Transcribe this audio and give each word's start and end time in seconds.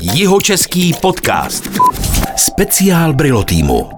Jihočeský 0.00 0.94
podcast. 1.00 1.68
Speciál 2.36 3.12
Brilo 3.12 3.44
týmu. 3.44 3.90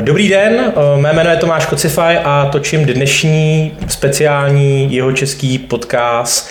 Dobrý 0.00 0.28
den, 0.28 0.72
mé 0.96 1.12
jméno 1.12 1.30
je 1.30 1.36
Tomáš 1.36 1.66
Kocifaj 1.66 2.18
a 2.24 2.48
točím 2.52 2.84
dnešní 2.84 3.72
speciální 3.88 4.94
jeho 4.94 5.12
český 5.12 5.58
podcast, 5.58 6.50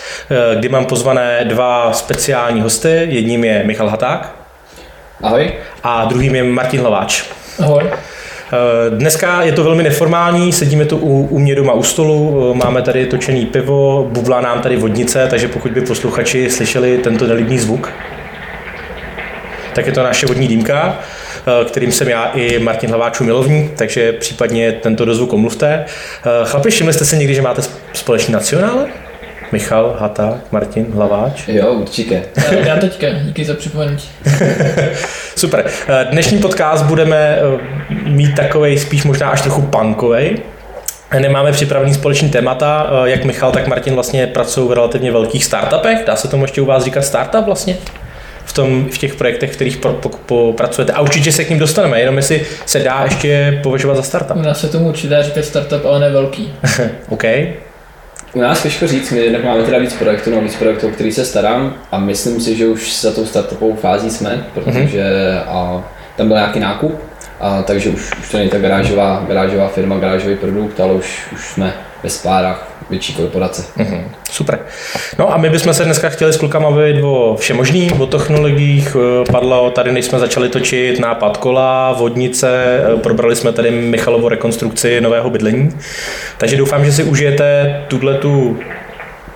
kdy 0.54 0.68
mám 0.68 0.84
pozvané 0.84 1.44
dva 1.44 1.92
speciální 1.92 2.60
hosty. 2.60 3.06
Jedním 3.08 3.44
je 3.44 3.62
Michal 3.64 3.88
Haták. 3.88 4.34
Ahoj. 5.22 5.52
A 5.82 6.04
druhým 6.04 6.34
je 6.34 6.44
Martin 6.44 6.80
Hlaváč. 6.80 7.24
Ahoj. 7.58 7.84
Dneska 8.98 9.42
je 9.42 9.52
to 9.52 9.64
velmi 9.64 9.82
neformální, 9.82 10.52
sedíme 10.52 10.84
tu 10.84 10.96
u, 10.96 11.26
u 11.26 11.38
mě 11.38 11.54
doma 11.54 11.72
u 11.72 11.82
stolu, 11.82 12.54
máme 12.54 12.82
tady 12.82 13.06
točený 13.06 13.46
pivo, 13.46 14.08
bublá 14.12 14.40
nám 14.40 14.60
tady 14.60 14.76
vodnice, 14.76 15.26
takže 15.30 15.48
pokud 15.48 15.72
by 15.72 15.80
posluchači 15.80 16.50
slyšeli 16.50 16.98
tento 16.98 17.26
nelibný 17.26 17.58
zvuk, 17.58 17.92
tak 19.74 19.86
je 19.86 19.92
to 19.92 20.02
naše 20.02 20.26
vodní 20.26 20.48
dýmka, 20.48 20.98
kterým 21.66 21.92
jsem 21.92 22.08
já 22.08 22.24
i 22.34 22.58
Martin 22.58 22.90
Hlaváčů 22.90 23.24
milovník, 23.24 23.72
takže 23.76 24.12
případně 24.12 24.72
tento 24.72 25.04
dozvuk 25.04 25.32
omluvte. 25.32 25.84
Chlapi, 26.44 26.70
všimli 26.70 26.92
jste 26.92 27.04
si 27.04 27.16
někdy, 27.16 27.34
že 27.34 27.42
máte 27.42 27.62
společný 27.92 28.32
nacionále? 28.32 28.86
Michal, 29.52 29.96
Hata, 30.00 30.40
Martin, 30.50 30.86
Hlaváč. 30.94 31.48
Jo, 31.48 31.72
určitě. 31.72 32.22
Já 32.50 32.76
teďka, 32.76 33.06
díky 33.10 33.44
za 33.44 33.54
připomenutí. 33.54 34.08
Super. 35.36 35.64
Dnešní 36.10 36.38
podcast 36.38 36.84
budeme 36.84 37.38
mít 38.06 38.34
takový 38.34 38.78
spíš 38.78 39.04
možná 39.04 39.28
až 39.28 39.42
trochu 39.42 39.62
punkovej. 39.62 40.38
Nemáme 41.18 41.52
připravený 41.52 41.94
společný 41.94 42.30
témata, 42.30 42.90
jak 43.04 43.24
Michal, 43.24 43.52
tak 43.52 43.66
Martin 43.66 43.94
vlastně 43.94 44.26
pracují 44.26 44.68
v 44.68 44.72
relativně 44.72 45.12
velkých 45.12 45.44
startupech. 45.44 45.98
Dá 46.06 46.16
se 46.16 46.28
tomu 46.28 46.44
ještě 46.44 46.60
u 46.60 46.64
vás 46.64 46.84
říkat 46.84 47.02
startup 47.04 47.46
vlastně? 47.46 47.76
V, 48.52 48.54
tom, 48.54 48.84
v 48.84 48.98
těch 48.98 49.14
projektech, 49.14 49.52
v 49.52 49.54
kterých 49.54 49.76
po, 49.76 49.88
po, 49.88 50.08
po, 50.08 50.54
pracujete. 50.56 50.92
A 50.92 51.00
určitě 51.00 51.32
se 51.32 51.44
k 51.44 51.50
ním 51.50 51.58
dostaneme, 51.58 52.00
jenom 52.00 52.16
jestli 52.16 52.46
se 52.66 52.78
dá 52.78 53.00
ještě 53.04 53.60
považovat 53.62 53.96
za 53.96 54.02
startup. 54.02 54.36
Dá 54.36 54.54
se 54.54 54.68
tomu 54.68 54.88
určitě 54.88 55.16
říkat 55.20 55.44
startup, 55.44 55.84
ale 55.84 56.00
ne 56.00 56.10
velký. 56.10 56.54
OK. 57.08 57.24
U 58.32 58.40
nás 58.40 58.62
těžko 58.62 58.86
říct, 58.86 59.10
my 59.10 59.18
jednak 59.18 59.44
máme 59.44 59.62
teda 59.62 59.78
víc 59.78 59.94
projektů, 59.94 60.30
no 60.30 60.40
víc 60.40 60.56
projektů, 60.56 60.88
o 60.88 60.90
který 60.90 61.12
se 61.12 61.24
starám 61.24 61.74
a 61.92 61.98
myslím 61.98 62.40
si, 62.40 62.56
že 62.56 62.66
už 62.66 63.00
za 63.00 63.12
tou 63.12 63.26
startupovou 63.26 63.74
fází 63.74 64.10
jsme, 64.10 64.46
protože 64.54 65.00
mm-hmm. 65.00 65.42
a, 65.48 65.84
tam 66.16 66.28
byl 66.28 66.36
nějaký 66.36 66.60
nákup, 66.60 67.00
a, 67.40 67.62
takže 67.62 67.90
už, 67.90 68.10
už 68.20 68.30
to 68.30 68.36
není 68.36 68.50
ta 68.50 68.58
garážová, 68.58 69.24
garážová 69.28 69.68
firma, 69.68 69.98
garážový 69.98 70.36
produkt, 70.36 70.80
ale 70.80 70.92
už, 70.92 71.26
už 71.32 71.48
jsme 71.48 71.74
ve 72.02 72.10
spárách 72.10 72.71
větší 72.92 73.14
korporace. 73.14 73.64
Mm-hmm. 73.78 74.02
Super. 74.30 74.58
No 75.18 75.32
a 75.32 75.36
my 75.36 75.50
bychom 75.50 75.74
se 75.74 75.84
dneska 75.84 76.08
chtěli 76.08 76.32
s 76.32 76.36
klukama 76.36 76.70
bavit 76.70 77.02
o 77.02 77.36
všemožných, 77.40 78.00
o 78.00 78.06
technologiích. 78.06 78.96
Padlo 79.32 79.70
tady, 79.70 79.92
než 79.92 80.04
jsme 80.04 80.18
začali 80.18 80.48
točit 80.48 80.98
nápad 81.00 81.36
kola, 81.36 81.92
vodnice, 81.92 82.80
probrali 83.02 83.36
jsme 83.36 83.52
tady 83.52 83.70
Michalovo 83.70 84.28
rekonstrukci 84.28 85.00
nového 85.00 85.30
bydlení. 85.30 85.70
Takže 86.38 86.56
doufám, 86.56 86.84
že 86.84 86.92
si 86.92 87.04
užijete 87.04 87.80
tuhle 87.88 88.14
tu 88.14 88.58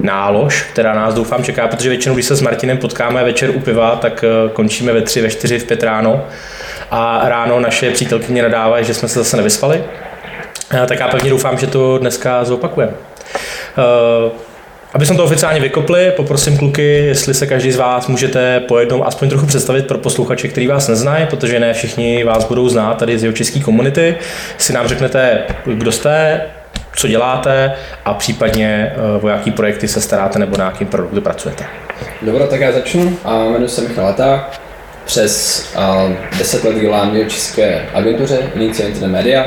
nálož, 0.01 0.67
která 0.73 0.95
nás 0.95 1.15
doufám 1.15 1.45
čeká, 1.45 1.69
protože 1.69 1.89
většinou, 1.89 2.15
když 2.15 2.27
se 2.27 2.37
s 2.37 2.41
Martinem 2.41 2.79
potkáme 2.79 3.25
večer 3.25 3.51
u 3.51 3.61
piva, 3.61 3.97
tak 3.97 4.25
končíme 4.53 4.93
ve 4.93 5.03
tři, 5.03 5.23
ve 5.23 5.31
čtyři, 5.31 5.59
v 5.59 5.65
pět 5.65 5.83
ráno 5.83 6.25
a 6.91 7.29
ráno 7.29 7.61
naše 7.61 7.91
přítelkyně 7.91 8.43
nadávají, 8.43 8.85
že 8.85 8.95
jsme 8.95 9.09
se 9.09 9.19
zase 9.19 9.37
nevyspali. 9.37 9.85
Tak 10.87 11.01
já 11.01 11.09
pevně 11.09 11.31
doufám, 11.31 11.59
že 11.59 11.67
to 11.67 11.99
dneska 11.99 12.45
zopakujeme. 12.45 12.93
Uh, 13.79 14.33
aby 14.97 15.07
jsme 15.07 15.17
to 15.17 15.25
oficiálně 15.25 15.61
vykopli, 15.61 16.13
poprosím 16.17 16.59
kluky, 16.59 16.83
jestli 16.83 17.35
se 17.35 17.47
každý 17.47 17.73
z 17.73 17.77
vás 17.77 18.09
můžete 18.09 18.61
po 18.61 18.79
jednom 18.79 19.03
aspoň 19.03 19.29
trochu 19.29 19.47
představit 19.47 19.87
pro 19.87 19.99
posluchače, 19.99 20.49
který 20.49 20.67
vás 20.67 20.89
neznají, 20.89 21.27
protože 21.27 21.61
ne 21.61 21.73
všichni 21.73 22.25
vás 22.25 22.45
budou 22.45 22.69
znát 22.69 22.99
tady 22.99 23.19
z 23.19 23.23
jeho 23.23 23.33
české 23.33 23.61
komunity. 23.61 24.17
Si 24.59 24.73
nám 24.73 24.89
řeknete, 24.89 25.45
kdo 25.65 25.93
jste, 25.93 26.41
co 26.97 27.09
děláte 27.09 27.73
a 28.05 28.15
případně 28.15 28.93
uh, 29.19 29.25
o 29.25 29.29
jaký 29.29 29.51
projekty 29.51 29.89
se 29.89 30.01
staráte 30.01 30.39
nebo 30.39 30.57
na 30.57 30.65
jakým 30.65 30.87
produktu 30.87 31.21
pracujete. 31.21 31.65
Dobro, 32.23 32.47
tak 32.47 32.61
já 32.61 32.73
začnu. 32.73 33.19
A 33.25 33.45
jmenuji 33.45 33.69
se 33.69 33.81
Michal 33.81 34.05
Lata. 34.05 34.51
Přes 35.05 35.65
uh, 35.77 36.39
10 36.39 36.65
let 36.65 36.81
dělám 36.81 37.11
v 37.11 37.29
české 37.29 37.89
agentuře 37.95 38.39
Inicia 38.55 38.89
Internet 38.89 39.13
Media 39.13 39.47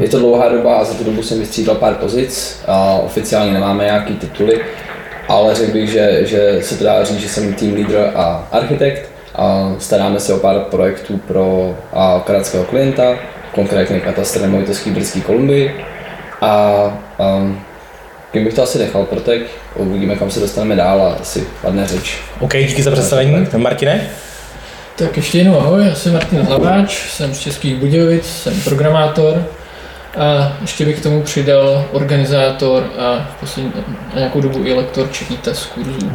je 0.00 0.08
to 0.08 0.18
dlouhá 0.18 0.48
doba 0.48 0.76
a 0.76 0.84
za 0.84 0.94
tu 0.94 1.04
dobu 1.04 1.22
jsem 1.22 1.40
vystřídal 1.40 1.74
pár 1.74 1.94
pozic. 1.94 2.60
Oficiálně 3.04 3.52
nemáme 3.52 3.84
nějaký 3.84 4.14
tituly, 4.14 4.60
ale 5.28 5.54
řekl 5.54 5.72
bych, 5.72 5.90
že, 5.90 6.20
že 6.22 6.58
se 6.62 6.78
to 6.78 6.84
dá 6.84 7.04
říct, 7.04 7.20
že 7.20 7.28
jsem 7.28 7.54
team 7.54 7.74
leader 7.74 8.12
a 8.14 8.48
architekt. 8.52 9.10
A 9.34 9.74
staráme 9.78 10.20
se 10.20 10.34
o 10.34 10.38
pár 10.38 10.60
projektů 10.60 11.16
pro 11.16 11.76
kanadského 12.24 12.64
klienta, 12.64 13.14
konkrétně 13.54 14.00
katastr 14.00 14.40
nemovitostí 14.40 14.90
Britské 14.90 15.20
Kolumbii. 15.20 15.84
A 16.40 16.82
um, 17.38 17.60
tím 18.32 18.44
bych 18.44 18.54
to 18.54 18.62
asi 18.62 18.78
nechal 18.78 19.04
pro 19.04 19.20
teď. 19.20 19.42
Uvidíme, 19.74 20.16
kam 20.16 20.30
se 20.30 20.40
dostaneme 20.40 20.76
dál 20.76 21.02
a 21.02 21.20
asi 21.20 21.46
padne 21.62 21.86
řeč. 21.86 22.18
OK, 22.40 22.52
díky 22.56 22.82
za 22.82 22.90
představení. 22.90 23.46
Martine? 23.56 24.10
Tak 24.96 25.16
ještě 25.16 25.38
jednou 25.38 25.60
ahoj, 25.60 25.86
já 25.88 25.94
jsem 25.94 26.12
Martin 26.12 26.40
Hlaváč, 26.40 27.10
jsem 27.10 27.34
z 27.34 27.38
Českých 27.38 27.76
Budějovic, 27.76 28.26
jsem 28.26 28.60
programátor 28.60 29.44
a 30.18 30.52
ještě 30.60 30.84
bych 30.84 31.00
k 31.00 31.02
tomu 31.02 31.22
přidal 31.22 31.84
organizátor 31.92 32.90
a 32.98 33.28
v 33.36 33.40
poslední 33.40 33.72
nějakou 34.14 34.40
dobu 34.40 34.66
i 34.66 34.74
lektor 34.74 35.08
z 35.52 35.66
kurzů. 35.66 36.10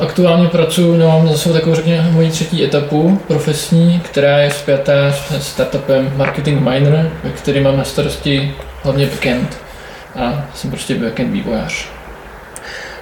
Aktuálně 0.00 0.48
pracuji, 0.48 0.98
no, 0.98 1.08
mám 1.08 1.28
zase 1.28 1.52
takovou 1.52 1.74
řekněme 1.74 2.10
moji 2.10 2.30
třetí 2.30 2.64
etapu 2.64 3.20
profesní, 3.26 4.00
která 4.00 4.38
je 4.38 4.50
spjatá 4.50 5.12
s 5.12 5.46
startupem 5.46 6.12
Marketing 6.16 6.60
Miner, 6.60 7.10
ve 7.24 7.30
který 7.30 7.60
mám 7.60 7.76
na 7.76 7.84
starosti 7.84 8.54
hlavně 8.82 9.06
backend 9.06 9.58
a 10.16 10.44
jsem 10.54 10.70
prostě 10.70 10.94
backend 10.94 11.32
vývojář. 11.32 11.97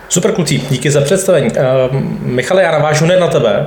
Super 0.08 0.32
kluci, 0.32 0.58
díky 0.70 0.90
za 0.90 1.00
představení. 1.00 1.50
Uh, 1.50 2.00
Michale, 2.20 2.62
já 2.62 2.72
navážu 2.72 3.04
hned 3.04 3.20
na 3.20 3.28
tebe. 3.28 3.66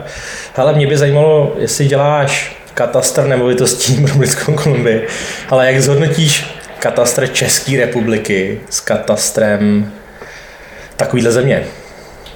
Ale 0.56 0.74
mě 0.74 0.88
by 0.88 0.98
zajímalo, 0.98 1.56
jestli 1.58 1.86
děláš 1.86 2.56
katastr 2.74 3.28
nemovitostí 3.28 4.06
pro 4.06 4.16
Britskou 4.16 4.54
Kolumbii, 4.54 5.08
ale 5.50 5.72
jak 5.72 5.82
zhodnotíš 5.82 6.46
katastr 6.80 7.28
České 7.28 7.78
republiky 7.78 8.60
s 8.70 8.80
katastrem 8.80 9.92
takovýhle 10.96 11.32
země? 11.32 11.64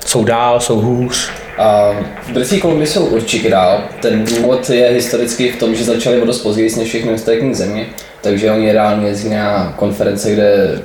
Jsou 0.05 0.23
dál, 0.23 0.59
jsou 0.59 0.81
hůř? 0.81 1.31
Uh, 1.59 2.05
v 2.21 2.29
Britské 2.29 2.59
Kolumbii 2.59 2.87
jsou 2.87 3.05
určitě 3.05 3.49
dál. 3.49 3.83
Ten 4.01 4.25
důvod 4.25 4.69
je 4.69 4.89
historicky 4.89 5.51
v 5.51 5.59
tom, 5.59 5.75
že 5.75 5.83
začali 5.83 6.21
o 6.21 6.25
dost 6.25 6.39
později 6.39 6.75
než 6.77 6.87
všechny 6.89 7.13
ostatní 7.13 7.55
země, 7.55 7.85
takže 8.21 8.51
oni 8.51 8.71
reálně 8.71 9.07
jezdí 9.07 9.29
na 9.29 9.73
konference, 9.77 10.31
kde 10.31 10.79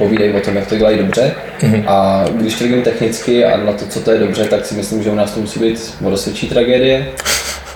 povídají 0.00 0.32
o 0.32 0.40
tom, 0.40 0.56
jak 0.56 0.66
to 0.66 0.76
dělají 0.76 0.98
dobře. 0.98 1.34
Mm-hmm. 1.60 1.84
A 1.86 2.24
když 2.32 2.54
to 2.54 2.64
vidím 2.64 2.82
technicky 2.82 3.44
a 3.44 3.56
na 3.56 3.72
to, 3.72 3.86
co 3.86 4.00
to 4.00 4.10
je 4.10 4.18
dobře, 4.18 4.44
tak 4.44 4.66
si 4.66 4.74
myslím, 4.74 5.02
že 5.02 5.10
u 5.10 5.14
nás 5.14 5.30
to 5.30 5.40
musí 5.40 5.60
být 5.60 5.94
vodosvědčí 6.00 6.48
tragédie. 6.48 7.06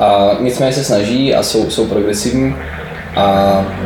A 0.01 0.37
nicméně 0.41 0.73
se 0.73 0.85
snaží 0.85 1.35
a 1.35 1.43
jsou, 1.43 1.71
jsou 1.71 1.87
progresivní. 1.87 2.57
A, 3.17 3.23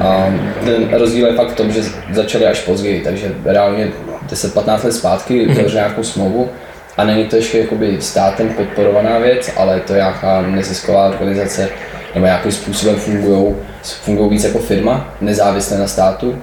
a 0.01 0.35
ten 0.65 0.89
rozdíl 0.93 1.27
je 1.27 1.35
fakt 1.35 1.51
v 1.51 1.57
tom, 1.57 1.73
že 1.73 1.83
začali 2.13 2.47
až 2.47 2.61
později, 2.61 3.01
takže 3.01 3.35
reálně 3.45 3.89
10-15 4.29 4.85
let 4.85 4.93
zpátky 4.93 5.47
mm-hmm. 5.47 5.75
nějakou 5.75 6.03
smlouvu 6.03 6.51
a 6.97 7.05
není 7.05 7.25
to 7.25 7.37
ještě 7.37 7.59
jakoby 7.59 7.97
státem 8.01 8.49
podporovaná 8.49 9.19
věc, 9.19 9.51
ale 9.57 9.75
je 9.75 9.81
to 9.81 9.95
nějaká 9.95 10.43
nezisková 10.43 11.09
organizace, 11.09 11.69
nebo 12.15 12.27
nějakým 12.27 12.53
způsobem 12.53 12.97
fungují 12.97 13.55
fungují 13.83 14.31
víc 14.31 14.45
jako 14.45 14.59
firma, 14.59 15.15
nezávisle 15.21 15.79
na 15.79 15.87
státu 15.87 16.39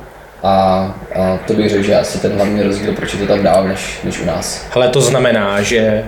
a, 0.45 0.95
a 1.15 1.39
to 1.47 1.53
bych 1.53 1.69
řekl, 1.69 1.83
že 1.83 1.99
asi 1.99 2.19
ten 2.19 2.31
hlavní 2.31 2.61
rozdíl, 2.61 2.93
proč 2.93 3.13
je 3.13 3.19
to 3.19 3.27
tam 3.27 3.43
dál 3.43 3.67
než, 3.67 3.99
než 4.03 4.19
u 4.21 4.25
nás. 4.25 4.65
Ale 4.71 4.87
to 4.87 5.01
znamená, 5.01 5.61
že 5.61 6.03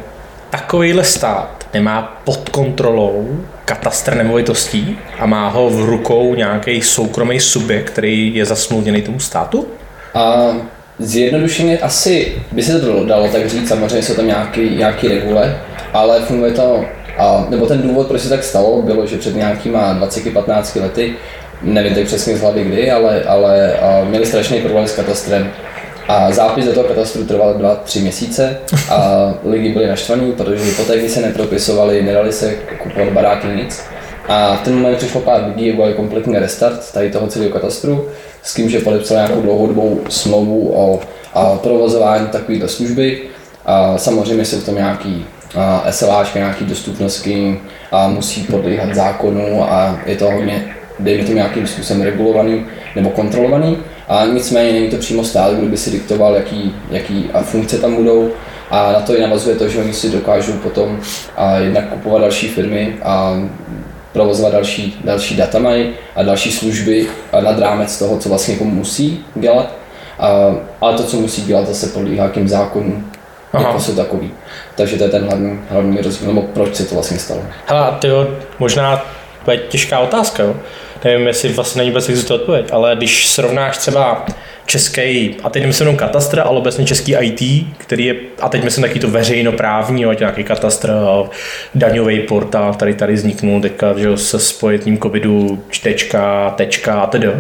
takovýhle 0.50 1.04
stát 1.04 1.66
nemá 1.74 2.22
pod 2.24 2.50
kontrolou 2.50 3.40
katastr 3.66 4.16
nemovitostí 4.16 5.00
a 5.20 5.26
má 5.26 5.50
ho 5.50 5.70
v 5.70 5.86
rukou 5.86 6.36
nějaký 6.36 6.82
soukromý 6.82 7.40
subjekt, 7.40 7.90
který 7.90 8.36
je 8.36 8.46
zasmluvněný 8.46 9.02
tomu 9.02 9.20
státu? 9.20 9.68
A 10.14 10.54
zjednodušeně 11.00 11.80
asi 11.80 12.36
by 12.52 12.64
se 12.64 12.82
to 12.82 13.06
dalo 13.06 13.28
tak 13.28 13.50
říct, 13.50 13.68
samozřejmě 13.68 14.02
jsou 14.02 14.14
tam 14.14 14.28
nějaký, 14.28 14.76
nějaký 14.76 15.08
regule, 15.08 15.58
ale 15.94 16.22
funguje 16.22 16.52
to, 16.52 16.86
a, 17.18 17.46
nebo 17.50 17.66
ten 17.66 17.82
důvod, 17.82 18.08
proč 18.08 18.22
se 18.22 18.30
tak 18.30 18.44
stalo, 18.44 18.82
bylo, 18.82 19.06
že 19.06 19.18
před 19.18 19.36
nějakýma 19.36 20.00
20-15 20.00 20.82
lety 20.82 21.16
nevím 21.62 21.94
teď 21.94 22.06
přesně 22.08 22.38
z 22.38 22.42
hlavy 22.42 22.64
kdy, 22.64 22.92
ale, 22.92 23.24
ale 23.24 23.76
měli 24.10 24.26
strašný 24.26 24.62
problém 24.62 24.88
s 24.88 24.96
katastrem. 24.96 25.52
A 26.08 26.32
zápis 26.32 26.66
do 26.66 26.74
toho 26.74 26.88
katastru 26.88 27.26
trval 27.26 27.54
dva, 27.54 27.76
tři 27.76 28.00
měsíce 28.00 28.58
a 28.90 29.34
lidi 29.44 29.70
byli 29.70 29.88
naštvaní, 29.88 30.32
protože 30.32 30.64
hypotéky 30.64 31.10
se 31.10 31.22
nepropisovaly, 31.22 32.02
nedali 32.02 32.32
se 32.32 32.56
kupovat 32.84 33.10
baráky, 33.10 33.48
nic. 33.48 33.84
A 34.28 34.56
v 34.56 34.62
ten 34.62 34.76
moment 34.76 34.98
přišlo 34.98 35.22
pár 35.22 35.44
lidí, 35.48 35.72
udělali 35.72 35.94
kompletní 35.94 36.40
restart 36.40 36.92
tady 36.94 37.12
toho 37.12 37.28
celého 37.28 37.52
katastru, 37.52 38.08
s 38.44 38.54
tím, 38.54 38.70
že 38.70 38.80
podepsali 38.80 39.20
nějakou 39.20 39.42
dlouhodobou 39.42 40.02
smlouvu 40.10 40.72
o 40.76 41.00
a 41.34 41.56
provozování 41.56 42.28
takovéto 42.28 42.68
služby. 42.68 43.22
A 43.66 43.98
samozřejmě 43.98 44.46
jsou 44.46 44.60
v 44.60 44.66
tom 44.66 44.76
nějaký 44.76 45.26
a 45.56 45.92
SLAčka, 45.92 46.40
nějaký 46.40 46.66
dostupnosti 46.66 47.60
a 47.92 48.08
musí 48.08 48.44
podléhat 48.44 48.96
zákonu 48.96 49.74
a 49.74 50.00
je 50.06 50.16
to 50.16 50.32
hodně, 50.32 50.76
dejme 51.00 51.24
to 51.24 51.32
nějakým 51.32 51.68
způsobem 51.68 52.02
regulovaný 52.02 52.66
nebo 52.96 53.10
kontrolovaný. 53.10 53.78
A 54.08 54.26
nicméně 54.26 54.72
není 54.72 54.90
to 54.90 54.98
přímo 54.98 55.24
stát, 55.24 55.54
kdo 55.54 55.68
by 55.68 55.78
si 55.78 55.92
diktoval, 55.92 56.36
jaký, 56.36 56.76
jaký 56.92 57.30
a 57.34 57.42
funkce 57.42 57.78
tam 57.78 57.96
budou. 57.96 58.30
A 58.72 58.92
na 58.92 59.00
to 59.00 59.18
i 59.18 59.22
navazuje 59.22 59.56
to, 59.56 59.70
že 59.70 59.80
oni 59.80 59.94
si 59.94 60.10
dokážou 60.10 60.54
potom 60.54 61.00
a 61.38 61.58
jednak 61.58 61.90
kupovat 61.90 62.22
další 62.22 62.48
firmy 62.48 62.96
a 63.04 63.42
provozovat 64.14 64.54
další, 64.54 65.02
další 65.04 65.36
data 65.36 65.60
mají 65.60 65.90
a 66.16 66.24
další 66.24 66.52
služby 66.52 67.08
a 67.32 67.42
nad 67.42 67.60
rámec 67.60 68.00
toho, 68.00 68.18
co 68.18 68.30
vlastně 68.30 68.54
jako 68.54 68.66
musí 68.66 69.26
dělat. 69.36 69.76
A, 70.20 70.56
ale 70.82 70.98
to, 70.98 71.04
co 71.04 71.18
musí 71.18 71.42
dělat, 71.42 71.68
zase 71.68 71.88
podlíhá 71.88 72.16
nějakým 72.16 72.48
zákonům, 72.48 73.12
Aha. 73.54 73.68
jako 73.68 73.80
jsou 73.80 73.96
takový. 73.96 74.32
Takže 74.76 74.98
to 74.98 75.04
je 75.04 75.10
ten 75.10 75.24
hlavní, 75.24 75.60
hlavní 75.70 75.98
rozdíl, 75.98 76.28
nebo 76.28 76.42
proč 76.42 76.76
se 76.76 76.86
to 76.86 76.96
vlastně 76.96 77.20
stalo. 77.20 77.42
Hele, 77.66 77.98
ty 78.00 78.08
možná 78.60 79.06
to 79.46 79.52
je 79.52 79.58
těžká 79.58 80.00
otázka, 80.00 80.44
jo. 80.44 80.56
Nevím, 81.04 81.28
jestli 81.28 81.50
vlastně 81.50 81.80
není 81.80 81.90
vůbec 81.90 82.10
existuje 82.10 82.40
odpověď, 82.40 82.70
ale 82.72 82.96
když 82.96 83.28
srovnáš 83.28 83.78
třeba 83.78 84.26
český, 84.66 85.36
a 85.44 85.50
teď 85.50 85.62
nemyslím 85.62 85.86
jenom 85.86 85.98
katastr, 85.98 86.40
ale 86.40 86.58
obecně 86.58 86.86
český 86.86 87.16
IT, 87.20 87.68
který 87.78 88.06
je, 88.06 88.16
a 88.42 88.50
teď 88.50 88.64
myslím 88.64 88.82
taky 88.82 89.00
to 89.00 89.08
veřejnoprávní, 89.08 90.06
ať 90.06 90.20
nějaký 90.20 90.44
katastr, 90.44 90.92
daňový 91.76 92.20
portál, 92.20 92.74
tady 92.74 92.94
tady 92.94 93.14
vzniknul 93.14 93.62
teďka, 93.62 93.94
že 93.98 94.18
se 94.18 94.40
spojením 94.40 94.98
covidu, 94.98 95.64
čtečka, 95.70 96.54
tečka 96.58 97.02
a 97.02 97.08
tedy. 97.08 97.32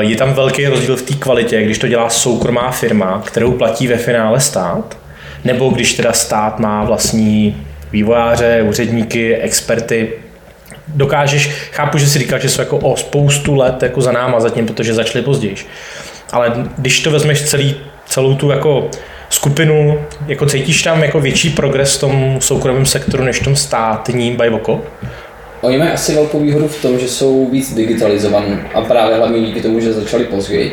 Je 0.00 0.16
tam 0.16 0.34
velký 0.34 0.66
rozdíl 0.66 0.96
v 0.96 1.02
té 1.02 1.14
kvalitě, 1.14 1.62
když 1.62 1.78
to 1.78 1.88
dělá 1.88 2.10
soukromá 2.10 2.70
firma, 2.70 3.22
kterou 3.26 3.52
platí 3.52 3.86
ve 3.86 3.96
finále 3.96 4.40
stát, 4.40 4.98
nebo 5.44 5.68
když 5.68 5.94
teda 5.94 6.12
stát 6.12 6.58
má 6.58 6.84
vlastní 6.84 7.66
vývojáře, 7.92 8.64
úředníky, 8.68 9.36
experty, 9.36 10.12
dokážeš, 10.94 11.50
chápu, 11.72 11.98
že 11.98 12.06
si 12.06 12.18
říkal, 12.18 12.38
že 12.38 12.48
jsou 12.48 12.62
jako 12.62 12.78
o 12.78 12.96
spoustu 12.96 13.54
let 13.54 13.82
jako 13.82 14.00
za 14.00 14.12
náma 14.12 14.40
zatím, 14.40 14.66
protože 14.66 14.94
začali 14.94 15.24
později. 15.24 15.54
Ale 16.32 16.52
když 16.78 17.00
to 17.00 17.10
vezmeš 17.10 17.42
celý, 17.42 17.76
celou 18.06 18.34
tu 18.34 18.50
jako 18.50 18.90
skupinu, 19.28 19.98
jako 20.26 20.46
cítíš 20.46 20.82
tam 20.82 21.02
jako 21.02 21.20
větší 21.20 21.50
progres 21.50 21.96
v 21.96 22.00
tom 22.00 22.36
soukromém 22.40 22.86
sektoru 22.86 23.24
než 23.24 23.40
v 23.40 23.44
tom 23.44 23.56
státním 23.56 24.36
bajvoko? 24.36 24.82
Oni 25.60 25.78
mají 25.78 25.90
asi 25.90 26.14
velkou 26.14 26.40
výhodu 26.40 26.68
v 26.68 26.82
tom, 26.82 26.98
že 26.98 27.08
jsou 27.08 27.50
víc 27.50 27.74
digitalizovaní 27.74 28.58
a 28.74 28.80
právě 28.80 29.16
hlavně 29.16 29.46
díky 29.46 29.60
tomu, 29.60 29.80
že 29.80 29.92
začali 29.92 30.24
později. 30.24 30.72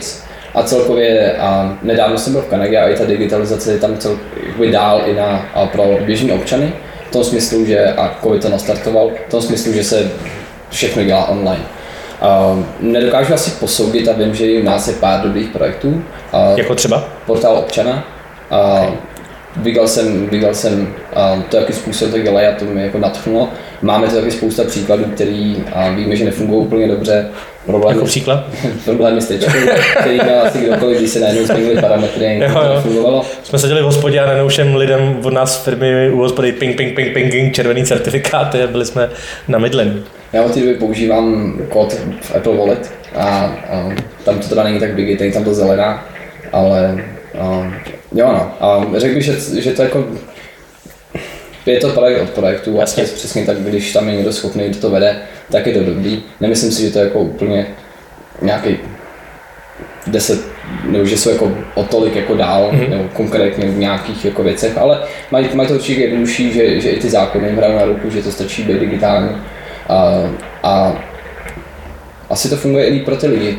A 0.55 0.63
celkově, 0.63 1.37
a 1.37 1.77
nedávno 1.81 2.17
jsem 2.17 2.33
byl 2.33 2.41
v 2.41 2.47
Kanadě 2.47 2.77
a 2.77 2.89
i 2.89 2.95
ta 2.95 3.05
digitalizace 3.05 3.71
je 3.71 3.77
tam 3.77 3.97
cel, 3.97 4.19
dál 4.71 5.01
i 5.05 5.13
na, 5.13 5.49
pro 5.71 5.99
běžní 6.05 6.31
občany, 6.31 6.73
v 7.09 7.11
tom 7.11 7.23
smyslu, 7.23 7.65
že, 7.65 7.93
a 7.93 8.15
COVID 8.23 8.41
to 8.41 8.49
nastartoval, 8.49 9.11
v 9.27 9.31
tom 9.31 9.41
smyslu, 9.41 9.73
že 9.73 9.83
se 9.83 10.11
všechno 10.69 11.03
dělá 11.03 11.27
online. 11.27 11.63
Uh, 12.21 12.63
nedokážu 12.79 13.33
asi 13.33 13.51
posoudit 13.51 14.07
a 14.07 14.13
vím, 14.13 14.35
že 14.35 14.59
u 14.61 14.63
nás 14.63 14.87
je 14.87 14.93
pár 14.93 15.21
dobrých 15.21 15.49
projektů. 15.49 15.87
Uh, 15.89 16.57
jako 16.57 16.75
třeba? 16.75 17.03
Portál 17.25 17.57
občana. 17.57 18.07
Uh, 18.51 18.83
okay. 18.83 18.97
Viděl 19.57 19.87
jsem, 19.87 20.27
viděl 20.27 20.53
jsem 20.53 20.93
to, 21.49 21.57
jaký 21.57 21.73
způsob 21.73 22.11
to 22.11 22.19
dělají 22.19 22.47
a 22.47 22.51
to 22.51 22.65
mě 22.65 22.83
jako 22.83 22.97
natchnulo. 22.97 23.49
Máme 23.81 24.07
to 24.07 24.15
taky 24.15 24.31
spousta 24.31 24.63
příkladů, 24.63 25.03
který 25.03 25.63
víme, 25.95 26.15
že 26.15 26.25
nefungují 26.25 26.65
úplně 26.65 26.87
dobře. 26.87 27.29
Problémy, 27.65 27.97
jako 27.97 28.05
příklad? 28.05 28.45
problémy 28.85 29.21
s 29.21 29.27
tečkou, 29.27 29.51
který 29.99 30.15
měl 30.23 30.41
asi 30.41 30.57
kdokoliv, 30.57 30.97
když 30.97 31.09
se 31.09 31.19
najednou 31.19 31.45
změnily 31.45 31.81
parametry, 31.81 32.39
jak 32.39 32.53
to 32.53 32.81
fungovalo. 32.81 33.25
Jsme 33.43 33.59
seděli 33.59 33.81
v 33.81 33.85
hospodě 33.85 34.19
a 34.19 34.25
najednou 34.25 34.47
všem 34.47 34.75
lidem 34.75 35.19
od 35.23 35.33
nás 35.33 35.63
firmy 35.63 36.09
u 36.09 36.17
hospody 36.17 36.51
ping, 36.51 36.77
ping, 36.77 36.95
ping, 36.95 37.13
ping, 37.13 37.31
ping, 37.31 37.53
červený 37.53 37.85
certifikáty 37.85 38.63
a 38.63 38.67
byli 38.67 38.85
jsme 38.85 39.09
na 39.47 39.59
mydlení. 39.59 40.03
Já 40.33 40.43
od 40.43 40.53
té 40.53 40.59
doby 40.59 40.73
používám 40.73 41.59
kód 41.69 41.93
v 42.21 42.35
Apple 42.35 42.57
Wallet 42.57 42.93
a, 43.15 43.27
a 43.69 43.89
tam 44.23 44.39
to 44.39 44.47
teda 44.47 44.63
není 44.63 44.79
tak 44.79 44.95
big, 44.95 45.17
tady 45.17 45.31
tam 45.31 45.43
to 45.43 45.53
zelená, 45.53 46.05
ale 46.51 47.03
a, 47.39 47.71
jo 48.15 48.27
no. 48.27 48.51
A 48.59 48.85
řekl 48.97 49.15
bych, 49.15 49.23
že, 49.23 49.61
že 49.61 49.71
to 49.71 49.81
jako 49.81 50.05
je 51.65 51.79
to 51.79 51.89
projekt 51.89 52.21
od 52.21 52.29
projektu 52.29 52.81
a 52.81 52.85
přes, 52.85 53.11
přesně 53.11 53.45
tak, 53.45 53.57
když 53.57 53.93
tam 53.93 54.09
je 54.09 54.15
někdo 54.15 54.33
schopný, 54.33 54.69
kdo 54.69 54.79
to 54.79 54.89
vede, 54.89 55.15
tak 55.51 55.67
je 55.67 55.73
to 55.73 55.83
dobrý. 55.83 56.23
Nemyslím 56.41 56.71
si, 56.71 56.81
že 56.81 56.91
to 56.91 56.99
je 56.99 57.05
jako 57.05 57.19
úplně 57.19 57.67
nějaký 58.41 58.77
deset, 60.07 60.39
nebo 60.83 61.05
že 61.05 61.17
jsou 61.17 61.29
jako 61.29 61.51
o 61.75 61.83
tolik 61.83 62.15
jako 62.15 62.35
dál, 62.35 62.71
mm-hmm. 62.73 62.89
nebo 62.89 63.03
konkrétně 63.13 63.67
v 63.67 63.77
nějakých 63.77 64.25
jako 64.25 64.43
věcech, 64.43 64.77
ale 64.77 64.99
mají, 65.31 65.49
mají 65.53 65.69
to 65.69 65.75
určitě 65.75 66.01
jednodušší, 66.01 66.53
že, 66.53 66.81
že 66.81 66.89
i 66.89 66.99
ty 66.99 67.09
zákony 67.09 67.47
jim 67.47 67.57
hrajou 67.57 67.75
na 67.75 67.85
ruku, 67.85 68.09
že 68.09 68.23
to 68.23 68.31
stačí 68.31 68.63
být 68.63 68.79
digitální. 68.79 69.29
A, 69.89 70.29
a 70.63 71.03
asi 72.29 72.49
to 72.49 72.55
funguje 72.55 72.85
i 72.85 72.99
pro 72.99 73.15
ty 73.15 73.27
lidi. 73.27 73.57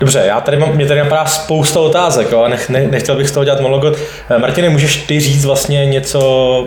Dobře, 0.00 0.22
já 0.26 0.40
tady 0.40 0.56
mám, 0.56 0.76
mě 0.76 0.86
tady 0.86 1.00
napadá 1.00 1.24
spousta 1.24 1.80
otázek, 1.80 2.32
jo, 2.32 2.48
nech, 2.48 2.68
ne, 2.68 2.86
nechtěl 2.90 3.16
bych 3.16 3.28
z 3.28 3.32
toho 3.32 3.44
dělat 3.44 3.60
monolog. 3.60 3.98
Martine, 4.38 4.68
můžeš 4.68 4.96
ty 4.96 5.20
říct 5.20 5.44
vlastně 5.44 5.86
něco 5.86 6.66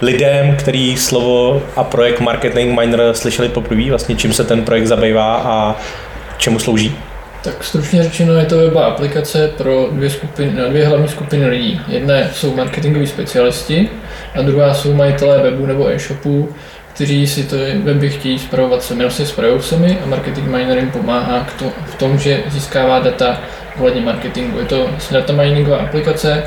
lidem, 0.00 0.56
který 0.56 0.96
slovo 0.96 1.62
a 1.76 1.84
projekt 1.84 2.20
Marketing 2.20 2.78
Miner 2.80 3.00
slyšeli 3.12 3.48
poprvé, 3.48 3.90
vlastně 3.90 4.16
čím 4.16 4.32
se 4.32 4.44
ten 4.44 4.64
projekt 4.64 4.86
zabývá 4.86 5.36
a 5.36 5.76
čemu 6.38 6.58
slouží? 6.58 6.96
Tak 7.44 7.64
stručně 7.64 8.02
řečeno 8.02 8.34
je 8.34 8.44
to 8.44 8.56
webová 8.56 8.86
aplikace 8.86 9.48
pro 9.48 9.88
dvě, 9.90 10.10
skupiny, 10.10 10.52
dvě 10.68 10.86
hlavní 10.86 11.08
skupiny 11.08 11.46
lidí. 11.46 11.80
Jedna 11.88 12.14
jsou 12.32 12.56
marketingoví 12.56 13.06
specialisti 13.06 13.88
a 14.34 14.42
druhá 14.42 14.74
jsou 14.74 14.94
majitelé 14.94 15.42
webu 15.42 15.66
nebo 15.66 15.88
e-shopu, 15.88 16.48
kteří 16.94 17.26
si 17.26 17.44
to 17.44 17.56
weby 17.82 18.10
chtějí 18.10 18.38
zpravovat 18.38 18.82
sami, 18.82 19.02
no 19.02 19.10
si 19.10 19.26
spravují 19.26 19.62
sami 19.62 19.98
a 20.04 20.06
marketing 20.06 20.48
miner 20.48 20.78
jim 20.78 20.90
pomáhá 20.90 21.46
to, 21.58 21.72
v 21.86 21.94
tom, 21.94 22.18
že 22.18 22.42
získává 22.48 22.98
data 22.98 23.40
ohledně 23.78 24.00
marketingu. 24.00 24.58
Je 24.58 24.64
to 24.64 24.90
data 25.10 25.32
miningová 25.32 25.76
aplikace, 25.76 26.42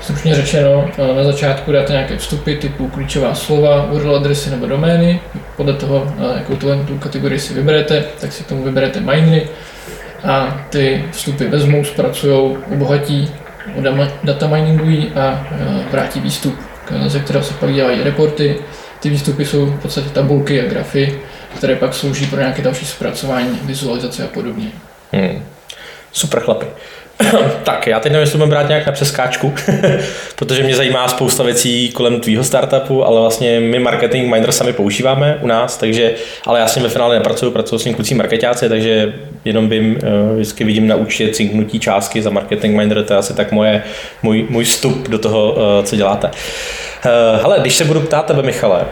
Stručně 0.00 0.34
řečeno, 0.34 0.90
na 1.16 1.24
začátku 1.24 1.72
dáte 1.72 1.92
nějaké 1.92 2.16
vstupy 2.16 2.54
typu 2.54 2.88
klíčová 2.88 3.34
slova, 3.34 3.92
URL 3.92 4.16
adresy 4.16 4.50
nebo 4.50 4.66
domény. 4.66 5.20
Podle 5.56 5.72
toho, 5.72 6.14
jakou 6.36 6.56
tu, 6.56 6.84
tu 6.86 6.98
kategorii 6.98 7.38
si 7.40 7.54
vyberete, 7.54 8.04
tak 8.20 8.32
si 8.32 8.44
k 8.44 8.46
tomu 8.46 8.64
vyberete 8.64 9.00
minery 9.00 9.48
a 10.24 10.64
ty 10.70 11.04
vstupy 11.10 11.44
vezmou, 11.44 11.84
zpracují, 11.84 12.56
obohatí, 12.72 13.30
data 14.24 14.46
miningují 14.46 15.12
a 15.14 15.46
vrátí 15.90 16.20
výstup, 16.20 16.58
ze 17.06 17.20
kterého 17.20 17.44
se 17.44 17.54
pak 17.54 17.74
dělají 17.74 18.02
reporty. 18.02 18.56
Ty 19.02 19.10
výstupy 19.10 19.44
jsou 19.44 19.66
v 19.66 19.82
podstatě 19.82 20.08
tabulky 20.08 20.60
a 20.60 20.64
grafy, 20.64 21.18
které 21.56 21.76
pak 21.76 21.94
slouží 21.94 22.26
pro 22.26 22.40
nějaké 22.40 22.62
další 22.62 22.86
zpracování, 22.86 23.58
vizualizace 23.62 24.24
a 24.24 24.26
podobně. 24.26 24.66
Hmm. 25.12 25.42
Super 26.12 26.40
chlapi. 26.40 26.66
tak, 27.64 27.86
já 27.86 28.00
teď 28.00 28.12
nevím, 28.12 28.20
jestli 28.20 28.46
brát 28.46 28.68
nějak 28.68 28.86
na 28.86 28.92
přeskáčku, 28.92 29.54
protože 30.36 30.62
mě 30.62 30.76
zajímá 30.76 31.08
spousta 31.08 31.42
věcí 31.42 31.90
kolem 31.92 32.20
tvýho 32.20 32.44
startupu, 32.44 33.04
ale 33.04 33.20
vlastně 33.20 33.60
my 33.60 33.78
marketing 33.78 34.30
miner 34.30 34.52
sami 34.52 34.72
používáme 34.72 35.38
u 35.42 35.46
nás, 35.46 35.76
takže, 35.76 36.12
ale 36.46 36.60
já 36.60 36.66
s 36.66 36.76
ním 36.76 36.82
ve 36.82 36.90
finále 36.90 37.14
nepracuju, 37.14 37.52
pracuji 37.52 37.78
s 37.78 37.84
ním 37.84 37.94
kluci 37.94 38.14
marketáci, 38.14 38.68
takže 38.68 39.14
jenom 39.44 39.68
bym 39.68 39.90
uh, 39.90 40.34
vždycky 40.34 40.64
vidím 40.64 40.86
na 40.86 40.96
účtě 40.96 41.28
cinknutí 41.28 41.80
částky 41.80 42.22
za 42.22 42.30
marketing 42.30 42.76
miner, 42.76 43.04
to 43.04 43.12
je 43.12 43.18
asi 43.18 43.34
tak 43.34 43.52
moje, 43.52 43.82
můj, 44.22 44.46
můj 44.48 44.64
vstup 44.64 45.08
do 45.08 45.18
toho, 45.18 45.52
uh, 45.52 45.84
co 45.84 45.96
děláte. 45.96 46.30
Uh, 47.06 47.42
hele, 47.42 47.58
když 47.60 47.76
se 47.76 47.84
budu 47.84 48.00
ptát 48.00 48.26
tebe, 48.26 48.42
Michale, 48.42 48.84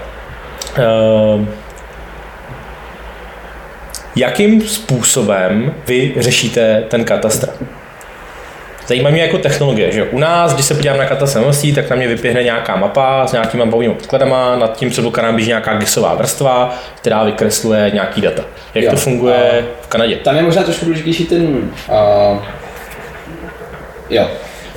uh, 0.79 1.45
jakým 4.17 4.62
způsobem 4.62 5.75
vy 5.87 6.14
řešíte 6.17 6.85
ten 6.88 7.05
katastr? 7.05 7.49
Zajímá 8.87 9.11
mě 9.11 9.23
jako 9.23 9.38
technologie, 9.38 9.93
že 9.93 10.05
u 10.05 10.19
nás, 10.19 10.55
když 10.55 10.67
se 10.67 10.75
podívám 10.75 10.99
na 10.99 11.07
katastr 11.07 11.38
tak 11.73 11.90
na 11.90 11.97
mě 11.97 12.09
vypěhne 12.09 12.43
nějaká 12.43 12.76
mapa 12.76 13.26
s 13.26 13.33
nějakými 13.33 13.64
mapovými 13.64 13.95
podkladama, 13.95 14.57
nad 14.57 14.76
tím 14.76 14.90
co 14.90 15.02
nám 15.23 15.35
běží 15.35 15.49
nějaká 15.49 15.75
GISová 15.75 16.14
vrstva, 16.14 16.75
která 16.97 17.25
vykresluje 17.25 17.90
nějaký 17.95 18.21
data. 18.21 18.43
Jak 18.75 18.85
jo, 18.85 18.90
to 18.90 18.97
funguje 18.97 19.64
v 19.81 19.87
Kanadě? 19.87 20.17
Tam 20.17 20.37
je 20.37 20.43
možná 20.43 20.62
trošku 20.62 20.85
důležitější 20.85 21.25
ten... 21.25 21.71
Uh, 21.88 22.43
jo, 24.11 24.29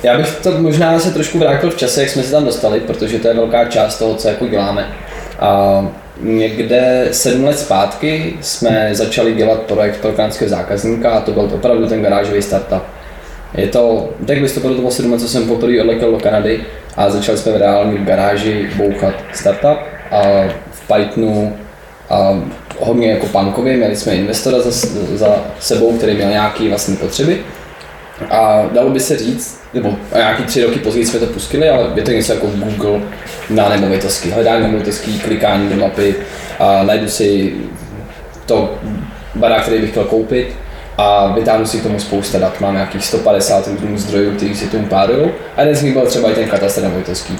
já 0.04 0.18
bych 0.18 0.40
to 0.42 0.50
možná 0.58 0.98
se 0.98 1.10
trošku 1.10 1.38
vrátil 1.38 1.70
v 1.70 1.76
čase, 1.76 2.00
jak 2.00 2.10
jsme 2.10 2.22
se 2.22 2.30
tam 2.30 2.44
dostali, 2.44 2.80
protože 2.80 3.18
to 3.18 3.28
je 3.28 3.34
velká 3.34 3.64
část 3.64 3.98
toho, 3.98 4.14
co 4.14 4.28
jako 4.28 4.46
děláme. 4.46 4.86
Uh, 5.42 5.88
někde 6.20 7.08
sedm 7.10 7.44
let 7.44 7.58
zpátky 7.58 8.36
jsme 8.40 8.88
začali 8.92 9.34
dělat 9.34 9.60
projekt 9.60 10.00
pro 10.00 10.12
kanadského 10.12 10.48
zákazníka 10.48 11.10
a 11.10 11.20
to 11.20 11.32
byl 11.32 11.42
opravdu 11.42 11.86
ten 11.86 12.02
garážový 12.02 12.42
startup. 12.42 12.82
Je 13.54 13.66
to, 13.66 14.08
tak 14.26 14.38
listopadu 14.38 14.74
to 14.74 14.80
bylo 14.80 14.90
7 14.92 15.18
co 15.18 15.28
jsem 15.28 15.48
poprvé 15.48 15.80
odletěl 15.80 16.10
do 16.10 16.18
Kanady 16.18 16.60
a 16.96 17.10
začali 17.10 17.38
jsme 17.38 17.52
v 17.52 17.56
reálně 17.56 17.98
v 17.98 18.04
garáži 18.04 18.70
bouchat 18.76 19.14
startup 19.32 19.78
a 20.10 20.22
v 20.70 20.92
Pythonu 20.94 21.56
a 22.10 22.42
hodně 22.80 23.10
jako 23.10 23.26
punkově, 23.26 23.76
měli 23.76 23.96
jsme 23.96 24.14
investora 24.14 24.60
za, 24.60 24.88
za 25.14 25.36
sebou, 25.60 25.96
který 25.96 26.14
měl 26.14 26.28
nějaké 26.28 26.68
vlastní 26.68 26.96
potřeby 26.96 27.38
a 28.30 28.68
dalo 28.72 28.90
by 28.90 29.00
se 29.00 29.16
říct, 29.18 29.63
nebo 29.74 29.96
nějaký 30.14 30.42
tři 30.42 30.64
roky 30.64 30.78
později 30.78 31.06
jsme 31.06 31.18
to 31.18 31.26
pustili, 31.26 31.68
ale 31.68 31.86
je 31.94 32.02
to 32.02 32.10
něco 32.10 32.32
jako 32.32 32.46
Google 32.46 33.00
na 33.50 33.68
nemovitosti. 33.68 34.30
Hledání 34.30 34.62
nemovitostí, 34.62 35.18
klikání 35.18 35.68
do 35.68 35.76
mapy 35.76 36.14
a 36.58 36.82
najdu 36.82 37.08
si 37.08 37.54
to 38.46 38.74
barák, 39.34 39.62
který 39.62 39.80
bych 39.80 39.90
chtěl 39.90 40.04
koupit 40.04 40.56
a 40.98 41.32
vytáhnu 41.32 41.66
si 41.66 41.78
k 41.78 41.82
tomu 41.82 42.00
spousta 42.00 42.38
dat. 42.38 42.60
Mám 42.60 42.74
nějakých 42.74 43.04
150 43.04 43.66
různých 43.66 44.00
zdrojů, 44.00 44.36
který 44.36 44.54
si 44.54 44.66
tomu 44.66 44.86
pádují 44.86 45.30
a 45.56 45.60
jeden 45.60 45.76
z 45.76 45.82
nich 45.82 45.92
byl 45.92 46.06
třeba 46.06 46.30
i 46.30 46.34
ten 46.34 46.48
katastr 46.48 46.82
nemovitostí. 46.82 47.38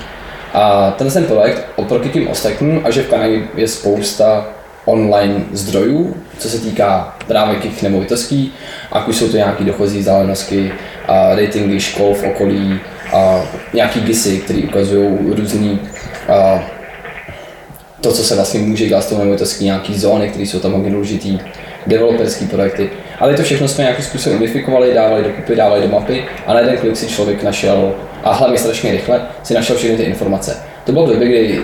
A 0.55 0.91
ten 0.91 1.11
ten 1.11 1.25
projekt 1.25 1.67
oproti 1.77 2.09
tím 2.09 2.29
ostatním, 2.29 2.81
a 2.85 2.91
že 2.91 3.03
v 3.03 3.09
Kanadě 3.09 3.41
je 3.55 3.69
spousta 3.69 4.47
online 4.85 5.45
zdrojů, 5.53 6.17
co 6.39 6.49
se 6.49 6.59
týká 6.59 7.17
právě 7.27 7.61
těch 7.61 7.83
nemovitostí, 7.83 8.53
ať 8.93 9.09
už 9.09 9.17
jsou 9.17 9.29
to 9.29 9.37
nějaké 9.37 9.65
dochozí 9.65 9.99
vzdálenosti, 9.99 10.73
ratingy 11.35 11.81
škol 11.81 12.15
v 12.15 12.25
okolí, 12.25 12.81
a 13.13 13.43
nějaký 13.75 14.01
GISy, 14.01 14.39
které 14.39 14.59
ukazují 14.59 15.19
různý 15.37 15.81
a, 16.29 16.65
to, 18.01 18.13
co 18.13 18.25
se 18.25 18.35
vlastně 18.35 18.61
může 18.61 18.87
dělat 18.87 19.05
s 19.05 19.07
tou 19.07 19.19
nemovitostí, 19.19 19.65
nějaký 19.65 19.99
zóny, 19.99 20.29
které 20.29 20.45
jsou 20.45 20.59
tam 20.59 20.73
hodně 20.73 20.91
důležitý, 20.91 21.39
developerské 21.87 22.47
projekty. 22.47 22.91
Ale 23.19 23.35
to 23.35 23.43
všechno 23.43 23.69
jsme 23.69 23.85
nějakým 23.85 24.05
způsobem 24.05 24.39
unifikovali, 24.39 24.95
dávali 24.95 25.25
dokupy, 25.25 25.57
dávali 25.57 25.83
do 25.83 25.89
mapy 25.89 26.25
a 26.47 26.55
na 26.55 26.61
jeden 26.61 26.77
klik 26.77 26.97
si 26.97 27.07
člověk 27.07 27.43
našel, 27.43 27.95
a 28.25 28.33
hlavně 28.33 28.59
strašně 28.59 28.93
rychle, 28.93 29.23
si 29.43 29.55
našel 29.55 29.77
všechny 29.77 29.97
ty 29.97 30.03
informace. 30.03 30.57
To 30.85 30.93
bylo 30.93 31.07
v 31.07 31.11
době, 31.11 31.29
kdy 31.29 31.63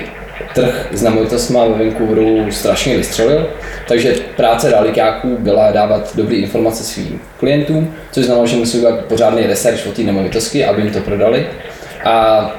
trh 0.54 0.86
s 0.92 1.02
nemovitostmi 1.02 1.58
ve 1.68 1.84
Vancouveru 1.84 2.52
strašně 2.52 2.96
vystřelil, 2.96 3.46
takže 3.88 4.14
práce 4.36 4.70
realitáků 4.70 5.36
byla 5.38 5.70
dávat 5.70 6.16
dobré 6.16 6.36
informace 6.36 6.84
svým 6.84 7.20
klientům, 7.38 7.94
což 8.10 8.24
znamenalo, 8.24 8.46
že 8.46 8.56
museli 8.56 8.80
dělat 8.80 9.00
pořádný 9.00 9.46
research 9.46 9.86
o 9.86 9.92
té 9.92 10.02
nemovitosti, 10.02 10.64
aby 10.64 10.82
jim 10.82 10.90
to 10.90 11.00
prodali. 11.00 11.46
A 12.04 12.50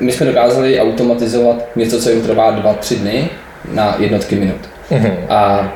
my 0.00 0.12
jsme 0.12 0.26
dokázali 0.26 0.80
automatizovat 0.80 1.56
něco, 1.76 2.00
co 2.00 2.10
jim 2.10 2.22
trvá 2.22 2.62
2-3 2.62 2.96
dny 2.96 3.28
na 3.72 3.96
jednotky 3.98 4.34
minut. 4.36 4.60
Mm-hmm. 4.90 5.14
A 5.28 5.72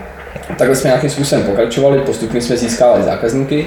takhle 0.58 0.76
jsme 0.76 0.88
nějakým 0.88 1.10
způsobem 1.10 1.44
pokračovali, 1.44 1.98
postupně 1.98 2.40
jsme 2.40 2.56
získávali 2.56 3.02
zákazníky 3.02 3.66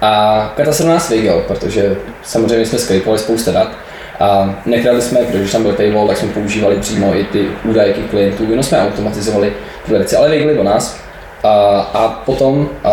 a 0.00 0.52
katastr 0.56 0.84
nás 0.84 1.08
věděl, 1.08 1.42
protože 1.48 1.96
samozřejmě 2.22 2.66
jsme 2.66 2.78
skrypovali 2.78 3.18
spousta 3.18 3.50
dat 3.50 3.68
a 4.20 4.54
nekradli 4.66 5.02
jsme, 5.02 5.20
protože 5.20 5.52
tam 5.52 5.62
byl 5.62 5.72
paywall, 5.72 6.08
tak 6.08 6.16
jsme 6.16 6.28
používali 6.28 6.76
přímo 6.76 7.14
i 7.16 7.24
ty 7.24 7.46
údaje 7.64 7.94
klientů, 8.10 8.42
jenom 8.42 8.62
jsme 8.62 8.82
automatizovali 8.82 9.52
tyhle 9.84 9.98
věci, 9.98 10.16
ale 10.16 10.30
věděli 10.30 10.58
o 10.58 10.62
nás. 10.62 11.00
A, 11.42 11.80
a 11.94 12.08
potom, 12.08 12.68
a, 12.84 12.90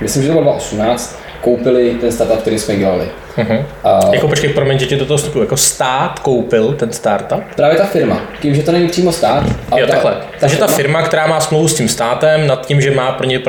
myslím, 0.00 0.22
že 0.22 0.28
to 0.28 0.32
bylo 0.32 0.44
2018, 0.44 1.20
koupili 1.40 1.94
ten 2.00 2.12
startup, 2.12 2.40
který 2.40 2.58
jsme 2.58 2.76
dělali. 2.76 3.08
Uh-huh. 3.40 3.64
A, 3.84 4.00
jako 4.12 4.28
počkej, 4.28 4.50
promiň, 4.50 4.78
že 4.78 4.86
ti 4.86 4.96
do 4.96 5.06
toho 5.06 5.18
vstupuji. 5.18 5.40
Jako 5.40 5.56
stát 5.56 6.18
koupil 6.18 6.72
ten 6.72 6.92
startup? 6.92 7.42
Právě 7.56 7.78
ta 7.78 7.84
firma. 7.84 8.20
Tím, 8.40 8.54
že 8.54 8.62
to 8.62 8.72
není 8.72 8.88
přímo 8.88 9.12
stát. 9.12 9.44
Ale 9.70 9.80
jo, 9.80 9.86
ta, 9.86 9.92
takhle. 9.92 10.12
Ta 10.12 10.20
Takže 10.40 10.56
firma, 10.56 10.66
ta 10.66 10.72
firma, 10.72 11.02
která 11.02 11.26
má 11.26 11.40
smlouvu 11.40 11.68
s 11.68 11.74
tím 11.74 11.88
státem, 11.88 12.46
nad 12.46 12.66
tím, 12.66 12.80
že 12.80 12.90
má 12.90 13.12
pro 13.12 13.26
ně 13.26 13.40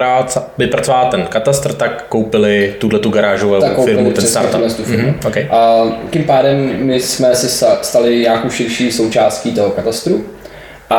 vypracovat 0.58 1.10
ten 1.10 1.24
katastr, 1.24 1.74
tak 1.74 2.06
koupili 2.10 2.76
tuhle 2.80 3.00
tu 3.00 3.10
garážovou 3.10 3.86
firmu, 3.86 4.12
ten 4.12 4.26
startup. 4.26 4.62
Mm-hmm. 4.62 5.14
Okay. 5.28 5.48
A 5.52 5.84
tím 6.10 6.24
pádem 6.24 6.86
my 6.86 7.00
jsme 7.00 7.36
se 7.36 7.68
stali 7.82 8.20
nějakou 8.20 8.50
širší 8.50 8.92
součástí 8.92 9.52
toho 9.52 9.70
katastru. 9.70 10.26
A, 10.92 10.96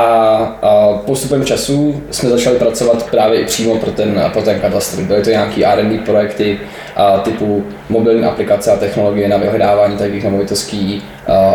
a 0.62 0.99
postupem 1.06 1.44
času 1.44 2.02
jsme 2.11 2.28
začali 2.30 2.58
pracovat 2.58 3.11
právě 3.11 3.40
i 3.40 3.44
přímo 3.44 3.78
pro 3.78 3.90
ten, 3.90 4.30
pro 4.32 4.42
ten 4.42 4.61
katastr. 4.61 5.02
Byly 5.02 5.22
to 5.22 5.30
nějaké 5.30 5.64
R&D 5.64 5.99
projekty 5.99 6.58
a 6.96 7.18
typu 7.18 7.64
mobilní 7.88 8.25
aplikace 8.25 8.72
a 8.72 8.76
technologie 8.76 9.28
na 9.28 9.37
vyhledávání 9.37 9.96
takových 9.96 10.25
nemovitostí, 10.25 11.02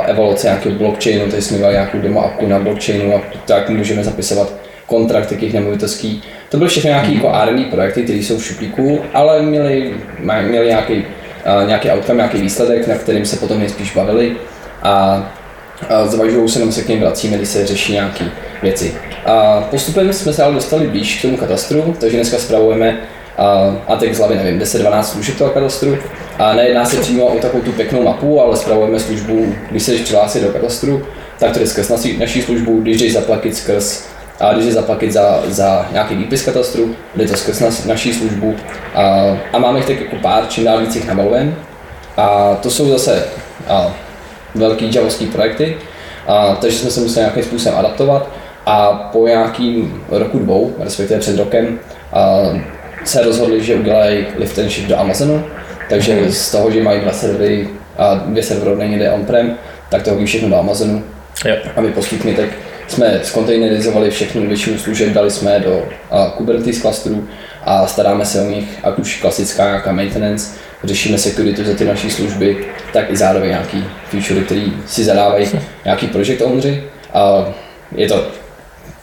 evoluce 0.06 0.48
nějakého 0.48 0.76
blockchainu, 0.76 1.30
tady 1.30 1.42
jsme 1.42 1.58
dělali 1.58 1.76
nějakou 1.76 2.00
demo 2.00 2.26
appku 2.26 2.48
na 2.48 2.60
blockchainu 2.60 3.16
a 3.16 3.22
tak 3.46 3.70
můžeme 3.70 4.04
zapisovat 4.04 4.54
kontrakt 4.86 5.30
takových 5.30 5.54
nemovitostí. 5.54 6.24
To 6.50 6.58
byly 6.58 6.70
všechny 6.70 6.90
nějaké 6.90 7.12
jako 7.12 7.34
R&D 7.34 7.64
projekty, 7.64 8.04
které 8.04 8.20
jsou 8.20 8.38
v 8.38 8.46
šuplíku, 8.46 9.00
ale 9.14 9.42
měli, 9.42 9.94
měli 10.42 10.68
nějaký, 10.68 11.06
nějaký 11.66 11.92
outcome, 11.92 12.18
nějaký 12.18 12.38
výsledek, 12.38 12.88
na 12.88 12.96
kterým 12.96 13.26
se 13.26 13.38
potom 13.38 13.60
nejspíš 13.60 13.94
bavili. 13.94 14.36
A 14.84 15.24
zvažují 16.06 16.50
se, 16.50 16.60
nebo 16.60 16.72
se 16.72 16.82
k 16.82 16.88
něm 16.88 17.00
vracíme, 17.00 17.38
když 17.38 17.50
se 17.50 17.66
řeší 17.66 17.94
nějaké 17.94 18.26
věci. 18.64 18.96
A 19.26 19.62
postupem 19.72 20.14
jsme 20.14 20.34
se 20.34 20.44
ale 20.44 20.54
dostali 20.54 20.88
blíž 20.88 21.20
k 21.20 21.22
tomu 21.22 21.38
katastru, 21.38 21.96
takže 22.00 22.18
dneska 22.18 22.38
zpravujeme 22.38 23.00
a 23.88 23.96
teď 23.96 24.14
z 24.14 24.18
hlavy 24.18 24.36
nevím, 24.36 24.60
10-12 24.60 25.02
služeb 25.04 25.38
toho 25.38 25.50
katastru. 25.50 25.98
A 26.40 26.54
nejedná 26.54 26.86
se 26.86 26.98
přímo 26.98 27.26
o 27.26 27.40
takovou 27.40 27.64
tu 27.64 27.72
pěknou 27.72 28.04
mapu, 28.04 28.42
ale 28.42 28.58
zpravujeme 28.58 29.00
službu, 29.00 29.56
když 29.72 29.84
se 29.84 29.92
jdeš 29.92 30.02
přihlásit 30.02 30.44
do 30.44 30.50
katastru, 30.50 31.04
tak 31.40 31.54
to 31.54 31.60
je 31.60 31.68
skrz 31.68 31.90
naší, 31.90 32.18
naší 32.18 32.42
službu, 32.42 32.82
když 32.82 33.02
jdeš 33.02 33.14
zaplatit 33.14 33.56
skrz 33.56 34.08
a 34.40 34.54
když 34.54 34.66
je 34.66 34.72
zaplatit 34.72 35.12
za, 35.12 35.44
za 35.48 35.90
nějaký 35.92 36.16
výpis 36.16 36.46
katastru, 36.46 36.96
jde 37.16 37.28
to 37.28 37.36
skrz 37.36 37.60
nas, 37.60 37.86
naší 37.86 38.14
službu 38.14 38.56
a, 38.96 39.38
a 39.54 39.60
máme 39.60 39.80
jich 39.80 39.88
tak 39.88 40.00
jako 40.00 40.16
pár, 40.16 40.44
čím 40.50 40.64
dál 40.64 40.80
víc 40.80 40.96
jich. 40.96 41.10
A 42.18 42.56
to 42.62 42.72
jsou 42.72 42.90
zase 42.90 43.26
a, 43.68 43.96
velký 44.58 44.96
javovský 44.96 45.26
projekty, 45.26 45.78
a, 46.28 46.56
takže 46.56 46.78
jsme 46.78 46.92
se 46.92 47.00
museli 47.00 47.24
nějakým 47.24 47.44
způsobem 47.44 47.78
adaptovat 47.78 48.30
a 48.66 48.90
po 48.92 49.28
nějakým 49.28 50.04
roku 50.10 50.40
dvou, 50.40 50.76
respektive 50.80 51.20
před 51.20 51.38
rokem, 51.38 51.80
a, 52.14 52.40
se 53.04 53.22
rozhodli, 53.22 53.64
že 53.64 53.76
udělají 53.76 54.26
lift 54.38 54.60
and 54.60 54.70
shift 54.70 54.90
do 54.90 55.00
Amazonu, 55.00 55.44
takže 55.90 56.16
mm. 56.16 56.32
z 56.32 56.52
toho, 56.52 56.72
že 56.72 56.84
mají 56.84 57.02
dva 57.02 57.12
servery 57.12 57.70
a 57.98 58.16
dvě 58.16 58.44
servery 58.44 58.90
někde 58.90 59.12
on-prem, 59.12 59.58
tak 59.90 60.04
to 60.04 60.10
hodí 60.10 60.26
všechno 60.26 60.50
do 60.50 60.60
Amazonu. 60.60 61.04
Yep. 61.46 61.60
A 61.76 61.82
my 61.82 61.92
postupně 61.92 62.34
tak 62.34 62.50
jsme 62.88 63.20
skontejnerizovali 63.24 64.10
všechny 64.10 64.48
většinu 64.48 64.78
služeb, 64.78 65.10
dali 65.10 65.32
jsme 65.32 65.60
do 65.60 65.86
a, 66.12 66.34
Kubernetes 66.38 66.82
klastru 66.82 67.28
a 67.64 67.88
staráme 67.88 68.26
se 68.26 68.42
o 68.42 68.46
nich, 68.46 68.80
ať 68.84 69.00
už 69.00 69.22
klasická 69.22 69.66
nějaká 69.66 69.92
maintenance, 69.92 70.58
řešíme 70.84 71.18
security 71.18 71.66
za 71.66 71.74
ty 71.74 71.86
naší 71.86 72.10
služby, 72.10 72.58
tak 72.94 73.12
i 73.12 73.18
zároveň 73.18 73.50
nějaký 73.50 73.86
feature, 74.10 74.42
který 74.42 74.74
si 74.88 75.04
zadávají 75.04 75.48
nějaký 75.86 76.08
project 76.08 76.42
ownery. 76.42 76.84
A 77.14 77.54
je 77.96 78.08
to 78.08 78.28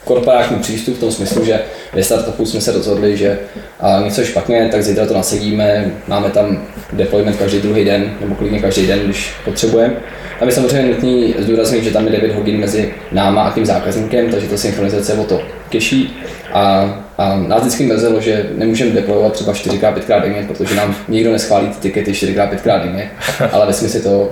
korporátní 0.05 0.59
přístup 0.59 0.97
v 0.97 1.01
tom 1.01 1.13
smyslu, 1.13 1.45
že 1.45 1.61
ve 1.93 2.03
startupu 2.03 2.47
jsme 2.47 2.61
se 2.61 2.73
rozhodli, 2.73 3.17
že 3.17 3.39
a 3.81 4.01
něco 4.05 4.21
je 4.21 4.27
špatně, 4.27 4.69
tak 4.73 4.83
zítra 4.83 5.07
to 5.07 5.15
nasadíme, 5.15 5.93
máme 6.09 6.31
tam 6.31 6.67
deployment 6.93 7.37
každý 7.37 7.61
druhý 7.61 7.85
den, 7.85 8.17
nebo 8.21 8.35
klidně 8.35 8.61
každý 8.61 8.87
den, 8.87 8.99
když 8.99 9.33
potřebujeme. 9.45 9.97
Tam 10.39 10.49
je 10.49 10.55
samozřejmě 10.55 10.93
nutný 10.93 11.35
zdůraznit, 11.39 11.85
že 11.85 11.91
tam 11.91 12.07
je 12.07 12.13
9 12.13 12.35
hodin 12.35 12.61
mezi 12.61 12.95
náma 13.13 13.43
a 13.43 13.55
tím 13.55 13.67
zákazníkem, 13.67 14.31
takže 14.31 14.49
to 14.49 14.59
synchronizace 14.59 15.13
o 15.15 15.25
to 15.25 15.43
těžší. 15.69 16.17
A, 16.55 16.95
a 17.19 17.37
nás 17.37 17.61
vždycky 17.61 17.85
mrzelo, 17.85 18.21
že 18.21 18.47
nemůžeme 18.55 18.91
deployovat 18.91 19.33
třeba 19.33 19.53
4x, 19.53 19.95
5x 19.95 20.23
denně, 20.23 20.45
protože 20.49 20.75
nám 20.75 20.97
nikdo 21.09 21.33
neschválí 21.33 21.69
ty 21.69 21.75
tikety 21.81 22.13
4x, 22.13 22.51
5x 22.51 22.83
denně, 22.83 23.11
ale 23.53 23.67
ve 23.67 23.73
smyslu 23.73 24.03
to 24.03 24.31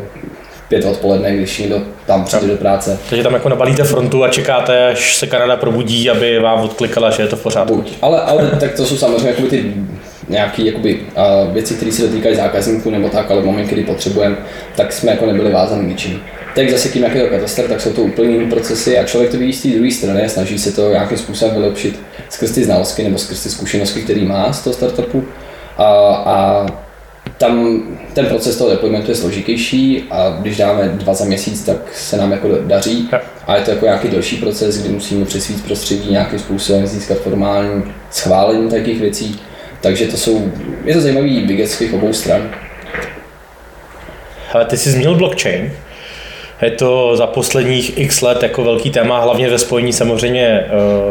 pět 0.69 0.85
odpoledne, 0.85 1.37
když 1.37 1.59
někdo 1.59 1.83
tam 2.07 2.25
přijde 2.25 2.47
do 2.47 2.57
práce. 2.57 2.99
Takže 3.09 3.23
tam 3.23 3.35
jako 3.35 3.49
nabalíte 3.49 3.85
frontu 3.85 4.25
a 4.25 4.29
čekáte, 4.29 4.87
až 4.87 5.17
se 5.17 5.27
Kanada 5.27 5.57
probudí, 5.57 6.11
aby 6.11 6.39
vám 6.39 6.61
odklikala, 6.61 7.11
že 7.11 7.23
je 7.23 7.29
to 7.29 7.37
v 7.37 7.43
pořádku. 7.43 7.77
Buď. 7.77 7.93
Ale, 8.03 8.21
ale 8.21 8.51
tak 8.61 8.73
to 8.73 8.87
jsou 8.87 8.97
samozřejmě 8.97 9.29
jakoby 9.29 9.49
ty 9.49 9.75
nějaké 10.33 10.63
jakoby, 10.63 11.01
uh, 11.47 11.55
věci, 11.55 11.75
které 11.75 11.93
se 11.93 12.03
dotýkají 12.03 12.37
zákazníků 12.37 12.91
nebo 12.91 13.09
tak, 13.09 13.31
ale 13.31 13.43
v 13.43 13.45
moment, 13.45 13.67
kdy 13.67 13.85
potřebujeme, 13.85 14.37
tak 14.77 14.93
jsme 14.93 15.11
jako 15.11 15.27
nebyli 15.27 15.53
vázaní 15.53 15.89
ničím. 15.89 16.23
Teď 16.55 16.71
zase 16.71 16.89
tím, 16.89 17.03
jak 17.03 17.15
je 17.15 17.23
to 17.23 17.31
katastr, 17.31 17.69
tak 17.69 17.81
jsou 17.81 17.93
to 17.93 18.03
úplně 18.03 18.31
jiné 18.31 18.51
procesy 18.51 18.99
a 18.99 19.05
člověk 19.05 19.31
to 19.31 19.39
vidí 19.39 19.53
z 19.53 19.63
té 19.63 19.69
druhé 19.69 19.91
strany 19.91 20.29
snaží 20.29 20.59
se 20.59 20.73
to 20.73 20.91
nějakým 20.91 21.19
způsobem 21.19 21.55
vylepšit 21.55 22.01
skrz 22.29 22.51
ty 22.51 22.65
znalosti 22.65 23.05
nebo 23.05 23.19
skrz 23.19 23.43
ty 23.43 23.51
zkušenosti, 23.51 24.03
které 24.03 24.21
má 24.21 24.53
z 24.53 24.65
toho 24.65 24.75
startupu. 24.75 25.25
A, 25.77 25.85
a 26.09 26.67
tam 27.39 27.83
ten 28.15 28.27
proces 28.27 28.57
toho 28.57 28.71
deploymentu 28.71 29.11
je 29.11 29.15
složitější 29.15 30.05
a 30.11 30.37
když 30.41 30.57
dáme 30.57 30.89
dva 30.89 31.15
za 31.15 31.25
měsíc, 31.25 31.63
tak 31.63 31.77
se 31.95 32.17
nám 32.17 32.33
jako 32.33 32.49
daří. 32.61 33.09
A 33.47 33.57
je 33.57 33.63
to 33.63 33.71
jako 33.71 33.85
nějaký 33.85 34.09
další 34.09 34.37
proces, 34.37 34.79
kdy 34.79 34.89
musíme 34.89 35.25
přes 35.25 35.49
víc 35.49 35.61
prostředí 35.61 36.11
nějakým 36.11 36.39
způsobem 36.39 36.87
získat 36.87 37.19
formální 37.19 37.83
schválení 38.11 38.71
takových 38.71 39.01
věcí. 39.01 39.41
Takže 39.83 40.07
to 40.07 40.17
jsou, 40.17 40.53
je 40.85 40.95
to 40.95 41.01
zajímavý 41.01 41.47
viget 41.47 41.83
obou 41.95 42.13
stran. 42.13 42.51
Ale 44.53 44.65
ty 44.65 44.77
jsi 44.77 44.91
zmínil 44.91 45.15
blockchain. 45.15 45.73
Je 46.63 46.71
to 46.71 47.17
za 47.17 47.27
posledních 47.27 47.99
x 47.99 48.23
let 48.23 48.43
jako 48.43 48.65
velký 48.65 48.91
téma, 48.91 49.21
hlavně 49.21 49.51
ve 49.51 49.59
spojení 49.59 49.93
samozřejmě 49.93 50.47
eh, 50.47 50.69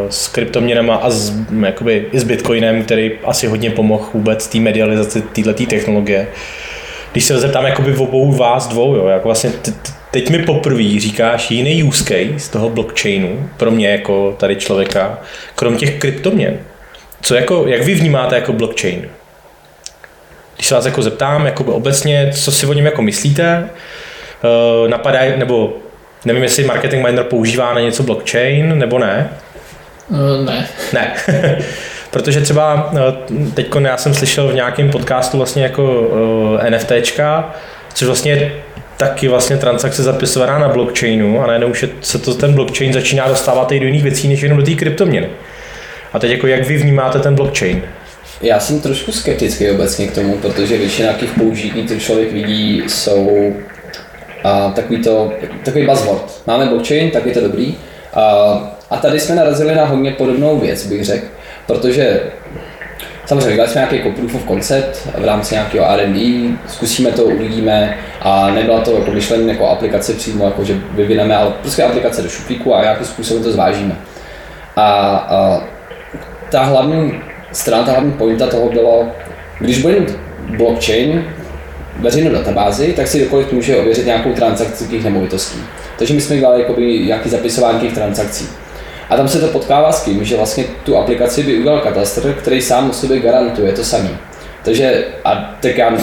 s 0.10 0.28
kryptoměnama 0.28 0.96
a 0.96 1.10
s, 1.10 1.34
jakoby, 1.66 2.06
i 2.12 2.20
s 2.20 2.24
Bitcoinem, 2.24 2.84
který 2.84 3.12
asi 3.24 3.48
hodně 3.48 3.70
pomohl 3.70 4.06
vůbec 4.14 4.48
té 4.48 4.60
medializaci 4.60 5.22
této 5.22 5.54
technologie. 5.54 6.28
Když 7.12 7.24
se 7.24 7.40
zeptám 7.40 7.66
jakoby 7.66 7.92
v 7.92 8.02
obou 8.02 8.32
vás 8.32 8.68
dvou, 8.68 8.96
jo, 8.96 9.08
jako 9.08 9.28
vlastně 9.28 9.52
teď 10.12 10.30
mi 10.30 10.40
poprvé 10.40 11.00
říkáš 11.00 11.52
jiný 11.52 11.84
use 11.84 12.04
case 12.04 12.40
z 12.40 12.50
toho 12.50 12.70
blockchainu, 12.70 13.50
pro 13.58 13.72
mě 13.72 13.88
jako 13.88 14.36
tady 14.40 14.56
člověka, 14.56 15.20
krom 15.56 15.78
těch 15.78 16.00
kryptoměn. 16.00 16.58
Co 17.22 17.36
jako, 17.36 17.68
jak 17.68 17.82
vy 17.82 17.94
vnímáte 17.94 18.36
jako 18.36 18.54
blockchain? 18.54 19.10
když 20.62 20.68
se 20.68 20.76
vás 20.76 20.86
jako 20.86 21.02
zeptám, 21.02 21.46
jako 21.46 21.64
obecně, 21.64 22.32
co 22.34 22.52
si 22.52 22.66
o 22.66 22.74
něm 22.74 22.86
jako 22.86 23.02
myslíte, 23.02 23.70
uh, 24.84 24.90
napadá, 24.90 25.20
nebo 25.36 25.74
nevím, 26.26 26.44
jestli 26.44 26.64
Marketing 26.64 27.06
Miner 27.06 27.24
používá 27.24 27.74
na 27.74 27.82
něco 27.82 28.04
blockchain, 28.04 28.80
nebo 28.80 29.00
ne? 29.00 29.30
Uh, 30.10 30.46
ne. 30.46 30.68
Ne. 30.94 31.16
Protože 32.12 32.42
třeba 32.42 32.94
teď 33.54 33.68
já 33.80 33.98
jsem 33.98 34.14
slyšel 34.14 34.48
v 34.48 34.54
nějakém 34.54 34.90
podcastu 34.90 35.38
vlastně 35.38 35.64
jako 35.64 36.10
NFTčka, 36.70 37.56
což 37.94 38.08
vlastně 38.08 38.52
taky 38.98 39.28
vlastně 39.28 39.58
transakce 39.58 40.04
zapisovaná 40.04 40.60
na 40.60 40.70
blockchainu 40.70 41.44
a 41.44 41.48
najednou 41.48 41.68
už 41.68 41.86
se 42.02 42.20
to 42.20 42.34
ten 42.34 42.54
blockchain 42.54 42.94
začíná 42.94 43.28
dostávat 43.28 43.72
i 43.72 43.80
do 43.80 43.86
jiných 43.86 44.04
věcí, 44.04 44.28
než 44.28 44.42
jenom 44.42 44.58
do 44.58 44.66
té 44.66 44.74
kryptoměny. 44.74 45.30
A 46.14 46.20
teď 46.20 46.32
jako 46.32 46.48
jak 46.48 46.68
vy 46.68 46.78
vnímáte 46.78 47.20
ten 47.20 47.36
blockchain? 47.36 47.82
Já 48.42 48.60
jsem 48.60 48.82
trošku 48.82 49.12
skeptický 49.12 49.72
obecně 49.72 50.08
k 50.08 50.16
tomu, 50.16 50.38
protože 50.38 50.78
většina 50.78 51.14
těch 51.14 51.34
použití, 51.34 51.84
které 51.84 52.00
člověk 52.00 52.32
vidí, 52.32 52.84
jsou 52.88 53.54
a, 54.44 54.72
takový, 54.76 55.04
to, 55.04 55.32
takový 55.66 55.86
buzzword. 55.86 56.42
Máme 56.48 56.66
blockchain, 56.66 57.12
tak 57.12 57.26
je 57.26 57.34
to 57.34 57.42
dobrý. 57.42 57.76
A, 58.14 58.22
a 58.90 58.98
tady 58.98 59.20
jsme 59.20 59.36
narazili 59.36 59.76
na 59.76 59.86
hodně 59.86 60.12
podobnou 60.12 60.60
věc, 60.60 60.88
bych 60.88 61.06
řekl, 61.06 61.26
protože 61.68 62.22
Samozřejmě, 63.26 63.56
dělali 63.56 63.72
jsme 63.72 63.82
nějaký 63.82 63.96
jako 63.96 64.12
proof 64.12 64.36
of 64.36 64.48
concept 64.48 65.08
v 65.18 65.26
rámci 65.26 65.56
nějakého 65.56 65.90
R&D, 65.90 66.50
zkusíme 66.68 67.12
to, 67.12 67.24
uvidíme 67.24 67.98
a 68.22 68.52
nebyla 68.52 68.82
to 68.82 68.96
jako 68.96 69.12
myšlení 69.12 69.50
jako 69.50 69.70
aplikace 69.70 70.14
přímo, 70.14 70.46
jako 70.46 70.64
že 70.64 70.74
vyvineme, 70.92 71.36
ale 71.36 71.52
prostě 71.62 71.84
aplikace 71.84 72.22
do 72.22 72.30
šuplíku 72.30 72.76
a 72.76 72.82
nějakým 72.82 73.06
způsobem 73.06 73.44
to 73.44 73.52
zvážíme. 73.52 73.96
A, 74.76 74.84
a 75.16 75.64
ta 76.52 76.64
hlavní 76.64 77.14
strana, 77.52 77.84
ta 77.84 77.92
hlavní 77.92 78.12
pointa 78.12 78.48
toho 78.48 78.70
bylo, 78.70 79.08
když 79.60 79.82
bude 79.82 80.00
mít 80.00 80.18
blockchain, 80.58 81.24
veřejnou 82.00 82.32
databázi, 82.32 82.94
tak 82.94 83.08
si 83.08 83.20
kdokoliv 83.20 83.52
může 83.52 83.78
ověřit 83.78 84.06
nějakou 84.06 84.34
transakci 84.34 84.88
těch 84.88 85.04
nemovitostí. 85.04 85.60
Takže 85.98 86.14
my 86.14 86.22
jsme 86.22 86.38
dělali 86.38 86.62
jakoby 86.62 87.00
nějaký 87.00 87.30
zapisování 87.30 87.80
těch 87.80 87.94
transakcí. 87.94 88.48
A 89.10 89.18
tam 89.18 89.28
se 89.28 89.40
to 89.40 89.48
potkává 89.48 89.92
s 89.92 90.04
tím, 90.04 90.24
že 90.24 90.38
vlastně 90.38 90.64
tu 90.84 90.98
aplikaci 90.98 91.44
by 91.44 91.58
udělal 91.60 91.80
katastr, 91.80 92.34
který 92.34 92.62
sám 92.62 92.90
o 92.90 92.94
sobě 92.94 93.20
garantuje 93.20 93.72
to 93.72 93.84
samý. 93.84 94.10
Takže 94.64 95.06
a 95.26 95.56
tak 95.60 95.78
já 95.78 95.98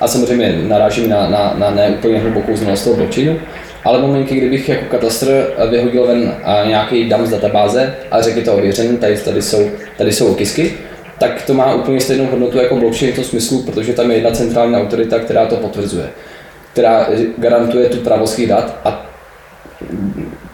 a 0.00 0.08
samozřejmě 0.08 0.58
narážím 0.62 1.08
na, 1.08 1.28
na, 1.28 1.54
na 1.58 1.70
neúplně 1.70 2.18
hlubokou 2.18 2.56
znalost 2.56 2.84
toho 2.84 2.96
blockchainu, 2.96 3.38
ale 3.84 3.98
v 3.98 4.02
momentě, 4.02 4.34
kdybych 4.34 4.68
jako 4.68 4.84
katastr 4.84 5.52
vyhodil 5.70 6.06
ven 6.06 6.34
nějaký 6.66 7.08
dam 7.08 7.26
z 7.26 7.30
databáze 7.30 7.94
a 8.10 8.22
řekl 8.22 8.42
to 8.42 8.54
ověřený, 8.54 8.96
tady, 8.96 9.16
tady, 9.16 9.42
jsou, 9.42 9.70
tady 9.98 10.12
jsou 10.12 10.26
okisky, 10.32 10.74
tak 11.18 11.42
to 11.42 11.54
má 11.54 11.74
úplně 11.74 12.00
stejnou 12.00 12.26
hodnotu 12.26 12.58
jako 12.58 12.76
blockchain 12.76 13.12
v 13.12 13.14
tom 13.14 13.24
smyslu, 13.24 13.62
protože 13.62 13.92
tam 13.92 14.10
je 14.10 14.16
jedna 14.16 14.30
centrální 14.30 14.76
autorita, 14.76 15.18
která 15.18 15.46
to 15.46 15.56
potvrzuje, 15.56 16.08
která 16.72 17.08
garantuje 17.38 17.88
tu 17.88 17.96
pravost 17.96 18.40
dat 18.40 18.76
a 18.84 19.06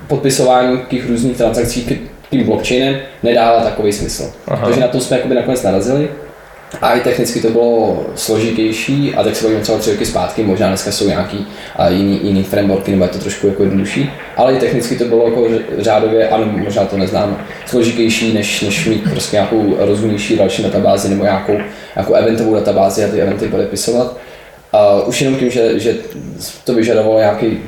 podpisování 0.06 0.80
těch 0.88 1.08
různých 1.08 1.36
transakcí 1.36 2.08
tím 2.30 2.44
blockchainem 2.44 2.96
nedává 3.22 3.60
takový 3.60 3.92
smysl. 3.92 4.32
Aha. 4.46 4.64
Takže 4.64 4.80
na 4.80 4.88
to 4.88 5.00
jsme 5.00 5.16
jakoby 5.16 5.34
nakonec 5.34 5.62
narazili. 5.62 6.08
A 6.80 6.92
i 6.92 7.00
technicky 7.00 7.40
to 7.40 7.50
bylo 7.50 8.06
složitější 8.14 9.14
a 9.14 9.22
tak 9.22 9.36
se 9.36 9.44
bavíme 9.44 9.62
třeba 9.62 9.78
tři 9.78 9.90
roky 9.90 10.06
zpátky, 10.06 10.44
možná 10.44 10.68
dneska 10.68 10.92
jsou 10.92 11.08
nějaký 11.08 11.46
a 11.76 11.88
jiný, 11.88 12.20
jiný 12.22 12.44
frameworky, 12.44 12.90
nebo 12.90 13.04
je 13.04 13.08
to 13.08 13.18
trošku 13.18 13.46
jako 13.46 13.62
jednodušší, 13.62 14.10
ale 14.36 14.54
i 14.54 14.58
technicky 14.58 14.96
to 14.96 15.04
bylo 15.04 15.28
jako 15.28 15.46
řádově, 15.78 16.28
ano, 16.28 16.46
možná 16.46 16.84
to 16.84 16.96
neznám, 16.96 17.38
složitější, 17.66 18.34
než, 18.34 18.60
než 18.60 18.86
mít 18.86 19.10
prostě 19.10 19.36
nějakou 19.36 19.76
rozumnější 19.78 20.36
další 20.36 20.62
databázi 20.62 21.08
nebo 21.08 21.24
nějakou, 21.24 21.58
nějakou 21.96 22.14
eventovou 22.14 22.54
databázi 22.54 23.04
a 23.04 23.08
ty 23.08 23.20
eventy 23.20 23.48
podepisovat. 23.48 24.16
A 24.72 25.02
už 25.02 25.20
jenom 25.20 25.38
tím, 25.38 25.50
že, 25.50 25.78
že 25.80 25.94
to 26.64 26.74
vyžadovalo 26.74 27.18
nějaký 27.18 27.58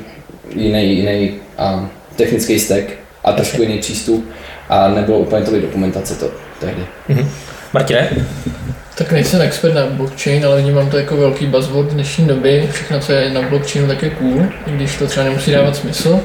jiný, 0.55 0.97
jiný 0.97 1.31
a, 1.57 1.89
technický 2.15 2.59
stack 2.59 2.83
a 3.23 3.31
trošku 3.31 3.61
jiný 3.61 3.77
přístup 3.77 4.29
a 4.69 4.87
nebylo 4.87 5.19
úplně 5.19 5.45
tolik 5.45 5.61
dokumentace 5.61 6.15
to 6.15 6.31
tehdy. 6.59 6.85
Mm-hmm. 7.09 7.25
Martine? 7.73 8.09
Tak 8.95 9.11
nejsem 9.11 9.41
expert 9.41 9.73
na 9.73 9.85
blockchain, 9.85 10.45
ale 10.45 10.61
vnímám 10.61 10.89
to 10.89 10.97
jako 10.97 11.17
velký 11.17 11.45
buzzword 11.47 11.89
dnešní 11.89 12.27
doby. 12.27 12.69
Všechno, 12.71 12.99
co 12.99 13.11
je 13.11 13.29
na 13.29 13.41
blockchainu, 13.41 13.87
tak 13.87 14.03
je 14.03 14.09
cool, 14.09 14.45
i 14.67 14.71
když 14.71 14.97
to 14.97 15.07
třeba 15.07 15.23
nemusí 15.23 15.51
dávat 15.51 15.75
smysl. 15.75 16.19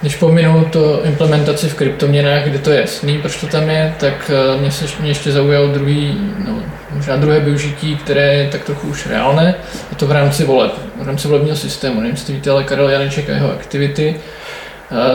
Když 0.00 0.16
pominu 0.16 0.64
to 0.64 1.04
implementaci 1.04 1.68
v 1.68 1.74
kryptoměnách, 1.74 2.44
kde 2.44 2.58
to 2.58 2.70
je 2.70 2.80
jasný, 2.80 3.18
proč 3.18 3.36
to 3.36 3.46
tam 3.46 3.70
je, 3.70 3.94
tak 4.00 4.30
eh, 4.30 4.60
mě, 4.60 4.70
se, 4.70 4.84
mě 5.00 5.10
ještě 5.10 5.32
zaujalo 5.32 5.68
druhý, 5.68 6.18
no, 6.46 6.62
možná 6.92 7.16
druhé 7.16 7.40
využití, 7.40 7.96
které 7.96 8.34
je 8.34 8.48
tak 8.48 8.64
trochu 8.64 8.88
už 8.88 9.06
reálné, 9.06 9.54
a 9.92 9.94
to 9.94 10.06
v 10.06 10.12
rámci 10.12 10.44
voleb, 10.44 10.72
v 11.02 11.06
rámci 11.06 11.28
volebního 11.28 11.56
systému. 11.56 12.00
Nevím, 12.00 12.16
jestli 12.16 12.34
víte, 12.34 12.50
ale 12.50 12.64
Karel 12.64 12.88
Janeček 12.88 13.30
a 13.30 13.32
jeho 13.32 13.52
aktivity 13.52 14.16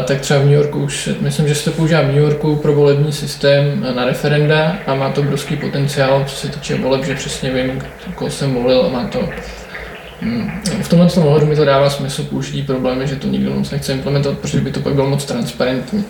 tak 0.05 0.21
třeba 0.21 0.39
v 0.39 0.45
New 0.45 0.53
Yorku 0.53 0.79
už, 0.79 1.09
myslím, 1.19 1.47
že 1.47 1.55
se 1.55 1.65
to 1.65 1.71
používá 1.71 2.01
v 2.01 2.07
New 2.07 2.17
Yorku 2.17 2.55
pro 2.55 2.73
volební 2.73 3.11
systém 3.11 3.87
na 3.95 4.05
referenda 4.05 4.77
a 4.87 4.95
má 4.95 5.09
to 5.11 5.21
obrovský 5.21 5.55
potenciál, 5.55 6.23
co 6.27 6.35
se 6.35 6.47
týče 6.47 6.75
voleb, 6.75 7.05
že 7.05 7.15
přesně 7.15 7.51
vím, 7.51 7.81
koho 8.15 8.31
jsem 8.31 8.53
volil 8.53 8.85
a 8.85 8.89
má 8.89 9.07
to 9.07 9.29
Hmm. 10.23 10.61
V 10.81 10.89
tomhle 10.89 11.09
tom 11.09 11.27
ohledu 11.27 11.45
mi 11.45 11.55
to 11.55 11.65
dává 11.65 11.89
smysl 11.89 12.23
použití 12.23 12.61
problémy, 12.61 13.07
že 13.07 13.15
to 13.15 13.27
nikdo 13.27 13.53
moc 13.53 13.71
nechce 13.71 13.93
implementovat, 13.93 14.37
protože 14.37 14.61
by 14.61 14.71
to 14.71 14.79
pak 14.79 14.93
bylo 14.93 15.09
moc 15.09 15.25
transparentní. 15.25 16.05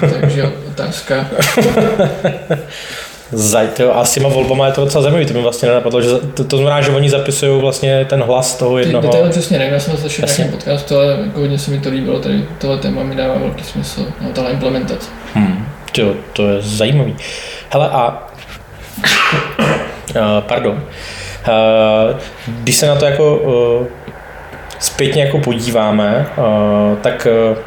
Takže 0.00 0.42
otázka. 0.68 1.26
Zajte, 3.32 3.84
a 3.84 4.04
s 4.04 4.14
těma 4.14 4.28
volbama 4.28 4.66
je 4.66 4.72
to 4.72 4.80
docela 4.80 5.02
zajímavé, 5.02 5.26
to 5.26 5.34
mi 5.34 5.42
vlastně 5.42 5.68
nenapadlo, 5.68 6.02
že 6.02 6.08
to, 6.34 6.44
to 6.44 6.56
znamená, 6.56 6.80
že 6.80 6.90
oni 6.90 7.10
zapisují 7.10 7.60
vlastně 7.60 8.04
ten 8.04 8.22
hlas 8.22 8.56
toho 8.56 8.78
jednoho. 8.78 9.02
Ty 9.02 9.06
detaily 9.06 9.30
přesně 9.30 9.58
nevím, 9.58 9.74
já 9.74 9.80
jsem 9.80 9.96
slyšel 9.96 10.28
nějaký 10.38 10.54
podcast, 10.54 10.92
ale 10.92 11.18
jako 11.24 11.40
hodně 11.40 11.58
se 11.58 11.70
mi 11.70 11.78
to 11.78 11.88
líbilo, 11.88 12.18
tady 12.18 12.44
tohle 12.58 12.78
téma 12.78 13.02
mi 13.02 13.14
dává 13.14 13.34
velký 13.38 13.64
smysl, 13.64 14.06
no, 14.20 14.28
tahle 14.32 14.50
implementace. 14.50 15.08
Hmm, 15.34 15.66
to, 15.92 16.14
to 16.32 16.48
je 16.48 16.62
zajímavý. 16.62 17.16
Hele 17.70 17.88
a, 17.88 18.28
uh, 20.08 20.40
pardon, 20.40 20.74
uh, 20.74 22.18
když 22.46 22.76
se 22.76 22.86
na 22.86 22.96
to 22.96 23.04
jako 23.04 23.36
uh, 23.36 23.86
zpětně 24.78 25.24
jako 25.24 25.38
podíváme, 25.38 26.26
uh, 26.38 26.98
tak 26.98 27.26
uh, 27.50 27.58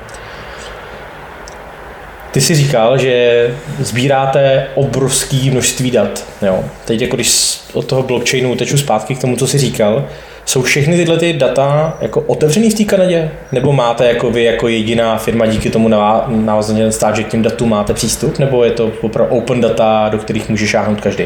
ty 2.32 2.42
jsi 2.42 2.56
říkal, 2.56 2.98
že 2.98 3.48
sbíráte 3.80 4.68
obrovské 4.76 5.38
množství 5.52 5.92
dat. 5.92 6.26
Jo. 6.42 6.64
Teď 6.86 7.02
jako 7.02 7.16
když 7.16 7.60
od 7.74 7.86
toho 7.86 8.04
blockchainu 8.04 8.56
teču 8.56 8.78
zpátky 8.78 9.16
k 9.16 9.22
tomu, 9.22 9.36
co 9.36 9.48
jsi 9.48 9.58
říkal, 9.58 10.06
jsou 10.46 10.62
všechny 10.62 10.98
tyhle 10.98 11.18
ty 11.18 11.34
data 11.34 11.98
jako 12.02 12.22
otevřený 12.22 12.70
v 12.70 12.74
té 12.74 12.84
Kanadě? 12.84 13.32
Nebo 13.52 13.74
máte 13.74 14.08
jako 14.08 14.32
vy 14.32 14.44
jako 14.44 14.68
jediná 14.68 15.18
firma 15.18 15.46
díky 15.46 15.70
tomu 15.70 15.90
navazaně 16.28 16.92
stát, 16.92 17.16
že 17.16 17.24
k 17.24 17.28
těm 17.28 17.42
datům 17.42 17.70
máte 17.70 17.94
přístup? 17.94 18.40
Nebo 18.40 18.64
je 18.64 18.72
to 18.72 18.92
opravdu 19.02 19.36
open 19.36 19.62
data, 19.62 20.10
do 20.12 20.18
kterých 20.18 20.50
může 20.50 20.68
šáhnout 20.68 21.02
každý? 21.02 21.24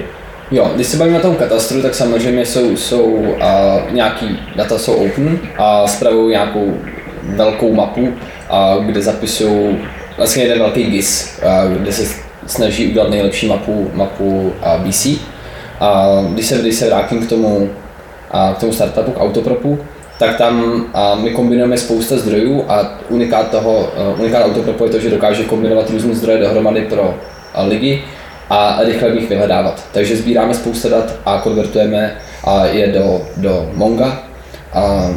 Jo, 0.51 0.71
když 0.75 0.87
se 0.87 0.97
bavíme 0.97 1.19
o 1.19 1.21
tom 1.21 1.35
katastru, 1.35 1.81
tak 1.81 1.95
samozřejmě 1.95 2.45
jsou, 2.45 2.77
jsou 2.77 3.35
a, 3.41 3.81
nějaký 3.91 4.39
data 4.55 4.77
jsou 4.77 4.93
open 4.93 5.39
a 5.57 5.87
spravují 5.87 6.31
nějakou 6.31 6.77
velkou 7.23 7.73
mapu, 7.73 8.13
a, 8.49 8.77
kde 8.85 9.01
zapisují 9.01 9.77
vlastně 10.17 10.43
jeden 10.43 10.60
velký 10.60 10.84
GIS, 10.84 11.39
kde 11.78 11.91
se 11.91 12.15
snaží 12.47 12.88
udělat 12.88 13.10
nejlepší 13.10 13.47
mapu, 13.47 13.91
mapu 13.93 14.54
BC. 14.78 15.08
A 15.80 16.08
když 16.30 16.45
se, 16.45 16.58
když 16.58 16.76
se 16.76 16.88
vrátím 16.88 17.26
k 17.26 17.30
tomu, 17.30 17.69
k 18.56 18.60
tomu 18.60 18.73
startupu, 18.73 19.12
k 19.12 19.21
Autopropu, 19.21 19.80
tak 20.19 20.38
tam 20.38 20.86
my 21.21 21.30
kombinujeme 21.30 21.78
spousta 21.78 22.17
zdrojů 22.17 22.65
a 22.67 22.99
unikát 23.10 23.49
toho, 23.52 23.89
unikát 24.17 24.45
Autopropu 24.45 24.84
je 24.84 24.89
to, 24.89 24.99
že 24.99 25.10
dokáže 25.10 25.43
kombinovat 25.43 25.89
různé 25.89 26.15
zdroje 26.15 26.38
dohromady 26.38 26.82
pro 26.82 27.15
lidi 27.67 28.04
a 28.49 28.80
rychle 28.84 29.10
bych 29.10 29.30
vyhledávat. 29.30 29.84
Takže 29.91 30.17
sbíráme 30.17 30.54
spousta 30.54 30.89
dat 30.89 31.15
a 31.26 31.38
konvertujeme 31.43 32.15
je 32.71 32.88
do, 32.88 33.21
do 33.38 33.69
Monga 33.73 34.19
a 34.73 35.10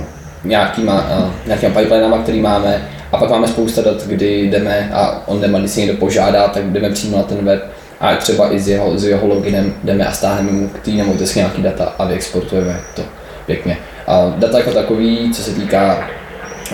nějakýma, 0.44 1.06
nějakýma 1.46 1.80
pipelinama, 1.80 2.18
který 2.18 2.40
máme 2.40 2.88
a 3.12 3.16
pak 3.16 3.30
máme 3.30 3.48
spousta 3.48 3.82
dat, 3.82 4.06
kdy 4.06 4.42
jdeme 4.42 4.90
a 4.92 5.22
on 5.26 5.40
jdeme, 5.40 5.58
když 5.58 5.70
si 5.70 5.80
někdo 5.80 5.96
požádá, 5.96 6.48
tak 6.48 6.64
jdeme 6.64 6.90
přímo 6.90 7.16
na 7.16 7.22
ten 7.22 7.44
web 7.44 7.72
a 8.00 8.16
třeba 8.16 8.52
i 8.52 8.60
s 8.60 8.68
jeho, 8.68 8.98
s 8.98 9.04
jeho 9.04 9.26
loginem 9.26 9.74
jdeme 9.84 10.06
a 10.06 10.12
stáhneme 10.12 10.52
mu 10.52 10.68
k 10.68 10.86
nemovitosti 10.86 11.38
nějaký 11.38 11.62
data 11.62 11.94
a 11.98 12.04
vyexportujeme 12.04 12.80
to 12.96 13.02
pěkně. 13.46 13.78
A 14.06 14.34
data 14.36 14.58
jako 14.58 14.70
takový, 14.70 15.32
co 15.34 15.42
se 15.42 15.50
týká 15.50 16.08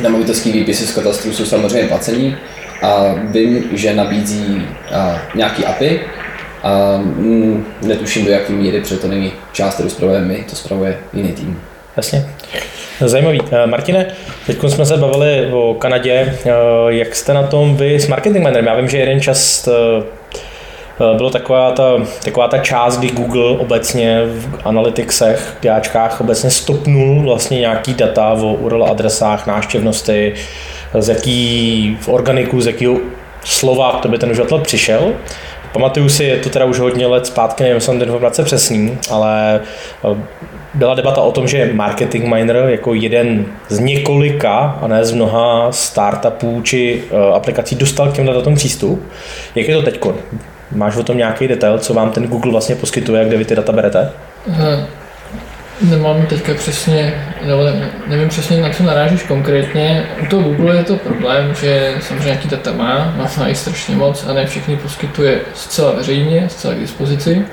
nemovitostní 0.01 0.53
výpisy 0.53 0.87
z 0.87 0.95
katastru, 0.95 1.33
jsou 1.33 1.45
samozřejmě 1.45 1.88
placení 1.88 2.37
a 2.83 3.14
vím, 3.25 3.64
že 3.73 3.95
nabízí 3.95 4.66
a, 4.95 5.18
nějaký 5.35 5.64
API, 5.64 6.01
a 6.62 6.97
mm, 6.97 7.66
netuším 7.83 8.25
do 8.25 8.31
jaké 8.31 8.53
míry, 8.53 8.81
protože 8.81 8.97
to 8.97 9.09
není 9.09 9.33
část, 9.53 9.75
kterou 9.75 9.88
spravujeme 9.88 10.27
my, 10.27 10.45
to 10.51 10.57
spravuje 10.57 10.99
jiný 11.12 11.33
tým. 11.33 11.61
Jasně. 11.97 12.29
Zajímavý. 13.01 13.41
Eh, 13.53 13.67
Martine, 13.67 14.07
teď 14.47 14.59
jsme 14.69 14.87
se 14.87 14.97
bavili 14.97 15.53
o 15.53 15.75
Kanadě. 15.75 16.38
Eh, 16.45 16.51
jak 16.88 17.17
jste 17.17 17.35
na 17.35 17.43
tom 17.43 17.77
vy 17.77 18.01
s 18.01 18.07
marketing 18.07 18.45
managerem? 18.45 18.67
Já 18.67 18.75
vím, 18.75 18.88
že 18.88 18.99
jeden 18.99 19.21
čas 19.21 19.69
eh, 19.69 20.03
bylo 21.17 21.31
taková 21.31 21.73
ta, 21.73 21.93
taková 22.25 22.49
ta 22.49 22.59
část, 22.59 22.99
kdy 22.99 23.09
Google 23.09 23.59
obecně 23.59 24.23
v 24.25 24.61
analyticsech, 24.65 25.57
DAčkách 25.62 26.21
obecně 26.21 26.51
stopnul 26.51 27.23
vlastně 27.23 27.61
nějaký 27.61 27.95
data 27.95 28.33
o 28.33 28.55
URL 28.55 28.85
adresách, 28.85 29.47
návštěvnosti, 29.47 30.35
z 30.99 31.09
jaký 31.09 31.99
v 32.01 32.09
organiku, 32.09 32.61
z 32.61 32.67
jakého 32.67 32.97
slova 33.45 33.93
k 33.93 34.03
tobě 34.03 34.19
ten 34.19 34.31
uživatel 34.31 34.59
přišel. 34.59 35.12
Pamatuju 35.73 36.09
si, 36.09 36.25
je 36.25 36.37
to 36.37 36.51
teda 36.51 36.65
už 36.65 36.79
hodně 36.79 37.07
let 37.07 37.27
zpátky, 37.27 37.62
nevím, 37.62 37.81
jsem 37.81 38.03
informace 38.03 38.43
přesný, 38.45 38.99
ale 39.11 39.61
byla 40.75 40.95
debata 40.95 41.21
o 41.21 41.33
tom, 41.33 41.49
že 41.49 41.71
Marketing 41.73 42.35
Miner 42.35 42.57
jako 42.57 42.95
jeden 42.95 43.47
z 43.69 43.79
několika, 43.79 44.79
a 44.83 44.87
ne 44.87 45.05
z 45.05 45.13
mnoha 45.13 45.73
startupů 45.73 46.63
či 46.63 47.03
uh, 47.11 47.35
aplikací 47.35 47.77
dostal 47.77 48.11
k 48.11 48.15
těmhle 48.15 48.35
datům 48.35 48.55
přístup. 48.55 49.03
Jak 49.55 49.69
je 49.69 49.75
to 49.75 49.83
teď? 49.83 50.01
Máš 50.75 50.97
o 50.97 51.03
tom 51.03 51.17
nějaký 51.17 51.49
detail, 51.49 51.79
co 51.79 51.95
vám 51.95 52.11
ten 52.11 52.27
Google 52.27 52.53
vlastně 52.53 52.75
poskytuje, 52.75 53.25
kde 53.25 53.37
vy 53.37 53.45
ty 53.45 53.57
data 53.57 53.73
berete? 53.73 54.11
Uh, 54.47 54.57
Nemám 55.83 56.27
teďka 56.27 56.55
přesně, 56.55 57.14
nebo 57.47 57.64
ne, 57.64 57.90
nevím 58.07 58.29
přesně, 58.29 58.62
na 58.62 58.71
co 58.71 58.83
narážíš 58.83 59.23
konkrétně. 59.23 60.07
U 60.23 60.27
toho 60.27 60.42
Google 60.42 60.77
je 60.77 60.85
to 60.85 60.97
problém, 60.97 61.55
že 61.61 61.95
samozřejmě 62.01 62.25
nějaký 62.25 62.49
data 62.49 62.73
má, 62.73 63.14
má 63.38 63.49
jich 63.49 63.59
strašně 63.59 63.97
moc 63.97 64.27
a 64.27 64.33
ne 64.33 64.47
všechny 64.47 64.77
poskytuje 64.77 65.40
zcela 65.55 65.92
veřejně, 65.92 66.49
zcela 66.49 66.75
k 66.75 66.79
dispozici. 66.79 67.45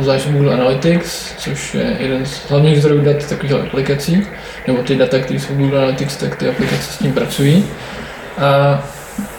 Zvlášť 0.00 0.28
Google 0.28 0.54
Analytics, 0.54 1.34
což 1.38 1.74
je 1.74 1.96
jeden 1.98 2.26
z 2.26 2.50
hlavních 2.50 2.80
zdrojů 2.80 3.04
dat 3.04 3.28
takových 3.28 3.52
aplikací, 3.52 4.26
nebo 4.66 4.82
ty 4.82 4.96
data, 4.96 5.18
které 5.18 5.40
jsou 5.40 5.54
Google 5.54 5.78
Analytics, 5.78 6.16
tak 6.16 6.36
ty 6.36 6.48
aplikace 6.48 6.92
s 6.92 6.98
tím 6.98 7.12
pracují. 7.12 7.66
A 8.38 8.82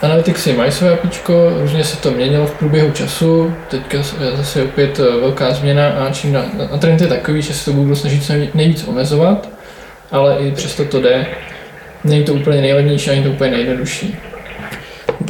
Analyticsy 0.02 0.52
mají 0.52 0.72
své 0.72 0.92
APIčko, 0.92 1.52
různě 1.60 1.84
se 1.84 1.96
to 1.96 2.10
měnilo 2.10 2.46
v 2.46 2.54
průběhu 2.54 2.92
času, 2.92 3.54
teďka 3.68 3.98
je 3.98 4.36
zase 4.36 4.62
opět 4.62 5.00
eh, 5.00 5.20
velká 5.20 5.50
změna 5.50 5.88
a 5.88 6.12
čím 6.12 6.32
na, 6.32 6.44
na 6.70 6.78
trend 6.78 7.00
je 7.00 7.06
takový, 7.06 7.42
že 7.42 7.54
se 7.54 7.70
to 7.70 7.96
snaží 7.96 8.20
co 8.20 8.32
nejvíc 8.54 8.84
omezovat, 8.88 9.48
ale 10.10 10.38
i 10.38 10.52
přesto 10.52 10.84
to 10.84 11.00
jde. 11.00 11.26
Není 12.04 12.24
to 12.24 12.34
úplně 12.34 12.60
nejlevnější, 12.60 13.10
ani 13.10 13.22
to 13.22 13.30
úplně 13.30 13.50
nejjednodušší. 13.50 14.29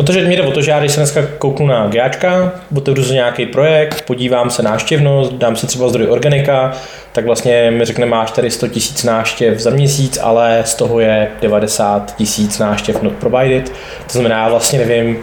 Protože 0.00 0.24
mě 0.24 0.36
jde 0.36 0.42
o 0.42 0.50
to, 0.50 0.62
že 0.62 0.70
já 0.70 0.80
když 0.80 0.92
se 0.92 1.00
dneska 1.00 1.22
kouknu 1.38 1.66
na 1.66 1.86
GAčka, 1.86 2.52
otevřu 2.76 3.04
si 3.04 3.12
nějaký 3.14 3.46
projekt, 3.46 4.02
podívám 4.06 4.50
se 4.50 4.62
návštěvnost, 4.62 5.32
dám 5.32 5.56
si 5.56 5.66
třeba 5.66 5.88
zdroj 5.88 6.06
organika, 6.06 6.72
tak 7.12 7.24
vlastně 7.24 7.70
mi 7.70 7.84
řekne, 7.84 8.06
máš 8.06 8.30
tady 8.30 8.50
100 8.50 8.68
tisíc 8.68 9.04
náštěv 9.04 9.58
za 9.58 9.70
měsíc, 9.70 10.18
ale 10.22 10.62
z 10.64 10.74
toho 10.74 11.00
je 11.00 11.28
90 11.42 12.16
tisíc 12.16 12.58
náštěv 12.58 13.02
not 13.02 13.12
provided. 13.12 13.68
To 14.06 14.12
znamená, 14.12 14.42
já 14.42 14.48
vlastně 14.48 14.78
nevím, 14.78 15.18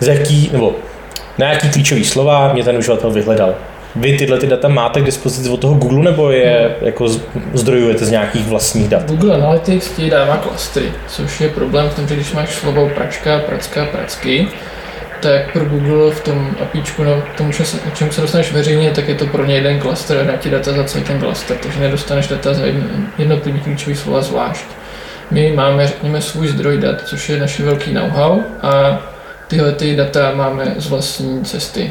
z 0.00 0.06
jaký, 0.06 0.50
nebo 0.52 0.74
na 1.38 1.52
jaký 1.52 1.70
klíčový 1.70 2.04
slova 2.04 2.52
mě 2.52 2.64
ten 2.64 2.76
uživatel 2.76 3.10
vyhledal. 3.10 3.54
Vy 3.96 4.16
tyhle 4.16 4.38
ty 4.38 4.46
data 4.46 4.68
máte 4.68 5.00
k 5.00 5.04
dispozici 5.04 5.50
od 5.50 5.60
toho 5.60 5.74
Google 5.74 6.04
nebo 6.04 6.30
je 6.30 6.76
jako 6.80 7.08
zdrojujete 7.54 8.04
z 8.04 8.10
nějakých 8.10 8.46
vlastních 8.46 8.88
dat? 8.88 9.10
Google 9.10 9.34
Analytics 9.34 9.90
ti 9.90 10.10
dává 10.10 10.36
klastry, 10.36 10.92
což 11.08 11.40
je 11.40 11.48
problém 11.48 11.88
v 11.88 11.94
tom, 11.94 12.08
že 12.08 12.14
když 12.14 12.32
máš 12.32 12.54
slovo 12.54 12.90
pračka, 12.94 13.38
pracka, 13.38 13.84
pracky, 13.84 14.48
tak 15.22 15.52
pro 15.52 15.64
Google 15.64 16.10
v 16.10 16.20
tom 16.20 16.50
APIčku, 16.62 17.04
no, 17.04 17.22
tomu, 17.36 17.52
k 17.92 17.94
čemu 17.94 18.12
se 18.12 18.20
dostaneš 18.20 18.52
veřejně, 18.52 18.90
tak 18.90 19.08
je 19.08 19.14
to 19.14 19.26
pro 19.26 19.46
ně 19.46 19.54
jeden 19.54 19.80
klaster 19.80 20.18
a 20.18 20.22
dá 20.22 20.36
ti 20.36 20.50
data 20.50 20.72
za 20.72 20.84
celý 20.84 21.04
ten 21.04 21.20
klaster, 21.20 21.56
takže 21.56 21.80
nedostaneš 21.80 22.28
data 22.28 22.54
za 22.54 22.62
jednotlivý 23.18 23.60
klíčový 23.60 23.96
slova 23.96 24.22
zvlášť. 24.22 24.64
My 25.30 25.52
máme, 25.52 25.86
řekněme, 25.86 26.22
svůj 26.22 26.48
zdroj 26.48 26.78
dat, 26.78 27.00
což 27.04 27.28
je 27.28 27.40
naše 27.40 27.62
velký 27.62 27.94
know-how 27.94 28.40
a 28.62 29.02
tyhle 29.48 29.72
ty 29.72 29.96
data 29.96 30.32
máme 30.34 30.74
z 30.76 30.88
vlastní 30.88 31.44
cesty, 31.44 31.90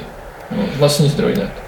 no, 0.52 0.64
vlastní 0.78 1.10
zdroj 1.10 1.34
dat. 1.34 1.67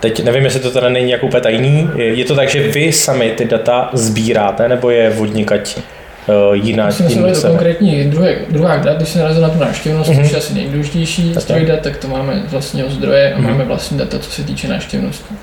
Teď 0.00 0.24
nevím, 0.24 0.44
jestli 0.44 0.60
to 0.60 0.70
teda 0.70 0.88
není 0.88 1.10
jako 1.10 1.26
úplně 1.26 1.40
tajný. 1.40 1.90
Je 1.96 2.24
to 2.24 2.34
tak, 2.34 2.48
že 2.48 2.68
vy 2.68 2.92
sami 2.92 3.30
ty 3.30 3.44
data 3.44 3.90
sbíráte, 3.92 4.68
nebo 4.68 4.90
je 4.90 5.10
vodnikať 5.10 5.78
uh, 5.78 6.54
jiná. 6.54 6.86
Musím 6.86 7.34
se 7.34 7.42
to 7.42 7.48
konkrétní 7.48 8.04
druhé, 8.04 8.36
druhá 8.48 8.76
dat, 8.76 8.96
když 8.96 9.08
se 9.08 9.18
narazil 9.18 9.42
na 9.42 9.48
tu 9.48 9.58
návštěvnost, 9.58 10.10
mm-hmm. 10.10 10.22
což 10.22 10.30
je 10.30 10.38
asi 10.38 10.54
nejdůležitější 10.54 11.34
zdroj 11.34 11.64
dat, 11.64 11.80
tak 11.80 11.96
to 11.96 12.08
máme 12.08 12.42
z 12.48 12.52
vlastního 12.52 12.90
zdroje 12.90 13.34
a 13.34 13.38
mm-hmm. 13.38 13.50
máme 13.50 13.64
vlastní 13.64 13.98
data, 13.98 14.18
co 14.18 14.30
se 14.30 14.42
týče 14.42 14.68
návštěvnosti. 14.68 15.34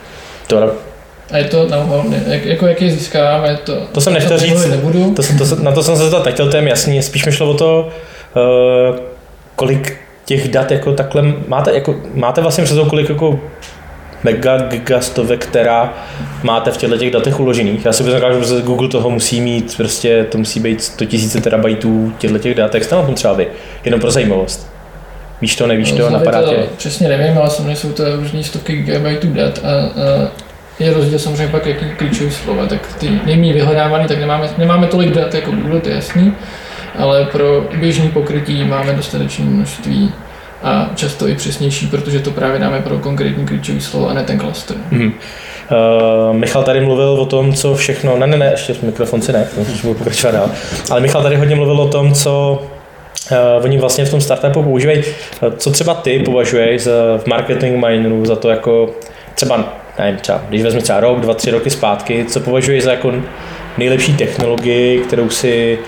To 0.48 0.74
a 1.32 1.38
je 1.38 1.44
to 1.44 1.68
know 1.68 2.14
jak, 2.28 2.46
jako 2.46 2.68
jak 2.68 2.82
je 2.82 2.92
získáváme, 2.92 3.58
to... 3.64 3.76
To 3.92 4.02
jsem 4.02 4.14
nechtěl 4.14 4.38
říct, 4.38 4.66
nebudu. 4.66 5.14
To, 5.14 5.24
to, 5.24 5.64
na 5.64 5.72
to 5.72 5.84
jsem 5.84 5.96
se 5.96 6.04
zeptat 6.04 6.26
nechtěl, 6.26 6.52
to 6.52 6.58
je 6.58 6.70
jasný, 6.70 7.02
spíš 7.02 7.26
mi 7.26 7.32
šlo 7.32 7.50
o 7.50 7.54
to, 7.54 7.90
uh, 8.36 8.96
kolik 9.56 9.98
těch 10.26 10.48
dat 10.48 10.72
jako 10.72 10.94
takhle 10.94 11.24
máte, 11.48 11.74
jako, 11.74 11.96
máte 12.14 12.42
vlastně 12.42 12.64
přes 12.64 12.78
kolik 12.90 13.10
jako 13.10 13.40
mega 14.24 14.58
gigastovek, 14.58 15.46
která 15.46 15.94
máte 16.44 16.72
v 16.72 16.78
těchto 16.78 16.98
těch 16.98 17.12
datech 17.12 17.40
uložených. 17.40 17.86
Já 17.86 17.94
si 17.94 18.04
myslím, 18.04 18.22
že 18.44 18.62
Google 18.62 18.88
toho 18.88 19.10
musí 19.10 19.42
mít, 19.42 19.78
prostě 19.78 20.24
to 20.24 20.38
musí 20.38 20.60
být 20.60 20.84
100 20.84 21.06
000 21.06 21.42
terabajtů 21.42 22.14
těchto 22.18 22.40
těch 22.40 22.56
dat. 22.56 22.74
Jak 22.74 22.84
jste 22.84 22.96
na 22.96 23.02
tom 23.02 23.16
třeba 23.16 23.34
vy? 23.34 23.48
Jenom 23.86 24.00
pro 24.00 24.12
zajímavost. 24.12 24.74
Víš 25.42 25.56
to, 25.56 25.68
nevíš 25.68 25.92
to, 25.92 26.10
napadá 26.10 26.44
tě? 26.44 26.66
Přesně 26.78 27.10
nevím, 27.10 27.38
ale 27.38 27.50
samozřejmě 27.50 27.76
jsou 27.76 27.92
to 27.92 28.16
různé 28.16 28.44
stovky 28.44 28.74
gigabajtů 28.74 29.28
dat 29.28 29.60
a, 29.64 29.70
a 29.70 30.32
je 30.80 30.94
rozdíl 30.94 31.20
samozřejmě 31.20 31.48
pak, 31.48 31.66
jaký 31.66 31.86
klíčový 31.98 32.32
slova, 32.32 32.66
tak 32.66 32.96
ty 33.00 33.20
nejméně 33.26 33.54
vyhledávaný, 33.54 34.08
tak 34.08 34.20
nemáme, 34.20 34.50
nemáme 34.58 34.88
tolik 34.88 35.12
dat 35.12 35.34
jako 35.34 35.52
Google, 35.52 35.80
to 35.80 35.90
je 35.90 35.96
jasný, 35.96 36.34
ale 37.00 37.26
pro 37.26 37.68
běžný 37.80 38.10
pokrytí 38.10 38.64
máme 38.64 38.94
dostatečné 38.94 39.46
množství 39.46 40.12
a 40.64 40.90
často 40.96 41.28
i 41.28 41.36
přesnější, 41.36 41.88
protože 41.88 42.20
to 42.20 42.32
právě 42.32 42.60
dáme 42.60 42.82
pro 42.82 42.98
konkrétní 42.98 43.46
klíčový 43.46 43.82
slovo 43.82 44.10
a 44.10 44.14
ne 44.14 44.24
ten 44.24 44.38
klaster. 44.38 44.78
Mm-hmm. 44.92 45.12
Uh, 45.72 46.36
Michal 46.36 46.64
tady 46.64 46.82
mluvil 46.82 47.10
o 47.10 47.26
tom, 47.26 47.54
co 47.54 47.76
všechno, 47.76 48.18
ne, 48.18 48.28
ne, 48.28 48.38
ne, 48.38 48.52
ještě 48.52 48.76
mikrofon 48.82 49.22
si 49.22 49.34
ne, 49.34 49.48
budu 49.82 49.94
pokračovat 49.94 50.32
dál, 50.32 50.50
ale 50.90 51.02
Michal 51.02 51.24
tady 51.24 51.36
hodně 51.36 51.56
mluvil 51.56 51.82
o 51.82 51.88
tom, 51.88 52.14
co 52.14 52.64
uh, 53.32 53.64
oni 53.64 53.78
vlastně 53.78 54.06
v 54.06 54.12
tom 54.12 54.22
startupu 54.22 54.64
používají. 54.64 54.98
Uh, 55.00 55.54
co 55.58 55.72
třeba 55.72 55.94
ty 55.94 56.20
považuješ 56.20 56.82
za, 56.82 56.92
v 57.18 57.28
marketing 57.28 57.86
mineru 57.86 58.26
za 58.26 58.36
to 58.36 58.50
jako 58.50 58.90
třeba, 59.36 59.74
nevím, 60.00 60.20
třeba, 60.20 60.42
když 60.50 60.64
vezmi 60.64 60.82
třeba 60.82 61.00
rok, 61.00 61.20
dva, 61.20 61.34
tři 61.34 61.52
roky 61.52 61.70
zpátky, 61.70 62.26
co 62.26 62.40
považuješ 62.40 62.84
za 62.84 62.92
jako 62.92 63.14
nejlepší 63.78 64.14
technologii, 64.14 65.00
kterou 65.00 65.30
si 65.30 65.80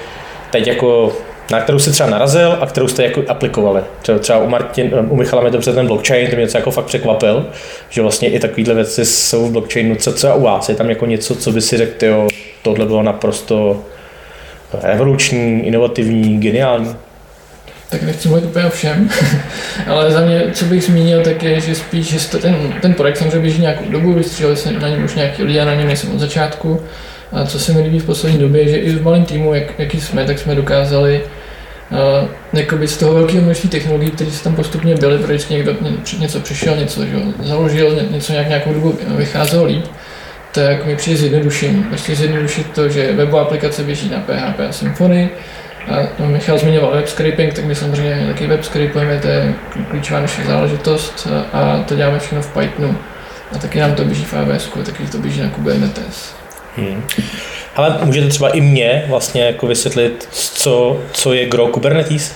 teď 0.51 0.67
jako 0.67 1.11
na 1.51 1.61
kterou 1.61 1.79
jste 1.79 1.91
třeba 1.91 2.09
narazil 2.09 2.57
a 2.61 2.65
kterou 2.65 2.87
jste 2.87 3.03
jako 3.03 3.23
aplikovali. 3.27 3.81
Třeba, 4.01 4.19
třeba 4.19 4.39
u, 4.39 4.47
Martin, 4.47 4.91
u 5.09 5.15
Michala 5.15 5.41
mě 5.41 5.51
dobře 5.51 5.73
ten 5.73 5.87
blockchain, 5.87 6.29
to 6.29 6.35
mě 6.35 6.45
něco 6.45 6.57
jako 6.57 6.71
fakt 6.71 6.85
překvapil, 6.85 7.45
že 7.89 8.01
vlastně 8.01 8.29
i 8.29 8.39
takovéhle 8.39 8.73
věci 8.73 9.05
jsou 9.05 9.47
v 9.47 9.51
blockchainu. 9.51 9.95
Co, 9.95 10.13
co 10.13 10.35
u 10.35 10.41
vás? 10.41 10.69
Je 10.69 10.75
tam 10.75 10.89
jako 10.89 11.05
něco, 11.05 11.35
co 11.35 11.51
by 11.51 11.61
si 11.61 11.77
řekl, 11.77 12.05
jo, 12.05 12.27
tohle 12.61 12.85
bylo 12.85 13.03
naprosto 13.03 13.83
revoluční, 14.83 15.67
inovativní, 15.67 16.39
geniální? 16.39 16.95
Tak 17.89 18.01
nechci 18.01 18.27
mluvit 18.27 18.45
úplně 18.45 18.65
o 18.65 18.69
všem, 18.69 19.09
ale 19.87 20.11
za 20.11 20.21
mě, 20.21 20.43
co 20.53 20.65
bych 20.65 20.83
zmínil, 20.83 21.23
tak 21.23 21.43
je, 21.43 21.61
že 21.61 21.75
spíš, 21.75 22.07
že 22.07 22.39
ten, 22.39 22.73
ten 22.81 22.93
projekt 22.93 23.17
samozřejmě 23.17 23.39
běží 23.39 23.61
nějakou 23.61 23.85
dobu, 23.89 24.13
vystříleli 24.13 24.57
se 24.57 24.71
na 24.71 24.89
něm 24.89 25.05
už 25.05 25.15
nějaký 25.15 25.43
lidé, 25.43 25.65
na 25.65 25.75
něm 25.75 25.87
nejsem 25.87 26.11
od 26.11 26.19
začátku, 26.19 26.81
a 27.31 27.45
co 27.45 27.59
se 27.59 27.73
mi 27.73 27.81
líbí 27.81 27.99
v 27.99 28.05
poslední 28.05 28.39
době, 28.39 28.67
že 28.67 28.77
i 28.77 28.89
v 28.89 29.03
malém 29.03 29.25
týmu, 29.25 29.53
jak, 29.53 29.79
jaký 29.79 30.01
jsme, 30.01 30.25
tak 30.25 30.39
jsme 30.39 30.55
dokázali 30.55 31.21
uh, 32.81 32.85
z 32.85 32.97
toho 32.97 33.13
velkého 33.13 33.41
množství 33.41 33.69
technologií, 33.69 34.11
které 34.11 34.31
se 34.31 34.43
tam 34.43 34.55
postupně 34.55 34.95
byly, 34.95 35.17
protože 35.17 35.53
někdo 35.53 35.75
něco 36.19 36.39
přišel, 36.39 36.75
něco 36.77 37.05
že, 37.05 37.15
založil, 37.39 37.95
něco 38.11 38.31
nějak 38.31 38.47
nějakou 38.47 38.73
dobu 38.73 38.97
vycházelo 39.07 39.65
líp, 39.65 39.85
tak 40.51 40.85
mi 40.85 40.95
přijde 40.95 41.17
zjednodušení. 41.17 41.83
Prostě 41.83 42.15
zjednodušit 42.15 42.71
to, 42.71 42.89
že 42.89 43.13
webová 43.13 43.41
aplikace 43.41 43.83
běží 43.83 44.09
na 44.09 44.19
PHP 44.19 44.59
a 44.69 44.71
Symfony, 44.71 45.29
a 45.91 46.07
no, 46.19 46.25
Michal 46.25 46.57
zmiňoval 46.57 46.91
web 46.91 47.07
scraping, 47.07 47.53
tak 47.53 47.65
my 47.65 47.75
samozřejmě 47.75 48.27
taky 48.27 48.47
web 48.47 48.63
scrapujeme, 48.63 49.19
to 49.19 49.27
je 49.27 49.53
klíčová 49.89 50.19
naše 50.19 50.43
záležitost 50.43 51.27
a 51.53 51.83
to 51.87 51.95
děláme 51.95 52.19
všechno 52.19 52.41
v 52.41 52.53
Pythonu. 52.53 52.97
A 53.55 53.57
taky 53.57 53.79
nám 53.79 53.95
to 53.95 54.05
běží 54.05 54.25
v 54.25 54.33
AWS, 54.33 54.69
taky 54.85 55.03
to 55.03 55.17
běží 55.17 55.41
na 55.41 55.49
Kubernetes. 55.49 56.44
Hmm. 56.77 57.03
Ale 57.75 57.97
můžete 58.03 58.27
třeba 58.27 58.49
i 58.49 58.61
mě 58.61 59.05
vlastně 59.09 59.43
jako 59.43 59.67
vysvětlit, 59.67 60.27
co, 60.31 61.01
co 61.11 61.33
je 61.33 61.45
Grow 61.45 61.71
Kubernetes? 61.71 62.35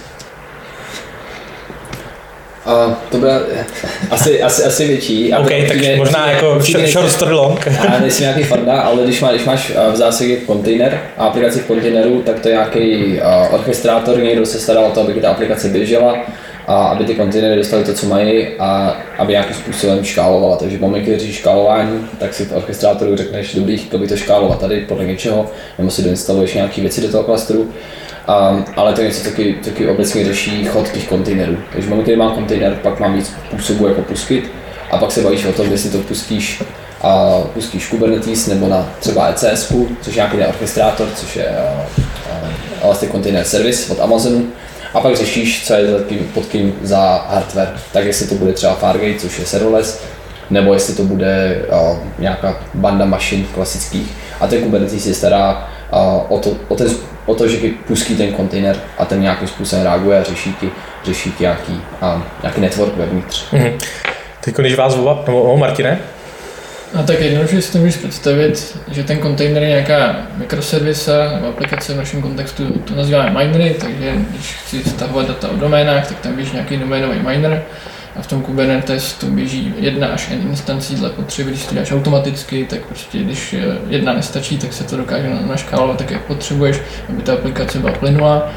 Uh, 2.66 2.94
to 3.12 3.18
bude 3.18 3.40
asi, 4.12 4.44
asi, 4.44 4.64
asi 4.64 4.88
větší. 4.88 5.34
OK, 5.34 5.50
tak 5.68 5.78
mě, 5.78 5.96
možná 5.98 6.26
mě, 6.26 6.34
jako 6.34 6.60
short 6.88 7.12
story 7.12 7.32
long. 7.32 7.66
Já 7.66 8.00
nejsem 8.00 8.24
nějaký 8.24 8.44
fanda, 8.44 8.82
ale 8.82 9.04
když, 9.04 9.22
má, 9.22 9.32
když 9.32 9.46
máš 9.46 9.72
v 9.92 9.96
zásadě 9.96 10.36
kontejner 10.36 11.02
a 11.18 11.26
aplikaci 11.26 11.60
v 11.60 11.66
kontejneru, 11.66 12.22
tak 12.22 12.40
to 12.40 12.48
je 12.48 12.54
nějaký 12.54 13.20
uh, 13.22 13.54
orchestrátor, 13.54 14.20
někdo 14.20 14.46
se 14.46 14.60
staral 14.60 14.86
o 14.86 14.92
to, 14.92 15.02
aby 15.02 15.14
ta 15.14 15.30
aplikace 15.30 15.68
běžela 15.68 16.18
a 16.70 16.84
aby 16.84 17.06
ty 17.06 17.16
kontejnery 17.16 17.56
dostaly 17.56 17.84
to, 17.84 17.94
co 17.94 18.08
mají 18.08 18.48
a 18.60 18.98
aby 19.18 19.32
nějakým 19.32 19.56
způsobem 19.56 20.04
škálovala. 20.04 20.58
Takže 20.58 20.78
v 20.78 20.82
momentě, 20.82 21.16
když 21.16 21.36
škálování, 21.36 22.08
tak 22.20 22.34
si 22.34 22.46
v 22.46 22.52
orchestrátoru 22.52 23.18
řekneš, 23.18 23.56
dobrý, 23.56 23.78
chtěl 23.78 24.00
by 24.00 24.08
to 24.08 24.18
škálovat 24.18 24.60
tady 24.60 24.82
podle 24.82 25.06
něčeho, 25.06 25.46
nebo 25.78 25.92
si 25.92 26.02
doinstaluješ 26.02 26.54
nějaké 26.54 26.82
věci 26.82 27.02
do 27.02 27.12
toho 27.12 27.24
klastru. 27.24 27.62
Um, 27.62 28.66
ale 28.76 28.94
to 28.94 29.02
je 29.02 29.08
něco 29.08 29.24
taky, 29.24 29.56
taky 29.64 29.88
obecně 29.88 30.26
řeší 30.26 30.66
chod 30.66 30.92
těch 30.92 31.08
kontejnerů. 31.08 31.58
Takže 31.72 31.88
v 31.88 31.90
momentě, 31.90 32.12
kdy 32.12 32.18
mám 32.18 32.32
kontejner, 32.32 32.80
pak 32.84 33.00
mám 33.00 33.14
víc 33.14 33.34
způsobů 33.48 33.88
jako 33.88 34.02
pustit 34.02 34.52
a 34.92 34.98
pak 34.98 35.12
se 35.12 35.22
bavíš 35.22 35.46
o 35.46 35.54
tom, 35.54 35.72
jestli 35.72 35.90
to 35.90 35.98
pustíš 35.98 36.64
a 37.02 37.42
pustíš 37.54 37.88
Kubernetes 37.88 38.48
nebo 38.48 38.68
na 38.68 38.90
třeba 39.00 39.28
ECS, 39.28 39.74
což 40.02 40.16
je 40.16 40.16
nějaký 40.16 40.38
orchestrátor, 40.38 41.08
což 41.16 41.36
je 41.36 41.48
uh, 41.48 42.86
vlastně 42.86 43.08
kontejner 43.08 43.46
service 43.46 43.94
od 43.94 44.00
Amazonu. 44.00 44.46
A 44.94 45.02
pak 45.02 45.16
řešíš, 45.16 45.68
co 45.68 45.74
je 45.74 45.86
pod 46.34 46.46
kým 46.46 46.76
za 46.82 47.26
hardware. 47.30 47.74
Tak 47.94 48.06
jestli 48.06 48.28
to 48.28 48.36
bude 48.36 48.54
třeba 48.54 48.74
Fargate, 48.74 49.20
což 49.20 49.40
je 49.40 49.46
serverless, 49.46 50.04
nebo 50.50 50.74
jestli 50.74 50.96
to 50.96 51.04
bude 51.04 51.62
uh, 51.92 51.98
nějaká 52.20 52.58
banda 52.74 53.06
mašin 53.06 53.46
klasických. 53.54 54.12
A 54.40 54.48
ten 54.48 54.64
Kubernetes 54.64 55.04
se 55.04 55.14
stará 55.14 55.70
uh, 55.94 56.38
o, 56.38 56.40
to, 56.40 56.58
o, 56.68 56.76
ten, 56.76 56.88
o 57.26 57.36
to, 57.36 57.48
že 57.48 57.58
ti 57.58 57.70
pustí 57.70 58.16
ten 58.16 58.34
kontejner 58.34 58.76
a 58.98 59.06
ten 59.06 59.22
nějakým 59.22 59.48
způsobem 59.48 59.84
reaguje 59.84 60.20
a 60.20 60.24
řeší 60.24 60.54
ti, 60.54 60.70
řeší 61.06 61.32
ti 61.32 61.44
nějaký, 61.44 61.82
uh, 62.02 62.22
nějaký 62.44 62.62
network 62.62 62.98
vevnitř. 62.98 63.52
Mm-hmm. 63.54 63.74
Teď, 64.42 64.56
když 64.56 64.76
vás 64.76 64.96
oba, 64.96 65.24
nebo 65.28 65.42
o 65.42 65.58
Martine? 65.58 66.00
A 66.94 67.04
tak 67.04 67.22
jednoduše 67.22 67.62
si 67.62 67.72
to 67.72 67.78
můžeš 67.78 67.96
představit, 67.96 68.78
že 68.92 69.04
ten 69.04 69.18
kontejner 69.18 69.64
je 69.64 69.70
nějaká 69.70 70.16
mikroservisa 70.36 71.32
nebo 71.34 71.48
aplikace 71.48 71.94
v 71.94 71.98
našem 71.98 72.22
kontextu, 72.22 72.70
to 72.70 72.96
nazýváme 72.96 73.48
minery, 73.48 73.76
takže 73.80 74.14
když 74.30 74.56
chci 74.56 74.84
stahovat 74.84 75.28
data 75.28 75.50
o 75.50 75.56
doménách, 75.56 76.08
tak 76.08 76.20
tam 76.20 76.36
běží 76.36 76.52
nějaký 76.54 76.78
doménový 76.78 77.20
miner 77.20 77.64
a 78.16 78.22
v 78.22 78.28
tom 78.28 78.42
Kubernetes 78.42 79.14
to 79.14 79.26
běží 79.26 79.74
jedna 79.78 80.08
až 80.08 80.30
n 80.32 80.42
instancí 80.42 80.96
dle 80.96 81.10
potřeby, 81.10 81.50
když 81.50 81.66
to 81.66 81.74
děláš 81.74 81.92
automaticky, 81.92 82.66
tak 82.70 82.86
prostě 82.86 83.18
když 83.18 83.56
jedna 83.88 84.14
nestačí, 84.14 84.58
tak 84.58 84.74
se 84.74 84.84
to 84.84 84.98
dokáže 84.98 85.30
naškálovat 85.48 85.98
tak, 85.98 86.12
jak 86.12 86.22
potřebuješ, 86.22 86.78
aby 87.10 87.22
ta 87.22 87.34
aplikace 87.34 87.80
byla 87.80 87.94
plynulá 87.94 88.52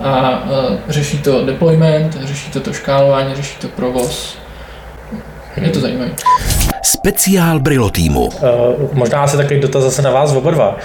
a, 0.00 0.10
a 0.10 0.42
řeší 0.88 1.18
to 1.18 1.44
deployment, 1.44 2.18
řeší 2.24 2.50
to 2.50 2.60
to 2.60 2.72
škálování, 2.72 3.34
řeší 3.34 3.56
to 3.60 3.68
provoz. 3.68 4.38
Je 5.56 5.70
to 5.70 5.80
zajímavé. 5.80 6.10
Speciál 6.84 7.60
Brilo 7.60 7.90
týmu. 7.90 8.26
Uh, 8.26 8.30
možná 8.92 9.22
asi 9.22 9.36
takový 9.36 9.60
dotaz 9.60 9.82
zase 9.82 10.02
na 10.02 10.10
vás 10.10 10.32
oba 10.32 10.50
dva. 10.50 10.76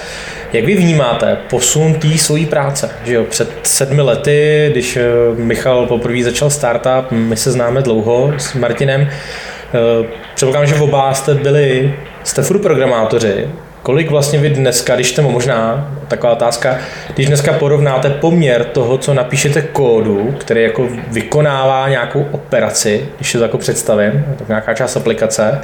Jak 0.53 0.65
vy 0.65 0.75
vnímáte 0.75 1.37
posun 1.49 1.93
té 1.93 2.17
svojí 2.17 2.45
práce? 2.45 2.89
Že 3.05 3.13
jo, 3.13 3.23
před 3.23 3.49
sedmi 3.63 4.01
lety, 4.01 4.69
když 4.71 4.97
eh, 4.97 5.03
Michal 5.35 5.85
poprvé 5.85 6.23
začal 6.23 6.49
startup, 6.49 7.11
my 7.11 7.37
se 7.37 7.51
známe 7.51 7.81
dlouho 7.81 8.33
s 8.37 8.53
Martinem, 8.53 9.01
uh, 9.01 10.05
předpokládám, 10.35 10.67
že 10.67 10.75
oba 10.75 11.13
jste 11.13 11.33
byli, 11.33 11.95
jste 12.23 12.41
furt 12.41 12.59
programátoři, 12.59 13.49
Kolik 13.83 14.09
vlastně 14.09 14.39
vy 14.39 14.49
dneska, 14.49 14.95
když 14.95 15.11
to 15.11 15.21
možná, 15.21 15.89
taková 16.07 16.33
otázka, 16.33 16.77
když 17.15 17.27
dneska 17.27 17.53
porovnáte 17.53 18.09
poměr 18.09 18.63
toho, 18.63 18.97
co 18.97 19.13
napíšete 19.13 19.61
kódu, 19.61 20.35
který 20.37 20.63
jako 20.63 20.87
vykonává 21.07 21.89
nějakou 21.89 22.25
operaci, 22.31 23.05
když 23.15 23.31
to 23.31 23.39
jako 23.39 23.57
představím, 23.57 24.25
tak 24.37 24.47
nějaká 24.47 24.73
část 24.73 24.97
aplikace, 24.97 25.61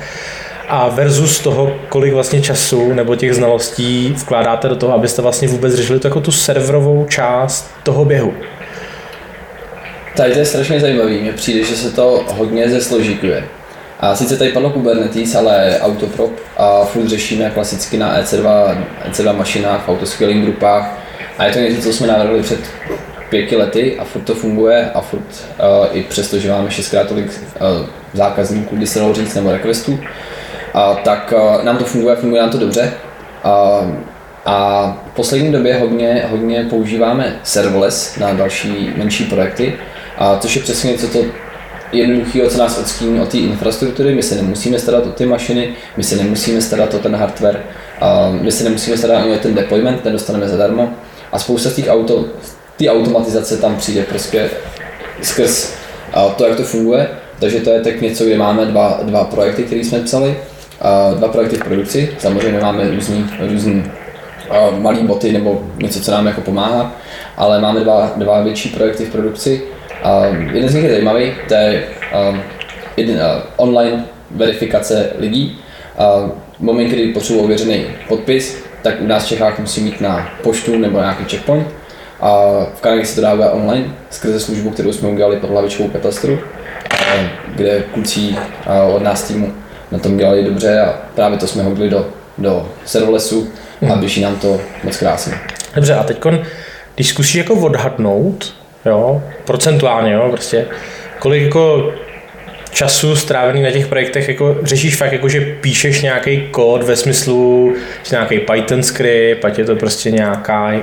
a 0.67 0.89
versus 0.89 1.39
toho, 1.39 1.75
kolik 1.89 2.13
vlastně 2.13 2.41
času 2.41 2.93
nebo 2.93 3.15
těch 3.15 3.33
znalostí 3.33 4.15
vkládáte 4.17 4.67
do 4.67 4.75
toho, 4.75 4.93
abyste 4.93 5.21
vlastně 5.21 5.47
vůbec 5.47 5.73
řešili 5.73 5.99
to 5.99 6.07
jako 6.07 6.21
tu 6.21 6.31
serverovou 6.31 7.05
část 7.09 7.71
toho 7.83 8.05
běhu. 8.05 8.33
Tady 10.15 10.33
to 10.33 10.39
je 10.39 10.45
strašně 10.45 10.79
zajímavý, 10.79 11.21
mně 11.21 11.33
přijde, 11.33 11.63
že 11.63 11.75
se 11.75 11.91
to 11.91 12.25
hodně 12.27 12.69
zesložikuje. 12.69 13.43
A 13.99 14.15
sice 14.15 14.37
tady 14.37 14.51
padlo 14.51 14.69
Kubernetes, 14.69 15.35
ale 15.35 15.79
Autoprop 15.81 16.31
a 16.57 16.85
furt 16.85 17.07
řešíme 17.07 17.49
klasicky 17.49 17.97
na 17.97 18.21
EC2, 18.21 18.77
EC2 19.09 19.35
mašinách, 19.35 19.89
autoscaling 19.89 20.43
grupách. 20.43 20.99
A 21.37 21.45
je 21.45 21.53
to 21.53 21.59
něco, 21.59 21.81
co 21.81 21.93
jsme 21.93 22.07
navrhli 22.07 22.41
před 22.43 22.59
pěti 23.29 23.55
lety 23.55 23.97
a 23.99 24.03
furt 24.03 24.21
to 24.21 24.35
funguje 24.35 24.91
a 24.93 25.01
furt 25.01 25.21
uh, 25.21 25.97
i 25.97 26.03
přesto, 26.03 26.39
že 26.39 26.51
máme 26.51 26.71
šestkrát 26.71 27.07
tolik 27.07 27.25
uh, 27.25 27.87
zákazníků, 28.13 28.75
by 28.75 28.87
se 28.87 28.99
dalo 28.99 29.13
říct, 29.13 29.35
nebo 29.35 29.51
requestů, 29.51 29.91
uh, 29.91 29.99
tak 31.03 31.33
uh, 31.37 31.63
nám 31.63 31.77
to 31.77 31.85
funguje, 31.85 32.15
funguje 32.15 32.41
nám 32.41 32.51
to 32.51 32.57
dobře. 32.57 32.93
Uh, 33.45 33.89
a 34.45 34.97
v 35.11 35.15
poslední 35.15 35.51
době 35.51 35.79
hodně, 35.79 36.25
hodně 36.29 36.63
používáme 36.69 37.39
serverless 37.43 38.17
na 38.17 38.33
další 38.33 38.93
menší 38.95 39.23
projekty, 39.23 39.73
a 40.17 40.37
což 40.37 40.55
je 40.55 40.61
přesně 40.61 40.91
něco, 40.91 41.07
co 41.07 41.25
jednoduchého, 41.91 42.49
co 42.49 42.57
nás 42.57 42.79
odstíní 42.79 43.19
od 43.19 43.29
té 43.29 43.37
infrastruktury. 43.37 44.15
My 44.15 44.23
se 44.23 44.35
nemusíme 44.35 44.79
starat 44.79 45.05
o 45.05 45.09
ty 45.09 45.25
mašiny, 45.25 45.69
my 45.97 46.03
se 46.03 46.15
nemusíme 46.15 46.61
starat 46.61 46.93
o 46.93 46.99
ten 46.99 47.15
hardware, 47.15 47.63
a 48.01 48.29
my 48.41 48.51
se 48.51 48.63
nemusíme 48.63 48.97
starat 48.97 49.23
ani 49.23 49.35
o 49.35 49.39
ten 49.39 49.55
deployment, 49.55 50.01
ten 50.01 50.13
dostaneme 50.13 50.47
zadarmo. 50.47 50.89
A 51.31 51.39
spousta 51.39 51.69
z 51.69 51.75
těch 51.75 51.87
auto, 51.87 52.25
ty 52.77 52.89
automatizace 52.89 53.57
tam 53.57 53.75
přijde 53.75 54.03
prostě 54.03 54.49
skrz 55.21 55.73
to, 56.35 56.47
jak 56.47 56.57
to 56.57 56.63
funguje. 56.63 57.09
Takže 57.39 57.59
to 57.59 57.69
je 57.69 57.81
tak 57.81 58.01
něco, 58.01 58.25
kde 58.25 58.37
máme 58.37 58.65
dva, 58.65 58.99
dva 59.03 59.23
projekty, 59.23 59.63
které 59.63 59.81
jsme 59.81 59.99
psali, 59.99 60.37
dva 61.17 61.27
projekty 61.27 61.55
v 61.55 61.63
produkci. 61.63 62.09
Samozřejmě 62.19 62.59
máme 62.59 62.91
různý, 62.91 63.29
různý 63.51 63.83
malý 64.77 64.99
boty 64.99 65.31
nebo 65.31 65.63
něco, 65.77 65.99
co 65.99 66.11
nám 66.11 66.27
jako 66.27 66.41
pomáhá, 66.41 66.95
ale 67.37 67.61
máme 67.61 67.79
dva, 67.79 68.13
dva 68.15 68.41
větší 68.41 68.69
projekty 68.69 69.05
v 69.05 69.09
produkci 69.09 69.61
Uh, 70.05 70.53
jeden 70.53 70.69
z 70.69 70.73
nich 70.73 70.83
je 70.83 70.89
zajímavý, 70.89 71.33
to 71.47 71.53
je 71.53 71.83
uh, 72.29 72.37
jeden, 72.97 73.15
uh, 73.15 73.21
online 73.57 74.05
verifikace 74.31 75.09
lidí. 75.17 75.59
Uh, 76.23 76.29
moment, 76.59 76.87
kdy 76.87 77.07
potřebuji 77.07 77.43
ověřený 77.43 77.85
podpis, 78.07 78.63
tak 78.81 79.01
u 79.01 79.07
nás 79.07 79.25
v 79.25 79.27
Čechách 79.27 79.59
musí 79.59 79.81
mít 79.81 80.01
na 80.01 80.29
poštu 80.43 80.77
nebo 80.77 80.99
nějaký 80.99 81.23
checkpoint. 81.23 81.67
A 82.19 82.41
v 82.75 82.81
Kanadě 82.81 83.05
se 83.05 83.15
to 83.15 83.21
dává 83.21 83.51
online 83.51 83.85
skrze 84.09 84.39
službu, 84.39 84.69
kterou 84.69 84.93
jsme 84.93 85.09
udělali 85.09 85.37
pod 85.37 85.49
hlavičkou 85.49 85.87
Petastru, 85.87 86.33
uh, 86.33 86.39
kde 87.55 87.83
kluci 87.93 88.19
uh, 88.19 88.95
od 88.95 89.03
nás 89.03 89.23
týmu 89.23 89.53
na 89.91 89.99
tom 89.99 90.17
dělali 90.17 90.43
dobře 90.43 90.81
a 90.81 90.99
právě 91.15 91.37
to 91.37 91.47
jsme 91.47 91.63
hodili 91.63 91.89
do, 91.89 92.07
do 92.37 92.69
serverlessu 92.85 93.49
a 93.81 93.85
mhm. 93.85 93.99
běží 93.99 94.21
nám 94.21 94.35
to 94.35 94.61
moc 94.83 94.97
krásně. 94.97 95.33
Dobře, 95.75 95.93
a 95.93 96.03
teď 96.03 96.23
když 96.95 97.09
zkusíš 97.09 97.35
jako 97.35 97.53
odhadnout, 97.53 98.53
jo, 98.85 99.23
procentuálně, 99.45 100.13
jo, 100.13 100.27
prostě, 100.31 100.65
kolik 101.19 101.43
jako 101.43 101.93
času 102.71 103.15
strávený 103.15 103.61
na 103.61 103.71
těch 103.71 103.87
projektech 103.87 104.27
jako 104.27 104.57
řešíš 104.63 104.95
fakt 104.95 105.11
jako, 105.11 105.29
že 105.29 105.55
píšeš 105.61 106.01
nějaký 106.01 106.47
kód 106.51 106.83
ve 106.83 106.95
smyslu, 106.95 107.73
nějaký 108.11 108.39
Python 108.39 108.83
script, 108.83 109.45
ať 109.45 109.57
je 109.57 109.65
to 109.65 109.75
prostě 109.75 110.11
nějaká 110.11 110.73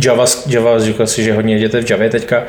Java, 0.00 0.24
Java 0.46 0.78
říkal 0.78 1.06
si, 1.06 1.22
že 1.24 1.32
hodně 1.32 1.56
jdete 1.56 1.82
v 1.82 1.90
Javě 1.90 2.10
teďka, 2.10 2.42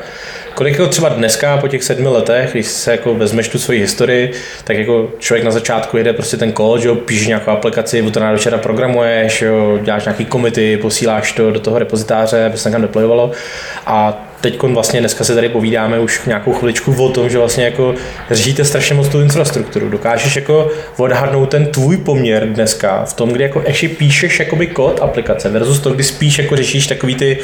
Kolik 0.56 0.78
jako 0.78 0.86
třeba 0.86 1.08
dneska 1.08 1.56
po 1.56 1.68
těch 1.68 1.84
sedmi 1.84 2.08
letech, 2.08 2.50
když 2.52 2.66
se 2.66 2.90
jako 2.90 3.14
vezmeš 3.14 3.48
tu 3.48 3.58
svoji 3.58 3.80
historii, 3.80 4.32
tak 4.64 4.76
jako 4.76 5.10
člověk 5.18 5.44
na 5.44 5.50
začátku 5.50 5.96
jede 5.96 6.12
prostě 6.12 6.36
ten 6.36 6.52
kód, 6.52 6.80
že 6.80 6.88
jo, 6.88 6.94
píšeš 6.94 7.26
nějakou 7.26 7.50
aplikaci, 7.50 8.02
od 8.02 8.16
rána 8.16 8.32
večera 8.32 8.58
programuješ, 8.58 9.42
jo, 9.42 9.78
děláš 9.82 10.04
nějaký 10.04 10.24
komity, 10.24 10.76
posíláš 10.76 11.32
to 11.32 11.50
do 11.50 11.60
toho 11.60 11.78
repozitáře, 11.78 12.46
aby 12.46 12.58
se 12.58 12.70
tam 12.70 12.82
deployovalo. 12.82 13.30
A 13.86 14.25
teď 14.40 14.62
vlastně 14.62 15.00
dneska 15.00 15.24
se 15.24 15.34
tady 15.34 15.48
povídáme 15.48 16.00
už 16.00 16.20
nějakou 16.26 16.52
chviličku 16.52 17.04
o 17.04 17.08
tom, 17.08 17.30
že 17.30 17.38
vlastně 17.38 17.64
jako 17.64 17.94
řešíte 18.30 18.64
strašně 18.64 18.96
moc 18.96 19.08
tu 19.08 19.20
infrastrukturu. 19.20 19.88
Dokážeš 19.88 20.36
jako 20.36 20.70
odhadnout 20.96 21.50
ten 21.50 21.66
tvůj 21.66 21.96
poměr 21.96 22.48
dneska 22.48 23.04
v 23.04 23.14
tom, 23.14 23.28
kdy 23.28 23.42
jako 23.42 23.62
ještě 23.66 23.88
píšeš 23.88 24.38
jakoby 24.38 24.66
kód 24.66 25.00
aplikace 25.02 25.48
versus 25.48 25.80
to, 25.80 25.90
kdy 25.90 26.04
spíš 26.04 26.38
jako 26.38 26.56
řešíš 26.56 26.86
takový 26.86 27.14
ty 27.14 27.38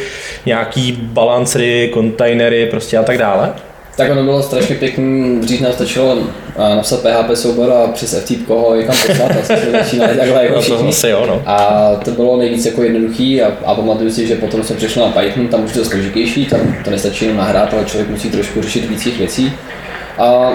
nějaký 0.46 0.92
balancery, 0.92 1.90
kontejnery 1.92 2.66
prostě 2.66 2.98
a 2.98 3.02
tak 3.02 3.18
dále? 3.18 3.52
Tak 3.96 4.10
ono 4.10 4.22
bylo 4.22 4.42
strašně 4.42 4.74
pěkný, 4.74 5.40
dřív 5.40 5.60
nám 5.60 5.72
stačilo 5.72 6.18
napsat 6.58 7.00
PHP 7.02 7.36
soubor 7.36 7.72
a 7.72 7.86
přes 7.86 8.14
FTP 8.14 8.46
koho 8.46 8.76
někam 8.76 8.96
poslat 9.06 9.30
a 9.30 9.42
jsme 9.44 9.72
začínali 9.72 10.16
takhle 10.18 10.44
jako 10.44 10.60
všichni. 10.60 10.86
No, 10.86 10.92
to 11.00 11.06
jo, 11.08 11.24
no. 11.26 11.42
A 11.46 11.90
to 12.04 12.10
bylo 12.10 12.36
nejvíc 12.36 12.66
jako 12.66 12.82
jednoduchý 12.82 13.42
a, 13.42 13.52
a 13.64 13.74
pamatuju 13.74 14.10
si, 14.10 14.26
že 14.26 14.36
potom 14.36 14.62
jsme 14.62 14.76
přešli 14.76 15.00
na 15.00 15.08
Python, 15.08 15.48
tam 15.48 15.64
už 15.64 15.74
je 15.74 15.80
to 15.80 15.88
složitější, 15.88 16.46
tam 16.46 16.60
to 16.84 16.90
nestačí 16.90 17.24
jenom 17.24 17.38
nahrát, 17.38 17.74
ale 17.74 17.84
člověk 17.84 18.10
musí 18.10 18.30
trošku 18.30 18.62
řešit 18.62 18.88
víc 18.88 19.18
věcí. 19.18 19.52
A 20.18 20.52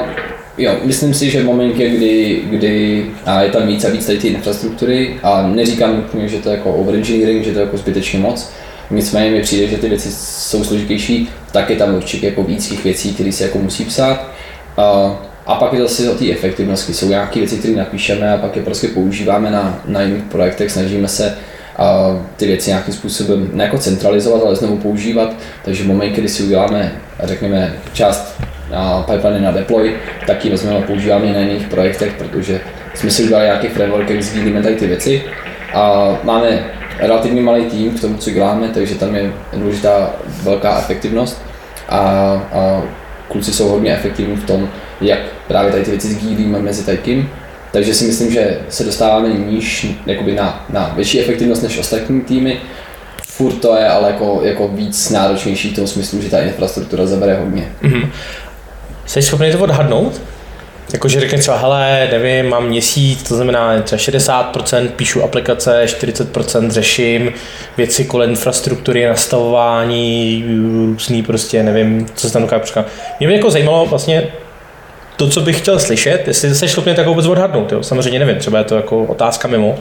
jo, 0.58 0.71
myslím 0.84 1.13
si, 1.13 1.30
že 1.30 1.41
v 1.41 1.45
momentě, 1.45 1.89
kdy, 1.89 2.41
kdy 2.45 3.06
a 3.26 3.41
je 3.41 3.50
tam 3.50 3.67
víc 3.67 3.86
a 3.86 3.89
víc 3.89 4.06
tady 4.06 4.19
ty 4.19 4.28
infrastruktury 4.28 5.19
a 5.23 5.47
neříkám 5.47 6.06
že 6.26 6.38
to 6.38 6.50
je 6.50 6.56
jako 6.58 6.73
overengineering, 6.73 7.43
že 7.43 7.52
to 7.52 7.60
je 7.60 7.65
jako 7.65 7.78
zbytečně 7.78 8.19
moc, 8.19 8.52
Nicméně 8.91 9.32
mi 9.32 9.41
přijde, 9.41 9.67
že 9.67 9.78
ty 9.78 9.89
věci 9.89 10.12
jsou 10.12 10.63
složitější, 10.63 11.30
tak 11.52 11.69
je 11.69 11.76
tam 11.76 11.95
určitě 11.95 12.26
jako 12.26 12.43
víc 12.43 12.69
těch 12.69 12.84
věcí, 12.84 13.13
které 13.13 13.32
se 13.32 13.43
jako 13.43 13.58
musí 13.58 13.86
psát. 13.86 14.28
A, 14.78 15.15
a 15.45 15.56
pak 15.56 15.73
je 15.73 15.82
zase 15.82 16.10
o 16.10 16.15
té 16.15 16.32
efektivnosti. 16.32 16.93
Jsou 16.93 17.10
nějaké 17.10 17.39
věci, 17.39 17.58
které 17.58 17.76
napíšeme 17.76 18.34
a 18.34 18.38
pak 18.38 18.56
je 18.56 18.62
prostě 18.62 18.88
používáme 18.88 19.52
na, 19.52 19.82
na 19.86 20.02
jiných 20.02 20.23
projektech, 20.23 20.71
snažíme 20.71 21.08
se 21.08 21.38
a 21.78 22.17
ty 22.36 22.47
věci 22.47 22.69
nějakým 22.69 22.93
způsobem 22.93 23.50
ne 23.54 23.63
jako 23.63 23.78
centralizovat, 23.78 24.41
ale 24.45 24.56
znovu 24.56 24.78
používat. 24.78 25.36
Takže 25.65 25.84
v 25.84 25.88
momentě, 25.88 26.21
kdy 26.21 26.30
si 26.30 26.43
uděláme, 26.43 26.91
řekněme, 27.23 27.73
část 27.93 28.41
na 28.71 29.06
pipeline 29.12 29.45
na 29.45 29.52
deploy, 29.52 29.95
tak 30.28 30.45
ji 30.45 30.52
vezmeme 30.52 30.78
a 30.78 30.82
používáme 30.82 31.34
na 31.34 31.39
jiných 31.39 31.67
projektech, 31.67 32.13
protože 32.13 32.62
jsme 32.93 33.12
si 33.12 33.23
udělali 33.23 33.45
nějaký 33.45 33.67
framework, 33.67 34.10
jak 34.10 34.23
sdílíme 34.23 34.63
tady 34.63 34.76
ty 34.76 34.88
věci. 34.88 35.23
A 35.73 36.17
máme 36.23 36.77
relativně 36.99 37.41
malý 37.41 37.65
tým 37.65 37.91
k 37.91 38.01
tomu, 38.01 38.17
co 38.17 38.31
děláme, 38.31 38.69
takže 38.73 38.95
tam 38.95 39.15
je 39.15 39.31
důležitá 39.53 40.10
velká 40.43 40.79
efektivnost 40.79 41.41
a, 41.89 41.99
a 41.99 42.83
kluci 43.27 43.53
jsou 43.53 43.69
hodně 43.69 43.93
efektivní 43.93 44.36
v 44.36 44.45
tom, 44.45 44.69
jak 45.01 45.19
právě 45.47 45.71
tady 45.71 45.83
ty 45.83 45.91
věci 45.91 46.07
sdílíme 46.07 46.60
mezi 46.60 46.86
tajkým. 46.86 47.29
Takže 47.71 47.93
si 47.93 48.05
myslím, 48.05 48.31
že 48.31 48.60
se 48.69 48.83
dostáváme 48.83 49.29
níž 49.29 49.88
jakoby 50.05 50.36
na, 50.36 50.65
na 50.69 50.93
větší 50.95 51.19
efektivnost 51.19 51.63
než 51.63 51.77
ostatní 51.77 52.21
týmy. 52.21 52.57
Furt 53.23 53.53
to 53.53 53.75
je 53.75 53.88
ale 53.88 54.12
jako, 54.12 54.39
jako 54.43 54.67
víc 54.67 55.10
náročnější 55.10 55.69
v 55.69 55.75
tom 55.75 55.88
smyslu, 55.88 56.21
že 56.21 56.29
ta 56.29 56.39
infrastruktura 56.39 57.05
zabere 57.05 57.36
hodně. 57.36 57.71
Mm-hmm. 57.83 58.10
Jsi 59.05 59.21
schopný 59.21 59.51
to 59.51 59.60
odhadnout? 59.60 60.21
Jakože 60.93 61.19
řekne 61.19 61.38
třeba, 61.38 61.58
hele, 61.58 62.08
nevím, 62.12 62.50
mám 62.50 62.67
měsíc, 62.67 63.23
to 63.23 63.36
znamená 63.36 63.82
třeba 63.82 64.00
60% 64.00 64.89
píšu 64.89 65.23
aplikace, 65.23 65.84
40% 65.86 66.69
řeším 66.69 67.34
věci 67.78 68.06
kolem 68.06 68.30
infrastruktury, 68.30 69.06
nastavování, 69.06 70.45
různý 70.86 71.23
prostě, 71.23 71.63
nevím, 71.63 72.08
co 72.15 72.28
se 72.28 72.34
tam 72.34 72.41
dokáže. 72.41 72.73
Mě 73.19 73.28
by 73.28 73.34
jako 73.34 73.52
zajímalo 73.52 73.86
vlastně 73.86 74.28
to, 75.15 75.30
co 75.30 75.41
bych 75.41 75.58
chtěl 75.58 75.80
slyšet, 75.80 76.28
jestli 76.28 76.56
jsi 76.56 76.67
schopný 76.67 76.95
tak 76.95 77.08
vůbec 77.08 77.26
odhadnout, 77.26 77.71
jo? 77.71 77.84
samozřejmě 77.84 78.19
nevím, 78.19 78.36
třeba 78.36 78.58
je 78.58 78.63
to 78.63 78.76
jako 78.76 79.04
otázka 79.04 79.47
mimo, 79.47 79.80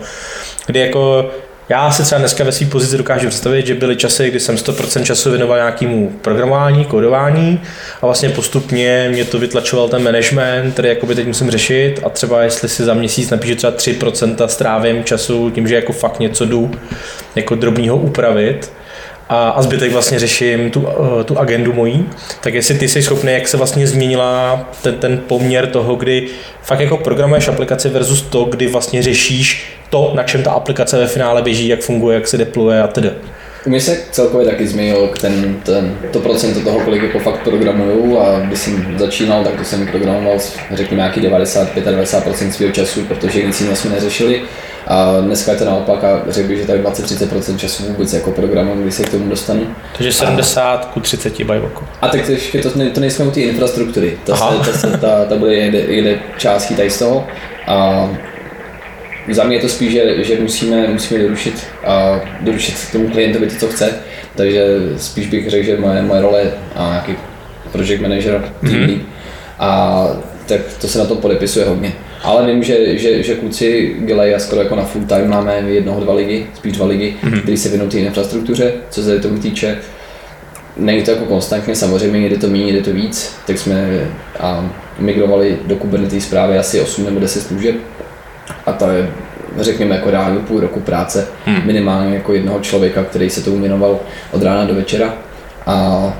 kdy 0.66 0.81
jako 0.81 1.31
já 1.68 1.90
si 1.90 2.02
třeba 2.02 2.18
dneska 2.18 2.44
ve 2.44 2.52
své 2.52 2.66
pozici 2.66 2.98
dokážu 2.98 3.29
představit, 3.29 3.66
že 3.66 3.74
byly 3.74 3.96
časy, 3.96 4.31
kdy 4.31 4.40
jsem 4.40 4.57
100% 4.57 5.02
času 5.02 5.31
věnoval 5.31 5.57
nějakému 5.57 6.12
programování, 6.22 6.85
kodování 6.85 7.61
a 8.02 8.07
vlastně 8.07 8.29
postupně 8.29 9.09
mě 9.12 9.24
to 9.24 9.38
vytlačoval 9.38 9.88
ten 9.88 10.02
management, 10.02 10.72
který 10.72 10.88
jakoby 10.88 11.14
teď 11.14 11.26
musím 11.26 11.50
řešit 11.50 12.00
a 12.05 12.09
třeba 12.09 12.42
jestli 12.42 12.68
si 12.68 12.85
za 12.85 12.94
měsíc 12.94 13.31
napíšu 13.31 13.55
třeba 13.55 13.72
3% 13.72 14.46
strávím 14.46 15.05
času 15.05 15.50
tím, 15.50 15.68
že 15.68 15.74
jako 15.74 15.92
fakt 15.92 16.20
něco 16.20 16.46
jdu 16.46 16.70
jako 17.35 17.55
drobního 17.55 17.96
upravit, 17.96 18.72
a, 19.29 19.48
a 19.48 19.62
zbytek 19.62 19.92
vlastně 19.92 20.18
řeším 20.18 20.70
tu, 20.70 20.88
eh, 21.20 21.24
tu 21.24 21.38
agendu 21.38 21.72
mojí, 21.72 22.09
tak 22.40 22.55
jestli 22.55 22.74
ty 22.74 22.88
jsi 22.88 23.02
schopný, 23.02 23.33
jak 23.33 23.48
se 23.48 23.57
vlastně 23.57 23.87
změnila 23.87 24.64
ten, 24.83 24.94
ten 24.94 25.18
poměr 25.18 25.66
toho, 25.66 25.96
kdy 25.96 26.29
fakt 26.62 26.81
jako 26.81 26.96
programuješ 26.96 27.48
aplikaci 27.48 27.88
versus 27.88 28.22
to, 28.22 28.44
kdy 28.44 28.66
vlastně 28.66 29.02
řešíš 29.02 29.76
to, 29.90 30.12
na 30.14 30.22
čem 30.22 30.42
ta 30.42 30.51
aplikace 30.51 30.99
ve 30.99 31.07
finále 31.07 31.42
běží, 31.42 31.68
jak 31.68 31.81
funguje, 31.81 32.14
jak 32.14 32.29
se 32.29 32.37
depluje 32.37 32.83
a 32.83 32.87
tedy. 32.87 33.11
U 33.66 33.70
mě 33.70 33.81
se 33.81 33.99
celkově 34.11 34.46
taky 34.46 34.66
změnil 34.66 35.11
ten, 35.20 35.57
ten, 35.62 35.99
to 36.12 36.20
procento 36.20 36.61
toho, 36.61 36.81
kolik 36.81 37.03
jako 37.03 37.18
fakt 37.18 37.42
programuju 37.44 38.20
a 38.20 38.40
když 38.40 38.59
jsem 38.59 38.99
začínal, 38.99 39.44
tak 39.44 39.57
to 39.57 39.64
jsem 39.64 39.87
programoval 39.87 40.38
řekněme 40.72 41.03
nějaký 41.03 41.20
90-95% 41.20 42.51
svého 42.51 42.72
času, 42.72 43.05
protože 43.05 43.42
nic 43.42 43.61
jiného 43.61 43.77
jsme 43.77 43.90
neřešili 43.90 44.42
a 44.87 45.20
dneska 45.20 45.53
je 45.53 45.59
to 45.59 45.64
naopak 45.64 46.05
a 46.05 46.22
řekl 46.29 46.49
bych, 46.49 46.59
že 46.59 46.66
tady 46.66 46.83
20-30% 46.83 47.57
času 47.57 47.85
vůbec 47.85 48.12
jako 48.12 48.31
programem, 48.31 48.83
když 48.83 48.94
se 48.94 49.03
k 49.03 49.11
tomu 49.11 49.29
dostanu. 49.29 49.66
Takže 49.96 50.12
70 50.12 50.85
a, 50.85 50.87
ku 50.87 51.01
30 51.01 51.42
bajvoku. 51.44 51.85
A 52.01 52.09
tak 52.09 52.27
to, 52.27 52.33
ještě 52.33 52.62
to, 52.62 52.70
to 52.70 53.01
nejsme 53.01 53.25
u 53.25 53.31
té 53.31 53.40
infrastruktury, 53.40 54.18
ta, 54.25 54.37
se, 54.37 54.70
ta, 54.72 54.79
se, 54.79 54.99
ta, 54.99 55.25
ta 55.25 55.37
bude 55.37 55.55
jede, 55.55 55.79
jede 55.79 56.18
částí 56.38 56.75
tady 56.75 56.90
z 56.90 56.99
toho. 56.99 57.27
A 57.66 58.09
za 59.35 59.45
mě 59.45 59.57
je 59.57 59.61
to 59.61 59.69
spíš, 59.69 59.93
že, 59.93 60.25
že 60.25 60.41
musíme, 60.41 60.89
musíme 60.89 61.23
doručit, 61.23 61.67
a 61.85 62.21
doručit 62.41 62.75
tomu 62.93 63.09
klientovi 63.09 63.47
to, 63.47 63.55
co 63.57 63.69
chce, 63.69 63.95
takže 64.35 64.67
spíš 64.97 65.27
bych 65.27 65.51
řekl, 65.51 65.67
že 65.67 65.77
moje, 65.77 66.03
moje 66.03 66.21
role 66.23 66.41
je 66.41 66.53
nějaký 66.77 67.15
project 67.73 68.01
manager, 68.01 68.53
mm-hmm. 68.62 69.01
a 69.59 70.09
tak 70.47 70.61
to 70.81 70.89
se 70.89 70.99
na 70.99 71.05
to 71.05 71.15
podepisuje 71.15 71.67
hodně. 71.67 71.93
Ale 72.23 72.47
vím, 72.47 72.62
že, 72.62 72.99
že, 72.99 73.23
že 73.23 73.35
kluci 73.35 73.97
dělají 74.05 74.35
a 74.35 74.39
skoro 74.39 74.62
jako 74.62 74.77
na 74.77 74.85
full 74.85 75.05
time 75.05 75.29
máme 75.29 75.61
jednoho, 75.61 76.01
dva 76.01 76.15
ligy, 76.15 76.47
spíš 76.55 76.73
dva 76.73 76.87
ligy, 76.87 77.15
mm-hmm. 77.23 77.43
který 77.43 77.57
se 77.57 77.69
věnují 77.69 77.91
té 77.91 77.99
infrastruktuře, 77.99 78.73
co 78.91 79.03
se 79.03 79.19
tomu 79.19 79.39
týče. 79.39 79.79
Není 80.77 81.03
to 81.03 81.11
jako 81.11 81.25
konstantně, 81.25 81.77
samozřejmě 81.77 82.29
jde 82.29 82.39
to 82.39 82.49
méně, 82.49 82.73
jde 82.73 82.81
to 82.81 82.93
víc, 82.93 83.35
tak 83.47 83.59
jsme 83.59 84.07
a, 84.41 84.71
migrovali 84.99 85.59
do 85.67 85.77
Kubernetes 85.77 86.25
zprávy 86.25 86.59
asi 86.59 86.81
8 86.81 87.05
nebo 87.05 87.21
10 87.21 87.43
služeb 87.43 87.77
a 88.66 88.72
to 88.72 88.90
je 88.90 89.11
řekněme 89.59 89.94
jako 89.94 90.11
reálně 90.11 90.38
půl 90.38 90.61
roku 90.61 90.81
práce, 90.81 91.29
hmm. 91.44 91.61
minimálně 91.64 92.14
jako 92.14 92.33
jednoho 92.33 92.61
člověka, 92.61 93.05
který 93.05 93.31
se 93.31 93.42
tomu 93.42 93.61
věnoval 93.61 93.98
od 94.33 94.42
rána 94.42 94.64
do 94.64 94.74
večera. 94.74 95.14
A 95.66 96.12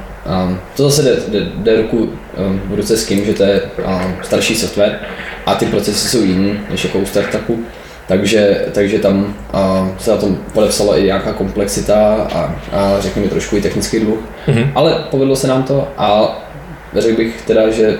Um, 0.47 0.59
to 0.77 0.91
zase 0.91 1.03
jde, 1.03 1.17
jde, 1.29 1.47
jde 1.57 1.77
ruku 1.77 1.97
um, 1.99 2.61
v 2.65 2.75
ruce 2.75 2.97
s 2.97 3.07
tím, 3.07 3.25
že 3.25 3.35
to 3.35 3.43
je 3.43 3.61
um, 3.61 4.15
starší 4.23 4.55
software 4.55 4.99
a 5.47 5.55
ty 5.55 5.67
procesy 5.67 6.09
jsou 6.09 6.23
jiný 6.23 6.61
než 6.71 6.85
jako 6.85 6.99
u 6.99 7.07
startupu. 7.07 7.59
Takže, 8.09 8.67
takže 8.73 8.99
tam 8.99 9.35
uh, 9.55 9.89
se 9.99 10.11
na 10.11 10.17
tom 10.17 10.39
podepsala 10.53 10.97
i 10.97 11.03
nějaká 11.03 11.33
komplexita 11.33 12.15
a, 12.35 12.55
a 12.73 13.01
řekněme 13.01 13.29
trošku 13.29 13.57
i 13.57 13.61
technický 13.61 14.01
dluh. 14.01 14.19
Mm-hmm. 14.49 14.71
Ale 14.75 15.05
povedlo 15.11 15.37
se 15.37 15.49
nám 15.49 15.63
to 15.63 15.89
a 15.99 16.39
řekl 16.97 17.17
bych 17.17 17.43
teda, 17.43 17.71
že 17.71 17.99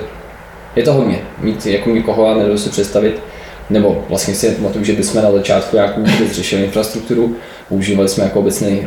je 0.77 0.83
to 0.83 0.93
hodně. 0.93 1.19
Mít 1.39 1.67
jako 1.67 1.91
někoho 1.91 2.29
a 2.29 2.35
nedovedu 2.35 2.59
si 2.59 2.71
představit, 2.71 3.23
nebo 3.71 4.05
vlastně 4.09 4.35
si 4.35 4.51
pamatuju, 4.51 4.85
že 4.85 4.93
bychom 4.93 5.23
na 5.23 5.33
začátku 5.33 5.77
nějakou 5.77 6.05
řešili 6.33 6.65
infrastrukturu, 6.65 7.37
používali 7.69 8.09
jsme 8.09 8.25
jako 8.25 8.41
obecný, 8.41 8.87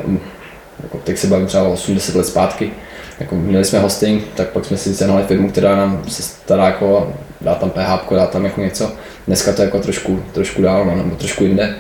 jako 0.84 0.98
teď 1.04 1.18
se 1.18 1.28
bavím 1.28 1.48
třeba 1.48 1.64
80 1.64 2.16
let 2.16 2.26
zpátky, 2.26 2.72
jako 3.20 3.36
měli 3.36 3.66
jsme 3.66 3.80
hosting, 3.80 4.24
tak 4.36 4.50
pak 4.50 4.66
jsme 4.66 4.78
si 4.78 4.94
cenali 4.94 5.24
firmu, 5.24 5.50
která 5.50 5.76
nám 5.76 6.04
se 6.08 6.22
stará 6.22 6.66
jako, 6.66 7.14
dá 7.42 7.56
tam 7.56 7.70
PHP, 7.70 8.14
dá 8.14 8.28
tam 8.28 8.46
jako 8.46 8.62
něco. 8.62 8.92
Dneska 9.28 9.54
to 9.54 9.62
je 9.62 9.66
jako 9.66 9.80
trošku, 9.80 10.24
trošku 10.34 10.62
dál, 10.62 10.86
no, 10.86 10.96
nebo 10.96 11.16
trošku 11.16 11.44
jinde. 11.44 11.76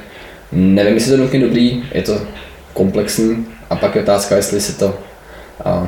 Nevím, 0.51 0.93
jestli 0.93 1.12
to 1.12 1.17
je 1.17 1.21
nutně 1.21 1.39
dobrý, 1.39 1.83
je 1.91 2.01
to 2.01 2.21
komplexní 2.73 3.45
a 3.69 3.75
pak 3.75 3.95
je 3.95 4.01
otázka, 4.01 4.35
jestli 4.35 4.62
se 4.62 4.73
to 4.73 4.95
a 5.65 5.88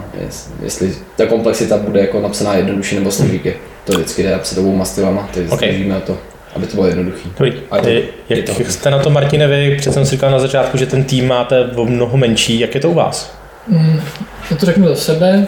jestli 0.64 0.96
ta 1.16 1.26
komplexita 1.26 1.78
bude 1.78 2.00
jako 2.00 2.22
napsaná 2.22 2.56
jednoduše 2.56 2.96
nebo 2.96 3.12
složitě. 3.12 3.54
To 3.86 3.94
vždycky 3.94 4.24
jde 4.24 4.40
se 4.44 4.60
obou 4.60 4.86
stylama, 4.86 5.30
takže 5.34 5.50
okay. 5.50 5.94
to 6.06 6.18
aby 6.56 6.68
to 6.68 6.76
bylo 6.76 6.88
jednoduché. 6.88 7.30
Jak, 8.30 8.60
jak 8.60 8.72
jste 8.72 8.92
na 8.92 9.00
to, 9.00 9.10
Martine, 9.10 9.48
vy 9.48 9.76
přece 9.76 9.94
jsem 9.94 10.06
si 10.06 10.12
říkal 10.12 10.32
na 10.32 10.40
začátku, 10.40 10.78
že 10.78 10.86
ten 10.86 11.04
tým 11.04 11.28
máte 11.28 11.66
o 11.66 11.86
mnoho 11.86 12.18
menší, 12.18 12.60
jak 12.60 12.76
je 12.76 12.82
to 12.82 12.90
u 12.90 12.94
vás? 12.94 13.36
Mm, 13.68 14.02
já 14.52 14.58
to 14.58 14.66
řeknu 14.66 14.88
za 14.88 14.96
sebe. 14.96 15.48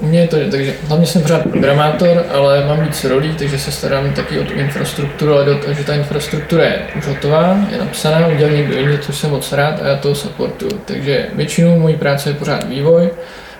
U 0.00 0.06
mě 0.06 0.20
je 0.20 0.28
to, 0.28 0.36
takže 0.50 0.74
hlavně 0.88 1.06
jsem 1.06 1.22
pořád 1.22 1.42
programátor, 1.42 2.24
ale 2.34 2.66
mám 2.66 2.84
víc 2.84 3.04
rolí, 3.04 3.34
takže 3.38 3.58
se 3.58 3.72
starám 3.72 4.12
taky 4.12 4.38
o 4.38 4.44
tu 4.44 4.52
infrastrukturu, 4.52 5.34
ale 5.34 5.44
do 5.44 5.58
toho, 5.58 5.74
že 5.74 5.84
ta 5.84 5.94
infrastruktura 5.94 6.64
je 6.64 6.78
už 6.98 7.06
hotová, 7.06 7.56
je 7.70 7.78
napsaná, 7.78 8.26
udělal 8.26 8.54
někdo 8.54 8.76
jiný, 8.76 8.98
což 8.98 9.16
jsem 9.16 9.30
moc 9.30 9.52
rád 9.52 9.82
a 9.82 9.86
já 9.86 9.96
to 9.96 10.14
supportuju. 10.14 10.70
Takže 10.84 11.26
většinou 11.34 11.78
mojí 11.78 11.96
práce 11.96 12.30
je 12.30 12.34
pořád 12.34 12.68
vývoj, 12.68 13.10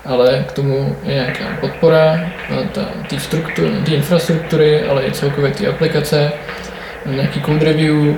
ale 0.04 0.44
k 0.48 0.52
tomu 0.52 0.96
je 1.04 1.14
nějaká 1.14 1.44
podpora 1.60 2.20
té 3.84 3.94
infrastruktury, 3.94 4.82
ale 4.82 5.06
i 5.06 5.12
celkově 5.12 5.50
ty 5.50 5.66
aplikace, 5.66 6.32
nějaký 7.06 7.42
code 7.42 7.64
review, 7.64 8.14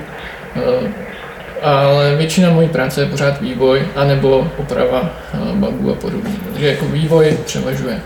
ale 1.63 2.17
většina 2.17 2.51
mojí 2.51 2.69
práce 2.69 3.01
je 3.01 3.07
pořád 3.07 3.41
vývoj, 3.41 3.83
anebo 3.97 4.51
oprava 4.57 5.11
eh, 5.35 5.39
bugů 5.55 5.93
a 5.93 5.95
podobně. 5.95 6.33
Takže 6.53 6.67
jako 6.67 6.85
vývoj 6.85 7.37
převažuje. 7.45 8.01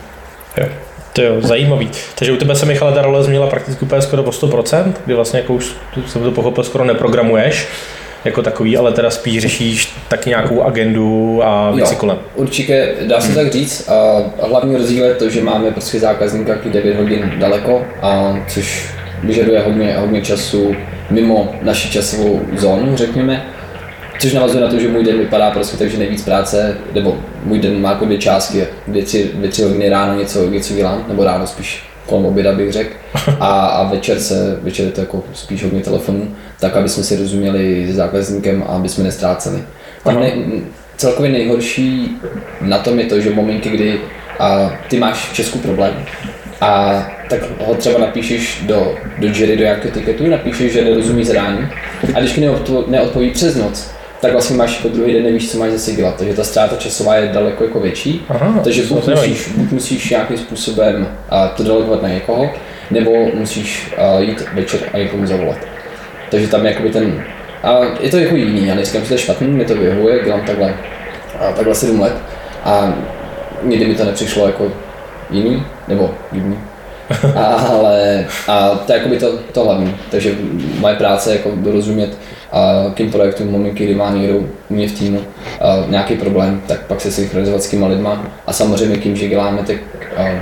Jo. 0.57 0.67
To 1.13 1.23
je 1.23 1.43
zajímavý. 1.43 1.91
Takže 2.15 2.33
u 2.33 2.37
tebe 2.37 2.55
se 2.55 2.67
Michale 2.67 2.93
ta 2.93 3.03
role 3.03 3.23
změnila 3.23 3.47
prakticky 3.47 3.85
úplně 3.85 4.03
skoro 4.03 4.23
o 4.23 4.31
100%, 4.31 4.93
kdy 5.05 5.15
vlastně 5.15 5.41
jako 5.41 5.55
už 5.55 5.73
jsem 6.07 6.23
to 6.23 6.31
pochopil, 6.31 6.65
skoro 6.65 6.85
neprogramuješ 6.85 7.69
jako 8.25 8.43
takový, 8.43 8.77
ale 8.77 8.93
teda 8.93 9.11
spíš 9.11 9.43
řešíš 9.43 9.93
taky 10.09 10.31
nějakou 10.31 10.63
agendu 10.63 11.41
a 11.45 11.71
věci 11.71 11.97
kolem. 11.97 12.19
Určitě 12.35 12.95
dá 13.07 13.21
se 13.21 13.27
hmm. 13.27 13.37
tak 13.37 13.53
říct. 13.53 13.89
A 13.89 14.23
hlavní 14.47 14.77
rozdíl 14.77 15.05
je 15.05 15.15
to, 15.15 15.31
že 15.31 15.43
máme 15.43 15.71
prostě 15.71 16.01
zákazníka 16.01 16.55
9 16.65 16.97
hodin 16.97 17.33
daleko, 17.39 17.87
a 18.03 18.37
což 18.49 18.91
vyžaduje 19.23 19.61
hodně, 19.61 19.97
hodně 19.99 20.23
času 20.23 20.75
mimo 21.11 21.55
naši 21.63 21.91
časovou 21.91 22.41
zónu, 22.57 22.97
řekněme. 22.97 23.45
Což 24.19 24.33
navazuje 24.33 24.65
na 24.65 24.69
to, 24.69 24.79
že 24.79 24.89
můj 24.89 25.05
den 25.05 25.19
vypadá 25.19 25.51
prostě 25.51 25.77
tak, 25.77 25.91
že 25.91 25.99
nejvíc 25.99 26.25
práce, 26.25 26.79
nebo 26.95 27.19
můj 27.45 27.59
den 27.59 27.81
má 27.81 27.91
jako 27.91 28.05
dvě 28.05 28.19
částky, 28.19 28.67
dvě, 28.89 29.03
tři, 29.03 29.31
dvě, 29.35 29.49
tři 29.49 29.63
hodiny 29.63 29.89
ráno 29.89 30.19
něco, 30.19 30.51
něco 30.51 30.75
dělám, 30.75 31.05
nebo 31.09 31.25
ráno 31.25 31.47
spíš 31.47 31.91
kolem 32.07 32.25
oběda 32.25 32.53
bych 32.53 32.73
řekl. 32.73 32.95
A, 33.41 33.67
a 33.67 33.89
večer 33.89 34.21
se, 34.21 34.59
večer 34.63 34.87
je 34.87 34.93
to 34.93 35.01
jako 35.01 35.25
spíš 35.33 35.63
hodně 35.63 35.81
telefonů, 35.81 36.35
tak 36.61 36.77
aby 36.77 36.89
jsme 36.89 37.03
si 37.03 37.17
rozuměli 37.17 37.93
s 37.93 37.97
zákazníkem 37.97 38.65
a 38.67 38.73
aby 38.73 38.89
jsme 38.89 39.05
nestráceli. 39.05 39.63
Tam 40.05 40.21
ne, 40.21 40.33
celkově 40.97 41.31
nejhorší 41.31 42.17
na 42.61 42.79
tom 42.79 42.99
je 42.99 43.07
to, 43.07 43.21
že 43.21 43.31
v 43.31 43.35
momentě, 43.35 43.71
kdy 43.71 44.01
a 44.39 44.73
ty 44.89 44.99
máš 44.99 45.31
v 45.31 45.35
Česku 45.35 45.59
problém, 45.59 45.95
a 46.61 47.03
tak 47.31 47.41
ho 47.67 47.75
třeba 47.75 47.99
napíšeš 47.99 48.63
do, 48.67 48.95
do 49.19 49.29
jury, 49.29 49.57
do 49.57 49.63
nějakého 49.63 49.95
tiketu, 49.95 50.27
napíšeš, 50.27 50.73
že 50.73 50.85
nerozumí 50.85 51.25
zadání. 51.25 51.69
A 52.15 52.21
když 52.21 52.37
neodpo, 52.37 52.85
neodpoví 52.87 53.31
přes 53.31 53.57
noc, 53.57 53.91
tak 54.21 54.33
vlastně 54.33 54.57
máš 54.57 54.77
jako 54.77 54.89
druhý 54.89 55.13
den 55.13 55.23
nevíš, 55.23 55.51
co 55.51 55.59
máš 55.59 55.71
zase 55.71 55.93
dělat, 55.93 56.17
takže 56.17 56.35
ta 56.35 56.45
ztráta 56.45 56.77
časová 56.77 57.17
je 57.17 57.29
daleko 57.29 57.65
jako 57.65 57.81
větší, 57.81 58.27
Aha, 58.29 58.61
takže 58.65 58.83
buď 58.83 59.07
musíš, 59.07 59.49
buď 59.57 59.71
musíš 59.71 60.11
nějakým 60.11 60.39
způsobem 60.39 61.09
uh, 61.33 61.57
to 61.57 61.63
delegovat 61.63 62.03
na 62.03 62.09
někoho, 62.09 62.51
nebo 62.91 63.11
musíš 63.35 63.93
uh, 64.15 64.23
jít 64.23 64.45
večer 64.55 64.81
a 64.93 64.99
někomu 64.99 65.27
zavolat. 65.27 65.59
Takže 66.31 66.49
tam 66.49 66.65
je 66.65 66.73
jakoby 66.73 66.91
ten 66.91 67.25
A 67.63 67.79
je 68.01 68.11
to 68.11 68.19
jako 68.19 68.37
jiný, 68.37 68.67
já 68.67 68.75
neříkám, 68.75 69.03
že 69.03 69.09
to 69.09 69.15
je 69.15 69.19
špatný, 69.19 69.49
mi 69.49 69.65
to 69.65 69.75
vyhovuje, 69.75 70.25
dělám 70.25 70.41
takhle, 70.41 70.75
a 71.39 71.53
takhle 71.53 71.75
7 71.75 72.01
let. 72.01 72.15
A 72.65 72.95
nikdy 73.63 73.87
mi 73.87 73.95
to 73.95 74.05
nepřišlo 74.05 74.47
jako 74.47 74.73
jiný, 75.31 75.63
nebo 75.89 76.15
jiný. 76.33 76.59
Ale 77.37 78.27
a 78.49 78.69
to 78.69 78.93
je 78.93 78.99
jakoby 78.99 79.17
to, 79.19 79.39
to 79.53 79.65
hlavní, 79.65 79.97
takže 80.11 80.35
moje 80.79 80.95
práce 80.95 81.31
je 81.31 81.37
jako 81.37 81.51
dorozumět 81.57 82.19
a 82.53 82.85
kým 82.95 83.11
projektům 83.11 83.49
v 83.49 83.51
momentě, 83.51 83.85
kdy 83.85 83.95
má 83.95 84.11
někdo 84.11 84.39
u 84.39 84.49
mě 84.71 84.89
v 84.89 84.99
týmu 84.99 85.21
a 85.61 85.85
nějaký 85.89 86.15
problém, 86.17 86.63
tak 86.67 86.81
pak 86.81 87.01
se 87.01 87.11
synchronizovat 87.13 87.63
s 87.63 87.69
těma 87.71 87.87
lidma 87.87 88.27
a 88.47 88.53
samozřejmě 88.53 88.97
tím, 88.97 89.17
že 89.17 89.29
děláme 89.29 89.63
tak 89.67 89.77
a, 90.17 90.41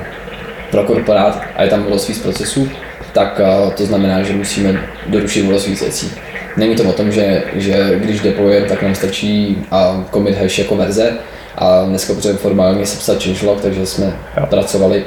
pro 0.71 0.85
korporát 0.85 1.43
a 1.57 1.63
je 1.63 1.69
tam 1.69 1.87
množství 1.87 2.15
z 2.15 2.23
procesů, 2.23 2.69
tak 3.13 3.41
to 3.77 3.87
znamená, 3.87 4.23
že 4.23 4.33
musíme 4.33 4.81
dorušit 5.07 5.43
množství 5.43 5.75
věcí. 5.75 6.13
Není 6.57 6.77
to 6.77 6.85
o 6.85 6.93
tom, 6.93 7.13
že, 7.13 7.43
že 7.55 7.93
když 7.95 8.21
deployujeme, 8.21 8.67
tak 8.67 8.83
nám 8.83 8.95
stačí 8.95 9.59
a 9.71 10.05
commit 10.13 10.39
hash 10.39 10.59
jako 10.59 10.77
verze 10.77 11.13
a 11.59 11.85
dneska 11.85 12.13
potřebujeme 12.13 12.39
formálně 12.39 12.87
sepsat 12.87 13.23
changelog, 13.23 13.61
takže 13.61 13.87
jsme 13.87 14.17
Jo. 14.37 14.47
pracovali 14.47 15.05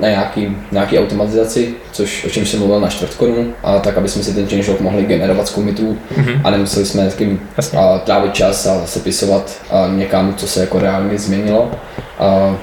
na 0.00 0.08
nějaký, 0.08 0.56
nějaký 0.72 0.98
automatizaci, 0.98 1.74
což, 1.92 2.24
o 2.24 2.28
čem 2.30 2.46
jsem 2.46 2.58
mluvil 2.58 2.80
na 2.80 2.88
čtvrtkonu, 2.88 3.52
a 3.62 3.78
tak, 3.78 3.98
aby 3.98 4.08
jsme 4.08 4.22
si 4.22 4.34
ten 4.34 4.48
changelog 4.48 4.80
mohli 4.80 5.02
generovat 5.04 5.46
z 5.48 5.52
commitů 5.54 5.98
Mhm. 6.16 6.40
a 6.44 6.50
nemuseli 6.50 6.86
jsme 6.86 7.10
s 7.10 7.14
tím 7.14 7.40
a, 7.78 7.98
trávit 7.98 8.34
čas 8.34 8.66
a 8.66 8.86
sepisovat 8.86 9.52
a, 9.70 9.88
někam, 9.96 10.34
co 10.34 10.46
se 10.46 10.60
jako 10.60 10.78
reálně 10.78 11.18
změnilo. 11.18 11.70
A, 12.18 12.56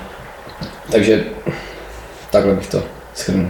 takže 0.91 1.23
takhle 2.31 2.53
bych 2.53 2.67
to 2.67 2.83
shrnul. 3.15 3.47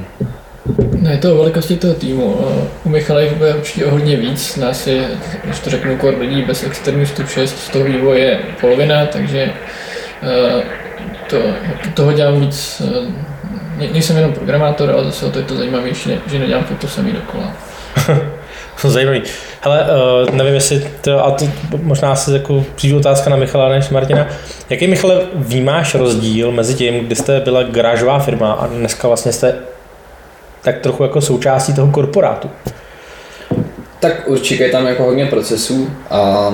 No 1.01 1.11
je 1.11 1.17
to 1.17 1.33
o 1.33 1.37
velikosti 1.37 1.75
toho 1.75 1.93
týmu. 1.93 2.35
U 2.83 2.89
Michala 2.89 3.21
jich 3.21 3.33
bude 3.33 3.53
určitě 3.55 3.85
o 3.85 3.91
hodně 3.91 4.15
víc. 4.15 4.55
Nás 4.55 4.87
je, 4.87 5.07
když 5.43 5.59
to 5.59 5.69
řeknu, 5.69 5.97
kor 5.97 6.17
lidí 6.19 6.41
bez 6.41 6.63
externí 6.63 7.05
vstup 7.05 7.29
6, 7.29 7.59
z 7.59 7.69
toho 7.69 7.85
vývoje 7.85 8.19
je 8.19 8.39
polovina, 8.61 9.05
takže 9.05 9.51
eh, 10.23 10.63
to, 11.29 11.37
toho 11.93 12.11
dělám 12.13 12.39
víc. 12.39 12.81
eh, 12.85 13.11
ne- 13.77 13.87
Nejsem 13.91 14.15
jenom 14.15 14.33
programátor, 14.33 14.91
ale 14.91 15.03
zase 15.05 15.25
o 15.25 15.29
to 15.29 15.39
je 15.39 15.45
to 15.45 15.55
zajímavější, 15.55 16.09
ne- 16.09 16.17
že 16.27 16.39
nedělám 16.39 16.63
to 16.81 16.87
samý 16.87 17.11
dokola. 17.11 17.53
Zajímavý. 18.83 19.21
Hele, 19.61 19.85
uh, 20.29 20.35
nevím, 20.35 20.53
jestli 20.53 20.87
to, 21.01 21.25
a 21.25 21.31
to 21.31 21.45
možná 21.81 22.15
se 22.15 22.33
jako 22.33 22.65
přijde 22.75 22.95
otázka 22.97 23.29
na 23.29 23.35
Michala 23.35 23.69
než 23.69 23.89
Martina. 23.89 24.27
Jaký, 24.69 24.87
Michale, 24.87 25.21
vnímáš 25.35 25.95
rozdíl 25.95 26.51
mezi 26.51 26.73
tím, 26.73 26.99
kdy 26.99 27.15
jste 27.15 27.39
byla 27.39 27.63
garážová 27.63 28.19
firma 28.19 28.51
a 28.51 28.67
dneska 28.67 29.07
vlastně 29.07 29.31
jste 29.31 29.55
tak 30.61 30.77
trochu 30.79 31.03
jako 31.03 31.21
součástí 31.21 31.73
toho 31.73 31.91
korporátu? 31.91 32.49
Tak 33.99 34.27
určitě 34.27 34.63
je 34.63 34.69
tam 34.69 34.87
jako 34.87 35.03
hodně 35.03 35.25
procesů 35.25 35.89
a 36.09 36.51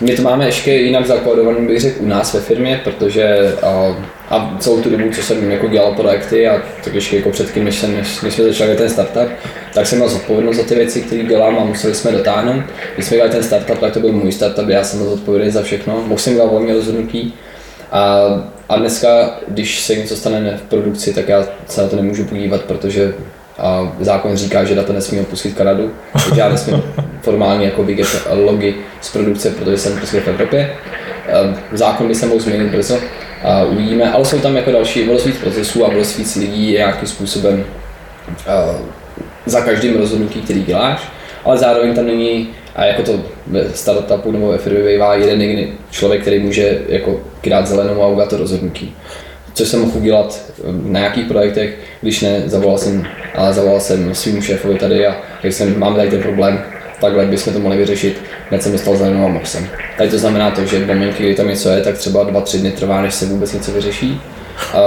my 0.00 0.16
to 0.16 0.22
máme 0.22 0.46
ještě 0.46 0.72
jinak 0.72 1.06
zakódovaný, 1.06 1.66
bych 1.66 1.80
řekl, 1.80 2.02
u 2.02 2.06
nás 2.06 2.34
ve 2.34 2.40
firmě, 2.40 2.80
protože 2.84 3.52
a, 3.62 3.96
a 4.30 4.56
celou 4.60 4.80
tu 4.80 4.90
dobu, 4.90 5.10
co 5.10 5.22
jsem 5.22 5.50
jako 5.50 5.68
dělal 5.68 5.94
projekty 5.94 6.48
a 6.48 6.62
tak 6.84 6.94
ještě 6.94 7.16
jako 7.16 7.30
předtím, 7.30 7.64
než, 7.64 7.74
jsem, 7.78 7.96
než, 7.96 8.20
než 8.20 8.34
jsme 8.34 8.44
začali 8.44 8.76
ten 8.76 8.90
startup, 8.90 9.28
tak 9.74 9.86
jsem 9.86 9.98
měl 9.98 10.10
zodpovědnost 10.10 10.56
za 10.56 10.62
ty 10.62 10.74
věci, 10.74 11.00
které 11.00 11.22
dělám 11.22 11.58
a 11.58 11.64
museli 11.64 11.94
jsme 11.94 12.12
dotáhnout. 12.12 12.62
Když 12.94 13.06
jsme 13.06 13.16
dělali 13.16 13.32
ten 13.32 13.42
startup, 13.42 13.78
tak 13.78 13.92
to 13.92 14.00
byl 14.00 14.12
můj 14.12 14.32
startup, 14.32 14.68
já 14.68 14.84
jsem 14.84 15.04
zodpovědný 15.04 15.50
za 15.50 15.62
všechno, 15.62 16.02
mohl 16.06 16.18
jsem 16.18 16.34
dělat 16.34 16.50
volně 16.50 16.74
rozhodnutí. 16.74 17.34
A, 17.92 18.26
a 18.68 18.76
dneska, 18.76 19.38
když 19.48 19.80
se 19.80 19.96
něco 19.96 20.16
stane 20.16 20.56
v 20.56 20.62
produkci, 20.62 21.14
tak 21.14 21.28
já 21.28 21.48
se 21.66 21.82
na 21.82 21.88
to 21.88 21.96
nemůžu 21.96 22.24
podívat, 22.24 22.62
protože 22.62 23.14
a 23.58 23.92
zákon 24.00 24.36
říká, 24.36 24.64
že 24.64 24.74
data 24.74 24.92
nesmí 24.92 25.20
opustit 25.20 25.54
Kanadu, 25.54 25.90
takže 26.12 26.40
já 26.40 26.48
nesmím 26.48 26.82
formálně 27.22 27.64
jako 27.64 27.82
vidět 27.82 28.08
logy 28.30 28.74
z 29.00 29.12
produkce, 29.12 29.50
protože 29.50 29.78
jsem 29.78 29.96
prostě 29.96 30.20
v 30.20 30.28
Evropě. 30.28 30.76
A 31.32 31.56
Zákon 31.72 32.08
by 32.08 32.14
se 32.14 32.26
mohl 32.26 32.40
změnit 32.40 32.70
brzo, 32.70 32.98
a 33.42 33.64
uvidíme, 33.64 34.12
ale 34.12 34.24
jsou 34.24 34.40
tam 34.40 34.56
jako 34.56 34.72
další, 34.72 35.04
bylo 35.04 35.18
víc 35.18 35.36
procesů 35.36 35.84
a 35.84 35.90
bylo 35.90 36.04
víc 36.18 36.36
lidí 36.36 36.72
nějakým 36.72 37.08
způsobem 37.08 37.64
a, 38.46 38.80
za 39.46 39.60
každým 39.60 39.96
rozhodnutí, 39.96 40.40
který 40.40 40.64
děláš, 40.64 41.00
ale 41.44 41.58
zároveň 41.58 41.94
tam 41.94 42.06
není, 42.06 42.48
a 42.76 42.84
jako 42.84 43.02
to 43.02 43.20
ve 43.46 43.70
startupu 43.70 44.32
nebo 44.32 44.48
ve 44.48 44.58
firmě 44.58 44.82
bývá 44.82 45.14
jeden 45.14 45.40
jediný 45.40 45.72
člověk, 45.90 46.20
který 46.22 46.38
může 46.38 46.78
jako 46.88 47.20
dát 47.46 47.66
zelenou 47.66 48.02
a 48.02 48.06
udělat 48.06 48.28
to 48.28 48.36
rozhodnutí 48.36 48.94
co 49.56 49.66
jsem 49.66 49.80
mohl 49.80 49.98
udělat 49.98 50.40
um, 50.64 50.92
na 50.92 51.00
nějakých 51.00 51.26
projektech, 51.26 51.78
když 52.00 52.20
ne, 52.20 52.42
zavolal 52.46 52.78
jsem, 52.78 53.06
ale 53.34 53.52
zavolal 53.52 53.80
jsem 53.80 54.14
svým 54.14 54.42
šéfovi 54.42 54.78
tady 54.78 55.06
a 55.06 55.16
řekl 55.42 55.54
jsem, 55.54 55.78
máme 55.78 55.96
tady 55.96 56.10
ten 56.10 56.22
problém, 56.22 56.62
takhle 57.00 57.26
bychom 57.26 57.52
to 57.52 57.58
mohli 57.58 57.76
vyřešit, 57.76 58.22
hned 58.50 58.62
jsem 58.62 58.72
dostal 58.72 58.96
zelenou 58.96 59.24
a 59.24 59.28
mohl 59.28 59.44
jsem. 59.44 59.68
Tady 59.98 60.10
to 60.10 60.18
znamená 60.18 60.50
to, 60.50 60.66
že 60.66 60.78
v 60.78 60.86
momentě, 60.86 61.22
kdy 61.22 61.34
tam 61.34 61.48
něco 61.48 61.68
je, 61.68 61.80
tak 61.80 61.98
třeba 61.98 62.24
dva, 62.24 62.40
tři 62.40 62.58
dny 62.58 62.72
trvá, 62.72 63.02
než 63.02 63.14
se 63.14 63.26
vůbec 63.26 63.52
něco 63.52 63.72
vyřeší. 63.72 64.20
A, 64.72 64.80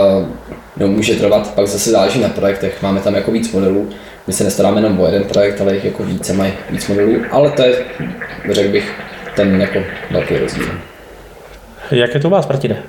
no, 0.78 0.88
může 0.88 1.16
trvat, 1.16 1.54
pak 1.54 1.68
zase 1.68 1.92
záleží 1.92 2.20
na 2.20 2.30
projektech, 2.30 2.82
máme 2.82 3.00
tam 3.00 3.16
jako 3.16 3.32
víc 3.32 3.52
modelů, 3.52 3.90
my 4.28 4.34
se 4.34 4.44
nestaráme 4.44 4.78
jenom 4.82 5.00
o 5.00 5.06
jeden 5.06 5.24
projekt, 5.24 5.62
ale 5.62 5.74
jich 5.74 5.86
jako 5.86 6.04
více 6.04 6.34
mají 6.34 6.54
víc 6.70 6.88
modelů, 6.88 7.16
ale 7.32 7.52
to 7.52 7.62
je, 7.62 7.76
řekl 8.52 8.70
bych, 8.70 8.94
ten 9.36 9.62
jako 9.62 9.80
velký 10.12 10.38
rozdíl. 10.38 10.66
Jak 11.92 12.14
je 12.14 12.20
to 12.20 12.28
u 12.28 12.32
vás, 12.32 12.48
Martine? 12.48 12.84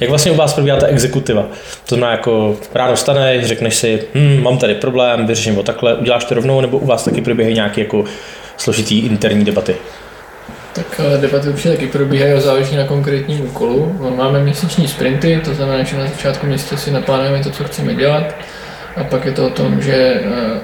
Jak 0.00 0.10
vlastně 0.10 0.32
u 0.32 0.34
vás 0.34 0.54
probíhá 0.54 0.76
ta 0.76 0.86
exekutiva? 0.86 1.42
To 1.86 1.94
znamená, 1.94 2.12
jako 2.12 2.56
ráno 2.74 2.96
staneš, 2.96 3.46
řekneš 3.46 3.74
si, 3.74 4.02
hm, 4.14 4.42
mám 4.42 4.58
tady 4.58 4.74
problém, 4.74 5.26
vyřeším 5.26 5.54
ho 5.54 5.62
takhle, 5.62 5.94
uděláš 5.94 6.24
to 6.24 6.34
rovnou, 6.34 6.60
nebo 6.60 6.78
u 6.78 6.86
vás 6.86 7.04
taky 7.04 7.20
probíhají 7.20 7.54
nějaké 7.54 7.80
jako 7.80 8.04
složitý 8.56 8.98
interní 8.98 9.44
debaty? 9.44 9.76
Tak 10.72 11.00
eh, 11.14 11.18
debaty 11.18 11.48
určitě 11.48 11.70
taky 11.70 11.86
probíhají 11.86 12.40
záleží 12.40 12.76
na 12.76 12.84
konkrétním 12.84 13.40
úkolu. 13.40 13.96
Máme 14.16 14.40
měsíční 14.40 14.88
sprinty, 14.88 15.40
to 15.44 15.54
znamená, 15.54 15.82
že 15.82 15.98
na 15.98 16.06
začátku 16.06 16.46
měsíce 16.46 16.76
si 16.76 16.90
naplánujeme 16.90 17.44
to, 17.44 17.50
co 17.50 17.64
chceme 17.64 17.94
dělat. 17.94 18.34
A 18.96 19.04
pak 19.04 19.24
je 19.24 19.32
to 19.32 19.46
o 19.46 19.50
tom, 19.50 19.82
že 19.82 19.94
eh, 19.94 20.60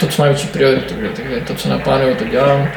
to, 0.00 0.06
co 0.06 0.22
má 0.22 0.28
větší 0.28 0.48
prioritu, 0.48 0.94
že? 1.00 1.08
takže 1.16 1.40
to, 1.46 1.54
co 1.54 1.68
naplánuju, 1.68 2.14
to 2.14 2.24
dělám. 2.24 2.68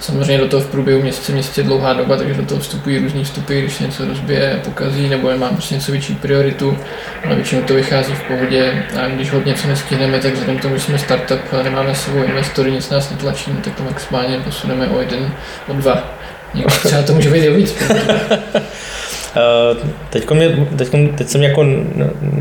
Samozřejmě 0.00 0.38
do 0.38 0.48
toho 0.48 0.62
v 0.62 0.66
průběhu 0.66 1.02
měsíce, 1.02 1.32
měsíce 1.32 1.62
dlouhá 1.62 1.92
doba, 1.92 2.16
takže 2.16 2.34
do 2.34 2.42
toho 2.42 2.60
vstupují 2.60 2.98
různý 2.98 3.24
vstupy, 3.24 3.60
když 3.60 3.74
se 3.74 3.84
něco 3.84 4.04
rozbije, 4.04 4.60
pokazí, 4.64 5.08
nebo 5.08 5.30
je 5.30 5.36
má 5.36 5.48
prostě 5.48 5.74
něco 5.74 5.92
větší 5.92 6.14
prioritu, 6.14 6.78
ale 7.24 7.34
většinou 7.34 7.62
to 7.62 7.74
vychází 7.74 8.12
v 8.12 8.22
pohodě 8.22 8.84
a 9.02 9.08
když 9.08 9.32
hodně 9.32 9.52
něco 9.52 9.68
nestihneme, 9.68 10.18
tak 10.18 10.32
vzhledem 10.32 10.58
k 10.58 10.62
tomu, 10.62 10.74
že 10.74 10.80
jsme 10.80 10.98
startup 10.98 11.40
a 11.60 11.62
nemáme 11.62 11.94
s 11.94 12.04
sebou 12.04 12.22
investory, 12.22 12.70
nic 12.70 12.90
nás 12.90 13.10
netlačí, 13.10 13.50
no 13.52 13.60
tak 13.64 13.74
to 13.74 13.82
maximálně 13.82 14.38
posuneme 14.38 14.88
o 14.88 15.00
jeden, 15.00 15.32
o 15.68 15.72
dva. 15.72 16.18
Někdy 16.54 16.74
třeba 16.84 17.02
to 17.02 17.14
může 17.14 17.30
být 17.30 17.48
o 17.48 17.54
víc. 17.54 17.76
Teď, 20.10 20.30
mě, 20.30 20.68
teď, 20.76 20.88
teď 21.16 21.28
jsem 21.28 21.42
jako 21.42 21.66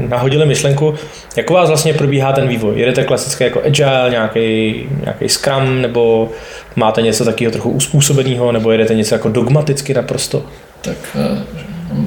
nahodili 0.10 0.46
myšlenku, 0.46 0.94
jak 1.36 1.50
u 1.50 1.54
vás 1.54 1.68
vlastně 1.68 1.94
probíhá 1.94 2.34
ten 2.34 2.48
vývoj? 2.48 2.80
Jedete 2.80 3.04
klasicky 3.04 3.44
jako 3.44 3.62
agile, 3.66 4.08
nějaký, 4.10 4.76
nějaký 5.04 5.30
scrum, 5.30 5.82
nebo 5.82 6.30
máte 6.76 7.02
něco 7.02 7.26
takového 7.26 7.52
trochu 7.52 7.70
uspůsobeného, 7.70 8.52
nebo 8.52 8.72
jedete 8.72 8.96
něco 8.96 9.16
jako 9.16 9.30
dogmaticky 9.30 9.94
naprosto? 9.94 10.44
Tak 10.82 10.96
eh, 11.16 11.44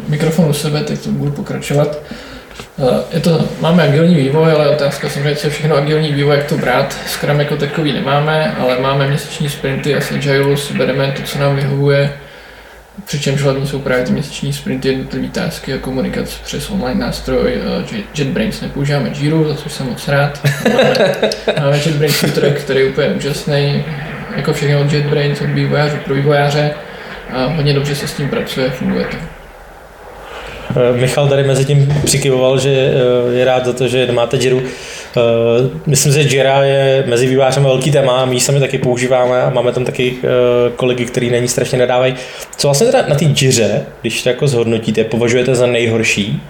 mikrofon 0.08 0.44
u 0.44 0.52
sebe, 0.52 0.84
tak 0.84 0.98
to 0.98 1.10
budu 1.10 1.30
pokračovat. 1.30 1.98
Eh, 2.78 3.02
Je 3.12 3.20
to, 3.20 3.44
máme 3.60 3.82
agilní 3.82 4.14
vývoj, 4.14 4.52
ale 4.52 4.68
otázka 4.68 5.08
samozřejmě, 5.08 5.36
co 5.36 5.46
je 5.46 5.50
všechno 5.50 5.76
agilní 5.76 6.12
vývoj, 6.12 6.36
jak 6.36 6.46
to 6.46 6.58
brát. 6.58 6.96
Scrum 7.06 7.40
jako 7.40 7.56
takový 7.56 7.92
nemáme, 7.92 8.54
ale 8.60 8.78
máme 8.80 9.08
měsíční 9.08 9.48
sprinty 9.48 9.94
a 9.94 10.00
s 10.00 10.12
Agile 10.12 10.56
si 10.56 10.74
bereme 10.74 11.12
to, 11.16 11.22
co 11.22 11.38
nám 11.38 11.56
vyhovuje. 11.56 12.12
Přičemž 13.04 13.42
hlavně 13.42 13.66
jsou 13.66 13.78
právě 13.78 14.04
ty 14.04 14.12
měsíční 14.12 14.52
sprinty, 14.52 14.88
jednotlivé 14.88 15.28
tásky 15.28 15.74
a 15.74 15.78
komunikace 15.78 16.38
přes 16.44 16.70
online 16.70 17.00
nástroj 17.06 17.54
eh, 17.54 17.82
Jet- 17.82 18.04
JetBrains. 18.18 18.60
Nepoužíváme 18.60 19.10
Jira, 19.18 19.36
za 19.48 19.54
což 19.54 19.72
jsem 19.72 19.86
moc 19.86 20.08
rád. 20.08 20.40
Máme, 20.74 20.94
máme 21.60 21.76
JetBrains 21.76 22.20
track, 22.20 22.54
který 22.60 22.80
je 22.80 22.86
úplně 22.86 23.08
úžasný, 23.08 23.84
jako 24.36 24.52
všechno 24.52 24.80
od 24.80 24.92
JetBrains, 24.92 25.40
od 25.40 25.46
vývojářů 25.50 25.96
pro 25.96 26.14
vývojáře. 26.14 26.70
A 27.32 27.44
hodně 27.46 27.74
dobře 27.74 27.94
se 27.94 28.08
s 28.08 28.14
tím 28.14 28.28
pracuje, 28.28 28.70
funguje 28.70 29.04
to. 29.04 29.37
Eh, 30.70 30.96
Michal 31.00 31.28
tady 31.28 31.42
mezi 31.44 31.64
tím 31.64 31.94
přikyvoval, 32.04 32.58
že 32.58 32.70
eh, 32.70 33.34
je 33.38 33.44
rád 33.44 33.64
za 33.66 33.72
to, 33.72 33.88
že 33.88 34.08
máte 34.12 34.36
Jiru. 34.36 34.62
Eh, 35.16 35.20
Myslím 35.86 36.12
si, 36.12 36.22
že 36.22 36.36
Jira 36.36 36.64
je 36.64 37.04
mezi 37.06 37.26
vývářem 37.26 37.62
velký 37.64 37.90
téma, 37.90 38.24
my 38.24 38.34
ji 38.34 38.40
sami 38.40 38.60
taky 38.60 38.78
používáme 38.78 39.42
a 39.42 39.50
máme 39.50 39.72
tam 39.72 39.84
taky 39.84 40.14
kolegy, 40.76 41.04
který 41.04 41.30
na 41.30 41.38
ní 41.38 41.48
strašně 41.48 41.78
nadávají. 41.78 42.14
Co 42.56 42.68
vlastně 42.68 42.86
teda 42.86 43.04
na 43.08 43.14
té 43.14 43.24
Jiře, 43.24 43.82
když 44.00 44.22
to 44.22 44.28
jako 44.28 44.46
zhodnotíte, 44.48 45.04
považujete 45.04 45.54
za 45.54 45.66
nejhorší 45.66 46.42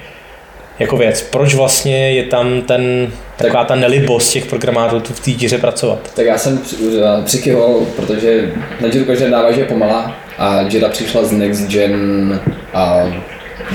jako 0.79 0.97
věc? 0.97 1.23
Proč 1.23 1.55
vlastně 1.55 2.12
je 2.12 2.23
tam 2.25 2.62
ten, 2.62 3.09
taková 3.37 3.64
ta 3.64 3.75
nelibost 3.75 4.33
těch 4.33 4.47
programátorů 4.47 5.03
v 5.05 5.21
té 5.21 5.31
Jiře 5.31 5.59
pracovat? 5.59 5.99
Tak 6.16 6.27
já 6.27 6.39
jsem 6.39 6.59
při- 6.59 6.77
přikyvoval, 7.25 7.81
protože 7.97 8.51
na 8.81 8.89
Jiru 8.93 9.05
každý 9.05 9.31
dává, 9.31 9.53
že 9.53 9.61
je 9.61 9.66
pomalá 9.66 10.16
a 10.39 10.61
Jira 10.61 10.89
přišla 10.89 11.25
z 11.25 11.33
Next 11.33 11.69
Gen 11.69 12.41
a 12.75 13.03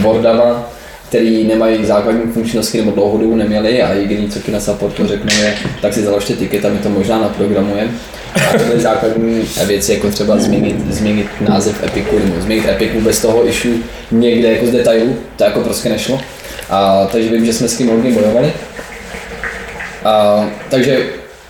Wordama, 0.02 0.70
který 1.08 1.44
nemají 1.44 1.86
základní 1.86 2.32
funkčnosti 2.32 2.78
nebo 2.78 2.92
dlouhodobou 2.92 3.36
neměli 3.36 3.82
a 3.82 3.94
jediný, 3.94 4.30
co 4.30 4.52
na 4.52 4.60
supportu 4.60 5.08
řekne, 5.08 5.34
je, 5.34 5.56
tak 5.82 5.94
si 5.94 6.02
založte 6.04 6.34
ticket 6.34 6.66
a 6.66 6.70
my 6.70 6.80
to 6.80 6.90
možná 6.90 7.20
naprogramujeme. 7.20 7.92
A 8.36 8.58
to 8.58 8.64
byly 8.64 8.82
základní 8.82 9.44
věci, 9.66 9.94
jako 9.94 10.10
třeba 10.10 10.38
změnit, 10.38 10.76
změnit 10.90 11.28
název 11.50 11.84
Epiku, 11.84 12.20
nebo 12.20 12.42
změnit 12.42 12.70
Epiku 12.70 13.02
bez 13.02 13.22
toho 13.22 13.48
issue 13.48 13.78
někde 14.12 14.52
jako 14.52 14.66
z 14.66 14.72
detailu, 14.72 15.16
to 15.36 15.44
jako 15.44 15.60
prostě 15.60 15.90
nešlo. 15.90 16.20
A, 16.70 17.08
takže 17.12 17.30
vím, 17.30 17.46
že 17.46 17.54
jsme 17.54 17.68
s 17.68 17.78
tím 17.78 17.90
hodně 17.90 18.12
bojovali. 18.12 18.54
A, 20.04 20.46
takže 20.70 21.06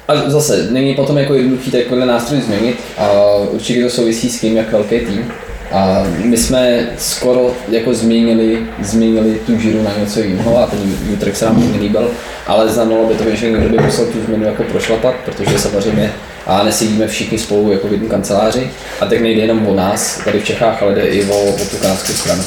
a 0.08 0.30
zase, 0.30 0.68
není 0.72 0.96
potom 0.96 1.18
jako 1.18 1.34
jednoduchý 1.34 1.72
takovýhle 1.72 2.06
nástroj 2.06 2.42
změnit 2.42 2.78
a 2.98 3.12
určitě 3.52 3.84
to 3.84 3.90
souvisí 3.90 4.30
s 4.30 4.40
tím, 4.40 4.58
jak 4.58 4.72
velký 4.72 5.00
tým. 5.00 5.32
A 5.74 6.04
my 6.24 6.38
jsme 6.38 6.90
skoro 6.98 7.52
jako 7.70 7.94
změnili, 7.94 8.58
změnili 8.82 9.40
tu 9.46 9.60
žíru 9.60 9.84
na 9.84 9.92
něco 10.00 10.20
jiného 10.20 10.58
a 10.58 10.68
ten 10.68 10.80
Utrecht 11.14 11.38
se 11.38 11.46
nám 11.46 11.56
hodně 11.56 11.80
líbil, 11.80 12.12
ale 12.48 12.70
znamenalo 12.70 13.08
by 13.08 13.16
to, 13.16 13.36
že 13.36 13.52
někdo 13.52 13.70
by 13.70 13.84
musel 13.84 14.06
tu 14.06 14.22
změnu 14.26 14.46
jako 14.46 14.64
prošlapat, 14.64 15.16
protože 15.26 15.60
samozřejmě 15.60 16.12
a 16.46 16.64
nesedíme 16.64 17.08
všichni 17.08 17.38
spolu 17.38 17.72
jako 17.72 17.88
v 17.88 17.92
jednom 17.92 18.10
kanceláři 18.10 18.72
a 19.02 19.06
tak 19.06 19.22
nejde 19.22 19.42
jenom 19.42 19.68
o 19.68 19.76
nás 19.76 20.22
tady 20.26 20.40
v 20.40 20.46
Čechách, 20.46 20.84
ale 20.84 20.96
jde 20.96 21.02
i 21.02 21.26
o, 21.26 21.44
o 21.44 21.66
tu 21.72 21.78
kanadskou 21.78 22.14
stranu. 22.14 22.44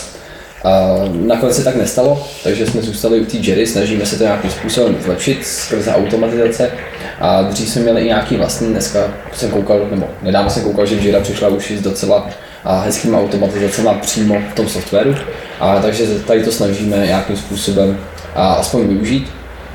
A 0.64 0.94
nakonec 1.12 1.56
se 1.56 1.64
tak 1.64 1.76
nestalo, 1.76 2.26
takže 2.44 2.66
jsme 2.66 2.82
zůstali 2.82 3.20
u 3.20 3.24
té 3.24 3.36
Jerry, 3.36 3.66
snažíme 3.66 4.06
se 4.06 4.18
to 4.18 4.24
nějakým 4.24 4.50
způsobem 4.50 4.96
zlepšit 5.04 5.46
skrze 5.46 5.94
automatizace. 5.94 6.70
A 7.20 7.42
dřív 7.42 7.68
jsme 7.68 7.82
měli 7.82 8.02
i 8.02 8.06
nějaký 8.06 8.36
vlastní, 8.36 8.68
dneska 8.68 9.14
jsem 9.32 9.50
koukal, 9.50 9.86
nebo 9.90 10.08
nedávno 10.22 10.50
jsem 10.50 10.62
koukal, 10.62 10.86
že 10.86 10.94
Jira 10.94 11.20
přišla 11.20 11.48
už 11.48 11.70
s 11.70 11.82
docela 11.82 12.30
a 12.66 12.80
hezkýma 12.80 13.18
automatizacemi 13.18 13.88
přímo 14.00 14.34
v 14.52 14.54
tom 14.54 14.68
softwaru. 14.68 15.14
A 15.60 15.80
takže 15.80 16.06
tady 16.06 16.44
to 16.44 16.52
snažíme 16.52 16.96
nějakým 16.96 17.36
způsobem 17.36 17.98
a 18.34 18.52
aspoň 18.52 18.88
využít 18.88 19.32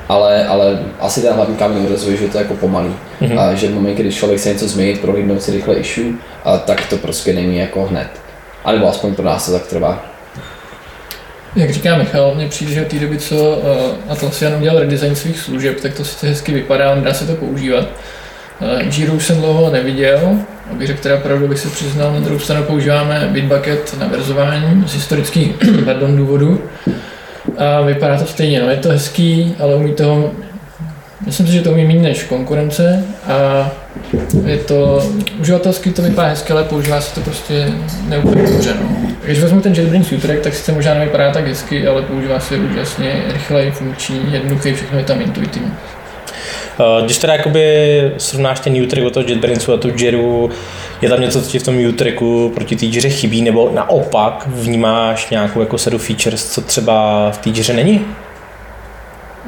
ale, 0.08 0.46
ale 0.46 0.78
asi 1.00 1.22
ten 1.22 1.32
hlavní 1.32 1.56
kámen 1.56 1.84
odrazuje, 1.84 2.16
že 2.16 2.28
to 2.28 2.38
je 2.38 2.42
jako 2.42 2.54
pomalý. 2.54 2.94
Mm-hmm. 3.20 3.40
A 3.40 3.54
že 3.54 3.68
v 3.68 3.74
momentě, 3.74 4.02
kdy 4.02 4.12
člověk 4.12 4.40
chce 4.40 4.48
něco 4.48 4.68
změnit, 4.68 5.00
prohlídnout 5.00 5.42
si 5.42 5.52
rychle 5.52 5.74
issue, 5.74 6.12
a 6.44 6.58
tak 6.58 6.86
to 6.86 6.96
prostě 6.96 7.32
není 7.32 7.58
jako 7.58 7.84
hned. 7.84 8.08
A 8.64 8.72
nebo 8.72 8.88
aspoň 8.88 9.14
pro 9.14 9.24
nás 9.24 9.46
to 9.46 9.52
tak 9.52 9.66
trvá. 9.66 10.04
Jak 11.56 11.70
říká 11.70 11.96
Michal, 11.96 12.34
mně 12.34 12.48
přijde, 12.48 12.72
že 12.72 12.82
od 12.82 12.88
té 12.88 12.98
doby, 12.98 13.18
co 13.18 13.36
uh, 13.36 14.12
Atlassian 14.12 14.54
udělal 14.54 14.78
redesign 14.78 15.16
svých 15.16 15.38
služeb, 15.38 15.80
tak 15.80 15.94
to 15.94 16.04
sice 16.04 16.28
hezky 16.28 16.52
vypadá, 16.52 16.94
dá 16.94 17.14
se 17.14 17.26
to 17.26 17.34
používat. 17.34 17.88
Jira 18.96 19.12
už 19.12 19.26
jsem 19.26 19.36
dlouho 19.36 19.70
neviděl, 19.70 20.38
abych 20.70 20.86
řekl 20.86 21.02
teda 21.02 21.16
pravdu, 21.16 21.48
bych 21.48 21.58
se 21.58 21.68
přiznal, 21.68 22.14
na 22.14 22.20
druhou 22.20 22.40
stranu 22.40 22.64
používáme 22.64 23.28
Bitbucket 23.32 23.96
na 23.98 24.06
verzování 24.06 24.84
z 24.86 24.94
historických 24.94 25.54
pardon, 25.84 26.16
důvodů. 26.16 26.60
A 27.58 27.80
vypadá 27.80 28.18
to 28.18 28.26
stejně, 28.26 28.60
no, 28.60 28.70
je 28.70 28.76
to 28.76 28.88
hezký, 28.88 29.54
ale 29.58 29.76
umí 29.76 29.92
toho, 29.94 30.30
myslím 31.26 31.46
si, 31.46 31.52
že 31.52 31.62
to 31.62 31.70
umí 31.70 31.84
méně 31.84 32.02
než 32.02 32.22
konkurence 32.22 33.04
a 33.28 33.70
je 34.46 34.56
to, 34.56 35.02
uživatelsky 35.40 35.90
to 35.90 36.02
vypadá 36.02 36.28
hezky, 36.28 36.52
ale 36.52 36.64
používá 36.64 37.00
se 37.00 37.14
to 37.14 37.20
prostě 37.20 37.68
neúplně 38.08 38.42
dobře, 38.42 38.74
no. 38.82 38.96
Když 39.24 39.38
vezmu 39.38 39.60
ten 39.60 39.74
JetBrains 39.74 40.12
Utrecht, 40.12 40.42
tak 40.42 40.54
sice 40.54 40.72
možná 40.72 40.94
nevypadá 40.94 41.30
tak 41.30 41.46
hezky, 41.46 41.86
ale 41.86 42.02
používá 42.02 42.40
se 42.40 42.56
úžasně 42.56 43.22
rychlej, 43.32 43.70
funkční, 43.70 44.32
jednoduchý, 44.32 44.74
všechno 44.74 44.98
je 44.98 45.04
tam 45.04 45.20
intuitivní. 45.20 45.72
Eh, 46.80 47.04
když 47.04 47.18
teda 47.18 47.32
jakoby 47.32 48.12
srovnáš 48.18 48.60
ten 48.60 48.82
Utrecht 48.82 49.06
od 49.06 49.12
toho 49.12 49.26
JetBrainsu 49.28 49.72
a 49.72 49.76
tu 49.76 49.90
Jeru, 49.96 50.50
je 51.00 51.08
tam 51.08 51.20
něco, 51.20 51.42
co 51.42 51.50
ti 51.50 51.58
v 51.58 51.62
tom 51.62 51.86
Utrechu 51.88 52.52
proti 52.54 52.76
té 52.76 52.86
Jere 52.86 53.08
chybí, 53.08 53.42
nebo 53.42 53.70
naopak 53.74 54.44
vnímáš 54.46 55.30
nějakou 55.30 55.60
jako 55.60 55.78
sadu 55.78 55.98
features, 55.98 56.52
co 56.52 56.60
třeba 56.60 57.30
v 57.30 57.38
té 57.38 57.50
Jere 57.50 57.74
není? 57.74 58.04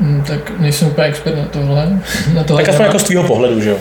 Hmm, 0.01 0.25
tak 0.27 0.53
nejsem 0.61 0.89
úplně 0.89 1.07
expert 1.07 1.37
na 1.37 1.45
tohle. 1.45 2.01
Na 2.35 2.45
tohle 2.45 2.63
tak 2.63 2.69
aspoň 2.69 2.87
jako 2.87 2.99
z 2.99 3.03
tvýho 3.03 3.25
pohledu, 3.25 3.61
že 3.61 3.71
jo? 3.71 3.77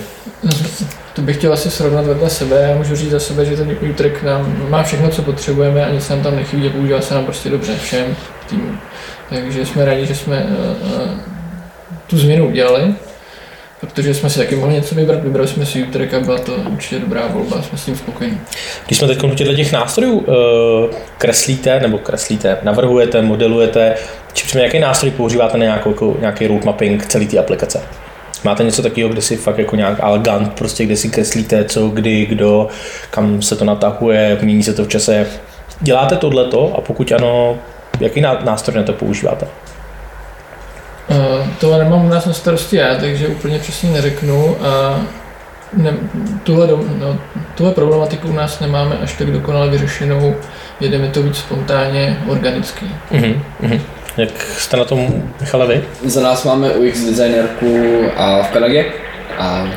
To 1.14 1.22
bych 1.22 1.38
chtěl 1.38 1.54
asi 1.54 1.72
srovnat 1.72 2.06
vedle 2.06 2.30
sebe. 2.30 2.68
Já 2.70 2.78
můžu 2.78 2.96
říct 2.96 3.12
za 3.12 3.20
sebe, 3.20 3.46
že 3.46 3.58
ten 3.58 3.78
Utrecht 3.90 4.24
nám 4.24 4.70
má 4.70 4.84
všechno, 4.84 5.10
co 5.10 5.22
potřebujeme 5.22 5.86
a 5.86 5.90
nic 5.90 6.10
nám 6.10 6.22
tam 6.22 6.36
nechybí 6.36 6.68
a 6.68 6.70
používá 6.70 7.02
se 7.02 7.14
nám 7.14 7.26
prostě 7.26 7.50
dobře 7.50 7.76
všem 7.84 8.16
týmu. 8.50 8.72
Takže 9.30 9.66
jsme 9.66 9.86
rádi, 9.86 10.06
že 10.06 10.16
jsme 10.16 10.44
uh, 10.44 11.02
uh, 11.02 11.10
tu 12.08 12.18
změnu 12.18 12.48
udělali 12.48 12.96
protože 13.84 14.14
jsme 14.14 14.30
si 14.30 14.40
taky 14.40 14.56
mohli 14.56 14.74
něco 14.74 14.96
vybrat, 14.96 15.24
vybrali 15.24 15.48
jsme 15.48 15.66
si 15.66 15.84
Utrecht 15.84 16.14
a 16.14 16.20
byla 16.20 16.38
to 16.38 16.56
určitě 16.72 17.00
dobrá 17.00 17.28
volba, 17.28 17.62
jsme 17.62 17.78
s 17.78 17.86
tím 17.86 17.96
spokojení. 17.96 18.38
Když 18.86 18.98
jsme 18.98 19.08
teď 19.08 19.24
u 19.24 19.36
těch 19.36 19.72
nástrojů 19.72 20.26
eh, 20.28 20.96
kreslíte, 21.18 21.80
nebo 21.80 21.98
kreslíte, 21.98 22.58
navrhujete, 22.64 23.22
modelujete, 23.22 23.96
či 24.34 24.46
přímě 24.46 24.66
jaký 24.66 24.80
nástroj 24.80 25.12
používáte 25.12 25.58
na 25.58 25.64
nějakou, 25.64 25.90
jako, 25.90 26.18
nějaký 26.20 26.48
road 26.48 26.66
mapping 26.66 27.06
celé 27.06 27.26
té 27.26 27.38
aplikace? 27.38 27.82
Máte 28.44 28.64
něco 28.64 28.82
takového, 28.82 29.10
kde 29.10 29.22
si 29.22 29.38
fakt 29.38 29.58
jako 29.58 29.76
nějak 29.76 30.00
elegant, 30.00 30.54
prostě 30.54 30.86
kde 30.86 30.98
si 30.98 31.10
kreslíte, 31.10 31.64
co, 31.64 31.88
kdy, 31.88 32.26
kdo, 32.26 32.68
kam 33.12 33.42
se 33.42 33.56
to 33.56 33.66
natahuje, 33.66 34.38
mění 34.42 34.64
se 34.64 34.74
to 34.74 34.86
v 34.86 34.88
čase. 34.88 35.28
Děláte 35.82 36.16
tohleto 36.16 36.76
a 36.78 36.82
pokud 36.82 37.12
ano, 37.12 37.58
jaký 38.00 38.22
nástroj 38.22 38.78
na 38.78 38.84
to 38.84 38.94
používáte? 38.94 39.48
Uh, 41.14 41.48
to 41.60 41.78
nemám 41.78 42.06
u 42.06 42.10
nás 42.10 42.26
na 42.26 42.34
starosti 42.34 42.76
já, 42.76 42.96
takže 42.96 43.28
úplně 43.28 43.60
přesně 43.60 43.90
neřeknu. 43.90 44.58
A 44.66 45.02
ne, 45.74 45.94
tuhle, 46.44 46.68
no, 47.00 47.18
tuhle 47.56 47.74
problematiku 47.74 48.28
u 48.28 48.34
nás 48.34 48.60
nemáme 48.60 48.98
až 48.98 49.14
tak 49.14 49.32
dokonale 49.32 49.70
vyřešenou, 49.70 50.36
jedeme 50.80 51.08
to 51.08 51.24
víc 51.24 51.38
spontánně, 51.38 52.18
organicky. 52.28 52.86
Uh-huh, 53.12 53.40
uh-huh. 53.64 53.82
Jak 54.18 54.42
jste 54.42 54.78
na 54.78 54.86
tom, 54.86 55.24
Michale, 55.42 55.68
vy? 55.68 55.84
Za 56.06 56.22
nás 56.22 56.44
máme 56.44 56.70
UX 56.70 57.00
designerku 57.00 58.02
a 58.18 58.44
v 58.44 58.50
Kanadě 58.50 58.86
a 59.40 59.68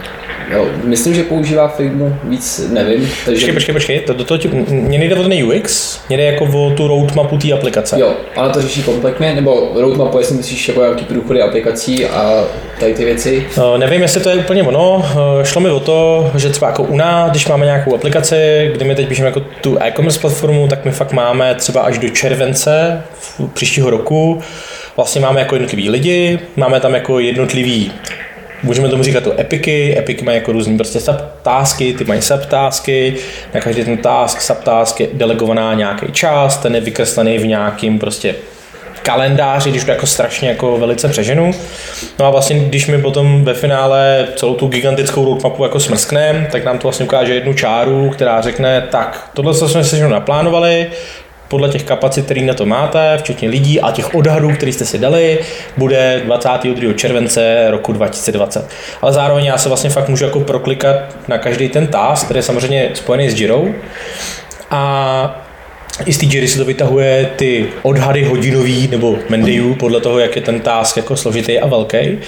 Jo, 0.50 0.66
myslím, 0.84 1.14
že 1.14 1.22
používá 1.22 1.68
Figmu 1.68 2.16
víc, 2.24 2.68
nevím. 2.72 3.10
Takže... 3.24 3.46
Počkej, 3.46 3.54
počkej, 3.54 3.72
počkej, 3.72 4.00
to, 4.00 4.14
to, 4.14 4.24
to, 4.24 4.38
to 4.38 4.48
mě 4.68 4.98
nejde 4.98 5.14
o 5.14 5.22
ten 5.22 5.32
UX, 5.44 6.00
mě 6.08 6.16
jde 6.16 6.24
jako 6.24 6.44
o 6.44 6.70
tu 6.70 6.88
roadmapu 6.88 7.38
té 7.38 7.52
aplikace. 7.52 8.00
Jo, 8.00 8.14
ale 8.36 8.50
to 8.50 8.62
řeší 8.62 8.82
kompletně, 8.82 9.34
nebo 9.34 9.72
roadmapu, 9.74 10.18
jestli 10.18 10.36
myslíš 10.36 10.68
jako 10.68 10.80
nějaký 10.80 11.04
průchody 11.04 11.42
aplikací 11.42 12.06
a 12.06 12.44
tady 12.80 12.94
ty 12.94 13.04
věci? 13.04 13.46
No, 13.58 13.78
nevím, 13.78 14.02
jestli 14.02 14.20
to 14.20 14.30
je 14.30 14.36
úplně 14.36 14.62
ono. 14.62 15.04
Eh, 15.40 15.44
šlo 15.44 15.60
mi 15.60 15.70
o 15.70 15.80
to, 15.80 16.30
že 16.36 16.48
třeba 16.48 16.66
jako 16.66 16.82
u 16.82 16.96
nás, 16.96 17.30
když 17.30 17.48
máme 17.48 17.64
nějakou 17.64 17.94
aplikaci, 17.94 18.70
kde 18.74 18.84
my 18.84 18.94
teď 18.94 19.08
píšeme 19.08 19.28
jako 19.28 19.40
tu 19.40 19.78
e-commerce 19.82 20.20
platformu, 20.20 20.68
tak 20.68 20.84
my 20.84 20.90
fakt 20.90 21.12
máme 21.12 21.54
třeba 21.54 21.80
až 21.80 21.98
do 21.98 22.08
července 22.08 23.02
příštího 23.54 23.90
roku 23.90 24.42
vlastně 24.96 25.20
máme 25.20 25.40
jako 25.40 25.54
jednotlivý 25.54 25.90
lidi, 25.90 26.38
máme 26.56 26.80
tam 26.80 26.94
jako 26.94 27.18
jednotlivý 27.18 27.92
můžeme 28.62 28.88
tomu 28.88 29.02
říkat 29.02 29.24
to 29.24 29.40
epiky, 29.40 29.98
epiky 29.98 30.24
mají 30.24 30.38
jako 30.38 30.52
různý 30.52 30.76
prostě 30.76 31.00
subtásky, 31.00 31.92
ty 31.92 32.04
mají 32.04 32.22
subtásky, 32.22 33.14
na 33.54 33.60
každý 33.60 33.84
ten 33.84 33.96
task, 33.96 34.40
subtask 34.40 35.00
je 35.00 35.08
delegovaná 35.12 35.74
nějaký 35.74 36.12
čas, 36.12 36.58
ten 36.58 36.74
je 36.74 36.80
vykreslený 36.80 37.38
v 37.38 37.46
nějakým 37.46 37.98
prostě 37.98 38.34
kalendáři, 39.02 39.70
když 39.70 39.84
to 39.84 39.90
jako 39.90 40.06
strašně 40.06 40.48
jako 40.48 40.78
velice 40.78 41.08
přeženu. 41.08 41.50
No 42.18 42.26
a 42.26 42.30
vlastně, 42.30 42.58
když 42.58 42.86
my 42.86 43.02
potom 43.02 43.44
ve 43.44 43.54
finále 43.54 44.26
celou 44.36 44.54
tu 44.54 44.66
gigantickou 44.66 45.24
roadmapu 45.24 45.62
jako 45.62 45.80
smrskneme, 45.80 46.48
tak 46.52 46.64
nám 46.64 46.78
to 46.78 46.88
vlastně 46.88 47.04
ukáže 47.04 47.34
jednu 47.34 47.54
čáru, 47.54 48.10
která 48.10 48.40
řekne, 48.40 48.86
tak 48.90 49.30
tohle 49.34 49.54
jsme 49.54 49.84
si 49.84 50.00
naplánovali, 50.00 50.86
podle 51.48 51.68
těch 51.68 51.82
kapacit, 51.82 52.24
které 52.24 52.40
na 52.40 52.54
to 52.54 52.66
máte, 52.66 53.18
včetně 53.18 53.48
lidí 53.48 53.80
a 53.80 53.90
těch 53.90 54.14
odhadů, 54.14 54.50
které 54.50 54.72
jste 54.72 54.84
si 54.84 54.98
dali, 54.98 55.38
bude 55.76 56.20
22. 56.24 56.92
července 56.92 57.66
roku 57.70 57.92
2020. 57.92 58.68
Ale 59.02 59.12
zároveň 59.12 59.44
já 59.44 59.58
se 59.58 59.68
vlastně 59.68 59.90
fakt 59.90 60.08
můžu 60.08 60.24
jako 60.24 60.40
proklikat 60.40 60.96
na 61.28 61.38
každý 61.38 61.68
ten 61.68 61.86
task, 61.86 62.24
který 62.24 62.38
je 62.38 62.42
samozřejmě 62.42 62.90
spojený 62.94 63.30
s 63.30 63.40
Jirou. 63.40 63.74
A 64.70 65.42
i 66.04 66.12
z 66.12 66.18
té 66.18 66.48
se 66.48 66.58
to 66.58 66.64
vytahuje 66.64 67.30
ty 67.36 67.66
odhady 67.82 68.24
hodinový 68.24 68.88
nebo 68.88 69.16
mendejů 69.28 69.74
podle 69.74 70.00
toho, 70.00 70.18
jak 70.18 70.36
je 70.36 70.42
ten 70.42 70.60
task 70.60 70.96
jako 70.96 71.16
složitý 71.16 71.58
a 71.58 71.66
velký. 71.66 72.18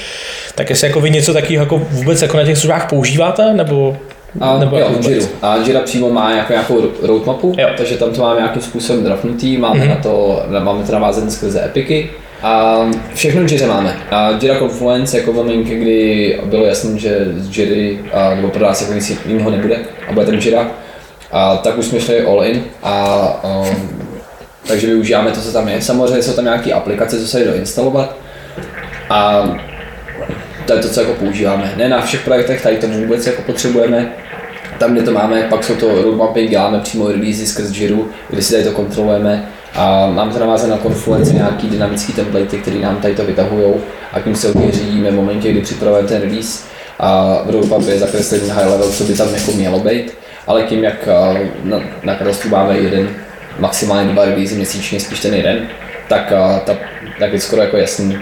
Tak 0.55 0.71
jestli 0.71 0.87
jako 0.87 1.01
vy 1.01 1.11
něco 1.11 1.33
takového 1.33 1.65
jako 1.65 1.79
vůbec 1.79 2.23
jako 2.23 2.37
na 2.37 2.45
těch 2.45 2.59
službách 2.59 2.89
používáte, 2.89 3.53
nebo 3.53 3.97
a, 4.41 4.59
nebo 4.59 4.79
jo, 4.79 4.91
Jira. 5.09 5.27
A 5.43 5.57
Jira 5.57 5.81
přímo 5.81 6.11
má 6.11 6.33
jako 6.33 6.53
nějakou 6.53 6.83
roadmapu, 7.03 7.55
jo. 7.59 7.69
takže 7.77 7.97
tam 7.97 8.11
to 8.11 8.21
máme 8.21 8.41
nějakým 8.41 8.63
způsobem 8.63 9.05
draftnutý, 9.05 9.59
máme, 9.59 9.81
mm-hmm. 9.81 9.89
na 9.89 9.97
to, 9.97 10.43
máme 10.61 10.85
to 10.85 10.93
navázané 10.93 11.31
skrze 11.31 11.65
epiky. 11.65 12.11
A 12.43 12.77
všechno 13.15 13.43
Jira 13.43 13.67
máme. 13.67 13.97
A 14.11 14.31
Jira 14.31 14.59
Confluence 14.59 15.19
jako 15.19 15.33
momenty, 15.33 15.75
kdy 15.75 16.41
bylo 16.45 16.67
jasné, 16.67 16.99
že 16.99 17.27
z 17.37 17.59
Jiry, 17.59 18.01
a, 18.13 18.35
nebo 18.35 18.49
pro 18.49 18.65
nás 18.65 18.81
jako 18.81 18.95
nic 18.95 19.13
jiného 19.27 19.51
nebude 19.51 19.79
a 20.09 20.13
bude 20.13 20.27
ten 20.27 20.39
Jira, 20.39 20.71
a, 21.33 21.57
tak 21.57 21.79
už 21.79 21.87
jsme 21.87 22.01
šli 22.01 22.23
all 22.23 22.45
in 22.45 22.65
a, 22.83 22.95
a 23.43 23.65
takže 24.67 24.87
využíváme 24.87 25.31
to, 25.31 25.41
co 25.41 25.53
tam 25.53 25.69
je. 25.69 25.83
Samozřejmě 25.83 26.23
jsou 26.23 26.33
tam 26.33 26.45
nějaké 26.45 26.73
aplikace, 26.73 27.21
co 27.21 27.29
se 27.29 27.39
jde 27.39 27.51
doinstalovat. 27.51 28.17
A 29.11 29.49
to 30.69 30.75
je 30.75 30.81
to, 30.81 30.89
co 30.89 31.01
jako 31.01 31.15
používáme. 31.15 31.75
Ne 31.77 31.89
na 31.89 32.01
všech 32.01 32.21
projektech, 32.21 32.63
tady 32.63 32.77
to 32.77 32.89
vůbec 32.89 33.27
jako 33.27 33.43
potřebujeme. 33.43 34.13
Tam, 34.79 34.93
kde 34.93 35.03
to 35.03 35.13
máme, 35.13 35.43
pak 35.43 35.65
jsou 35.65 35.75
to 35.75 36.03
roadmapy, 36.03 36.47
děláme 36.47 36.81
přímo 36.81 37.09
release 37.09 37.47
skrz 37.47 37.77
Jiru, 37.77 38.11
kde 38.31 38.43
si 38.43 38.53
tady 38.53 38.65
to 38.65 38.71
kontrolujeme. 38.71 39.49
A 39.75 40.07
máme 40.07 40.33
to 40.33 40.39
navázané 40.39 40.73
na 40.73 40.79
Confluence 40.79 41.33
nějaký 41.33 41.69
dynamický 41.69 42.13
templatey, 42.13 42.61
které 42.61 42.77
nám 42.77 42.97
tady 42.97 43.15
to 43.15 43.25
vytahují. 43.25 43.75
A 44.13 44.21
k 44.21 44.27
ním 44.27 44.37
se 44.37 44.49
ověříme 44.49 45.11
v 45.11 45.15
momentě, 45.15 45.53
kdy 45.53 45.61
připravujeme 45.61 46.09
ten 46.09 46.23
release. 46.23 46.65
A 46.99 47.41
v 47.47 47.51
roadmapu 47.51 47.91
je 47.91 47.99
zakreslený 47.99 48.49
high 48.51 48.67
level, 48.67 48.91
co 48.91 49.05
by 49.05 49.15
tam 49.15 49.35
jako 49.35 49.53
mělo 49.53 49.81
být, 49.81 50.13
ale 50.47 50.63
tím, 50.63 50.85
jak 50.85 51.09
na, 51.65 51.81
na 52.03 52.17
máme 52.51 52.79
jeden, 52.79 53.09
maximálně 53.59 54.13
dva 54.13 54.25
release 54.25 54.55
měsíčně, 54.55 55.01
spíš 55.01 55.21
ten 55.21 55.35
jeden, 55.35 55.69
tak, 56.09 56.33
ta, 56.65 56.77
tak 57.19 57.33
je 57.33 57.41
skoro 57.41 57.63
jako 57.63 57.77
jasný, 57.77 58.19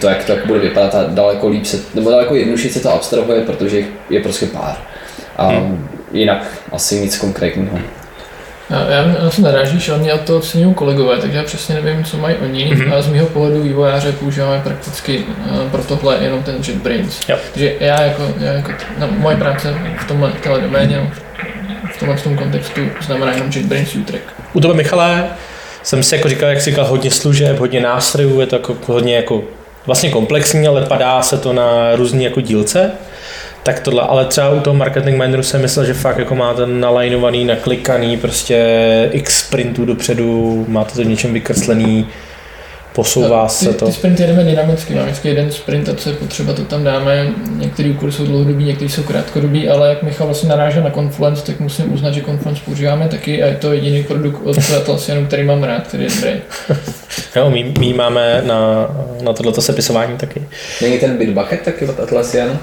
to, 0.00 0.08
jak 0.08 0.24
to 0.24 0.32
jak 0.32 0.46
bude 0.46 0.58
vypadat 0.58 0.94
a 0.94 1.04
daleko 1.08 1.48
líp 1.48 1.66
se, 1.66 1.78
nebo 1.94 2.10
daleko 2.10 2.34
jednodušší 2.34 2.68
se 2.68 2.80
to 2.80 2.92
abstrahuje, 2.92 3.40
protože 3.40 3.84
je 4.10 4.20
prostě 4.20 4.46
pár. 4.46 4.76
A 5.36 5.46
hmm. 5.46 5.88
jinak 6.12 6.46
asi 6.72 7.00
nic 7.00 7.18
konkrétního. 7.18 7.78
Já, 8.70 8.90
já 8.90 9.06
na 9.06 9.30
to 9.36 9.42
narážíš, 9.42 9.88
ale 9.88 9.98
mě 9.98 10.12
to 10.12 10.38
ocenují 10.38 10.74
kolegové, 10.74 11.18
takže 11.18 11.38
já 11.38 11.44
přesně 11.44 11.74
nevím, 11.74 12.04
co 12.04 12.16
mají 12.16 12.36
oni. 12.36 12.72
Mm-hmm. 12.74 12.94
A 12.94 13.02
z 13.02 13.08
mého 13.08 13.26
pohledu 13.26 13.62
vývojáře 13.62 14.12
používáme 14.12 14.60
prakticky 14.64 15.18
uh, 15.18 15.70
pro 15.70 15.84
tohle 15.84 16.18
jenom 16.20 16.42
ten 16.42 16.54
JetBrains. 16.68 17.20
Jo. 17.28 17.36
Takže 17.52 17.74
já 17.80 18.02
jako, 18.02 18.22
já 18.38 18.52
jako 18.52 18.72
na, 18.98 19.06
moje 19.06 19.36
práce 19.36 19.74
v 19.98 20.08
tomhle 20.08 20.32
téhle 20.32 20.60
doméně, 20.60 21.10
v 21.94 21.98
tomhle 21.98 22.16
v 22.16 22.22
tom 22.22 22.36
kontextu 22.36 22.80
znamená 23.06 23.32
jenom 23.32 23.50
JetBrains 23.54 23.94
U-Track. 23.94 24.22
U 24.52 24.60
tebe, 24.60 24.74
Michale, 24.74 25.28
jsem 25.82 26.02
si 26.02 26.14
jako 26.14 26.28
říkal, 26.28 26.48
jak 26.48 26.60
jsi 26.60 26.70
říkal, 26.70 26.84
hodně 26.84 27.10
služeb, 27.10 27.58
hodně 27.58 27.80
nástrojů, 27.80 28.40
je 28.40 28.46
to 28.46 28.56
jako 28.56 28.76
hodně 28.86 29.16
jako 29.16 29.42
vlastně 29.86 30.10
komplexní, 30.10 30.68
ale 30.68 30.86
padá 30.86 31.22
se 31.22 31.38
to 31.38 31.52
na 31.52 31.96
různé 31.96 32.22
jako 32.22 32.40
dílce. 32.40 32.90
Tak 33.62 33.80
tohle, 33.80 34.02
ale 34.02 34.24
třeba 34.24 34.50
u 34.50 34.60
toho 34.60 34.76
marketing 34.76 35.18
mineru 35.18 35.42
jsem 35.42 35.62
myslel, 35.62 35.86
že 35.86 35.94
fakt 35.94 36.18
jako 36.18 36.34
máte 36.34 36.66
nalajnovaný, 36.66 37.44
naklikaný, 37.44 38.16
prostě 38.16 38.58
x 39.12 39.38
sprintů 39.38 39.84
dopředu, 39.84 40.64
máte 40.68 40.94
to 40.94 41.02
v 41.02 41.06
něčem 41.06 41.32
vykreslený, 41.32 42.06
posouvá 42.94 43.46
ty, 43.46 43.52
se 43.52 43.72
to. 43.72 43.86
Ty 43.86 43.92
sprinty 43.92 44.22
jedeme 44.22 44.44
dynamicky, 44.44 44.94
máme 44.94 45.06
vždycky 45.06 45.28
jeden 45.28 45.50
sprint 45.50 45.88
a 45.88 45.94
co 45.94 46.08
je 46.08 46.16
potřeba, 46.16 46.52
to 46.52 46.64
tam 46.64 46.84
dáme. 46.84 47.28
Některý 47.56 47.90
úkoly 47.90 48.12
jsou 48.12 48.24
dlouhodobí, 48.24 48.64
některý 48.64 48.90
jsou 48.90 49.02
krátkodobí, 49.02 49.68
ale 49.68 49.88
jak 49.88 50.02
Michal 50.02 50.26
vlastně 50.26 50.48
narážel 50.48 50.82
na 50.82 50.90
Confluence, 50.90 51.46
tak 51.46 51.60
musím 51.60 51.92
uznat, 51.92 52.14
že 52.14 52.20
Confluence 52.20 52.62
používáme 52.64 53.08
taky 53.08 53.42
a 53.42 53.46
je 53.46 53.54
to 53.54 53.72
jediný 53.72 54.02
produkt 54.02 54.40
od 54.44 54.56
Atlassianu, 54.76 55.26
který 55.26 55.42
mám 55.42 55.62
rád, 55.62 55.86
který 55.86 56.04
je 56.04 56.10
dobrý. 56.10 56.40
jo, 57.36 57.50
my, 57.50 57.74
my 57.78 57.92
máme 57.92 58.42
na, 58.46 58.88
na 59.22 59.32
tohleto 59.32 59.62
sepisování 59.62 60.16
taky. 60.16 60.42
Není 60.82 60.98
ten 60.98 61.18
Bitbucket 61.18 61.62
taky 61.62 61.86
od 61.86 62.00
Atlassianu? 62.00 62.58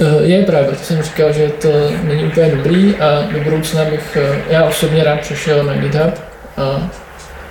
Eh, 0.00 0.24
je 0.26 0.44
právě, 0.44 0.68
proto 0.68 0.84
jsem 0.84 1.02
říkal, 1.02 1.32
že 1.32 1.48
to 1.48 1.68
není 2.02 2.24
úplně 2.24 2.50
dobrý 2.50 2.94
a 2.96 3.28
do 3.32 3.40
budoucna 3.40 3.84
bych, 3.84 4.16
eh, 4.20 4.42
já 4.50 4.64
osobně 4.64 5.04
rád 5.04 5.20
přešel 5.20 5.64
na 5.64 5.74
GitHub, 5.74 6.14
a, 6.56 6.90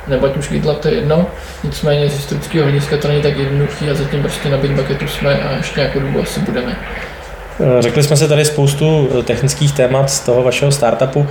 nebo 0.10 0.26
ať 0.26 0.38
už 0.38 0.50
GitLab 0.50 0.80
to 0.80 0.88
je 0.88 0.94
jedno, 0.94 1.26
nicméně 1.64 2.10
z 2.10 2.14
historického 2.14 2.64
hlediska 2.64 2.98
to 2.98 3.08
není 3.08 3.22
tak 3.22 3.38
jednoduchý 3.38 3.90
a 3.90 3.94
zatím 3.94 4.22
prostě 4.22 4.50
na 4.50 4.58
Bitbucketu 4.58 5.08
jsme 5.08 5.40
a 5.42 5.58
ještě 5.58 5.80
nějakou 5.80 6.00
dobu 6.00 6.22
asi 6.22 6.40
budeme. 6.40 6.78
Eh, 7.60 7.82
řekli 7.82 8.04
jsme 8.04 8.18
si 8.18 8.28
tady 8.28 8.46
spoustu 8.46 9.10
technických 9.24 9.72
témat 9.72 10.10
z 10.10 10.20
toho 10.20 10.44
vašeho 10.44 10.72
startupu. 10.72 11.28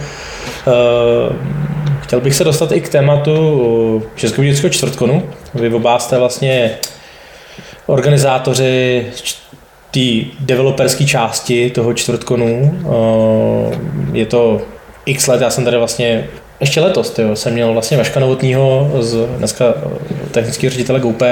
Chtěl 2.01 2.21
bych 2.21 2.35
se 2.35 2.45
dostat 2.45 2.73
i 2.73 2.81
k 2.81 2.89
tématu 2.89 4.03
Českobudějovického 4.15 4.71
čtvrtkonu. 4.71 5.23
Vy 5.55 5.71
oba 5.75 5.99
jste 5.99 6.19
vlastně 6.19 6.71
organizátoři 7.87 9.07
té 9.91 10.29
developerské 10.41 11.05
části 11.05 11.71
toho 11.71 11.95
čtvrtkonu. 11.95 12.81
Eh, 12.85 13.79
je 14.13 14.27
to 14.27 14.61
x 15.07 15.27
let, 15.27 15.41
já 15.41 15.51
jsem 15.51 15.65
tady 15.65 15.77
vlastně 15.77 16.29
ještě 16.61 16.81
letos 16.81 17.11
tyjo, 17.11 17.37
jsem 17.37 17.53
měl 17.53 17.73
vlastně 17.73 17.97
Vaška 17.97 18.21
Novotního, 18.21 18.91
z 19.01 19.27
dneska 19.37 19.75
eh, 19.77 20.31
technického 20.31 20.71
ředitele 20.71 21.01
GOP, 21.01 21.23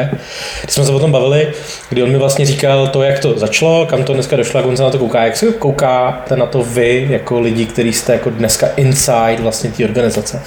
kdy 0.63 0.73
jsme 0.73 0.85
se 0.85 0.93
o 0.93 0.99
tom 0.99 1.13
bavili, 1.13 1.53
kdy 1.89 2.03
on 2.03 2.11
mi 2.11 2.19
vlastně 2.19 2.47
říkal 2.47 2.89
to, 2.89 3.03
jak 3.03 3.19
to 3.19 3.39
začalo, 3.39 3.87
kam 3.87 4.05
to 4.05 4.15
dneska 4.15 4.37
došlo, 4.37 4.61
jak 4.61 4.67
on 4.67 4.77
se 4.77 4.83
na 4.83 4.91
to 4.91 4.99
kouká. 4.99 5.25
Jak 5.25 5.37
se 5.37 5.47
koukáte 5.47 6.37
na 6.37 6.47
to 6.47 6.63
vy, 6.63 7.07
jako 7.11 7.41
lidi, 7.41 7.67
kteří 7.67 7.93
jste 7.93 8.13
jako 8.13 8.31
dneska 8.31 8.67
inside 8.77 9.37
vlastně 9.39 9.71
té 9.71 9.85
organizace? 9.85 10.43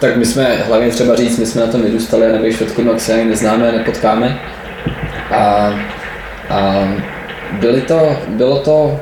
Tak 0.00 0.16
my 0.16 0.26
jsme, 0.26 0.56
hlavně 0.66 0.90
třeba 0.90 1.16
říct, 1.16 1.38
my 1.38 1.46
jsme 1.46 1.60
na 1.60 1.66
tom 1.66 1.82
vyrůstali 1.82 2.26
a 2.26 2.32
nebo 2.32 2.52
čtvrtkonu, 2.52 2.90
jak 2.90 3.00
se 3.00 3.14
ani 3.14 3.24
neznáme, 3.24 3.72
nepotkáme. 3.72 4.40
A, 5.30 5.74
a 6.50 6.88
byly 7.60 7.80
to, 7.80 8.16
bylo 8.28 8.58
to, 8.58 9.00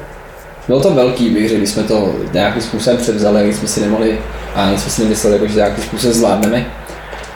bylo 0.67 0.81
to 0.81 0.91
velký, 0.91 1.31
bych 1.31 1.49
řekl, 1.49 1.59
když 1.59 1.71
jsme 1.71 1.83
to 1.83 2.15
nějakým 2.33 2.63
způsobem 2.63 2.99
převzali, 2.99 3.45
když 3.45 3.57
jsme 3.57 3.69
si 3.69 3.81
nemohli, 3.81 4.19
a 4.55 4.71
jsme 4.71 4.91
si 4.91 5.03
nemysleli, 5.03 5.37
jako, 5.37 5.47
že 5.47 5.55
nějakým 5.55 5.85
způsobem 5.85 6.15
zvládneme. 6.15 6.67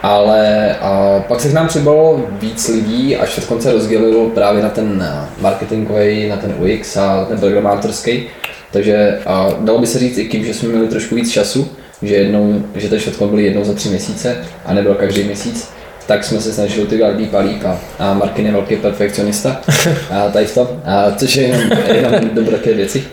Ale 0.03 0.75
a 0.81 1.21
pak 1.29 1.41
se 1.41 1.49
k 1.49 1.53
nám 1.53 1.69
přibalo 1.69 2.27
víc 2.31 2.69
lidí, 2.69 3.17
až 3.17 3.35
se 3.35 3.41
konce 3.41 3.73
rozdělilo 3.73 4.31
právě 4.31 4.63
na 4.63 4.69
ten 4.69 5.09
marketingový, 5.41 6.29
na 6.29 6.37
ten 6.37 6.55
UX 6.59 6.97
a 6.97 7.25
ten 7.25 7.39
programátorský. 7.39 8.23
Takže 8.71 9.19
a 9.27 9.49
dalo 9.61 9.79
by 9.79 9.87
se 9.87 9.99
říct 9.99 10.19
i 10.19 10.29
tím, 10.29 10.45
že 10.45 10.55
jsme 10.55 10.69
měli 10.69 10.89
trošku 10.89 11.15
víc 11.15 11.31
času, 11.31 11.69
že, 12.03 12.15
jednou, 12.15 12.63
že 12.75 12.89
ten 12.89 12.99
šatkon 12.99 13.29
byl 13.29 13.39
jednou 13.39 13.65
za 13.65 13.75
tři 13.75 13.89
měsíce 13.89 14.37
a 14.67 14.75
nebyl 14.75 14.95
každý 14.95 15.25
měsíc, 15.25 15.69
tak 16.07 16.25
jsme 16.25 16.41
se 16.41 16.53
snažili 16.53 16.87
to 16.87 16.97
dělat 16.97 17.17
líp 17.17 17.35
a 17.35 17.69
a, 17.69 17.79
a 17.99 18.15
Markin 18.15 18.47
je 18.47 18.53
velký 18.53 18.77
perfekcionista 18.77 19.61
a 20.11 20.29
tady 20.29 20.47
v 20.47 20.55
tom, 20.55 20.69
a, 20.85 21.11
což 21.11 21.37
je 21.37 21.43
jenom, 21.43 21.63
jenom 21.95 22.31
dobré 22.35 22.59
věci. 22.75 23.05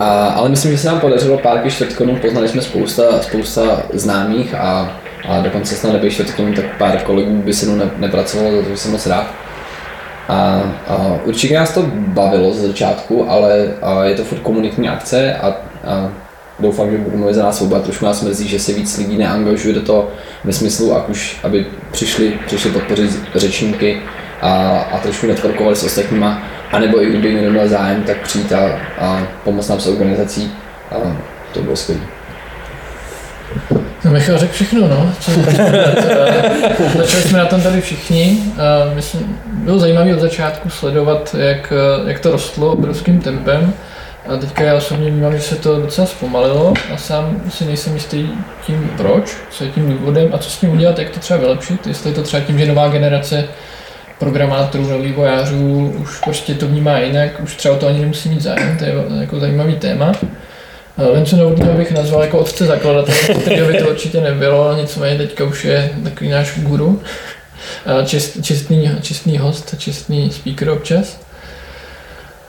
A, 0.00 0.28
ale 0.28 0.48
myslím, 0.48 0.72
že 0.72 0.78
se 0.78 0.88
nám 0.88 1.00
podařilo 1.00 1.38
pár 1.38 1.70
čtvrtkonů, 1.70 2.16
poznali 2.16 2.48
jsme 2.48 2.62
spousta, 2.62 3.22
spousta 3.22 3.82
známých 3.92 4.54
a, 4.54 5.00
a 5.28 5.40
dokonce 5.40 5.74
snad 5.74 5.92
nebyl 5.92 6.10
čtvrtkonů, 6.10 6.54
tak 6.54 6.64
pár 6.78 7.02
kolegů 7.02 7.42
by 7.42 7.54
se 7.54 7.66
mnou 7.66 7.76
ne, 7.76 7.90
nepracovalo, 7.96 8.62
za 8.62 8.68
to 8.68 8.76
jsem 8.76 8.92
moc 8.92 9.06
rád. 9.06 9.26
A, 10.28 10.62
a 10.88 11.18
určitě 11.24 11.54
nás 11.54 11.74
to 11.74 11.82
bavilo 11.92 12.54
ze 12.54 12.66
začátku, 12.66 13.30
ale 13.30 13.68
a 13.82 14.04
je 14.04 14.14
to 14.14 14.24
furt 14.24 14.38
komunitní 14.38 14.88
akce 14.88 15.34
a, 15.34 15.46
a 15.84 16.12
doufám, 16.58 16.90
že 16.90 16.98
budu 16.98 17.16
mluvit 17.16 17.34
za 17.34 17.42
nás 17.42 17.60
oba, 17.60 17.80
trošku 17.80 18.04
nás 18.04 18.22
mrzí, 18.22 18.48
že 18.48 18.58
se 18.58 18.72
víc 18.72 18.98
lidí 18.98 19.18
neangažuje 19.18 19.74
do 19.74 19.82
toho 19.82 20.08
ve 20.44 20.52
smyslu, 20.52 20.96
ať 20.96 21.08
už, 21.08 21.40
aby 21.42 21.66
přišli, 21.90 22.38
přišli 22.46 22.70
podpořit 22.70 23.22
řečníky 23.34 24.02
a, 24.40 24.78
a 24.92 24.98
trošku 24.98 25.26
networkovali 25.26 25.76
s 25.76 25.84
ostatníma, 25.84 26.42
anebo 26.72 27.02
i 27.02 27.06
kdyby 27.06 27.34
někdo 27.34 27.50
měl 27.50 27.68
zájem, 27.68 28.02
tak 28.02 28.16
přijít 28.16 28.52
a, 28.52 28.78
a 28.98 29.26
pomoct 29.44 29.68
nám 29.68 29.80
s 29.80 29.86
organizací. 29.86 30.52
A 30.90 30.94
to 31.54 31.62
bylo 31.62 31.76
skvělé. 31.76 32.02
No 34.04 34.10
Michal 34.10 34.38
řekl 34.38 34.52
všechno, 34.52 34.88
no. 34.88 35.12
Začali 36.96 37.22
jsme 37.22 37.38
na 37.38 37.46
tom 37.46 37.62
tady 37.62 37.80
všichni. 37.80 38.38
A 38.56 38.94
myslím, 38.94 39.38
bylo 39.46 39.78
zajímavé 39.78 40.14
od 40.14 40.20
začátku 40.20 40.70
sledovat, 40.70 41.36
jak, 41.38 41.72
jak 42.06 42.20
to 42.20 42.30
rostlo 42.30 42.72
obrovským 42.72 43.20
tempem. 43.20 43.72
A 44.28 44.36
teďka 44.36 44.64
já 44.64 44.74
osobně 44.74 45.10
vnímám, 45.10 45.32
že 45.32 45.42
se 45.42 45.56
to 45.56 45.80
docela 45.80 46.06
zpomalilo 46.06 46.74
a 46.94 46.96
sám 46.96 47.42
si 47.48 47.64
nejsem 47.64 47.94
jistý 47.94 48.28
tím 48.66 48.90
proč, 48.96 49.36
co 49.50 49.64
je 49.64 49.70
tím 49.70 49.88
důvodem 49.88 50.28
a 50.32 50.38
co 50.38 50.50
s 50.50 50.58
tím 50.58 50.72
udělat, 50.72 50.98
jak 50.98 51.10
to 51.10 51.20
třeba 51.20 51.38
vylepšit, 51.38 51.86
jestli 51.86 52.10
je 52.10 52.14
to 52.14 52.22
třeba 52.22 52.42
tím, 52.42 52.58
že 52.58 52.66
nová 52.66 52.88
generace 52.88 53.44
programátorů 54.20 54.88
nebo 54.88 55.02
vývojářů 55.02 55.94
už 55.98 56.20
prostě 56.20 56.54
to 56.54 56.66
vnímá 56.68 56.98
jinak, 56.98 57.40
už 57.42 57.56
třeba 57.56 57.76
to 57.76 57.86
ani 57.86 58.00
nemusí 58.00 58.28
mít 58.28 58.40
zájem, 58.40 58.78
to 58.78 58.84
je 58.84 58.94
jako 59.20 59.40
zajímavý 59.40 59.74
téma. 59.74 60.12
Vence 61.14 61.36
Novotného 61.36 61.74
bych 61.74 61.92
nazval 61.92 62.22
jako 62.22 62.38
otce 62.38 62.66
zakladatele, 62.66 63.18
kterého 63.40 63.72
by 63.72 63.78
to 63.78 63.90
určitě 63.90 64.20
nebylo, 64.20 64.76
nicméně 64.76 65.18
teďka 65.18 65.44
už 65.44 65.64
je 65.64 65.90
takový 66.04 66.30
náš 66.30 66.58
guru, 66.58 67.02
čest, 68.04 68.38
čestný, 68.42 68.90
čestný 69.02 69.38
host, 69.38 69.74
čestný 69.78 70.30
speaker 70.30 70.70
občas. 70.70 71.20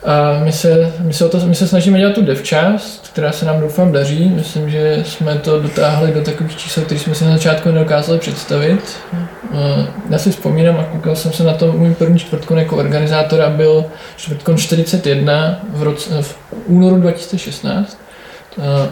A 0.04 0.40
my 0.44 0.52
se, 0.52 0.92
my, 1.00 1.12
se 1.12 1.28
to, 1.28 1.38
my 1.46 1.54
se 1.54 1.68
snažíme 1.68 1.98
dělat 1.98 2.14
tu 2.14 2.22
dev 2.22 2.42
část, 2.42 3.10
která 3.12 3.32
se 3.32 3.44
nám 3.44 3.60
doufám 3.60 3.92
daří. 3.92 4.28
Myslím, 4.28 4.70
že 4.70 5.02
jsme 5.06 5.34
to 5.34 5.60
dotáhli 5.60 6.12
do 6.12 6.22
takových 6.22 6.56
čísel, 6.56 6.84
které 6.84 7.00
jsme 7.00 7.14
si 7.14 7.24
na 7.24 7.32
začátku 7.32 7.68
nedokázali 7.68 8.18
představit. 8.18 8.96
Já 10.10 10.18
si 10.18 10.30
vzpomínám 10.30 10.76
a 10.80 10.84
koukal 10.84 11.16
jsem 11.16 11.32
se 11.32 11.44
na 11.44 11.52
to 11.52 11.72
můj 11.72 11.94
první 11.94 12.18
čtvrtkon 12.18 12.58
jako 12.58 12.76
organizátor 12.76 13.40
a 13.40 13.50
byl 13.50 13.84
čtvrtkon 14.16 14.56
41 14.56 15.60
v, 15.68 15.82
roce, 15.82 16.22
v 16.22 16.36
únoru 16.66 16.96
2016. 16.96 17.98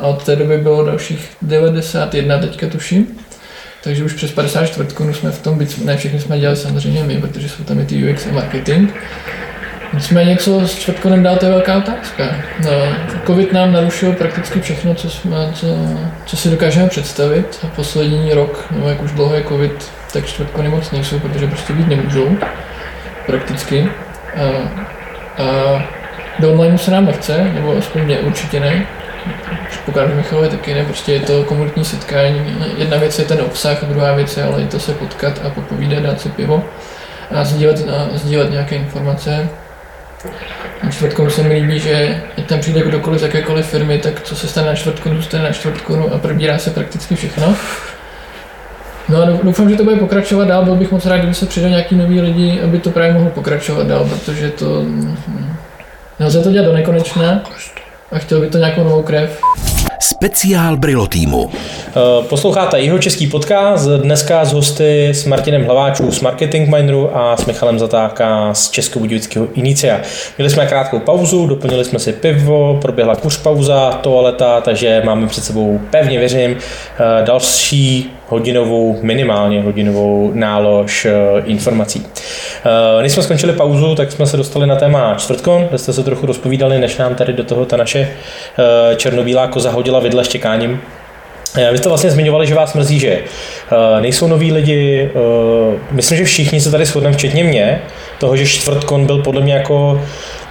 A 0.00 0.06
od 0.06 0.24
té 0.24 0.36
doby 0.36 0.58
bylo 0.58 0.84
dalších 0.84 1.30
91 1.42 2.38
teďka 2.38 2.66
tuším. 2.66 3.06
Takže 3.84 4.04
už 4.04 4.12
přes 4.12 4.30
50 4.30 4.66
čtvrtkonů 4.66 5.14
jsme 5.14 5.30
v 5.30 5.42
tom, 5.42 5.60
ne 5.84 5.96
všechny 5.96 6.20
jsme 6.20 6.38
dělali 6.38 6.56
samozřejmě 6.56 7.04
my, 7.04 7.20
protože 7.20 7.48
jsou 7.48 7.64
tam 7.64 7.80
i 7.80 7.84
ty 7.84 8.12
UX 8.12 8.26
a 8.26 8.32
marketing. 8.32 8.90
Nicméně, 9.92 10.36
co 10.36 10.68
s 10.68 10.78
čtvrtkonem 10.78 11.22
dál, 11.22 11.36
to 11.36 11.46
je 11.46 11.50
velká 11.50 11.76
otázka. 11.76 12.24
No, 12.64 12.70
Covid 13.26 13.52
nám 13.52 13.72
narušil 13.72 14.12
prakticky 14.12 14.60
všechno, 14.60 14.94
co, 14.94 15.10
jsme, 15.10 15.50
co, 15.54 15.66
co 16.26 16.36
si 16.36 16.50
dokážeme 16.50 16.88
představit. 16.88 17.58
A 17.62 17.66
poslední 17.66 18.32
rok, 18.32 18.66
nebo 18.70 18.88
jak 18.88 19.02
už 19.02 19.12
dlouho 19.12 19.34
je 19.34 19.44
Covid, 19.44 19.90
tak 20.12 20.26
čtvrtkony 20.26 20.68
moc 20.68 20.90
nejsou, 20.90 21.18
protože 21.18 21.46
prostě 21.46 21.72
být 21.72 21.88
nemůžou. 21.88 22.36
Prakticky. 23.26 23.88
A, 24.36 24.42
a 25.42 25.82
do 26.38 26.50
online 26.50 26.78
se 26.78 26.90
nám 26.90 27.06
nechce, 27.06 27.50
nebo 27.54 27.76
aspoň 27.76 28.02
mě 28.02 28.18
určitě 28.18 28.60
ne. 28.60 28.86
Předpokládám, 29.68 30.10
že 30.10 30.16
Michalové 30.16 30.48
taky 30.48 30.74
ne, 30.74 30.84
prostě 30.84 31.12
je 31.12 31.20
to 31.20 31.44
komunitní 31.44 31.84
setkání. 31.84 32.56
Jedna 32.76 32.96
věc 32.96 33.18
je 33.18 33.24
ten 33.24 33.40
obsah, 33.40 33.84
druhá 33.84 34.14
věc 34.14 34.36
je 34.36 34.44
ale 34.44 34.60
je 34.60 34.66
to 34.66 34.80
se 34.80 34.92
potkat 34.92 35.40
a 35.46 35.50
popovídat, 35.50 36.02
dát 36.02 36.20
si 36.20 36.28
pivo 36.28 36.64
a 37.34 37.44
sdílet, 37.44 37.88
a 37.88 38.08
sdílet 38.16 38.50
nějaké 38.50 38.76
informace. 38.76 39.48
Na 40.82 40.90
čtvrtku 40.90 41.30
se 41.30 41.42
mi 41.42 41.54
líbí, 41.54 41.80
že 41.80 42.22
ať 42.38 42.46
tam 42.46 42.60
přijde 42.60 42.80
kdokoliv 42.80 43.20
z 43.20 43.22
jakékoliv 43.22 43.66
firmy, 43.66 43.98
tak 43.98 44.20
co 44.20 44.36
se 44.36 44.48
stane 44.48 44.66
na 44.66 44.74
čtvrtku, 44.74 45.14
zůstane 45.14 45.44
na 45.44 45.52
čtvrtku 45.52 46.14
a 46.14 46.18
probírá 46.18 46.58
se 46.58 46.70
prakticky 46.70 47.16
všechno. 47.16 47.56
No 49.08 49.22
a 49.22 49.24
doufám, 49.42 49.70
že 49.70 49.76
to 49.76 49.84
bude 49.84 49.96
pokračovat 49.96 50.48
dál, 50.48 50.64
byl 50.64 50.74
bych 50.74 50.92
moc 50.92 51.06
rád, 51.06 51.16
kdyby 51.16 51.34
se 51.34 51.46
přidali 51.46 51.70
nějaký 51.70 51.96
nový 51.96 52.20
lidi, 52.20 52.60
aby 52.60 52.78
to 52.78 52.90
právě 52.90 53.12
mohlo 53.12 53.30
pokračovat 53.30 53.86
dál, 53.86 54.04
protože 54.04 54.50
to 54.50 54.82
hm, 54.82 55.16
nelze 56.20 56.42
to 56.42 56.50
dělat 56.50 56.64
do 56.64 56.72
nekonečna 56.72 57.42
a 58.12 58.18
chtěl 58.18 58.40
by 58.40 58.46
to 58.46 58.58
nějakou 58.58 58.84
novou 58.84 59.02
krev. 59.02 59.40
Speciál 60.02 60.76
Brilo 60.76 61.06
týmu. 61.06 61.50
Eh, 61.52 61.92
Posloucháte 62.28 62.80
jeho 62.80 62.98
český 62.98 63.26
podcast, 63.26 63.88
dneska 63.88 64.44
s 64.44 64.52
hosty 64.52 65.08
s 65.08 65.24
Martinem 65.24 65.64
Hlaváčů 65.64 66.12
z 66.12 66.20
Marketing 66.20 66.68
Mineru 66.68 67.16
a 67.16 67.36
s 67.36 67.46
Michalem 67.46 67.78
Zatáka 67.78 68.54
z 68.54 68.70
Českobudějovického 68.70 69.48
Inicia. 69.54 70.00
Měli 70.38 70.50
jsme 70.50 70.66
krátkou 70.66 70.98
pauzu, 70.98 71.46
doplnili 71.46 71.84
jsme 71.84 71.98
si 71.98 72.12
pivo, 72.12 72.78
proběhla 72.82 73.16
kuř 73.16 73.36
pauza, 73.38 73.90
toaleta, 74.02 74.60
takže 74.60 75.02
máme 75.04 75.26
před 75.26 75.44
sebou, 75.44 75.80
pevně 75.90 76.18
věřím, 76.18 76.56
eh, 76.56 77.24
další 77.24 78.10
hodinovou, 78.30 78.98
minimálně 79.02 79.62
hodinovou 79.62 80.30
nálož 80.34 81.04
eh, 81.04 81.12
informací. 81.44 82.06
Než 83.02 83.12
jsme 83.12 83.22
skončili 83.22 83.52
pauzu, 83.52 83.94
tak 83.94 84.12
jsme 84.12 84.26
se 84.26 84.36
dostali 84.36 84.66
na 84.66 84.76
téma 84.76 85.14
čtvrtkon, 85.14 85.66
kde 85.68 85.78
jste 85.78 85.92
se 85.92 86.02
trochu 86.02 86.26
rozpovídali, 86.26 86.78
než 86.78 86.96
nám 86.96 87.14
tady 87.14 87.32
do 87.32 87.44
toho 87.44 87.64
ta 87.64 87.76
naše 87.76 88.08
černobílá 88.96 89.46
koza 89.46 89.70
hodila 89.70 90.00
vidle 90.00 90.24
štěkáním. 90.24 90.80
Vy 91.72 91.78
jste 91.78 91.88
vlastně 91.88 92.10
zmiňovali, 92.10 92.46
že 92.46 92.54
vás 92.54 92.74
mrzí, 92.74 92.98
že 92.98 93.18
nejsou 94.00 94.26
noví 94.26 94.52
lidi. 94.52 95.10
Myslím, 95.90 96.18
že 96.18 96.24
všichni 96.24 96.60
se 96.60 96.70
tady 96.70 96.84
shodneme, 96.84 97.16
včetně 97.16 97.44
mě, 97.44 97.82
toho, 98.18 98.36
že 98.36 98.46
čtvrtkon 98.46 99.06
byl 99.06 99.22
podle 99.22 99.40
mě 99.40 99.54
jako 99.54 100.00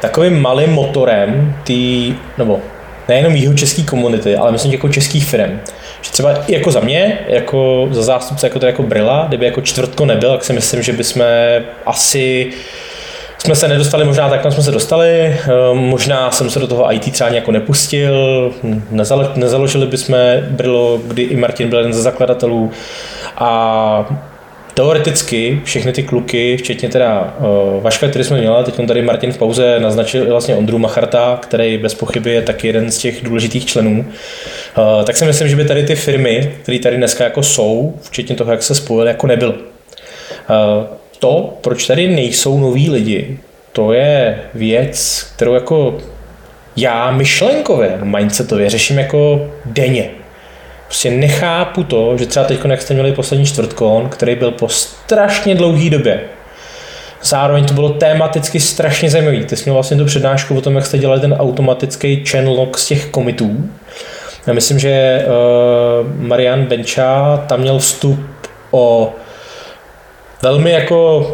takovým 0.02 0.42
malým 0.42 0.70
motorem 0.70 1.56
tý, 1.64 2.14
nebo 2.38 2.60
nejenom 3.08 3.36
jeho 3.36 3.54
české 3.54 3.84
komunity, 3.84 4.36
ale 4.36 4.52
myslím 4.52 4.72
jako 4.72 4.90
českých 4.90 5.26
firm. 5.26 5.60
Že 6.02 6.12
třeba 6.12 6.34
jako 6.48 6.72
za 6.72 6.80
mě, 6.80 7.20
jako 7.28 7.88
za 7.92 8.02
zástupce 8.02 8.48
jako, 8.48 8.66
jako 8.66 8.84
Brilla, 8.84 9.26
kdyby 9.28 9.46
jako 9.46 9.62
čtvrtko 9.62 10.06
nebyl, 10.06 10.32
tak 10.32 10.44
si 10.44 10.54
myslím, 10.54 10.82
že 10.82 10.94
bychom 10.94 11.24
asi 11.86 12.52
jsme 13.38 13.56
se 13.56 13.68
nedostali, 13.68 14.06
možná 14.06 14.30
tak 14.30 14.54
jsme 14.54 14.64
se 14.64 14.72
dostali, 14.72 15.10
eh, 15.10 15.38
možná 15.74 16.32
jsem 16.32 16.50
se 16.50 16.60
do 16.60 16.68
toho 16.68 16.94
IT 16.94 17.12
třeba 17.12 17.30
nějak 17.30 17.48
nepustil, 17.48 18.52
nezaložili 19.36 19.88
bychom 19.88 20.18
Brilo, 20.50 21.00
kdy 21.08 21.22
i 21.22 21.36
Martin 21.36 21.70
byl 21.70 21.80
jeden 21.80 21.94
ze 21.94 22.02
zakladatelů. 22.02 22.72
A 23.38 24.06
teoreticky 24.80 25.62
všechny 25.64 25.92
ty 25.92 26.04
kluky, 26.04 26.58
včetně 26.58 26.90
teda 26.90 27.38
uh, 27.40 27.84
Vaška, 27.84 28.08
který 28.08 28.26
jsme 28.26 28.38
měli, 28.38 28.64
teď 28.64 28.88
tady 28.88 29.02
Martin 29.02 29.32
v 29.32 29.38
pauze 29.38 29.80
naznačil 29.80 30.26
vlastně 30.26 30.56
Ondru 30.56 30.78
Macharta, 30.78 31.40
který 31.42 31.78
bez 31.78 31.94
pochyby 31.94 32.32
je 32.32 32.42
taky 32.42 32.68
jeden 32.68 32.92
z 32.92 32.98
těch 32.98 33.24
důležitých 33.24 33.66
členů, 33.66 34.06
uh, 34.78 35.04
tak 35.04 35.18
si 35.18 35.26
myslím, 35.26 35.48
že 35.48 35.56
by 35.56 35.66
tady 35.66 35.84
ty 35.84 35.96
firmy, 35.96 36.52
které 36.64 36.80
tady 36.80 36.98
dneska 36.98 37.24
jako 37.24 37.44
jsou, 37.44 37.94
včetně 38.02 38.36
toho, 38.36 38.52
jak 38.52 38.64
se 38.64 38.76
spojily, 38.76 39.08
jako 39.08 39.28
nebyl. 39.28 39.50
Uh, 39.50 39.56
to, 41.20 41.58
proč 41.62 41.88
tady 41.88 42.08
nejsou 42.08 42.60
noví 42.60 42.90
lidi, 42.90 43.38
to 43.72 43.94
je 43.94 44.40
věc, 44.54 45.28
kterou 45.36 45.54
jako 45.54 45.98
já 46.76 47.12
myšlenkově, 47.12 48.00
mindsetově 48.04 48.70
řeším 48.70 48.98
jako 48.98 49.52
denně. 49.66 50.19
Prostě 50.90 51.12
nechápu 51.12 51.84
to, 51.84 52.18
že 52.18 52.26
třeba 52.26 52.46
teď, 52.46 52.60
jak 52.66 52.82
jste 52.82 52.94
měli 52.94 53.12
poslední 53.12 53.46
čtvrtkon, 53.46 54.10
který 54.10 54.36
byl 54.36 54.52
po 54.52 54.70
strašně 54.70 55.56
dlouhé 55.56 55.90
době, 55.90 56.22
Zároveň 57.24 57.66
to 57.66 57.74
bylo 57.74 57.90
tematicky 57.90 58.60
strašně 58.60 59.10
zajímavý. 59.10 59.46
Ty 59.46 59.56
jsi 59.56 59.64
měl 59.64 59.74
vlastně 59.74 59.98
tu 59.98 60.06
přednášku 60.06 60.58
o 60.58 60.62
tom, 60.62 60.76
jak 60.76 60.86
jste 60.86 60.98
dělali 60.98 61.22
ten 61.22 61.34
automatický 61.34 62.26
channel 62.26 62.54
log 62.54 62.78
z 62.78 62.86
těch 62.86 63.06
komitů. 63.06 63.70
Já 64.48 64.54
myslím, 64.54 64.80
že 64.80 65.26
uh, 65.26 66.28
Marian 66.28 66.66
Benča 66.66 67.38
tam 67.48 67.60
měl 67.60 67.80
vstup 67.80 68.20
o 68.72 69.14
velmi 70.42 70.72
jako 70.72 71.28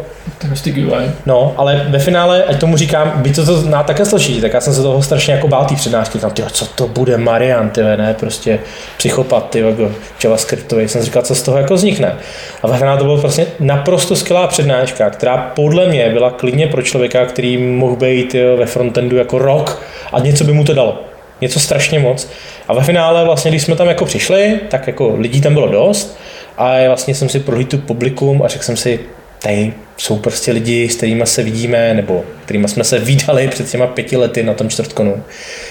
Mystic 0.50 0.76
UI. 0.76 1.10
No, 1.26 1.54
ale 1.56 1.86
ve 1.88 1.98
finále, 1.98 2.44
ať 2.44 2.60
tomu 2.60 2.76
říkám, 2.76 3.12
by 3.16 3.32
to 3.32 3.46
to 3.46 3.56
zná 3.56 3.82
také 3.82 4.04
složitý, 4.04 4.40
tak 4.40 4.52
já 4.52 4.60
jsem 4.60 4.74
se 4.74 4.82
toho 4.82 5.02
strašně 5.02 5.34
jako 5.34 5.48
bál 5.48 5.64
té 5.64 5.74
přednášky, 5.74 6.18
tam, 6.18 6.30
tyjo, 6.30 6.50
co 6.50 6.66
to 6.66 6.88
bude 6.88 7.16
Marian, 7.16 7.70
ty 7.70 7.82
ne, 7.82 8.16
prostě 8.20 8.58
psychopat, 8.96 9.50
ty 9.50 9.60
jako 9.60 9.90
JavaScriptový, 10.24 10.88
jsem 10.88 11.02
říkal, 11.02 11.22
co 11.22 11.34
z 11.34 11.42
toho 11.42 11.58
jako 11.58 11.74
vznikne. 11.74 12.14
A 12.62 12.66
ve 12.66 12.78
finále 12.78 12.98
to 12.98 13.04
byla 13.04 13.20
prostě 13.20 13.46
naprosto 13.60 14.16
skvělá 14.16 14.46
přednáška, 14.46 15.10
která 15.10 15.36
podle 15.36 15.88
mě 15.88 16.10
byla 16.10 16.30
klidně 16.30 16.66
pro 16.66 16.82
člověka, 16.82 17.26
který 17.26 17.58
mohl 17.58 17.96
být 17.96 18.34
jo, 18.34 18.56
ve 18.56 18.66
frontendu 18.66 19.16
jako 19.16 19.38
rok 19.38 19.82
a 20.12 20.20
něco 20.20 20.44
by 20.44 20.52
mu 20.52 20.64
to 20.64 20.74
dalo. 20.74 21.02
Něco 21.40 21.60
strašně 21.60 21.98
moc. 21.98 22.28
A 22.68 22.74
ve 22.74 22.82
finále 22.82 23.24
vlastně, 23.24 23.50
když 23.50 23.62
jsme 23.62 23.76
tam 23.76 23.88
jako 23.88 24.04
přišli, 24.04 24.60
tak 24.68 24.86
jako 24.86 25.14
lidí 25.18 25.40
tam 25.40 25.54
bylo 25.54 25.68
dost 25.68 26.18
a 26.56 26.86
vlastně 26.86 27.14
jsem 27.14 27.28
si 27.28 27.40
prohlídl 27.40 27.70
tu 27.70 27.78
publikum 27.78 28.42
a 28.42 28.48
řekl 28.48 28.64
jsem 28.64 28.76
si, 28.76 29.00
tady 29.42 29.72
jsou 29.96 30.16
prostě 30.18 30.52
lidi, 30.52 30.88
s 30.88 30.96
kterými 30.96 31.26
se 31.26 31.42
vidíme, 31.42 31.94
nebo 31.94 32.24
kterými 32.44 32.68
jsme 32.68 32.84
se 32.84 32.98
vydali 32.98 33.48
před 33.48 33.70
těma 33.70 33.86
pěti 33.86 34.16
lety 34.16 34.42
na 34.42 34.54
tom 34.54 34.68
čtvrtkonu. 34.68 35.22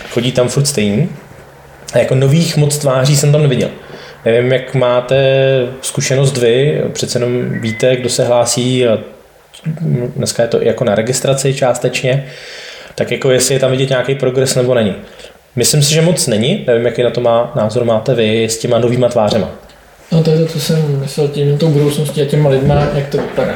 Chodí 0.10 0.32
tam 0.32 0.48
furt 0.48 0.66
stejný. 0.66 1.10
A 1.94 1.98
jako 1.98 2.16
nových 2.16 2.58
moc 2.58 2.78
tváří 2.78 3.16
jsem 3.16 3.32
tam 3.32 3.42
neviděl. 3.42 3.70
Nevím, 4.26 4.52
jak 4.52 4.74
máte 4.74 5.18
zkušenost 5.82 6.38
vy, 6.38 6.82
přece 6.94 7.20
jenom 7.20 7.50
víte, 7.62 7.96
kdo 7.96 8.10
se 8.10 8.26
hlásí 8.26 8.88
a 8.88 8.98
dneska 10.16 10.44
je 10.44 10.50
to 10.50 10.62
jako 10.62 10.84
na 10.84 10.96
registraci 10.96 11.54
částečně, 11.54 12.26
tak 12.96 13.12
jako 13.12 13.32
jestli 13.32 13.56
je 13.56 13.60
tam 13.60 13.72
vidět 13.72 13.90
nějaký 13.90 14.16
progres 14.16 14.56
nebo 14.56 14.74
není. 14.74 14.96
Myslím 15.56 15.84
si, 15.84 15.94
že 15.94 16.02
moc 16.02 16.28
není, 16.28 16.64
nevím, 16.68 16.86
jaký 16.86 17.04
na 17.04 17.10
to 17.10 17.22
má 17.22 17.52
názor 17.56 17.86
máte 17.86 18.16
vy 18.16 18.46
s 18.46 18.58
těma 18.58 18.80
novýma 18.80 19.10
tvářema. 19.10 19.64
No 20.12 20.24
to 20.24 20.32
je 20.32 20.38
to, 20.38 20.45
co 20.45 20.60
jsem 20.60 20.99
myslel 20.99 21.28
tím, 21.28 21.58
tou 21.58 21.70
budoucností 21.70 22.22
a 22.22 22.26
těma 22.26 22.49
lidma, 22.49 22.88
jak 22.93 23.08
to 23.08 23.18
vypadá. 23.18 23.56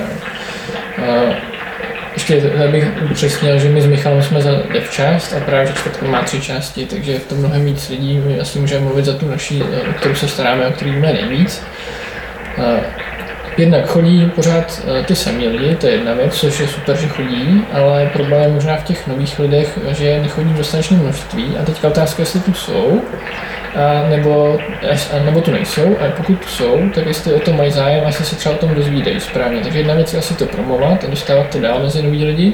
A 0.97 1.36
ještě 2.14 2.41
bych 2.72 2.88
upřesnil, 3.12 3.60
že 3.60 3.70
my 3.70 3.82
s 3.82 3.86
Michalem 3.86 4.24
jsme 4.24 4.41
za 4.41 4.52
devčást 4.74 5.34
a 5.34 5.39
právě 5.39 5.74
čtvrtku 5.74 6.08
má 6.08 6.22
tři 6.22 6.41
části, 6.41 6.86
takže 6.86 7.12
je 7.12 7.20
v 7.20 7.26
tom 7.26 7.38
mnohem 7.38 7.66
víc 7.66 7.89
lidí. 7.89 8.22
My 8.26 8.39
asi 8.39 8.60
můžeme 8.60 8.86
mluvit 8.86 9.06
za 9.06 9.14
tu 9.14 9.28
naší, 9.28 9.64
o 9.64 9.93
kterou 9.93 10.16
se 10.16 10.28
staráme, 10.28 10.68
o 10.68 10.72
který 10.72 10.91
víme 10.91 11.14
nejvíc. 11.14 11.62
A 12.58 12.82
jednak 13.60 13.86
chodí 13.86 14.32
pořád 14.36 14.82
e, 14.99 15.03
ty 15.03 15.16
samý 15.16 15.47
lidi, 15.47 15.76
to 15.76 15.88
je 15.88 15.93
jedna 15.93 16.14
věc, 16.14 16.39
což 16.39 16.60
je 16.60 16.68
super, 16.68 16.97
že 16.97 17.07
chodí, 17.07 17.66
ale 17.74 18.10
problém 18.14 18.41
je 18.41 18.47
možná 18.47 18.78
v 18.78 18.84
těch 18.84 19.07
nových 19.07 19.39
lidech, 19.39 19.80
že 19.91 20.20
nechodí 20.22 20.53
v 20.53 20.57
dostatečném 20.57 20.99
množství. 20.99 21.57
A 21.62 21.66
teďka 21.66 21.88
otázka, 21.88 22.22
jestli 22.22 22.39
tu 22.39 22.53
jsou, 22.53 23.01
a 23.76 24.10
nebo, 24.10 24.60
a 25.14 25.26
nebo 25.26 25.41
tu 25.41 25.51
nejsou, 25.51 25.97
a 25.99 26.12
pokud 26.18 26.39
tu 26.39 26.47
jsou, 26.47 26.80
tak 26.93 27.05
jestli 27.05 27.34
o 27.34 27.39
to 27.39 27.53
mají 27.53 27.72
zájem, 27.72 28.07
asi 28.07 28.26
se 28.26 28.36
třeba 28.36 28.55
o 28.55 28.57
tom 28.57 28.76
dozvídají 28.76 29.20
správně. 29.20 29.62
Takže 29.62 29.80
jedna 29.80 29.93
věc 29.93 30.14
je 30.14 30.20
asi 30.20 30.34
to 30.34 30.45
promovat 30.45 31.03
a 31.03 31.07
dostávat 31.07 31.49
to 31.49 31.60
dál 31.60 31.80
mezi 31.84 32.01
nový 32.01 32.26
lidi, 32.26 32.53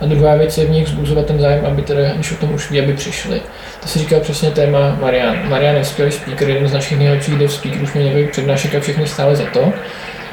a 0.00 0.06
druhá 0.06 0.34
věc 0.34 0.58
je 0.58 0.66
v 0.66 0.70
nich 0.70 0.88
zbuzovat 0.88 1.26
ten 1.26 1.40
zájem, 1.40 1.66
aby 1.66 1.82
teda, 1.82 2.12
když 2.14 2.32
o 2.32 2.36
tom 2.36 2.54
už 2.54 2.70
ví, 2.70 2.80
aby 2.80 2.92
přišli. 2.92 3.40
To 3.82 3.88
si 3.88 3.98
říká 3.98 4.20
přesně 4.20 4.50
téma 4.50 4.96
Marian. 5.00 5.48
Marian 5.48 5.76
je 5.76 5.84
skvělý 5.84 6.12
speaker, 6.12 6.48
jeden 6.48 6.68
z 6.68 6.72
našich 6.72 6.98
nejlepších 6.98 7.34
dev 7.34 7.52
speakerů, 7.52 7.84
už 7.84 7.94
mě 7.94 8.04
několik 8.04 8.30
přednášek 8.30 8.74
a 8.74 8.80
všechny 8.80 9.06
stále 9.06 9.36
za 9.36 9.44
to. 9.44 9.72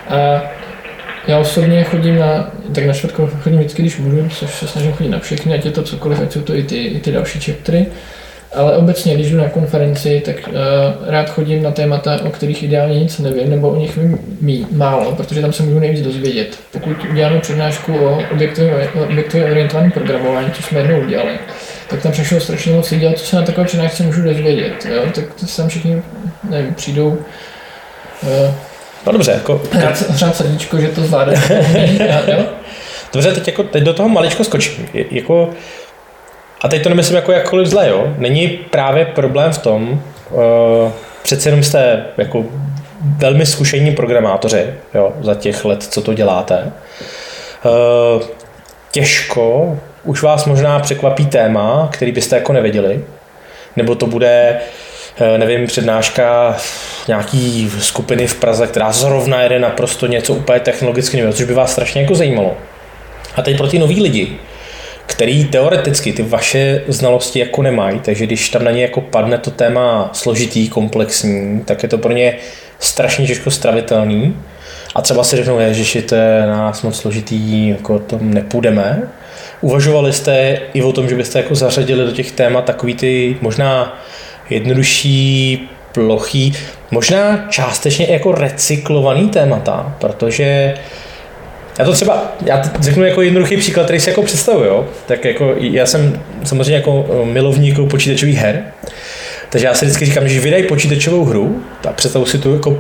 A 0.08 0.42
já 1.28 1.40
osobně 1.40 1.84
chodím 1.84 2.20
na, 2.20 2.52
tak 2.76 2.86
na 2.86 2.94
čtvrtku 2.94 3.30
chodím 3.42 3.60
vždycky, 3.60 3.82
když 3.82 3.98
můžu, 3.98 4.30
což 4.30 4.56
se 4.56 4.68
snažím 4.68 4.94
chodit 4.94 5.10
na 5.10 5.20
všechny, 5.20 5.54
ať 5.54 5.66
je 5.66 5.72
to 5.72 5.84
cokoliv, 5.84 6.20
ať 6.22 6.32
jsou 6.32 6.42
to 6.42 6.56
i 6.56 6.64
ty, 6.64 6.78
i 6.78 7.00
ty 7.00 7.12
další 7.12 7.40
chaptery. 7.40 7.86
Ale 8.56 8.78
obecně, 8.78 9.14
když 9.14 9.32
jdu 9.32 9.38
na 9.38 9.50
konferenci, 9.50 10.22
tak 10.26 10.36
uh, 10.48 10.54
rád 11.08 11.30
chodím 11.30 11.64
na 11.64 11.72
témata, 11.72 12.20
o 12.24 12.30
kterých 12.30 12.64
ideálně 12.64 13.00
nic 13.00 13.20
nevím, 13.20 13.50
nebo 13.50 13.70
o 13.70 13.76
nich 13.76 13.98
vím 13.98 14.20
mý, 14.42 14.68
málo, 14.72 15.16
protože 15.16 15.42
tam 15.42 15.54
se 15.54 15.64
můžu 15.64 15.80
nejvíc 15.80 16.02
dozvědět. 16.02 16.60
Pokud 16.72 16.98
uděláme 17.12 17.40
přednášku 17.40 17.98
o 17.98 18.20
objektově, 18.32 18.90
objektově 19.10 19.52
orientovaném 19.52 19.92
programování, 19.92 20.52
co 20.52 20.64
jsme 20.64 20.80
jednou 20.80 21.00
udělali, 21.00 21.32
tak 21.90 22.02
tam 22.02 22.12
přišlo 22.12 22.40
strašně 22.40 22.74
moc 22.74 22.92
lidí, 22.92 23.14
co 23.16 23.26
se 23.26 23.36
na 23.36 23.42
takové 23.42 23.68
přednášce 23.68 24.04
můžu 24.04 24.22
dozvědět. 24.22 24.86
Jo? 24.86 25.04
Tak 25.16 25.26
to 25.34 25.46
tam 25.58 25.68
všichni 25.68 26.02
nevím, 26.50 26.74
přijdou 26.74 27.08
uh, 27.08 28.30
No 29.06 29.12
dobře, 29.12 29.32
jako... 29.32 29.62
Hřát 30.10 30.36
srdíčko, 30.36 30.78
že 30.78 30.88
to 30.88 31.02
zvládne. 31.02 31.34
Dobře, 33.14 33.32
teď, 33.32 33.48
jako, 33.48 33.64
teď 33.64 33.84
do 33.84 33.94
toho 33.94 34.10
maličko 34.10 34.44
skočím. 34.44 34.88
Je, 34.94 35.06
jako, 35.12 35.50
a 36.62 36.68
teď 36.68 36.84
to 36.84 36.90
nemyslím 36.90 37.16
jako 37.16 37.32
jakkoliv 37.32 37.68
zle, 37.68 37.90
jo? 37.90 38.14
Není 38.18 38.48
právě 38.48 39.06
problém 39.06 39.54
v 39.54 39.58
tom, 39.58 40.02
uh, 40.30 40.92
přece 41.24 41.50
jenom 41.50 41.64
jste 41.64 42.06
jako 42.18 42.46
velmi 43.18 43.46
zkušení 43.46 43.92
programátoři 43.92 44.66
jo, 44.94 45.14
za 45.22 45.36
těch 45.36 45.66
let, 45.66 45.84
co 45.84 46.02
to 46.02 46.14
děláte. 46.14 46.72
Uh, 47.66 48.24
těžko 48.92 49.80
už 50.04 50.24
vás 50.24 50.46
možná 50.46 50.80
překvapí 50.80 51.26
téma, 51.26 51.90
který 51.92 52.12
byste 52.12 52.36
jako 52.36 52.54
nevěděli. 52.54 53.04
nebo 53.76 53.96
to 53.96 54.08
bude 54.08 54.28
eh, 54.30 54.60
nevím, 55.38 55.68
přednáška 55.68 56.58
nějaký 57.08 57.72
skupiny 57.80 58.28
v 58.28 58.36
Praze, 58.36 58.68
která 58.68 58.92
zrovna 58.92 59.42
jede 59.42 59.60
naprosto 59.60 60.08
něco 60.08 60.34
úplně 60.34 60.60
technologicky 60.60 61.18
nového, 61.18 61.34
což 61.34 61.46
by 61.46 61.54
vás 61.54 61.72
strašně 61.72 62.02
jako 62.02 62.16
zajímalo. 62.16 62.58
A 63.36 63.42
teď 63.42 63.58
pro 63.58 63.68
ty 63.68 63.80
nový 63.80 64.02
lidi, 64.02 64.38
který 65.06 65.46
teoreticky 65.46 66.14
ty 66.14 66.24
vaše 66.24 66.82
znalosti 66.88 67.40
jako 67.40 67.62
nemají, 67.62 68.00
takže 68.00 68.26
když 68.26 68.50
tam 68.50 68.64
na 68.64 68.72
ně 68.72 68.82
jako 68.82 69.02
padne 69.02 69.38
to 69.38 69.52
téma 69.52 70.10
složitý, 70.14 70.70
komplexní, 70.70 71.62
tak 71.66 71.84
je 71.84 71.90
to 71.90 71.98
pro 71.98 72.12
ně 72.12 72.38
strašně 72.80 73.28
těžko 73.28 73.52
stravitelný. 73.52 74.38
A 74.96 75.02
třeba 75.02 75.24
si 75.24 75.36
řeknou, 75.36 75.60
že 75.72 76.02
to 76.02 76.16
je 76.16 76.42
na 76.42 76.58
nás 76.58 76.82
moc 76.82 76.98
složitý, 76.98 77.70
jako 77.70 78.00
tom 78.00 78.34
nepůjdeme. 78.34 79.10
Uvažovali 79.62 80.14
jste 80.14 80.58
i 80.74 80.84
o 80.84 80.92
tom, 80.92 81.10
že 81.10 81.16
byste 81.16 81.40
jako 81.40 81.56
zařadili 81.56 82.06
do 82.06 82.12
těch 82.12 82.32
témat 82.32 82.66
takový 82.66 82.96
ty 82.96 83.38
možná 83.42 84.00
jednodušší, 84.50 85.70
plochý, 85.92 86.54
možná 86.92 87.46
částečně 87.50 88.08
jako 88.10 88.32
recyklovaný 88.32 89.30
témata, 89.30 89.96
protože 90.00 90.74
já 91.80 91.86
to 91.86 91.94
třeba, 91.94 92.36
já 92.46 92.62
řeknu 92.80 93.06
jako 93.06 93.22
jednoduchý 93.22 93.58
příklad, 93.58 93.84
který 93.84 94.00
si 94.00 94.10
jako 94.10 94.24
představuju, 94.24 94.66
jo? 94.66 94.86
tak 95.08 95.26
jako 95.26 95.54
já 95.58 95.86
jsem 95.86 96.22
samozřejmě 96.44 96.76
jako 96.76 97.06
eh, 97.10 97.26
milovník 97.26 97.76
počítačových 97.90 98.38
her, 98.38 98.64
takže 99.50 99.68
já 99.68 99.74
si 99.74 99.86
vždycky 99.86 100.06
říkám, 100.06 100.28
že 100.28 100.40
vydají 100.40 100.64
počítačovou 100.64 101.26
hru, 101.26 101.64
tak 101.82 101.96
představu 101.96 102.26
si 102.26 102.38
tu 102.38 102.54
jako 102.54 102.78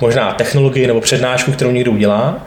možná 0.00 0.32
technologii 0.32 0.86
nebo 0.86 1.00
přednášku, 1.00 1.52
kterou 1.52 1.70
někdo 1.70 1.92
udělá, 1.92 2.46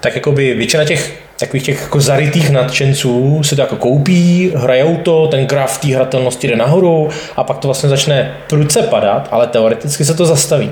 tak 0.00 0.14
jako 0.14 0.32
by 0.32 0.54
většina 0.54 0.84
těch 0.84 1.14
takových 1.42 1.62
těch 1.62 1.80
jako 1.80 2.00
zarytých 2.00 2.50
nadšenců 2.50 3.42
si 3.42 3.56
to 3.56 3.62
jako 3.62 3.76
koupí, 3.76 4.52
hrajou 4.56 4.96
to, 4.96 5.26
ten 5.26 5.46
graf 5.46 5.78
té 5.78 5.94
hratelnosti 5.94 6.48
jde 6.48 6.56
nahoru 6.56 7.08
a 7.36 7.44
pak 7.44 7.58
to 7.58 7.68
vlastně 7.68 7.88
začne 7.88 8.34
prudce 8.48 8.82
padat, 8.82 9.28
ale 9.30 9.46
teoreticky 9.46 10.04
se 10.04 10.14
to 10.14 10.26
zastaví. 10.26 10.70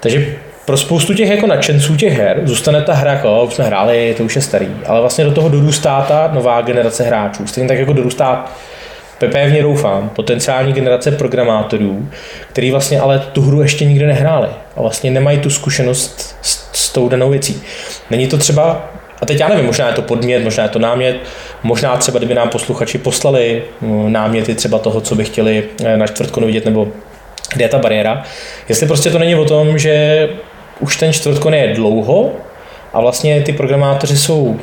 Takže 0.00 0.26
pro 0.64 0.76
spoustu 0.76 1.14
těch 1.14 1.28
jako 1.28 1.46
nadšenců 1.46 1.96
těch 1.96 2.18
her 2.18 2.40
zůstane 2.44 2.82
ta 2.82 2.94
hra, 2.94 3.12
jako 3.12 3.44
už 3.44 3.54
jsme 3.54 3.64
hráli, 3.64 4.14
to 4.16 4.22
už 4.24 4.36
je 4.36 4.42
starý, 4.42 4.68
ale 4.86 5.00
vlastně 5.00 5.24
do 5.24 5.32
toho 5.32 5.48
dorůstá 5.48 6.04
ta 6.08 6.30
nová 6.32 6.60
generace 6.60 7.04
hráčů. 7.04 7.46
Stejně 7.46 7.68
tak 7.68 7.78
jako 7.78 7.92
dorůstá 7.92 8.44
pevně 9.28 9.62
doufám, 9.62 10.08
potenciální 10.08 10.72
generace 10.72 11.10
programátorů, 11.10 12.08
který 12.48 12.70
vlastně 12.70 13.00
ale 13.00 13.18
tu 13.18 13.42
hru 13.42 13.62
ještě 13.62 13.84
nikdy 13.84 14.06
nehráli 14.06 14.48
a 14.76 14.82
vlastně 14.82 15.10
nemají 15.10 15.38
tu 15.38 15.50
zkušenost 15.50 16.36
s, 16.42 16.70
s 16.72 16.92
tou 16.92 17.08
danou 17.08 17.30
věcí. 17.30 17.62
Není 18.10 18.26
to 18.26 18.38
třeba, 18.38 18.89
a 19.20 19.26
teď 19.26 19.40
já 19.40 19.48
nevím, 19.48 19.66
možná 19.66 19.86
je 19.86 19.92
to 19.92 20.02
podmět, 20.02 20.44
možná 20.44 20.62
je 20.62 20.70
to 20.70 20.78
námět, 20.78 21.16
možná 21.62 21.96
třeba, 21.96 22.18
kdyby 22.18 22.34
nám 22.34 22.48
posluchači 22.48 22.98
poslali 22.98 23.62
mm, 23.80 24.12
náměty 24.12 24.54
třeba 24.54 24.78
toho, 24.78 25.00
co 25.00 25.14
by 25.14 25.24
chtěli 25.24 25.64
eh, 25.84 25.96
na 25.96 26.06
čtvrtkonu 26.06 26.46
vidět, 26.46 26.64
nebo 26.64 26.88
kde 27.54 27.64
je 27.64 27.68
ta 27.68 27.78
bariéra. 27.78 28.22
Jestli 28.68 28.86
prostě 28.86 29.10
to 29.10 29.18
není 29.18 29.34
o 29.34 29.44
tom, 29.44 29.78
že 29.78 30.28
už 30.80 30.96
ten 30.96 31.12
čtvrtkon 31.12 31.54
je 31.54 31.74
dlouho 31.74 32.32
a 32.92 33.00
vlastně 33.00 33.42
ty 33.42 33.52
programátoři 33.52 34.18
jsou, 34.18 34.60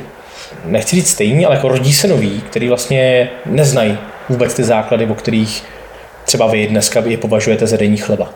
nechci 0.64 0.96
říct 0.96 1.10
stejní, 1.10 1.46
ale 1.46 1.54
jako 1.54 1.68
rodí 1.68 1.92
se 1.92 2.08
noví, 2.08 2.42
který 2.50 2.68
vlastně 2.68 3.28
neznají 3.46 3.98
vůbec 4.28 4.54
ty 4.54 4.64
základy, 4.64 5.06
o 5.06 5.14
kterých 5.14 5.64
třeba 6.24 6.46
vy 6.46 6.66
dneska 6.66 7.02
je 7.06 7.18
považujete 7.18 7.66
za 7.66 7.76
denní 7.76 7.96
chleba. 7.96 8.30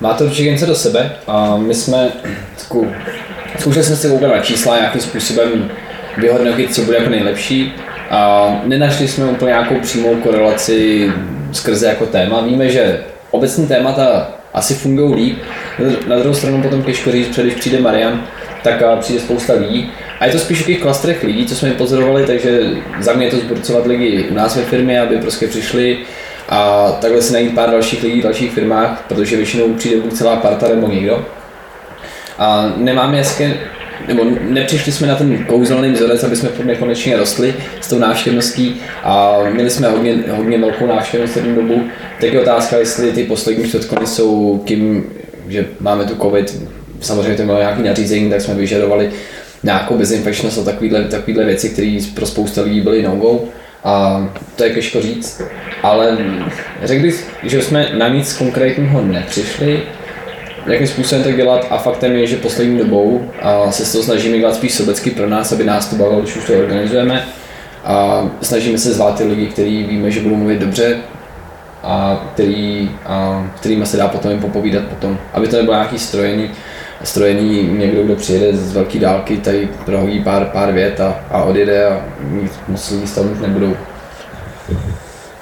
Má 0.00 0.14
to 0.14 0.24
určitě 0.24 0.50
něco 0.50 0.66
do 0.66 0.74
sebe 0.74 1.12
a 1.26 1.56
my 1.56 1.74
jsme 1.74 2.12
zkoušeli 3.60 3.84
jsme 3.84 3.96
se 3.96 4.08
koukat 4.08 4.30
na 4.30 4.40
čísla 4.40 4.76
nějakým 4.76 5.00
způsobem 5.00 5.70
vyhodnotit, 6.16 6.74
co 6.74 6.82
bude 6.82 6.96
jako 6.96 7.10
nejlepší 7.10 7.72
a 8.10 8.50
nenašli 8.64 9.08
jsme 9.08 9.24
úplně 9.24 9.48
nějakou 9.48 9.74
přímou 9.74 10.14
korelaci 10.14 11.10
skrze 11.52 11.86
jako 11.86 12.06
téma. 12.06 12.40
Víme, 12.40 12.68
že 12.68 13.00
obecní 13.30 13.66
témata 13.66 14.30
asi 14.54 14.74
fungují 14.74 15.14
líp. 15.14 15.38
Na 16.06 16.16
druhou 16.16 16.34
stranu 16.34 16.62
potom 16.62 16.82
těžko 16.82 17.12
říct, 17.12 17.38
když 17.38 17.54
přijde 17.54 17.80
Marian, 17.80 18.22
tak 18.62 18.82
přijde 19.00 19.20
spousta 19.20 19.52
lidí. 19.52 19.90
A 20.20 20.26
je 20.26 20.32
to 20.32 20.38
spíš 20.38 20.62
o 20.62 20.66
těch 20.66 20.80
klastrech 20.80 21.22
lidí, 21.24 21.46
co 21.46 21.54
jsme 21.54 21.70
pozorovali, 21.70 22.26
takže 22.26 22.60
za 23.00 23.12
mě 23.12 23.26
je 23.26 23.30
to 23.30 23.36
zburcovat 23.36 23.86
lidi 23.86 24.26
u 24.30 24.34
nás 24.34 24.56
ve 24.56 24.62
firmě, 24.62 25.00
aby 25.00 25.16
prostě 25.16 25.46
přišli 25.46 25.98
a 26.48 26.90
takhle 27.00 27.22
si 27.22 27.32
najít 27.32 27.54
pár 27.54 27.70
dalších 27.70 28.02
lidí 28.02 28.20
v 28.20 28.24
dalších 28.24 28.52
firmách, 28.52 29.04
protože 29.08 29.36
většinou 29.36 29.74
přijde 29.74 30.10
celá 30.10 30.36
parta 30.36 30.68
nebo 30.68 30.88
někdo. 30.88 31.26
A 32.40 32.72
nemáme 32.76 33.18
jasně, 33.18 33.60
nebo 34.08 34.24
nepřišli 34.48 34.92
jsme 34.92 35.06
na 35.06 35.14
ten 35.14 35.44
kouzelný 35.44 35.92
vzorec, 35.92 36.24
aby 36.24 36.36
jsme 36.36 36.48
mě 36.64 36.74
konečně 36.74 37.16
rostli 37.16 37.54
s 37.80 37.88
tou 37.88 37.98
návštěvností 37.98 38.80
a 39.02 39.38
měli 39.52 39.70
jsme 39.70 39.88
hodně, 39.88 40.14
hodně 40.30 40.58
velkou 40.58 40.86
návštěvnost 40.86 41.36
jednu 41.36 41.54
dobu. 41.54 41.82
Tak 42.20 42.32
je 42.32 42.40
otázka, 42.40 42.76
jestli 42.76 43.12
ty 43.12 43.24
poslední 43.24 43.64
předkony 43.64 44.06
jsou 44.06 44.62
tím, 44.64 45.04
že 45.48 45.66
máme 45.80 46.04
tu 46.04 46.16
covid, 46.22 46.62
samozřejmě 47.00 47.34
to 47.34 47.42
bylo 47.42 47.58
nějaký 47.58 47.82
nařízení, 47.82 48.30
tak 48.30 48.40
jsme 48.40 48.54
vyžadovali 48.54 49.10
nějakou 49.62 49.98
bezinfekčnost 49.98 50.58
a 50.58 50.64
takovýhle, 50.64 51.04
takovýhle 51.04 51.44
věci, 51.44 51.68
které 51.68 51.98
pro 52.14 52.26
spousta 52.26 52.62
lidí 52.62 52.80
byly 52.80 53.02
no-go. 53.02 53.40
A 53.84 54.28
to 54.56 54.64
je 54.64 54.70
těžko 54.70 55.00
říct, 55.02 55.42
ale 55.82 56.18
řekl 56.82 57.02
bych, 57.02 57.26
že 57.42 57.62
jsme 57.62 57.90
na 57.98 58.08
nic 58.08 58.32
konkrétního 58.32 59.02
nepřišli, 59.02 59.82
jakým 60.66 60.86
způsobem 60.86 61.24
to 61.24 61.32
dělat? 61.32 61.66
A 61.70 61.78
faktem 61.78 62.12
je, 62.12 62.26
že 62.26 62.36
poslední 62.36 62.78
dobou 62.78 63.30
a 63.42 63.70
se 63.70 63.92
to 63.92 64.02
snažíme 64.02 64.38
dělat 64.38 64.54
spíš 64.54 64.74
sobecky 64.74 65.10
pro 65.10 65.28
nás, 65.28 65.52
aby 65.52 65.64
nás 65.64 65.88
to 65.88 65.96
bavilo, 65.96 66.20
když 66.20 66.36
už 66.36 66.44
to 66.44 66.52
organizujeme. 66.52 67.24
A 67.84 68.28
snažíme 68.42 68.78
se 68.78 68.92
zvát 68.92 69.18
ty 69.18 69.24
lidi, 69.24 69.46
kteří 69.46 69.82
víme, 69.82 70.10
že 70.10 70.20
budou 70.20 70.36
mluvit 70.36 70.58
dobře 70.58 70.98
a 71.82 72.24
který, 72.34 72.90
a 73.06 73.46
kterýma 73.56 73.86
se 73.86 73.96
dá 73.96 74.08
potom 74.08 74.30
jim 74.30 74.40
popovídat 74.40 74.84
potom, 74.84 75.18
aby 75.32 75.48
to 75.48 75.56
nebylo 75.56 75.74
nějaký 75.74 75.98
strojení, 75.98 76.50
strojený 77.04 77.62
někdo, 77.62 78.02
kdo 78.02 78.16
přijede 78.16 78.56
z 78.56 78.72
velké 78.72 78.98
dálky, 78.98 79.36
tady 79.36 79.68
prohodí 79.84 80.20
pár, 80.20 80.44
pár 80.44 80.72
vět 80.72 81.00
a, 81.00 81.20
a 81.30 81.42
odjede 81.42 81.86
a 81.86 82.04
moc 82.68 82.90
lidí 82.90 83.06
stavit 83.06 83.40
nebudou. 83.40 83.76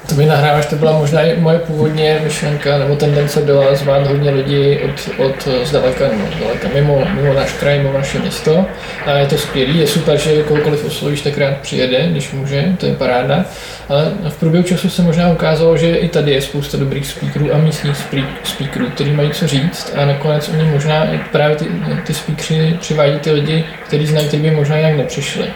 To 0.09 0.15
mi 0.15 0.27
nahráváš, 0.27 0.67
to 0.67 0.77
byla 0.77 0.99
možná 0.99 1.23
i 1.23 1.41
moje 1.41 1.59
původně 1.59 2.21
myšlenka, 2.25 2.79
nebo 2.79 2.97
tendence 2.97 3.41
byla 3.41 3.75
zvát 3.75 4.07
hodně 4.07 4.31
lidí 4.31 4.79
od, 4.79 5.25
od 5.25 5.49
zdaleka, 5.65 6.09
nebo 6.09 6.23
zdaleka, 6.37 6.69
mimo, 6.75 7.05
mimo 7.15 7.35
náš 7.35 7.53
kraj, 7.53 7.79
mimo 7.79 7.93
naše 7.93 8.19
město. 8.19 8.67
A 9.07 9.13
je 9.13 9.27
to 9.27 9.39
skvělý, 9.39 9.79
je 9.79 9.87
super, 9.87 10.19
že 10.19 10.43
kohokoliv 10.43 10.85
oslovíš, 10.85 11.21
tak 11.21 11.39
rád 11.39 11.57
přijede, 11.57 12.09
když 12.11 12.33
může, 12.33 12.65
to 12.79 12.87
je 12.87 12.95
paráda. 12.95 13.45
Ale 13.89 14.13
v 14.29 14.37
průběhu 14.37 14.65
času 14.65 14.91
se 14.91 15.03
možná 15.03 15.31
ukázalo, 15.31 15.77
že 15.77 15.95
i 15.95 16.09
tady 16.09 16.33
je 16.33 16.43
spousta 16.43 16.79
dobrých 16.79 17.07
speakerů 17.07 17.55
a 17.55 17.59
místních 17.59 17.97
speakerů, 18.45 18.87
kteří 18.91 19.13
mají 19.13 19.31
co 19.31 19.47
říct 19.47 19.93
a 19.97 20.05
nakonec 20.05 20.49
oni 20.49 20.65
možná 20.65 21.07
právě 21.33 21.57
ty, 21.57 21.65
ty 22.07 22.15
speakery 22.15 22.77
přivádí 22.81 23.19
ty 23.19 23.33
lidi, 23.33 23.65
kteří 23.87 24.07
znají, 24.07 24.29
kteří 24.29 24.43
by 24.43 24.51
možná 24.51 24.77
jinak 24.77 24.97
nepřišli. 24.97 25.47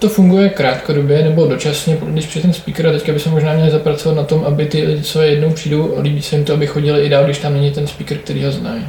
To 0.00 0.08
funguje 0.08 0.48
krátkodobě 0.48 1.22
nebo 1.22 1.46
dočasně, 1.46 1.98
když 2.02 2.26
při 2.26 2.40
ten 2.40 2.52
speaker 2.52 2.86
a 2.86 2.92
teďka 2.92 3.12
by 3.12 3.20
se 3.20 3.28
možná 3.28 3.52
měli 3.52 3.70
zapracovat 3.70 4.14
na 4.14 4.24
tom, 4.24 4.44
aby 4.44 4.66
ty 4.66 4.82
lidi, 4.86 5.02
co 5.02 5.22
jednou 5.22 5.50
přijdou 5.50 5.96
líbí 6.00 6.22
se 6.22 6.36
jim 6.36 6.44
to, 6.44 6.52
aby 6.52 6.66
chodili 6.66 7.02
i 7.02 7.08
dál, 7.08 7.24
když 7.24 7.38
tam 7.38 7.52
není 7.52 7.70
ten 7.70 7.86
speaker, 7.86 8.18
který 8.18 8.44
ho 8.44 8.52
znají. 8.52 8.86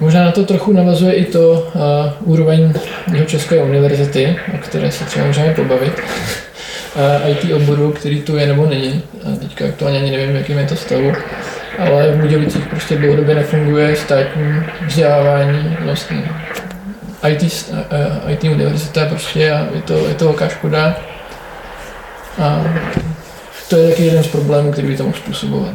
Možná 0.00 0.24
na 0.24 0.32
to 0.32 0.44
trochu 0.44 0.72
navazuje 0.72 1.12
i 1.12 1.24
to 1.24 1.50
uh, 1.74 2.32
úroveň 2.32 2.72
jeho 3.12 3.26
České 3.26 3.62
univerzity, 3.62 4.36
o 4.54 4.58
které 4.58 4.90
se 4.90 5.04
třeba 5.04 5.26
můžeme 5.26 5.54
pobavit. 5.54 6.00
Uh, 7.24 7.30
IT 7.30 7.52
oboru, 7.52 7.92
který 7.92 8.20
tu 8.20 8.36
je 8.36 8.46
nebo 8.46 8.66
není. 8.66 9.02
A 9.24 9.36
teďka 9.36 9.64
aktuálně 9.64 9.98
ani 9.98 10.10
nevím, 10.10 10.36
jakým 10.36 10.58
je 10.58 10.66
to 10.66 10.76
stavu. 10.76 11.12
Ale 11.78 12.12
v 12.12 12.20
Budějovicích 12.20 12.66
prostě 12.66 12.96
dlouhodobě 12.96 13.34
nefunguje 13.34 13.96
státní 13.96 14.62
vzdělávání 14.86 15.76
vlastně 15.80 16.22
IT, 17.28 17.42
IT 18.28 18.44
univerzita 18.44 19.06
prostě 19.06 19.52
a 19.52 19.66
je 19.74 19.82
to, 19.82 20.08
je 20.08 20.14
to 20.14 20.24
velká 20.24 20.48
škoda. 20.48 20.96
A 22.42 22.64
to 23.68 23.76
je 23.76 23.88
taky 23.90 24.06
jeden 24.06 24.24
z 24.24 24.26
problémů, 24.26 24.72
který 24.72 24.88
by 24.88 24.96
to 24.96 25.02
mohl 25.02 25.16
způsobovat. 25.16 25.74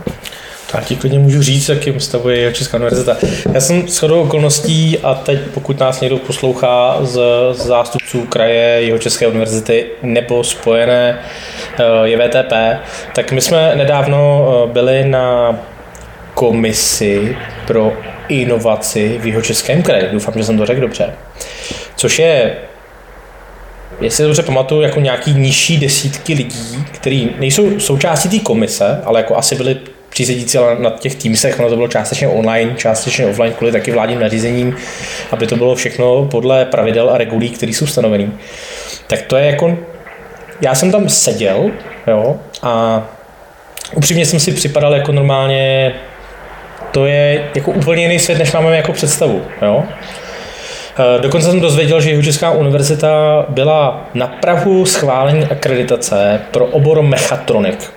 Já 0.73 0.81
ti 0.81 0.95
klidně 0.95 1.19
můžu 1.19 1.41
říct, 1.41 1.69
jakým 1.69 1.99
stavu 1.99 2.29
je 2.29 2.53
Česká 2.53 2.77
univerzita. 2.77 3.17
Já 3.53 3.61
jsem 3.61 3.87
s 3.87 3.97
chodou 3.97 4.21
okolností 4.21 4.99
a 4.99 5.13
teď 5.13 5.39
pokud 5.53 5.79
nás 5.79 6.01
někdo 6.01 6.17
poslouchá 6.17 6.97
z, 7.01 7.19
z 7.51 7.65
zástupců 7.65 8.21
kraje 8.21 8.81
jeho 8.81 8.97
České 8.97 9.27
univerzity 9.27 9.85
nebo 10.03 10.43
spojené 10.43 11.19
eh, 11.79 12.09
JVTP, 12.09 12.53
tak 13.15 13.31
my 13.31 13.41
jsme 13.41 13.75
nedávno 13.75 14.47
eh, 14.69 14.73
byli 14.73 15.05
na 15.05 15.55
komisi 16.39 17.37
pro 17.67 17.93
inovaci 18.27 19.17
v 19.21 19.25
jeho 19.25 19.41
českém 19.41 19.83
kraji. 19.83 20.03
Doufám, 20.11 20.33
že 20.37 20.43
jsem 20.43 20.57
to 20.57 20.65
řekl 20.65 20.81
dobře. 20.81 21.13
Což 21.95 22.19
je, 22.19 22.55
jestli 24.01 24.25
dobře 24.25 24.43
pamatuju, 24.43 24.81
jako 24.81 24.99
nějaký 24.99 25.33
nižší 25.33 25.77
desítky 25.77 26.33
lidí, 26.33 26.85
kteří 26.91 27.31
nejsou 27.39 27.79
součástí 27.79 28.29
té 28.29 28.39
komise, 28.39 29.01
ale 29.05 29.19
jako 29.19 29.37
asi 29.37 29.55
byli 29.55 29.77
přísedící 30.09 30.57
na 30.79 30.89
těch 30.89 31.15
týmsech, 31.15 31.59
ono 31.59 31.69
to 31.69 31.75
bylo 31.75 31.87
částečně 31.87 32.27
online, 32.27 32.73
částečně 32.77 33.25
offline 33.25 33.53
kvůli 33.53 33.71
taky 33.71 33.91
vládním 33.91 34.19
nařízením, 34.19 34.75
aby 35.31 35.47
to 35.47 35.55
bylo 35.55 35.75
všechno 35.75 36.25
podle 36.25 36.65
pravidel 36.65 37.09
a 37.09 37.17
regulí, 37.17 37.49
které 37.49 37.71
jsou 37.71 37.87
stanovený. 37.87 38.33
Tak 39.07 39.21
to 39.21 39.37
je 39.37 39.45
jako, 39.45 39.77
já 40.61 40.75
jsem 40.75 40.91
tam 40.91 41.09
seděl, 41.09 41.71
jo, 42.07 42.39
a 42.61 43.03
upřímně 43.95 44.25
jsem 44.25 44.39
si 44.39 44.51
připadal 44.51 44.93
jako 44.93 45.11
normálně, 45.11 45.93
to 46.91 47.05
je 47.05 47.43
jako 47.55 47.71
úplně 47.71 48.01
jiný 48.01 48.19
svět, 48.19 48.37
než 48.37 48.51
máme 48.51 48.77
jako 48.77 48.93
představu. 48.93 49.41
Jo? 49.61 49.83
Eh, 50.99 51.21
Dokonce 51.21 51.49
jsem 51.49 51.59
dozvěděl, 51.61 52.01
že 52.01 52.09
Jihočeská 52.09 52.51
univerzita 52.51 53.45
byla 53.49 54.09
na 54.13 54.27
Prahu 54.27 54.85
schválení 54.85 55.45
akreditace 55.45 56.41
pro 56.51 56.65
obor 56.65 57.01
mechatronik. 57.01 57.93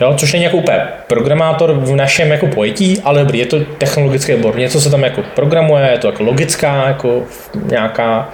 Jo, 0.00 0.14
což 0.18 0.32
není 0.32 0.44
jako 0.44 0.56
úplně 0.56 0.82
programátor 1.06 1.72
v 1.72 1.96
našem 1.96 2.30
jako 2.30 2.46
pojetí, 2.46 3.00
ale 3.04 3.18
dobrý, 3.18 3.38
je 3.38 3.46
to 3.46 3.56
technologický 3.78 4.34
obor. 4.34 4.56
Něco 4.58 4.80
se 4.80 4.90
tam 4.90 5.02
jako 5.02 5.22
programuje, 5.34 5.90
je 5.90 5.98
to 5.98 6.06
jako 6.06 6.22
logická 6.22 6.86
jako 6.86 7.22
nějaká 7.54 8.28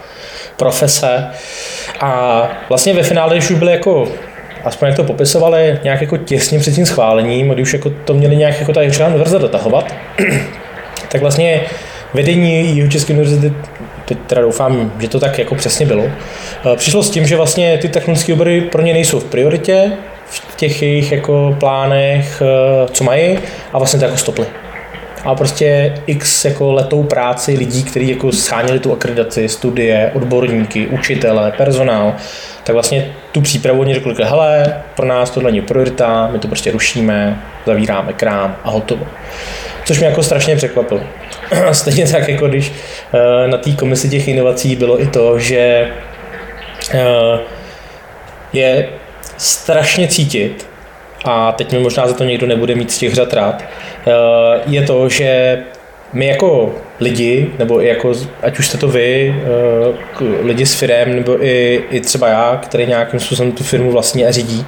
profese. 0.57 1.27
A 2.01 2.43
vlastně 2.69 2.95
ve 2.95 3.03
finále, 3.03 3.35
když 3.35 3.51
už 3.51 3.59
byly 3.59 3.73
jako 3.73 4.09
aspoň 4.67 4.89
jak 4.89 4.97
to 4.97 5.05
popisovali, 5.05 5.79
nějak 5.85 6.01
jako 6.01 6.17
těsně 6.17 6.59
před 6.59 6.75
tím 6.75 6.87
schválením, 6.87 7.49
když 7.49 7.62
už 7.62 7.73
jako 7.73 7.91
to 8.05 8.14
měli 8.14 8.37
nějak 8.37 8.61
jako 8.61 8.73
ta 8.73 8.83
Jihočeská 8.83 9.07
univerzita 9.07 9.39
dotahovat, 9.39 9.95
tak 11.09 11.21
vlastně 11.21 11.61
vedení 12.14 12.77
Jihočeské 12.77 13.12
univerzity 13.12 13.53
teď 14.05 14.19
teda 14.27 14.43
doufám, 14.43 14.93
že 14.99 15.09
to 15.09 15.21
tak 15.21 15.39
jako 15.39 15.55
přesně 15.55 15.87
bylo, 15.87 16.05
eh, 16.05 16.77
přišlo 16.77 17.03
s 17.03 17.11
tím, 17.11 17.27
že 17.27 17.37
vlastně 17.37 17.79
ty 17.79 17.89
technologické 17.89 18.33
obory 18.33 18.61
pro 18.61 18.83
ně 18.83 18.93
nejsou 18.93 19.21
v 19.21 19.25
prioritě, 19.25 19.93
v 20.27 20.57
těch 20.57 20.83
jejich 20.83 21.12
jako 21.12 21.57
plánech, 21.61 22.43
eh, 22.43 22.89
co 22.93 23.05
mají, 23.05 23.39
a 23.73 23.79
vlastně 23.79 23.99
to 23.99 24.05
jako 24.05 24.17
stopli. 24.17 24.47
A 25.27 25.35
prostě 25.35 25.95
x 26.07 26.45
jako 26.45 26.72
letou 26.72 27.03
práci 27.03 27.53
lidí, 27.53 27.85
kteří 27.85 28.09
jako 28.09 28.33
scháněli 28.33 28.79
tu 28.79 28.93
akreditaci, 28.93 29.49
studie, 29.49 30.11
odborníky, 30.14 30.87
učitele, 30.87 31.53
personál, 31.57 32.14
tak 32.64 32.74
vlastně 32.74 33.07
tu 33.33 33.41
přípravu 33.41 33.81
oni 33.81 33.95
řekli, 33.95 34.14
hele, 34.22 34.74
pro 34.97 35.07
nás 35.07 35.31
tohle 35.31 35.51
není 35.51 35.62
priorita, 35.62 36.29
my 36.33 36.39
to 36.39 36.49
prostě 36.49 36.70
rušíme, 36.70 37.43
zavíráme 37.66 38.12
krám 38.12 38.57
a 38.64 38.70
hotovo. 38.70 39.07
Což 39.85 39.99
mě 39.99 40.07
jako 40.07 40.22
strašně 40.22 40.57
překvapilo. 40.57 41.01
Stejně 41.72 42.07
tak, 42.07 42.29
jako 42.29 42.49
když 42.49 42.72
eh, 43.14 43.49
na 43.49 43.59
té 43.59 43.72
komisi 43.72 44.09
těch 44.09 44.29
inovací 44.29 44.77
bylo 44.77 45.03
i 45.03 45.07
to, 45.07 45.39
že 45.39 45.89
eh, 46.95 47.39
je 48.53 48.89
strašně 49.37 50.09
cítit, 50.09 50.66
a 51.25 51.53
teď 51.53 51.73
mi 51.73 51.79
možná 51.79 52.07
za 52.07 52.14
to 52.14 52.25
někdo 52.25 52.47
nebude 52.47 52.75
mít 52.75 52.93
z 52.93 52.99
těch 52.99 53.14
řad 53.14 53.33
rád, 53.33 53.62
eh, 53.62 54.12
je 54.67 54.83
to, 54.83 55.09
že 55.09 55.59
my 56.12 56.27
jako 56.27 56.75
lidi, 57.01 57.51
nebo 57.59 57.83
i 57.83 57.87
jako, 57.87 58.12
ať 58.43 58.59
už 58.59 58.69
jste 58.69 58.79
to 58.79 58.89
vy, 58.89 59.35
lidi 60.43 60.67
s 60.67 60.75
firem, 60.75 61.17
nebo 61.17 61.45
i, 61.45 61.83
i 61.91 62.01
třeba 62.01 62.29
já, 62.29 62.61
který 62.62 62.87
nějakým 62.87 63.21
způsobem 63.21 63.53
tu 63.53 63.64
firmu 63.64 63.93
vlastní 63.93 64.27
a 64.27 64.31
řídí, 64.31 64.67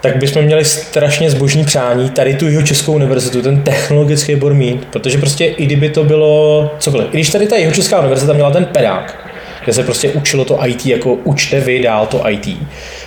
tak 0.00 0.16
bychom 0.16 0.42
měli 0.42 0.64
strašně 0.64 1.30
zbožní 1.30 1.64
přání 1.64 2.10
tady 2.10 2.34
tu 2.34 2.48
jeho 2.48 2.62
Českou 2.62 2.92
univerzitu, 2.92 3.42
ten 3.42 3.62
technologický 3.62 4.34
obor 4.34 4.54
mít, 4.54 4.84
protože 4.84 5.18
prostě 5.18 5.44
i 5.44 5.66
kdyby 5.66 5.88
to 5.88 6.04
bylo 6.04 6.70
cokoliv. 6.78 7.06
I 7.12 7.16
když 7.16 7.30
tady 7.30 7.46
ta 7.46 7.56
jeho 7.56 7.72
Česká 7.72 7.98
univerzita 7.98 8.32
měla 8.32 8.50
ten 8.50 8.64
pedák, 8.64 9.30
kde 9.64 9.72
se 9.72 9.82
prostě 9.82 10.10
učilo 10.10 10.44
to 10.44 10.66
IT, 10.66 10.86
jako 10.86 11.14
učte 11.14 11.60
vy 11.60 11.82
dál 11.82 12.06
to 12.06 12.30
IT, 12.30 12.48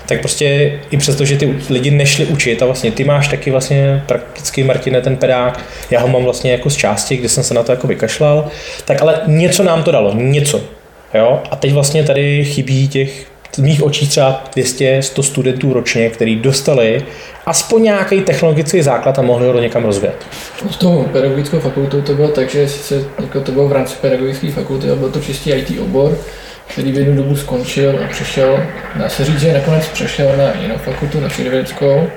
tak 0.08 0.20
prostě 0.20 0.80
i 0.91 0.97
přesto, 0.97 1.26
že 1.26 1.38
ty 1.38 1.55
lidi 1.70 1.91
nešli 1.91 2.26
učit 2.26 2.62
a 2.62 2.66
vlastně 2.66 2.91
ty 2.91 3.03
máš 3.03 3.28
taky 3.28 3.51
vlastně 3.51 4.03
prakticky 4.05 4.64
Martine 4.64 5.01
ten 5.01 5.18
pedák, 5.18 5.60
já 5.91 5.99
ho 5.99 6.08
mám 6.08 6.24
vlastně 6.24 6.51
jako 6.51 6.70
z 6.70 6.76
části, 6.76 7.18
kde 7.18 7.30
jsem 7.30 7.43
se 7.43 7.53
na 7.53 7.64
to 7.64 7.72
jako 7.72 7.88
vykašlal, 7.88 8.47
tak 8.86 9.01
ale 9.01 9.22
něco 9.28 9.64
nám 9.64 9.84
to 9.84 9.91
dalo, 9.91 10.14
něco. 10.16 10.62
Jo? 11.14 11.41
A 11.51 11.55
teď 11.55 11.74
vlastně 11.74 12.03
tady 12.03 12.45
chybí 12.45 12.88
těch 12.88 13.28
z 13.55 13.60
mých 13.60 13.84
očí 13.84 14.08
třeba 14.08 14.43
200-100 14.55 15.22
studentů 15.22 15.74
ročně, 15.74 16.10
kteří 16.10 16.36
dostali 16.36 17.05
aspoň 17.45 17.84
nějaký 17.84 18.22
technologický 18.22 18.82
základ 18.82 19.20
a 19.20 19.22
mohli 19.22 19.47
ho 19.47 19.60
někam 19.60 19.86
rozvíjet. 19.86 20.26
S 20.72 20.78
tou 20.78 21.05
pedagogickou 21.12 21.60
fakultou 21.60 22.01
to 22.01 22.14
bylo 22.14 22.28
tak, 22.28 22.49
že 22.49 22.68
sice 22.68 23.03
jako 23.20 23.41
to 23.41 23.51
bylo 23.51 23.68
v 23.68 23.72
rámci 23.72 23.95
pedagogické 24.01 24.51
fakulty, 24.51 24.88
ale 24.88 24.95
byl 24.95 25.12
to 25.12 25.20
čistý 25.20 25.51
IT 25.51 25.80
obor, 25.80 26.18
který 26.68 26.91
v 26.91 26.95
jednu 26.95 27.15
dobu 27.15 27.36
skončil 27.36 27.99
a 28.05 28.07
přešel, 28.07 28.63
dá 28.95 29.09
se 29.09 29.26
říct, 29.26 29.39
že 29.39 29.53
nakonec 29.53 29.88
přešel 29.88 30.38
na 30.38 30.61
jinou 30.61 30.78
fakultu, 30.78 31.20
na 31.20 31.30
přírodovědeckou, 31.30 32.07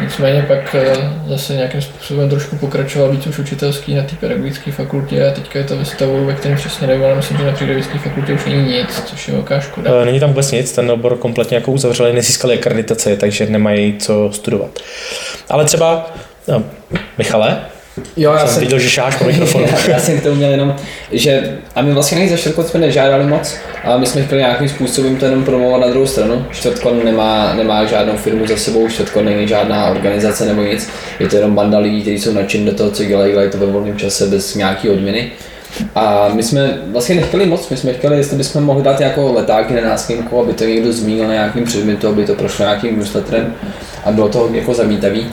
Nicméně 0.00 0.42
pak 0.42 0.74
eh, 0.74 0.94
zase 1.26 1.54
nějakým 1.54 1.82
způsobem 1.82 2.30
trošku 2.30 2.56
pokračoval 2.56 3.10
víc 3.10 3.26
už 3.26 3.38
učitelský 3.38 3.94
na 3.94 4.02
té 4.02 4.16
pedagogické 4.20 4.72
fakultě 4.72 5.28
a 5.28 5.34
teďka 5.34 5.58
je 5.58 5.64
to 5.64 5.76
ve 5.76 5.84
stavu, 5.84 6.24
ve 6.24 6.34
kterém 6.34 6.56
přesně 6.56 6.86
nevím, 6.86 7.04
ale 7.04 7.14
myslím, 7.14 7.38
že 7.38 7.44
na 7.44 7.52
přírodovědské 7.52 7.98
fakultě 7.98 8.32
už 8.32 8.44
není 8.44 8.72
nic, 8.72 9.02
což 9.06 9.28
je 9.28 9.34
velká 9.34 9.60
škoda. 9.60 9.90
Eh, 10.02 10.04
není 10.04 10.20
tam 10.20 10.28
vůbec 10.28 10.50
nic, 10.50 10.72
ten 10.72 10.90
obor 10.90 11.16
kompletně 11.16 11.56
jako 11.56 11.72
uzavřeli, 11.72 12.12
nezískali 12.12 12.58
akreditaci, 12.58 13.16
takže 13.16 13.46
nemají 13.46 13.98
co 13.98 14.30
studovat. 14.32 14.70
Ale 15.48 15.64
třeba, 15.64 16.10
no, 16.48 16.64
Michale, 17.18 17.60
Jo, 18.16 18.32
já 18.32 18.38
jsem, 18.38 18.48
jsem 18.48 18.60
viděl, 18.60 18.78
že 18.78 18.90
šáš 18.90 19.16
po 19.16 19.24
mikrofonu. 19.24 19.64
já, 19.64 19.78
já 19.88 19.98
jsem 19.98 20.20
to 20.20 20.34
měl 20.34 20.50
jenom, 20.50 20.76
že 21.12 21.58
a 21.74 21.82
my 21.82 21.92
vlastně 21.92 22.18
ani 22.18 22.28
za 22.28 22.36
čtvrtkon 22.36 22.64
jsme 22.64 22.80
nežádali 22.80 23.26
moc, 23.26 23.56
ale 23.84 23.98
my 23.98 24.06
jsme 24.06 24.22
chtěli 24.22 24.40
nějakým 24.40 24.68
způsobem 24.68 25.16
to 25.16 25.24
jenom 25.24 25.44
promovat 25.44 25.80
na 25.80 25.88
druhou 25.88 26.06
stranu. 26.06 26.46
Čtvrtkon 26.50 27.04
nemá, 27.04 27.54
nemá 27.54 27.84
žádnou 27.84 28.16
firmu 28.16 28.46
za 28.46 28.56
sebou, 28.56 28.88
čtvrtkon 28.88 29.24
není 29.24 29.48
žádná 29.48 29.86
organizace 29.86 30.44
nebo 30.44 30.62
nic, 30.62 30.90
je 31.20 31.28
to 31.28 31.36
jenom 31.36 31.54
banda 31.54 31.78
lidí, 31.78 32.02
kteří 32.02 32.18
jsou 32.18 32.32
nadšení 32.32 32.66
do 32.66 32.74
toho, 32.74 32.90
co 32.90 33.04
dělají, 33.04 33.32
dělají 33.32 33.50
to 33.50 33.58
ve 33.58 33.66
volném 33.66 33.98
čase 33.98 34.26
bez 34.26 34.54
nějaký 34.54 34.88
odměny. 34.88 35.30
A 35.94 36.30
my 36.34 36.42
jsme 36.42 36.78
vlastně 36.86 37.14
nechtěli 37.14 37.46
moc, 37.46 37.68
my 37.68 37.76
jsme 37.76 37.92
chtěli, 37.92 38.16
jestli 38.16 38.36
bychom 38.36 38.64
mohli 38.64 38.82
dát 38.82 39.00
jako 39.00 39.32
letáky 39.32 39.74
na 39.74 39.80
náskynku, 39.80 40.40
aby 40.40 40.52
to 40.52 40.64
někdo 40.64 40.92
zmínil 40.92 41.26
na 41.26 41.32
nějakým 41.32 41.64
předmětu, 41.64 42.08
aby 42.08 42.24
to 42.24 42.34
prošlo 42.34 42.64
nějakým 42.64 42.98
newsletterem 42.98 43.54
a 44.04 44.12
bylo 44.12 44.28
to 44.28 44.50
jako 44.52 44.74
zamítavý. 44.74 45.26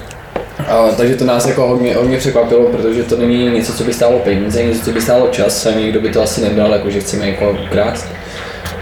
A, 0.59 0.87
takže 0.97 1.15
to 1.15 1.25
nás 1.25 1.47
jako 1.47 1.67
hodně, 1.67 1.95
hodně 1.95 2.17
překvapilo, 2.17 2.65
protože 2.65 3.03
to 3.03 3.17
není 3.17 3.49
něco, 3.49 3.73
co 3.73 3.83
by 3.83 3.93
stálo 3.93 4.19
peníze, 4.19 4.63
něco, 4.63 4.85
co 4.85 4.91
by 4.91 5.01
stálo 5.01 5.27
čas 5.27 5.65
a 5.65 5.71
nikdo 5.71 6.01
by 6.01 6.09
to 6.09 6.21
asi 6.21 6.41
nebral, 6.41 6.71
jako 6.71 6.89
že 6.89 6.99
chceme 6.99 7.29
jako 7.29 7.57
krást. 7.71 8.07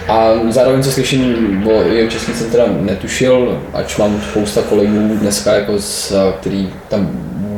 A 0.07 0.31
zároveň, 0.49 0.83
co 0.83 0.91
slyším, 0.91 1.61
bo 1.63 1.71
jeho 1.71 2.09
Český 2.09 2.33
centra 2.33 2.63
netušil, 2.81 3.61
ač 3.73 3.97
mám 3.97 4.21
spousta 4.29 4.61
kolegů 4.61 5.17
dneska, 5.21 5.53
jako 5.53 5.79
z, 5.79 6.13
který 6.39 6.69
tam 6.89 7.09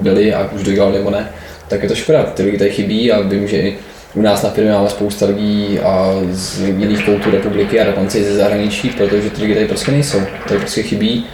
byli 0.01 0.33
a 0.33 0.49
už 0.51 0.63
dodělali 0.63 0.97
nebo 0.97 1.09
ne, 1.09 1.29
tak 1.67 1.83
je 1.83 1.89
to 1.89 1.95
škoda, 1.95 2.23
ty 2.23 2.43
lidi 2.43 2.57
tady 2.57 2.69
chybí 2.69 3.11
a 3.11 3.21
vím, 3.21 3.47
že 3.47 3.57
i 3.57 3.77
u 4.13 4.21
nás 4.21 4.43
na 4.43 4.49
firmě 4.49 4.71
máme 4.71 4.89
spousta 4.89 5.25
lidí 5.25 5.79
a 5.79 6.11
z 6.31 6.59
jiných 6.59 7.05
koutů 7.05 7.31
republiky 7.31 7.79
a 7.79 7.85
dokonce 7.85 8.19
i 8.19 8.23
ze 8.23 8.35
zahraničí, 8.35 8.89
protože 8.89 9.29
ty 9.29 9.41
lidi 9.41 9.53
tady 9.53 9.65
prostě 9.65 9.91
nejsou, 9.91 10.21
tady 10.47 10.59
prostě 10.59 10.83
chybí 10.83 11.25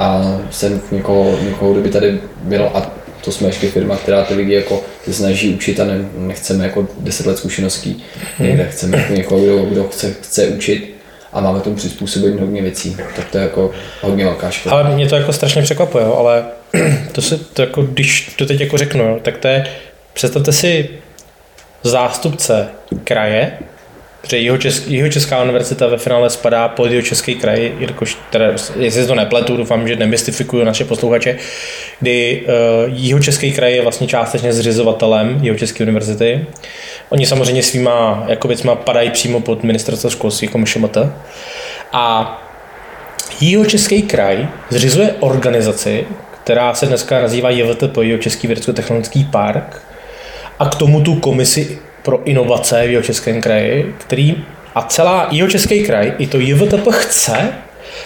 a 0.00 0.38
jsem 0.50 0.80
někoho, 0.90 1.38
někoho, 1.42 1.72
kdo 1.72 1.82
by 1.82 1.88
tady 1.88 2.20
byl. 2.42 2.70
A 2.74 2.90
to 3.24 3.32
jsme 3.32 3.48
ještě 3.48 3.68
firma, 3.68 3.96
která 3.96 4.24
ty 4.24 4.34
lidi 4.34 4.54
jako 4.54 4.82
se 5.04 5.12
snaží 5.12 5.54
učit 5.54 5.80
a 5.80 5.84
ne, 5.84 6.08
nechceme 6.16 6.64
jako 6.64 6.88
10 6.98 7.26
let 7.26 7.38
zkušeností, 7.38 8.04
někde 8.38 8.68
chceme 8.70 8.98
jako 8.98 9.12
někoho, 9.12 9.40
kdo, 9.40 9.62
kdo 9.62 9.84
chce, 9.84 10.14
chce 10.22 10.46
učit. 10.46 10.96
A 11.32 11.40
máme 11.40 11.60
tomu 11.60 11.76
přizpůsobit 11.76 12.40
hodně 12.40 12.62
věcí, 12.62 12.96
tak 13.16 13.28
to 13.30 13.38
je 13.38 13.42
jako 13.44 13.70
hodně 14.00 14.24
velká 14.24 14.50
škoda. 14.50 14.74
Ale 14.74 14.94
mě 14.94 15.08
to 15.08 15.16
jako 15.16 15.32
strašně 15.32 15.62
překvapuje, 15.62 16.04
jo, 16.04 16.14
ale 16.14 16.44
to 17.12 17.22
se, 17.22 17.36
to 17.38 17.62
jako, 17.62 17.82
když 17.82 18.34
to 18.36 18.46
teď 18.46 18.60
jako 18.60 18.78
řeknu, 18.78 19.04
jo, 19.04 19.18
tak 19.22 19.36
to 19.36 19.48
je, 19.48 19.66
představte 20.12 20.52
si 20.52 20.88
zástupce 21.82 22.68
kraje, 23.04 23.52
Protože 24.20 24.38
jeho 24.86 25.08
Česká 25.08 25.42
univerzita 25.42 25.86
ve 25.86 25.98
finále 25.98 26.30
spadá 26.30 26.68
pod 26.68 26.90
jeho 26.90 27.02
český 27.02 27.34
kraj, 27.34 27.72
jelikož, 27.78 28.18
teda, 28.30 28.46
jestli 28.78 29.06
to 29.06 29.14
nepletu, 29.14 29.56
doufám, 29.56 29.88
že 29.88 29.96
nemystifikuju 29.96 30.64
naše 30.64 30.84
posluchače, 30.84 31.36
kdy 32.00 32.42
uh, 33.12 33.20
český 33.20 33.52
kraj 33.52 33.74
je 33.74 33.82
vlastně 33.82 34.06
částečně 34.06 34.52
zřizovatelem 34.52 35.38
jeho 35.42 35.58
České 35.58 35.84
univerzity. 35.84 36.46
Oni 37.08 37.26
samozřejmě 37.26 37.62
svýma 37.62 38.24
jako 38.28 38.48
věcma 38.48 38.74
padají 38.74 39.10
přímo 39.10 39.40
pod 39.40 39.64
ministerstvo 39.64 40.10
školství 40.10 40.46
jako 40.46 40.58
MŠMT. 40.58 40.96
A 41.92 42.36
český 43.66 44.02
kraj 44.02 44.48
zřizuje 44.70 45.14
organizaci, 45.20 46.06
která 46.44 46.74
se 46.74 46.86
dneska 46.86 47.22
nazývá 47.22 47.50
JVTP, 47.50 47.98
Český 48.20 48.46
vědecko-technologický 48.46 49.24
park, 49.24 49.82
a 50.58 50.68
k 50.68 50.74
tomu 50.74 51.00
tu 51.00 51.20
komisi 51.20 51.78
pro 52.10 52.22
inovace 52.24 52.86
v 52.86 52.90
Jihočeském 52.90 53.40
kraji, 53.40 53.94
který 53.98 54.36
a 54.74 54.82
celá 54.82 55.28
Jihočeský 55.30 55.82
kraj, 55.82 56.12
i 56.18 56.26
to 56.26 56.40
JVTP 56.40 56.88
chce, 56.90 57.52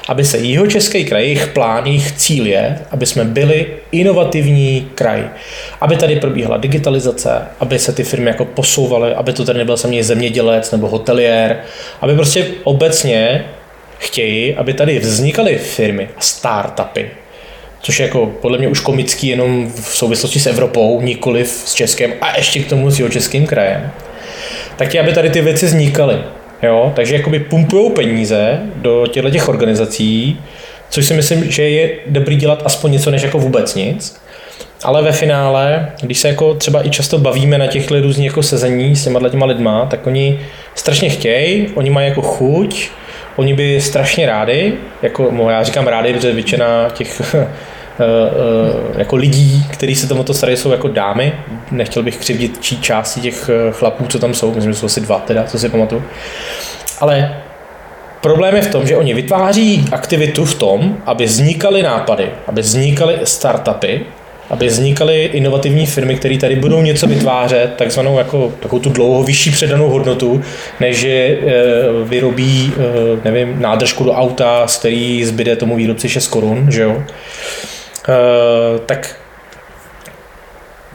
aby 0.08 0.24
se 0.24 0.38
Jihočeský 0.38 1.04
kraj, 1.04 1.22
jejich 1.22 1.46
plán, 1.46 1.86
jejich 1.86 2.12
cíl 2.12 2.46
je, 2.46 2.78
aby 2.90 3.06
jsme 3.06 3.24
byli 3.24 3.66
inovativní 3.92 4.88
kraj. 4.94 5.28
Aby 5.80 5.96
tady 5.96 6.16
probíhala 6.16 6.56
digitalizace, 6.56 7.42
aby 7.60 7.78
se 7.78 7.92
ty 7.92 8.04
firmy 8.04 8.26
jako 8.26 8.44
posouvaly, 8.44 9.14
aby 9.14 9.32
to 9.32 9.44
tady 9.44 9.58
nebyl 9.58 9.76
samý 9.76 10.02
zemědělec 10.02 10.72
nebo 10.72 10.88
hotelier, 10.88 11.60
aby 12.00 12.14
prostě 12.14 12.46
obecně 12.64 13.44
chtějí, 13.98 14.54
aby 14.54 14.74
tady 14.74 14.98
vznikaly 14.98 15.58
firmy 15.58 16.08
a 16.16 16.20
startupy, 16.20 17.10
což 17.84 18.00
je 18.00 18.06
jako 18.06 18.26
podle 18.26 18.58
mě 18.58 18.68
už 18.68 18.80
komický 18.80 19.28
jenom 19.28 19.72
v 19.72 19.96
souvislosti 19.96 20.40
s 20.40 20.46
Evropou, 20.46 21.00
nikoli 21.00 21.44
s 21.44 21.74
Českem 21.74 22.12
a 22.20 22.36
ještě 22.36 22.60
k 22.60 22.68
tomu 22.68 22.90
s 22.90 22.98
jeho 22.98 23.10
českým 23.10 23.46
krajem, 23.46 23.90
tak 24.76 24.94
je, 24.94 25.00
aby 25.00 25.12
tady 25.12 25.30
ty 25.30 25.40
věci 25.40 25.66
vznikaly. 25.66 26.18
Jo? 26.62 26.92
Takže 26.96 27.14
jakoby 27.14 27.40
pumpujou 27.40 27.90
peníze 27.90 28.58
do 28.76 29.06
těchto 29.06 29.30
těch 29.30 29.48
organizací, 29.48 30.40
což 30.90 31.06
si 31.06 31.14
myslím, 31.14 31.50
že 31.50 31.68
je 31.68 31.90
dobrý 32.06 32.36
dělat 32.36 32.62
aspoň 32.64 32.92
něco 32.92 33.10
než 33.10 33.22
jako 33.22 33.38
vůbec 33.38 33.74
nic. 33.74 34.20
Ale 34.82 35.02
ve 35.02 35.12
finále, 35.12 35.92
když 36.02 36.18
se 36.18 36.28
jako 36.28 36.54
třeba 36.54 36.86
i 36.86 36.90
často 36.90 37.18
bavíme 37.18 37.58
na 37.58 37.66
těchto 37.66 38.00
různých 38.00 38.26
jako 38.26 38.42
sezení 38.42 38.96
s 38.96 39.04
těma 39.04 39.28
těma 39.28 39.46
lidma, 39.46 39.86
tak 39.86 40.06
oni 40.06 40.40
strašně 40.74 41.08
chtějí, 41.08 41.68
oni 41.74 41.90
mají 41.90 42.08
jako 42.08 42.22
chuť, 42.22 42.90
oni 43.36 43.54
by 43.54 43.80
strašně 43.80 44.26
rádi, 44.26 44.72
jako 45.02 45.28
no, 45.30 45.50
já 45.50 45.62
říkám 45.62 45.86
rádi, 45.86 46.14
protože 46.14 46.32
většina 46.32 46.88
těch 46.90 47.34
jako 48.98 49.16
lidí, 49.16 49.66
kteří 49.70 49.94
se 49.94 50.08
tomuto 50.08 50.34
starají, 50.34 50.56
jsou 50.56 50.70
jako 50.70 50.88
dámy. 50.88 51.32
Nechtěl 51.70 52.02
bych 52.02 52.16
křivdit 52.16 52.58
čí 52.60 52.80
části 52.80 53.20
těch 53.20 53.50
eh, 53.52 53.72
chlapů, 53.72 54.06
co 54.06 54.18
tam 54.18 54.34
jsou, 54.34 54.54
myslím, 54.54 54.72
že 54.72 54.78
jsou 54.78 54.86
asi 54.86 55.00
dva 55.00 55.18
teda, 55.18 55.44
co 55.44 55.58
si 55.58 55.68
pamatuju. 55.68 56.02
Ale 57.00 57.36
Problém 58.20 58.56
je 58.56 58.62
v 58.62 58.72
tom, 58.72 58.86
že 58.86 58.96
oni 58.96 59.14
vytváří 59.14 59.84
aktivitu 59.92 60.44
v 60.44 60.54
tom, 60.54 60.96
aby 61.06 61.24
vznikaly 61.24 61.82
nápady, 61.82 62.30
aby 62.46 62.60
vznikaly 62.60 63.18
startupy, 63.24 64.00
aby 64.50 64.66
vznikaly 64.66 65.24
inovativní 65.24 65.86
firmy, 65.86 66.14
které 66.14 66.38
tady 66.38 66.56
budou 66.56 66.82
něco 66.82 67.06
vytvářet, 67.06 67.74
takzvanou 67.76 68.18
jako 68.18 68.52
takovou 68.60 68.82
tu 68.82 68.90
dlouho 68.90 69.22
vyšší 69.22 69.50
předanou 69.50 69.88
hodnotu, 69.88 70.42
než 70.80 70.96
že 70.98 71.38
vyrobí, 72.04 72.72
nevím, 73.24 73.60
nádržku 73.60 74.04
do 74.04 74.12
auta, 74.12 74.66
z 74.66 74.76
který 74.76 75.24
zbyde 75.24 75.56
tomu 75.56 75.76
výrobci 75.76 76.08
6 76.08 76.26
korun, 76.28 76.66
že 76.70 76.82
jo. 76.82 77.02
E, 78.08 78.78
tak 78.86 79.16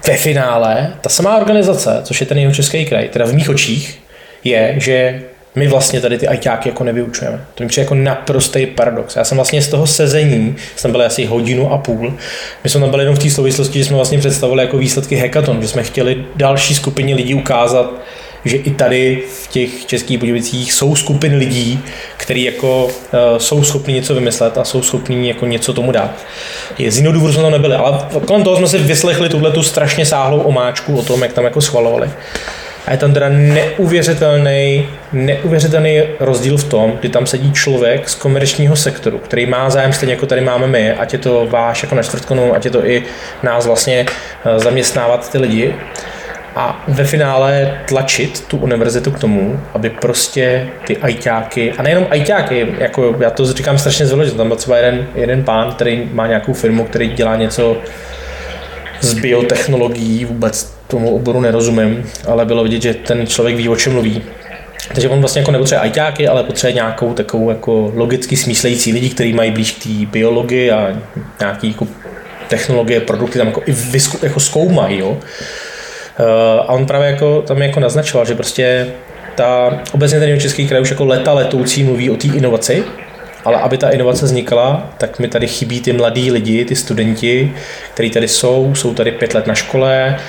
ve 0.07 0.18
finále 0.18 0.93
ta 1.01 1.10
samá 1.10 1.38
organizace, 1.38 2.01
což 2.03 2.20
je 2.20 2.28
ten 2.28 2.38
jeho 2.38 2.53
český 2.53 2.86
kraj, 2.86 3.10
teda 3.10 3.26
v 3.26 3.34
mých 3.34 3.49
očích, 3.49 3.99
je, 4.43 4.76
že 4.78 5.22
my 5.55 5.68
vlastně 5.68 6.01
tady 6.01 6.18
ty 6.18 6.28
ajťáky 6.28 6.70
jako 6.70 6.84
nevyučujeme. 6.84 7.45
To 7.55 7.64
mi 7.64 7.70
přijde 7.70 7.84
jako 7.84 7.95
naprostý 7.95 8.66
paradox. 8.66 9.16
Já 9.16 9.24
jsem 9.24 9.38
vlastně 9.38 9.62
z 9.62 9.68
toho 9.68 9.88
sezení, 9.88 10.55
jsem 10.76 10.91
byl 10.91 11.01
asi 11.01 11.26
hodinu 11.26 11.72
a 11.74 11.78
půl, 11.78 12.14
my 12.64 12.70
jsme 12.70 12.82
tam 12.82 12.89
byli 12.89 13.03
jenom 13.03 13.16
v 13.16 13.20
té 13.20 13.30
souvislosti, 13.30 13.80
že 13.80 13.86
jsme 13.86 13.95
vlastně 13.95 14.20
představili 14.20 14.62
jako 14.62 14.78
výsledky 14.78 15.16
hackathon, 15.16 15.62
že 15.62 15.68
jsme 15.68 15.84
chtěli 15.84 16.26
další 16.36 16.76
skupině 16.76 17.16
lidí 17.16 17.34
ukázat, 17.34 17.93
že 18.45 18.57
i 18.57 18.72
tady 18.72 19.24
v 19.43 19.47
těch 19.47 19.86
českých 19.86 20.18
Budějovicích 20.18 20.74
jsou 20.74 20.95
skupiny 20.95 21.36
lidí, 21.36 21.80
kteří 22.30 22.43
jako 22.43 22.86
uh, 22.86 22.91
jsou 23.38 23.63
schopni 23.63 23.93
něco 23.93 24.13
vymyslet 24.13 24.57
a 24.57 24.63
jsou 24.63 24.82
schopni 24.82 25.27
jako 25.27 25.45
něco 25.45 25.73
tomu 25.73 25.91
dát. 25.91 26.11
Je, 26.77 26.91
z 26.91 26.97
jiného 26.97 27.13
důvodu 27.13 27.34
jsme 27.34 27.41
tam 27.41 27.51
nebyli, 27.51 27.75
ale 27.75 27.99
kolem 28.25 28.43
toho 28.43 28.57
jsme 28.57 28.67
si 28.67 28.77
vyslechli 28.77 29.30
tuhle 29.30 29.51
tu 29.51 29.63
strašně 29.63 30.05
sáhlou 30.05 30.39
omáčku 30.39 30.97
o 30.97 31.03
tom, 31.03 31.21
jak 31.21 31.34
tam 31.34 31.43
jako 31.43 31.61
schvalovali. 31.61 32.09
A 32.88 32.91
je 32.91 32.97
tam 32.97 33.13
teda 33.13 33.30
neuvěřitelný, 33.30 34.89
neuvěřitelný 35.11 36.01
rozdíl 36.19 36.57
v 36.57 36.63
tom, 36.63 36.91
kdy 36.99 37.09
tam 37.09 37.25
sedí 37.25 37.51
člověk 37.53 38.09
z 38.09 38.15
komerčního 38.15 38.75
sektoru, 38.75 39.17
který 39.17 39.45
má 39.45 39.69
zájem 39.69 39.93
stejně 39.93 40.13
jako 40.13 40.25
tady 40.25 40.41
máme 40.41 40.67
my, 40.67 40.91
ať 40.91 41.13
je 41.13 41.19
to 41.19 41.47
váš 41.49 41.84
jako 41.84 41.95
na 41.95 42.03
čtvrtkonu, 42.03 42.55
ať 42.55 42.65
je 42.65 42.71
to 42.71 42.86
i 42.86 43.03
nás 43.43 43.65
vlastně 43.65 44.05
eh, 44.45 44.59
zaměstnávat 44.59 45.32
ty 45.32 45.38
lidi. 45.38 45.75
A 46.60 46.84
ve 46.88 47.03
finále 47.03 47.80
tlačit 47.88 48.43
tu 48.47 48.57
univerzitu 48.57 49.12
k 49.12 49.20
tomu, 49.20 49.60
aby 49.74 49.89
prostě 49.89 50.68
ty 50.88 50.97
ajťáky, 50.97 51.72
a 51.72 51.84
nejenom 51.84 52.07
ajťáky, 52.10 52.68
jako 52.80 53.16
já 53.20 53.30
to 53.30 53.53
říkám 53.53 53.78
strašně 53.78 54.05
zvolit, 54.05 54.38
tam 54.38 54.47
byl 54.47 54.57
třeba 54.57 54.78
jeden, 54.78 55.07
jeden 55.16 55.43
pán, 55.43 55.72
který 55.72 56.10
má 56.14 56.28
nějakou 56.28 56.53
firmu, 56.53 56.84
který 56.84 57.07
dělá 57.07 57.36
něco 57.36 57.78
z 59.01 59.14
biotechnologií, 59.14 60.26
vůbec 60.26 60.74
tomu 60.88 61.16
oboru 61.16 61.41
nerozumím, 61.41 62.03
ale 62.28 62.45
bylo 62.45 62.64
vidět, 62.64 62.82
že 62.82 62.93
ten 62.93 63.28
člověk 63.28 63.55
ví, 63.55 63.70
o 63.70 63.76
čem 63.76 63.93
mluví. 63.93 64.22
Takže 64.93 65.10
on 65.10 65.20
vlastně 65.20 65.41
jako 65.41 65.51
nepotřebuje 65.51 65.82
ajťáky, 65.82 66.28
ale 66.28 66.43
potřebuje 66.43 66.74
nějakou 66.74 67.14
takovou 67.14 67.49
jako 67.49 67.91
logicky 67.95 68.38
smýšlející 68.38 68.93
lidi, 68.93 69.10
kteří 69.10 69.34
mají 69.34 69.51
blíž 69.51 69.72
k 69.72 69.84
té 69.84 70.05
biologii 70.12 70.72
a 70.72 70.93
nějaký 71.39 71.68
jako 71.68 71.88
technologie, 72.47 73.01
produkty 73.01 73.38
tam 73.38 73.47
jako 73.47 73.62
i 73.66 73.72
vysku, 73.72 74.18
jako 74.22 74.39
zkoumají. 74.39 74.97
Jo. 74.97 75.18
Eh, 76.20 76.59
a 76.59 76.74
on 76.74 76.86
právě 76.86 77.07
jako, 77.07 77.41
tam 77.41 77.61
jako 77.61 77.80
naznačoval, 77.80 78.26
že 78.26 78.36
prostě 78.36 78.88
ta, 79.36 79.80
obecně 79.91 80.20
ten 80.20 80.39
český 80.39 80.67
kraj 80.67 80.82
už 80.82 80.89
jako 80.89 81.05
leta 81.05 81.34
letoucí 81.34 81.84
mluví 81.84 82.09
o 82.09 82.15
té 82.15 82.28
inovaci, 82.28 82.84
ale 83.45 83.57
aby 83.57 83.78
ta 83.78 83.89
inovace 83.89 84.26
vznikla, 84.26 84.89
tak 84.97 85.20
mi 85.20 85.28
tady 85.28 85.47
chybí 85.47 85.82
ty 85.82 85.93
mladí 85.93 86.32
lidi, 86.32 86.65
ty 86.65 86.76
studenti, 86.76 87.53
kteří 87.93 88.09
tady 88.09 88.28
jsou, 88.28 88.76
jsou 88.76 88.93
tady 88.93 89.11
pět 89.11 89.34
let 89.34 89.47
na 89.47 89.55
škole, 89.55 90.20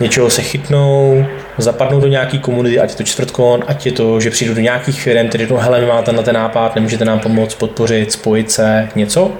něčeho 0.00 0.30
se 0.30 0.42
chytnou, 0.42 1.26
zapadnou 1.58 2.00
do 2.00 2.08
nějaký 2.08 2.38
komunity, 2.38 2.80
ať 2.80 2.90
je 2.90 2.96
to 2.96 3.02
čtvrtkon, 3.02 3.64
ať 3.66 3.86
je 3.86 3.92
to, 3.92 4.20
že 4.20 4.30
přijdu 4.30 4.54
do 4.54 4.60
nějakých 4.60 5.02
firm, 5.02 5.28
které 5.28 5.44
řeknou, 5.44 5.56
hele, 5.56 5.80
my 5.80 5.86
máte 5.86 6.12
na 6.12 6.22
ten 6.22 6.34
nápad, 6.34 6.74
nemůžete 6.74 7.04
nám 7.04 7.20
pomoct, 7.20 7.54
podpořit, 7.54 8.12
spojit 8.12 8.50
se, 8.50 8.88
něco. 8.94 9.32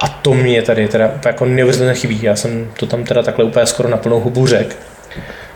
A 0.00 0.08
to 0.08 0.34
mě 0.34 0.62
tady 0.62 0.88
teda 0.88 1.10
jako 1.24 1.44
neuvěřitelně 1.44 1.94
chybí. 1.94 2.18
Já 2.22 2.36
jsem 2.36 2.70
to 2.76 2.86
tam 2.86 3.04
teda 3.04 3.22
takhle 3.22 3.44
úplně 3.44 3.66
skoro 3.66 3.88
na 3.88 3.96
plnou 3.96 4.20
hubu 4.20 4.46
řek. 4.46 4.76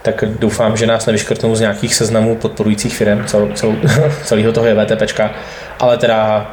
Tak 0.07 0.25
doufám, 0.39 0.77
že 0.77 0.87
nás 0.87 1.07
nevyškrtnou 1.07 1.55
z 1.55 1.61
nějakých 1.61 1.95
seznamů 1.95 2.37
podporujících 2.37 2.97
firm, 2.97 3.25
cel, 3.25 3.49
cel, 3.55 3.77
celého 4.25 4.53
toho 4.53 4.67
je 4.67 4.75
VTPčka. 4.75 5.31
Ale 5.79 5.99
teda 5.99 6.51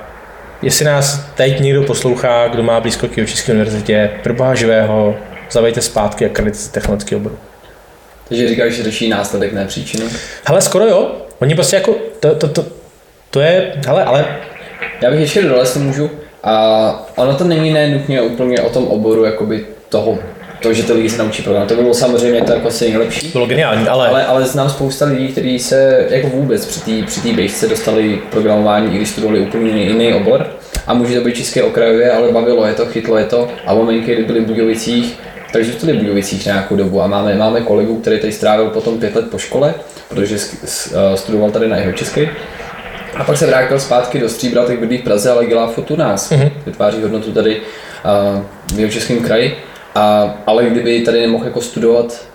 Jestli 0.64 0.86
nás 0.86 1.26
teď 1.36 1.60
někdo 1.60 1.84
poslouchá, 1.84 2.48
kdo 2.48 2.64
má 2.64 2.80
blízko 2.80 3.08
k 3.08 3.16
České 3.26 3.52
univerzitě, 3.52 4.12
proboha 4.24 4.56
živého, 4.56 5.16
zavejte 5.52 5.82
zpátky 5.82 6.26
akreditaci 6.26 6.72
technologického 6.72 7.20
oboru. 7.20 7.38
Takže 8.28 8.48
říkáš, 8.48 8.74
že 8.74 8.84
řeší 8.84 9.10
následek, 9.10 9.54
ne 9.54 9.66
příčinu? 9.66 10.06
Hele, 10.46 10.62
skoro 10.62 10.86
jo. 10.86 11.12
Oni 11.40 11.56
prostě 11.56 11.76
jako, 11.76 11.96
to, 12.20 12.36
to, 12.36 12.48
to, 12.48 12.66
to 13.30 13.42
je, 13.42 13.74
hele, 13.88 14.04
ale... 14.04 14.26
Já 15.02 15.12
bych 15.12 15.20
ještě 15.20 15.42
dodal, 15.42 15.60
jestli 15.60 15.80
můžu. 15.80 16.10
A 16.44 17.06
ono 17.16 17.36
to 17.36 17.44
není 17.44 17.74
nenutně 17.74 18.22
úplně 18.22 18.62
o 18.62 18.70
tom 18.70 18.88
oboru, 18.88 19.24
jakoby 19.24 19.66
toho 19.90 20.20
to, 20.64 20.74
že 20.74 20.84
ty 20.84 20.94
lidi 20.94 21.10
se 21.10 21.18
naučí 21.18 21.44
programovat. 21.44 21.70
To 21.70 21.76
by 21.76 21.82
bylo 21.82 21.94
samozřejmě 21.94 22.42
to 22.42 22.54
jako 22.54 22.68
asi 22.68 22.90
nejlepší. 22.90 23.28
Bylo 23.28 23.46
geniální, 23.46 23.88
ale... 23.88 24.08
ale... 24.08 24.26
Ale 24.26 24.46
znám 24.46 24.70
spousta 24.70 25.06
lidí, 25.06 25.28
kteří 25.28 25.60
se 25.60 26.08
jako 26.10 26.28
vůbec 26.28 26.66
při 26.66 26.80
té 26.80 27.08
při 27.08 27.34
běžce 27.34 27.68
dostali 27.68 28.22
k 28.28 28.32
programování, 28.32 28.94
i 28.94 28.96
když 28.96 29.10
studovali 29.10 29.40
úplně 29.40 29.84
jiný 29.84 30.14
obor. 30.14 30.48
A 30.88 30.94
může 30.94 31.20
to 31.20 31.26
být 31.26 31.36
české 31.36 31.64
okrajově, 31.64 32.12
ale 32.12 32.32
bavilo 32.32 32.66
je 32.66 32.74
to, 32.74 32.86
chytlo 32.86 33.18
je 33.18 33.26
to. 33.26 33.48
A 33.66 33.74
momenty, 33.74 34.14
kdy 34.14 34.24
byli 34.24 34.42
v 34.42 34.46
Budějovicích, 34.46 35.20
takže 35.54 35.72
v 35.72 35.84
v 35.84 35.96
Budějovicích 35.96 36.46
nějakou 36.46 36.76
dobu 36.76 37.02
a 37.02 37.08
máme, 37.08 37.36
máme 37.36 37.62
kolegu, 37.62 37.96
který 37.96 38.20
tady 38.20 38.34
strávil 38.34 38.70
potom 38.70 39.00
pět 39.00 39.16
let 39.16 39.30
po 39.32 39.38
škole, 39.38 39.74
protože 40.10 40.36
eh, 40.36 41.18
studoval 41.18 41.52
tady 41.52 41.68
na 41.68 41.78
jeho 41.78 41.92
české. 41.92 42.30
A 43.16 43.24
pak 43.24 43.38
se 43.38 43.46
vrátil 43.46 43.80
zpátky 43.80 44.20
do 44.20 44.30
Stříbra, 44.30 44.66
tak 44.66 44.80
bydlí 44.80 44.98
v 44.98 45.04
Praze, 45.04 45.32
ale 45.32 45.46
dělá 45.46 45.68
furt 45.68 45.92
u 45.92 45.96
nás. 45.96 46.32
Mm-hmm. 46.32 46.52
Vytváří 46.66 47.02
hodnotu 47.02 47.32
tady 47.32 47.58
uh, 47.58 48.42
v 48.76 48.80
jeho 48.80 48.92
českém 48.92 49.20
kraji. 49.20 49.56
A, 49.96 50.34
ale 50.46 50.64
kdyby 50.64 51.02
tady 51.02 51.22
nemohl 51.22 51.46
jako 51.46 51.62
studovat 51.62 52.28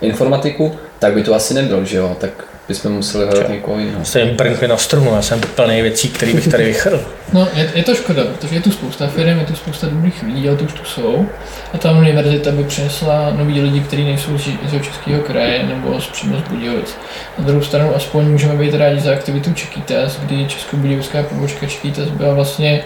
informatiku, 0.00 0.78
tak 0.98 1.14
by 1.14 1.22
to 1.22 1.34
asi 1.34 1.54
nebyl, 1.54 1.84
že 1.84 1.96
jo? 1.96 2.16
Tak 2.20 2.44
bychom 2.68 2.92
museli 2.92 3.26
hledat 3.26 3.48
někoho 3.48 3.78
jiného. 3.78 4.04
Jste 4.04 4.20
jen 4.20 4.36
brnkli 4.36 4.68
na 4.68 4.76
strunu, 4.76 5.14
já 5.14 5.22
jsem 5.22 5.40
plný 5.40 5.82
věcí, 5.82 6.08
které 6.08 6.34
bych 6.34 6.48
tady 6.48 6.64
vychrl. 6.64 7.04
No, 7.32 7.48
je, 7.54 7.70
je, 7.74 7.82
to 7.82 7.94
škoda, 7.94 8.24
protože 8.24 8.54
je 8.54 8.60
tu 8.60 8.70
spousta 8.70 9.06
firm, 9.06 9.38
je 9.38 9.46
tu 9.46 9.56
spousta 9.56 9.86
dobrých 9.86 10.22
lidí, 10.22 10.48
ale 10.48 10.56
to 10.56 10.64
už 10.64 10.72
tu 10.72 10.84
jsou. 10.84 11.26
A 11.72 11.78
ta 11.78 11.92
univerzita 11.92 12.50
by 12.50 12.64
přinesla 12.64 13.30
nový 13.30 13.60
lidi, 13.60 13.80
kteří 13.80 14.04
nejsou 14.04 14.38
z, 14.38 14.42
z 14.42 14.82
českého 14.82 15.22
kraje 15.22 15.62
nebo 15.62 16.00
z 16.00 16.06
přímo 16.06 16.38
z 16.38 16.48
Budějovic. 16.48 16.96
Na 17.38 17.44
druhou 17.44 17.62
stranu 17.62 17.96
aspoň 17.96 18.24
můžeme 18.24 18.54
být 18.54 18.74
rádi 18.74 19.00
za 19.00 19.12
aktivitu 19.12 19.52
Čekýtes, 19.52 20.18
kdy 20.20 20.46
Českobudějovská 20.46 21.22
pobočka 21.22 21.66
Čekýtes 21.66 22.08
byla 22.08 22.34
vlastně 22.34 22.84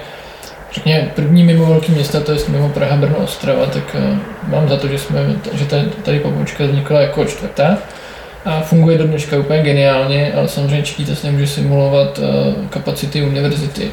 řekněme, 0.72 1.10
první 1.14 1.44
mimo 1.44 1.66
velké 1.66 1.92
města, 1.92 2.20
to 2.20 2.32
je 2.32 2.38
mimo 2.48 2.68
Praha, 2.68 2.96
Brno, 2.96 3.16
Ostrava, 3.16 3.66
tak 3.66 3.96
uh, 3.98 4.18
mám 4.52 4.68
za 4.68 4.76
to, 4.76 4.88
že, 4.88 4.98
jsme, 4.98 5.26
že 5.52 5.64
tady, 6.04 6.20
pobočka 6.20 6.64
vznikla 6.64 7.00
jako 7.00 7.24
čtvrtá 7.24 7.78
a 8.44 8.60
funguje 8.60 8.98
do 8.98 9.04
dneška 9.04 9.38
úplně 9.38 9.62
geniálně, 9.62 10.32
ale 10.36 10.48
samozřejmě 10.48 10.82
Čekýtes 10.82 11.22
nemůže 11.22 11.46
simulovat 11.46 12.18
uh, 12.18 12.26
kapacity 12.70 13.22
univerzity. 13.22 13.90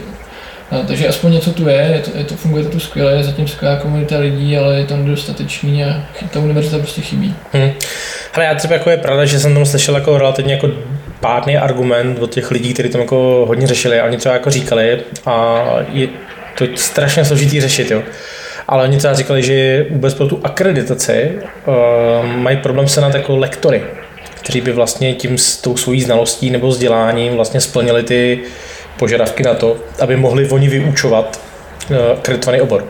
Uh, 0.71 0.85
takže 0.85 1.07
aspoň 1.07 1.31
něco 1.31 1.51
tu 1.51 1.67
je, 1.67 1.91
je 1.93 1.99
to, 1.99 2.17
je 2.17 2.23
to, 2.23 2.35
funguje 2.35 2.63
to 2.63 2.69
tu 2.69 2.79
skvěle, 2.79 3.13
je 3.13 3.23
zatím 3.23 3.47
skvělá 3.47 3.75
komunita 3.75 4.17
lidí, 4.17 4.57
ale 4.57 4.77
je 4.77 4.85
to 4.85 4.97
nedostatečný 4.97 5.85
a 5.85 6.03
ta 6.31 6.39
univerzita 6.39 6.77
prostě 6.77 7.01
chybí. 7.01 7.35
Hmm. 7.53 7.71
Hele, 8.33 8.45
já 8.45 8.55
třeba 8.55 8.73
jako 8.73 8.89
je 8.89 8.97
pravda, 8.97 9.25
že 9.25 9.39
jsem 9.39 9.53
tam 9.53 9.65
slyšel 9.65 9.95
jako 9.95 10.17
relativně 10.17 10.53
jako 10.53 10.69
pádný 11.19 11.57
argument 11.57 12.19
od 12.19 12.33
těch 12.33 12.51
lidí, 12.51 12.73
kteří 12.73 12.89
tam 12.89 13.01
jako 13.01 13.45
hodně 13.47 13.67
řešili 13.67 13.99
a 13.99 14.05
oni 14.05 14.17
třeba 14.17 14.33
jako 14.33 14.49
říkali 14.49 15.01
a 15.25 15.63
je, 15.91 16.07
to 16.57 16.63
je 16.63 16.69
strašně 16.75 17.25
složitý 17.25 17.61
řešit, 17.61 17.91
jo. 17.91 18.03
Ale 18.67 18.83
oni 18.83 18.97
třeba 18.97 19.13
říkali, 19.13 19.43
že 19.43 19.85
vůbec 19.89 20.13
pro 20.13 20.27
tu 20.27 20.39
akreditaci 20.43 21.31
uh, 21.67 22.25
mají 22.25 22.57
problém 22.57 22.87
se 22.87 23.01
na 23.01 23.07
jako 23.13 23.37
lektory, 23.37 23.83
kteří 24.41 24.61
by 24.61 24.71
vlastně 24.71 25.13
tím 25.13 25.37
s 25.37 25.57
tou 25.57 25.77
svojí 25.77 26.01
znalostí 26.01 26.49
nebo 26.49 26.67
vzděláním 26.67 27.35
vlastně 27.35 27.61
splnili 27.61 28.03
ty 28.03 28.39
požadavky 28.99 29.43
na 29.43 29.53
to, 29.53 29.77
aby 29.99 30.15
mohli 30.15 30.49
oni 30.49 30.67
vyučovat 30.69 31.39
uh, 31.89 31.97
akreditovaný 32.17 32.61
obor. 32.61 32.85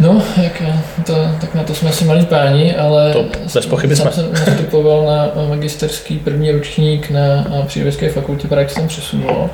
No, 0.00 0.22
jak 0.42 0.62
to, 1.06 1.14
tak 1.40 1.54
na 1.54 1.62
to 1.62 1.74
jsme 1.74 1.90
asi 1.90 2.04
malí 2.04 2.26
páni, 2.26 2.76
ale 2.76 3.12
to 3.12 3.26
bez 3.54 3.66
pochyby 3.66 3.96
jsme. 3.96 4.12
jsem 4.12 4.32
nastupoval 4.32 5.06
na 5.06 5.42
magisterský 5.48 6.18
první 6.18 6.50
ročník 6.50 7.10
na 7.10 7.46
přírodovědské 7.66 8.10
fakultě, 8.10 8.48
právě 8.48 8.68
se 8.68 8.74
tam 8.74 8.88
přesunulo. 8.88 9.50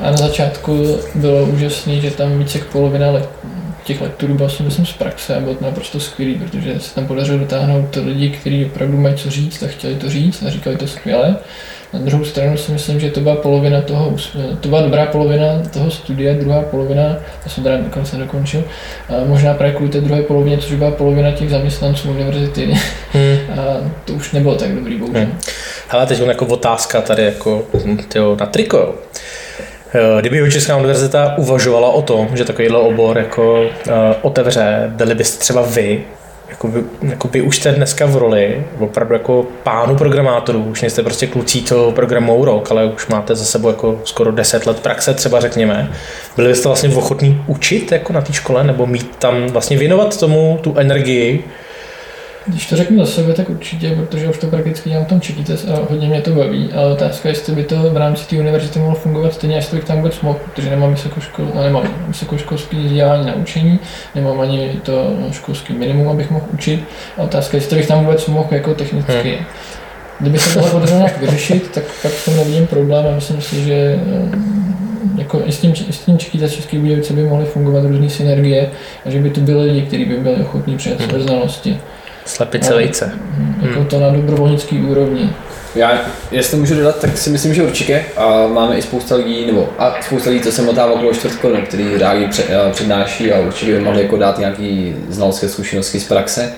A 0.00 0.10
na 0.10 0.16
začátku 0.16 0.98
bylo 1.14 1.44
úžasné, 1.44 2.00
že 2.00 2.10
tam 2.10 2.38
více 2.38 2.58
jak 2.58 2.66
polovina 2.66 3.10
le- 3.10 3.26
těch 3.84 4.00
lektorů 4.00 4.34
bylo 4.34 4.48
si 4.48 4.62
myslím 4.62 4.86
z 4.86 4.92
praxe 4.92 5.36
a 5.36 5.40
bylo 5.40 5.54
to 5.54 5.64
naprosto 5.64 6.00
skvělý, 6.00 6.34
protože 6.34 6.80
se 6.80 6.94
tam 6.94 7.06
podařilo 7.06 7.38
dotáhnout 7.38 7.98
lidi, 8.04 8.30
kteří 8.30 8.64
opravdu 8.64 8.96
mají 8.96 9.14
co 9.14 9.30
říct 9.30 9.62
a 9.62 9.66
chtěli 9.66 9.94
to 9.94 10.10
říct 10.10 10.42
a 10.42 10.50
říkali 10.50 10.76
to 10.76 10.86
skvěle. 10.86 11.36
Na 11.92 11.98
druhou 11.98 12.24
stranu 12.24 12.56
si 12.56 12.72
myslím, 12.72 13.00
že 13.00 13.10
to 13.10 13.20
byla 13.20 13.36
polovina 13.36 13.80
toho, 13.80 14.16
to 14.60 14.68
byla 14.68 14.82
dobrá 14.82 15.06
polovina 15.06 15.44
toho 15.72 15.90
studia, 15.90 16.34
druhá 16.34 16.62
polovina, 16.62 17.02
já 17.44 17.50
jsem 17.50 17.64
teda 17.64 17.76
dokonce 17.76 18.16
dokončil, 18.16 18.64
a 19.08 19.12
možná 19.26 19.54
právě 19.54 19.74
kvůli 19.74 19.90
té 19.90 20.00
druhé 20.00 20.22
polovině, 20.22 20.58
což 20.58 20.72
byla 20.72 20.90
polovina 20.90 21.32
těch 21.32 21.50
zaměstnanců 21.50 22.10
univerzity. 22.10 22.74
Hmm. 23.12 23.38
A 23.60 23.90
to 24.04 24.12
už 24.12 24.32
nebylo 24.32 24.54
tak 24.54 24.74
dobrý, 24.74 24.98
bohužel. 24.98 25.22
Hmm. 25.22 25.38
Hele, 25.88 26.06
teď 26.06 26.20
jako 26.20 26.46
otázka 26.46 27.00
tady 27.00 27.24
jako 27.24 27.62
tyjo, 28.08 28.36
na 28.40 28.46
triko. 28.46 28.94
Eh, 29.94 30.20
Kdyby 30.20 30.50
Česká 30.50 30.76
univerzita 30.76 31.34
uvažovala 31.38 31.88
o 31.88 32.02
tom, 32.02 32.28
že 32.34 32.44
takovýhle 32.44 32.78
obor 32.78 33.18
jako 33.18 33.60
uh, 33.62 33.66
otevře, 34.22 34.84
byli 34.88 35.14
byste 35.14 35.38
třeba 35.38 35.62
vy, 35.62 36.04
jako 36.48 36.68
vy, 36.68 36.84
jako 37.02 37.28
vy 37.28 37.42
už 37.42 37.56
jste 37.56 37.72
dneska 37.72 38.06
v 38.06 38.16
roli 38.16 38.66
opravdu 38.78 39.14
jako 39.14 39.46
pánu 39.62 39.96
programátorů, 39.96 40.62
už 40.64 40.82
nejste 40.82 41.02
prostě 41.02 41.26
kluci, 41.26 41.62
co 41.62 41.92
programují 41.92 42.44
rok, 42.44 42.70
ale 42.70 42.84
už 42.84 43.06
máte 43.06 43.34
za 43.34 43.44
sebou 43.44 43.68
jako 43.68 44.00
skoro 44.04 44.32
10 44.32 44.66
let 44.66 44.80
praxe 44.80 45.14
třeba 45.14 45.40
řekněme. 45.40 45.90
Byli 46.36 46.48
byste 46.48 46.68
vlastně 46.68 46.88
ochotní 46.88 47.44
učit 47.46 47.92
jako 47.92 48.12
na 48.12 48.20
té 48.20 48.32
škole 48.32 48.64
nebo 48.64 48.86
mít 48.86 49.16
tam 49.18 49.46
vlastně 49.46 49.76
věnovat 49.78 50.20
tomu 50.20 50.58
tu 50.62 50.74
energii, 50.78 51.44
Když 52.50 52.66
to 52.66 52.76
řeknu 52.76 53.04
za 53.04 53.12
sebe, 53.12 53.32
tak 53.32 53.50
určitě, 53.50 53.90
protože 53.90 54.28
už 54.28 54.38
to 54.38 54.46
prakticky 54.46 54.90
dělám 54.90 55.04
v 55.04 55.08
tom 55.08 55.20
Čikites 55.20 55.68
a 55.68 55.86
hodně 55.90 56.08
mě 56.08 56.20
to 56.20 56.30
baví, 56.30 56.72
ale 56.72 56.92
otázka 56.92 57.28
je, 57.28 57.30
jestli 57.30 57.54
by 57.54 57.64
to 57.64 57.76
v 57.76 57.96
rámci 57.96 58.28
té 58.28 58.36
univerzity 58.36 58.78
mohlo 58.78 58.94
fungovat 58.94 59.34
stejně, 59.34 59.56
jestli 59.56 59.76
bych 59.76 59.86
tam 59.86 59.96
vůbec 59.96 60.20
mohl, 60.20 60.38
protože 60.44 60.70
nemám, 60.70 60.90
vysokoškol, 60.90 61.46
nemám 61.62 61.82
vysokoškolské 62.08 62.76
vzdělání 62.76 63.26
na 63.26 63.34
učení, 63.34 63.78
nemám 64.14 64.40
ani 64.40 64.80
to 64.82 65.16
školský 65.32 65.72
minimum, 65.72 66.08
abych 66.08 66.30
mohl 66.30 66.44
učit. 66.52 66.84
A 67.18 67.22
otázka 67.22 67.56
je, 67.56 67.62
jestli 67.62 67.76
bych 67.76 67.86
tam 67.86 68.04
vůbec 68.04 68.26
mohl 68.26 68.48
jako 68.50 68.74
technicky. 68.74 69.12
Hmm. 69.12 69.46
Kdyby 70.20 70.38
se 70.38 70.54
tohle 70.54 70.70
podařilo 70.70 70.98
nějak 70.98 71.20
vyřešit, 71.20 71.70
tak 71.70 71.84
pak 72.02 72.12
v 72.12 72.24
tom 72.24 72.36
nevidím 72.36 72.66
problém 72.66 73.06
a 73.06 73.14
myslím 73.14 73.40
si, 73.40 73.64
že 73.64 73.74
eh, 73.74 74.00
jako 75.16 75.42
i 75.44 75.52
s 75.52 75.58
tím, 75.58 75.74
i 75.88 75.92
s 75.92 75.98
tím 75.98 76.18
Čikites 76.18 76.52
České 76.52 76.78
Budějovice 76.78 77.12
by 77.12 77.22
mohly 77.22 77.44
fungovat 77.44 77.84
různé 77.84 78.10
synergie 78.10 78.70
a 79.06 79.10
že 79.10 79.18
by 79.18 79.30
tu 79.30 79.40
byli 79.40 79.64
lidi, 79.64 79.82
kteří 79.82 80.04
by 80.04 80.16
byli 80.16 80.36
ochotní 80.36 80.76
přijet 80.76 81.02
své 81.02 81.20
znalosti. 81.20 81.80
Slepice 82.24 82.74
vejce. 82.74 83.12
Jako 83.62 83.84
to 83.84 84.00
na 84.00 84.10
dobrovolnický 84.10 84.78
úrovni. 84.78 85.30
Já, 85.74 86.00
jestli 86.30 86.56
můžu 86.56 86.74
dodat, 86.74 87.00
tak 87.00 87.18
si 87.18 87.30
myslím, 87.30 87.54
že 87.54 87.62
určitě. 87.62 88.04
A 88.16 88.46
máme 88.46 88.78
i 88.78 88.82
spousta 88.82 89.16
lidí, 89.16 89.46
nebo 89.46 89.68
a 89.78 89.94
spousta 90.02 90.30
lidí, 90.30 90.42
co 90.42 90.52
se 90.52 90.62
motá 90.62 90.86
okolo 90.86 91.14
čtvrtkorun, 91.14 91.62
který 91.62 91.98
rádi 91.98 92.28
eh, 92.38 92.70
přednáší 92.70 93.32
a 93.32 93.38
určitě 93.38 93.72
by 93.72 93.80
mohli 93.80 94.02
jako 94.02 94.16
dát 94.16 94.38
nějaký 94.38 94.96
znalecké 95.08 95.48
zkušenosti 95.48 96.00
z 96.00 96.08
praxe. 96.08 96.52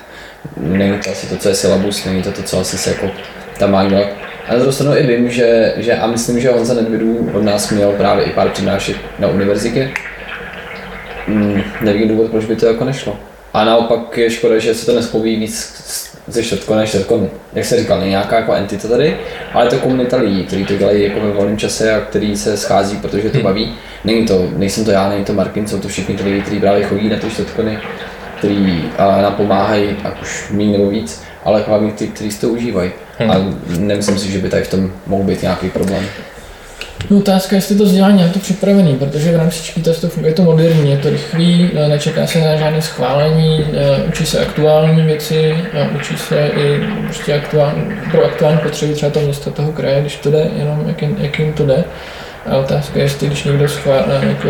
Není 0.56 0.98
to 0.98 1.10
asi 1.10 1.26
to, 1.26 1.36
co 1.36 1.48
je 1.48 1.54
syllabus, 1.54 2.04
není 2.04 2.22
to 2.22 2.32
to, 2.32 2.42
co 2.42 2.60
asi 2.60 2.78
se 2.78 2.90
jako 2.90 3.10
tam 3.58 3.70
má 3.70 3.88
dělat. 3.88 4.06
A 4.48 4.52
na 4.52 4.58
druhou 4.58 4.72
stranu 4.72 4.96
i 4.96 5.06
vím, 5.06 5.30
že, 5.30 5.74
že 5.76 5.94
a 5.94 6.06
myslím, 6.06 6.40
že 6.40 6.50
Honza 6.50 6.74
Nedvědů 6.74 7.30
od 7.34 7.42
nás 7.42 7.70
měl 7.70 7.92
právě 7.92 8.24
i 8.24 8.30
pár 8.30 8.48
přednášek 8.48 8.96
na 9.18 9.28
univerzitě. 9.28 9.90
Hmm, 11.26 11.62
nevím 11.80 12.08
důvod, 12.08 12.30
proč 12.30 12.44
by 12.44 12.56
to 12.56 12.66
jako 12.66 12.84
nešlo. 12.84 13.18
A 13.52 13.64
naopak 13.64 14.18
je 14.18 14.30
škoda, 14.30 14.58
že 14.58 14.74
se 14.74 14.86
to 14.86 14.94
nespoví 14.94 15.36
víc 15.36 15.82
ze 16.26 16.42
čtvrtkonu 16.42 16.78
než 16.78 16.88
čtvrtkonu. 16.88 17.30
Jak 17.52 17.64
se 17.64 17.76
říkal, 17.76 17.98
není 17.98 18.10
nějaká 18.10 18.36
jako 18.36 18.52
entita 18.52 18.88
tady, 18.88 19.16
ale 19.52 19.66
je 19.66 19.70
to 19.70 19.78
komunita 19.78 20.16
lidí, 20.16 20.44
kteří 20.44 20.64
to 20.64 20.76
dělají 20.76 21.02
jako 21.02 21.20
ve 21.20 21.30
volném 21.30 21.58
čase 21.58 21.94
a 21.94 22.00
který 22.00 22.36
se 22.36 22.56
schází, 22.56 22.96
protože 22.96 23.30
to 23.30 23.38
baví. 23.38 23.74
Není 24.04 24.26
to, 24.26 24.48
nejsem 24.56 24.84
to 24.84 24.90
já, 24.90 25.08
není 25.08 25.24
to 25.24 25.32
Martin, 25.32 25.66
jsou 25.66 25.78
to 25.78 25.88
všichni 25.88 26.16
ty 26.16 26.24
lidi, 26.24 26.40
kteří 26.40 26.60
právě 26.60 26.84
chodí 26.84 27.08
na 27.08 27.16
ty 27.16 27.30
čtvrtkony, 27.30 27.78
kteří 28.38 28.84
a, 28.98 29.22
nám 29.22 29.34
pomáhají, 29.34 29.96
ať 30.04 30.22
už 30.22 30.50
méně 30.50 30.78
nebo 30.78 30.90
víc, 30.90 31.22
ale 31.44 31.64
hlavně 31.66 31.92
ty, 31.92 32.08
kteří 32.08 32.30
si 32.30 32.40
to 32.40 32.48
užívají. 32.48 32.90
A 33.18 33.54
nemyslím 33.78 34.18
si, 34.18 34.30
že 34.30 34.38
by 34.38 34.48
tady 34.48 34.62
v 34.62 34.70
tom 34.70 34.92
mohl 35.06 35.24
být 35.24 35.42
nějaký 35.42 35.70
problém. 35.70 36.04
No 37.10 37.18
otázka, 37.18 37.56
jestli 37.56 37.76
to 37.76 37.84
vzdělání 37.84 38.22
je 38.22 38.28
to 38.28 38.38
připravený, 38.38 38.96
protože 38.96 39.32
v 39.32 39.36
rámci 39.36 39.62
Čikitas 39.62 40.00
to 40.00 40.08
funguje 40.08 40.34
to 40.34 40.42
moderní, 40.42 40.90
je 40.90 40.96
to 40.98 41.10
rychlý, 41.10 41.70
eh, 41.74 41.88
nečeká 41.88 42.26
se 42.26 42.40
na 42.40 42.56
žádné 42.56 42.82
schválení, 42.82 43.64
eh, 43.72 44.02
učí 44.08 44.26
se 44.26 44.40
aktuální 44.40 45.02
věci, 45.02 45.56
učí 45.96 46.16
se 46.16 46.50
i 46.56 46.80
prostě 47.04 47.34
aktuální, 47.34 47.82
pro 48.10 48.24
aktuální 48.24 48.58
potřeby 48.58 48.94
třeba 48.94 49.12
toho 49.12 49.24
města, 49.26 49.50
toho 49.50 49.72
kraje, 49.72 50.00
když 50.00 50.16
to 50.16 50.30
jde, 50.30 50.50
jenom 50.58 50.84
jak, 50.88 51.02
jim- 51.02 51.16
jak 51.18 51.38
jim 51.38 51.52
to 51.52 51.66
jde. 51.66 51.84
A 52.46 52.56
otázka 52.56 52.98
je, 52.98 53.04
jestli 53.04 53.26
když 53.26 53.44
někdo 53.44 53.68
schválí, 53.68 54.04
jako, 54.28 54.48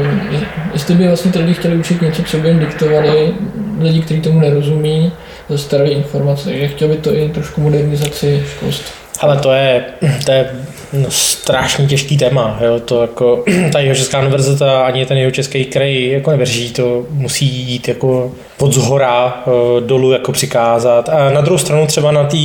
jestli 0.72 0.94
by 0.94 1.06
vlastně 1.08 1.32
ty 1.32 1.38
lidi 1.38 1.54
chtěli 1.54 1.76
učit 1.76 2.02
něco, 2.02 2.22
co 2.22 2.36
by 2.38 2.48
jim 2.48 2.58
diktovali 2.58 3.34
lidi, 3.80 4.00
kteří 4.00 4.20
tomu 4.20 4.40
nerozumí, 4.40 5.12
zastaralé 5.48 5.90
informace, 5.90 6.44
takže 6.44 6.68
chtěl 6.68 6.88
by 6.88 6.96
to 6.96 7.14
i 7.14 7.28
trošku 7.28 7.60
modernizaci 7.60 8.42
školství. 8.52 9.01
Ale 9.20 9.36
to 9.36 9.52
je, 9.52 9.84
to 10.24 10.32
je 10.32 10.50
no, 10.92 11.10
strašně 11.10 11.86
těžký 11.86 12.16
téma. 12.16 12.58
Jo? 12.60 12.80
To 12.80 13.02
jako, 13.02 13.44
ta 13.72 13.78
jeho 13.78 13.94
česká 13.94 14.20
univerzita 14.20 14.82
ani 14.82 15.06
ten 15.06 15.18
jeho 15.18 15.30
český 15.30 15.64
kraj 15.64 16.08
jako 16.08 16.30
nevrží, 16.30 16.72
to 16.72 17.06
musí 17.10 17.46
jít 17.46 17.88
jako 17.88 18.32
od 18.58 18.72
zhora 18.72 19.42
eh, 19.46 19.80
dolů 19.80 20.12
jako 20.12 20.32
přikázat. 20.32 21.08
A 21.08 21.30
na 21.30 21.40
druhou 21.40 21.58
stranu 21.58 21.86
třeba 21.86 22.12
na 22.12 22.24
té 22.24 22.36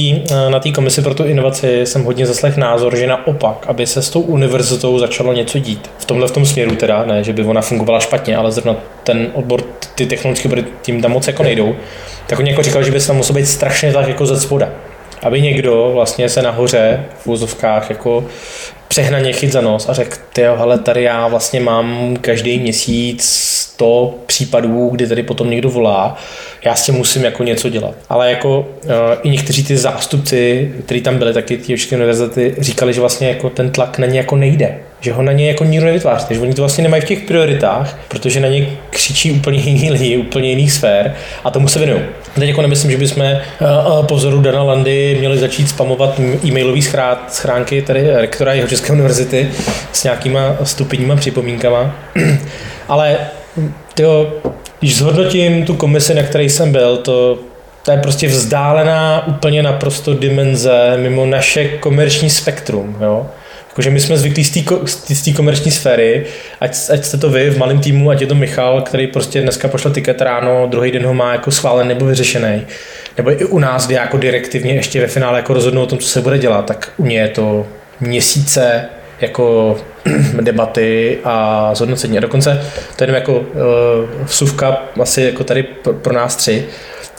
na 0.49 0.59
tý 0.59 0.71
komisi 0.71 1.01
pro 1.01 1.13
tu 1.13 1.23
inovaci 1.23 1.85
jsem 1.85 2.03
hodně 2.03 2.25
zaslech 2.25 2.57
názor, 2.57 2.95
že 2.95 3.07
naopak, 3.07 3.65
aby 3.67 3.87
se 3.87 4.01
s 4.01 4.09
tou 4.09 4.21
univerzitou 4.21 4.99
začalo 4.99 5.33
něco 5.33 5.59
dít. 5.59 5.91
V 5.97 6.05
tomhle 6.05 6.27
v 6.27 6.31
tom 6.31 6.45
směru 6.45 6.75
teda, 6.75 7.05
ne, 7.05 7.23
že 7.23 7.33
by 7.33 7.43
ona 7.43 7.61
fungovala 7.61 7.99
špatně, 7.99 8.37
ale 8.37 8.51
zrovna 8.51 8.75
ten 9.03 9.27
odbor, 9.33 9.61
ty 9.95 10.05
technologické 10.05 10.63
tím 10.81 11.01
tam 11.01 11.11
moc 11.11 11.27
jako 11.27 11.43
nejdou. 11.43 11.75
Tak 12.27 12.39
oni 12.39 12.49
jako 12.49 12.63
říkali, 12.63 12.85
že 12.85 12.91
by 12.91 12.99
se 12.99 13.07
tam 13.07 13.15
musel 13.15 13.35
být 13.35 13.45
strašně 13.45 13.93
tak 13.93 14.07
jako 14.07 14.25
ze 14.25 14.39
spoda 14.39 14.69
aby 15.23 15.41
někdo 15.41 15.91
vlastně 15.93 16.29
se 16.29 16.41
nahoře 16.41 17.05
v 17.19 17.27
úzovkách 17.27 17.89
jako 17.89 18.25
přehnaně 18.87 19.33
chyt 19.33 19.51
za 19.51 19.61
nos 19.61 19.89
a 19.89 19.93
řekl, 19.93 20.17
ty 20.33 20.41
hele, 20.41 20.79
tady 20.79 21.03
já 21.03 21.27
vlastně 21.27 21.59
mám 21.59 22.17
každý 22.21 22.59
měsíc 22.59 23.56
100 23.77 24.15
případů, 24.25 24.89
kdy 24.89 25.07
tady 25.07 25.23
potom 25.23 25.49
někdo 25.49 25.69
volá, 25.69 26.17
já 26.65 26.75
s 26.75 26.85
tím 26.85 26.95
musím 26.95 27.23
jako 27.23 27.43
něco 27.43 27.69
dělat. 27.69 27.93
Ale 28.09 28.29
jako 28.29 28.59
uh, 28.59 28.91
i 29.23 29.29
někteří 29.29 29.63
ty 29.63 29.77
zástupci, 29.77 30.71
kteří 30.85 31.01
tam 31.01 31.17
byli, 31.17 31.33
taky 31.33 31.57
ty 31.57 31.65
České 31.65 31.95
univerzity, 31.95 32.55
říkali, 32.57 32.93
že 32.93 32.99
vlastně 32.99 33.27
jako 33.27 33.49
ten 33.49 33.69
tlak 33.69 33.97
na 33.97 34.07
ně 34.07 34.17
jako 34.17 34.35
nejde. 34.35 34.77
Že 34.99 35.13
ho 35.13 35.21
na 35.21 35.31
ně 35.31 35.47
jako 35.47 35.63
nikdo 35.63 35.85
nevytváří, 35.85 36.25
že 36.29 36.39
oni 36.39 36.53
to 36.53 36.61
vlastně 36.61 36.83
nemají 36.83 37.01
v 37.01 37.05
těch 37.05 37.19
prioritách, 37.19 37.99
protože 38.07 38.39
na 38.39 38.47
ně 38.47 38.67
křičí 38.89 39.31
úplně 39.31 39.59
jiní 39.59 39.91
lidi, 39.91 40.17
úplně 40.17 40.49
jiných 40.49 40.71
sfér 40.71 41.15
a 41.43 41.51
tomu 41.51 41.67
se 41.67 41.79
věnují. 41.79 42.01
Teď 42.35 42.49
jako 42.49 42.61
nemyslím, 42.61 42.91
že 42.91 42.97
bychom 42.97 43.23
uh, 43.23 44.05
po 44.05 44.15
vzoru 44.15 44.41
Dana 44.41 44.63
Landy 44.63 45.15
měli 45.19 45.37
začít 45.37 45.69
spamovat 45.69 46.19
e-mailové 46.45 46.81
schránky 47.27 47.81
tady 47.81 48.11
rektora 48.11 48.53
jeho 48.53 48.67
České 48.67 48.93
univerzity 48.93 49.49
s 49.93 50.03
nějakýma 50.03 50.57
stupidníma 50.63 51.15
připomínkama. 51.15 51.95
Ale 52.87 53.17
tyjo, 53.93 54.33
když 54.79 54.97
zhodnotím 54.97 55.65
tu 55.65 55.75
komisi, 55.75 56.13
na 56.13 56.23
které 56.23 56.43
jsem 56.43 56.71
byl, 56.71 56.97
to, 56.97 57.39
to 57.85 57.91
je 57.91 57.97
prostě 57.97 58.27
vzdálená 58.27 59.27
úplně 59.27 59.63
naprosto 59.63 60.13
dimenze 60.13 60.97
mimo 60.97 61.25
naše 61.25 61.67
komerční 61.67 62.29
spektrum. 62.29 62.97
Jo? 63.01 63.27
Jakože 63.69 63.89
my 63.89 63.99
jsme 63.99 64.17
zvyklí 64.17 64.43
z 65.13 65.23
té 65.25 65.31
komerční 65.31 65.71
sféry, 65.71 66.25
ať, 66.61 66.75
ať 66.93 67.05
jste 67.05 67.17
to 67.17 67.29
vy 67.29 67.49
v 67.49 67.57
malém 67.57 67.79
týmu, 67.79 68.09
ať 68.09 68.21
je 68.21 68.27
to 68.27 68.35
Michal, 68.35 68.81
který 68.81 69.07
prostě 69.07 69.41
dneska 69.41 69.67
pošle 69.67 69.91
tiket 69.91 70.21
ráno, 70.21 70.67
druhý 70.67 70.91
den 70.91 71.05
ho 71.05 71.13
má 71.13 71.31
jako 71.31 71.51
schválen 71.51 71.87
nebo 71.87 72.05
vyřešený. 72.05 72.61
Nebo 73.17 73.31
i 73.31 73.45
u 73.45 73.59
nás, 73.59 73.85
kdy 73.85 73.95
jako 73.95 74.17
direktivně 74.17 74.73
ještě 74.73 75.01
ve 75.01 75.07
finále 75.07 75.39
jako 75.39 75.53
rozhodnou 75.53 75.83
o 75.83 75.85
tom, 75.85 75.97
co 75.97 76.07
se 76.07 76.21
bude 76.21 76.37
dělat, 76.37 76.65
tak 76.65 76.91
u 76.97 77.03
mě 77.03 77.19
je 77.19 77.27
to 77.27 77.67
měsíce 77.99 78.85
jako 79.21 79.77
debaty 80.41 81.17
a 81.23 81.69
zhodnocení. 81.75 82.17
A 82.17 82.21
dokonce 82.21 82.61
to 82.95 83.03
je 83.03 83.07
jenom 83.07 83.15
jako 83.15 83.39
uh, 83.39 83.45
vsuvka 84.25 84.77
asi 85.01 85.21
jako 85.21 85.43
tady 85.43 85.63
pro, 85.63 85.93
pro 85.93 86.13
nás 86.13 86.35
tři. 86.35 86.67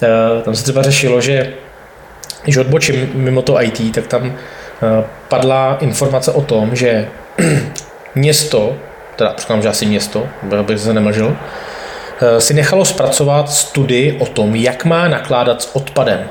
Uh, 0.03 0.43
tam 0.43 0.55
se 0.55 0.63
třeba 0.63 0.83
řešilo, 0.83 1.21
že 1.21 1.53
když 2.45 2.57
odbočím 2.57 3.11
mimo 3.15 3.43
to 3.43 3.63
IT, 3.63 3.95
tak 3.95 4.07
tam 4.07 4.23
uh, 4.23 4.33
padla 5.29 5.77
informace 5.81 6.33
o 6.33 6.43
tom, 6.43 6.77
že 6.77 7.09
město, 8.15 8.77
teda 9.17 9.35
říkám, 9.39 9.63
že 9.63 9.69
asi 9.69 9.87
město, 9.87 10.29
bych 10.63 10.79
se 10.79 10.93
nemlžil, 10.93 11.37
si 12.39 12.55
nechalo 12.55 12.85
zpracovat 12.85 13.51
studii 13.51 14.17
o 14.19 14.27
tom, 14.27 14.55
jak 14.55 14.85
má 14.85 15.09
nakládat 15.09 15.63
s 15.63 15.77
odpadem. 15.77 16.31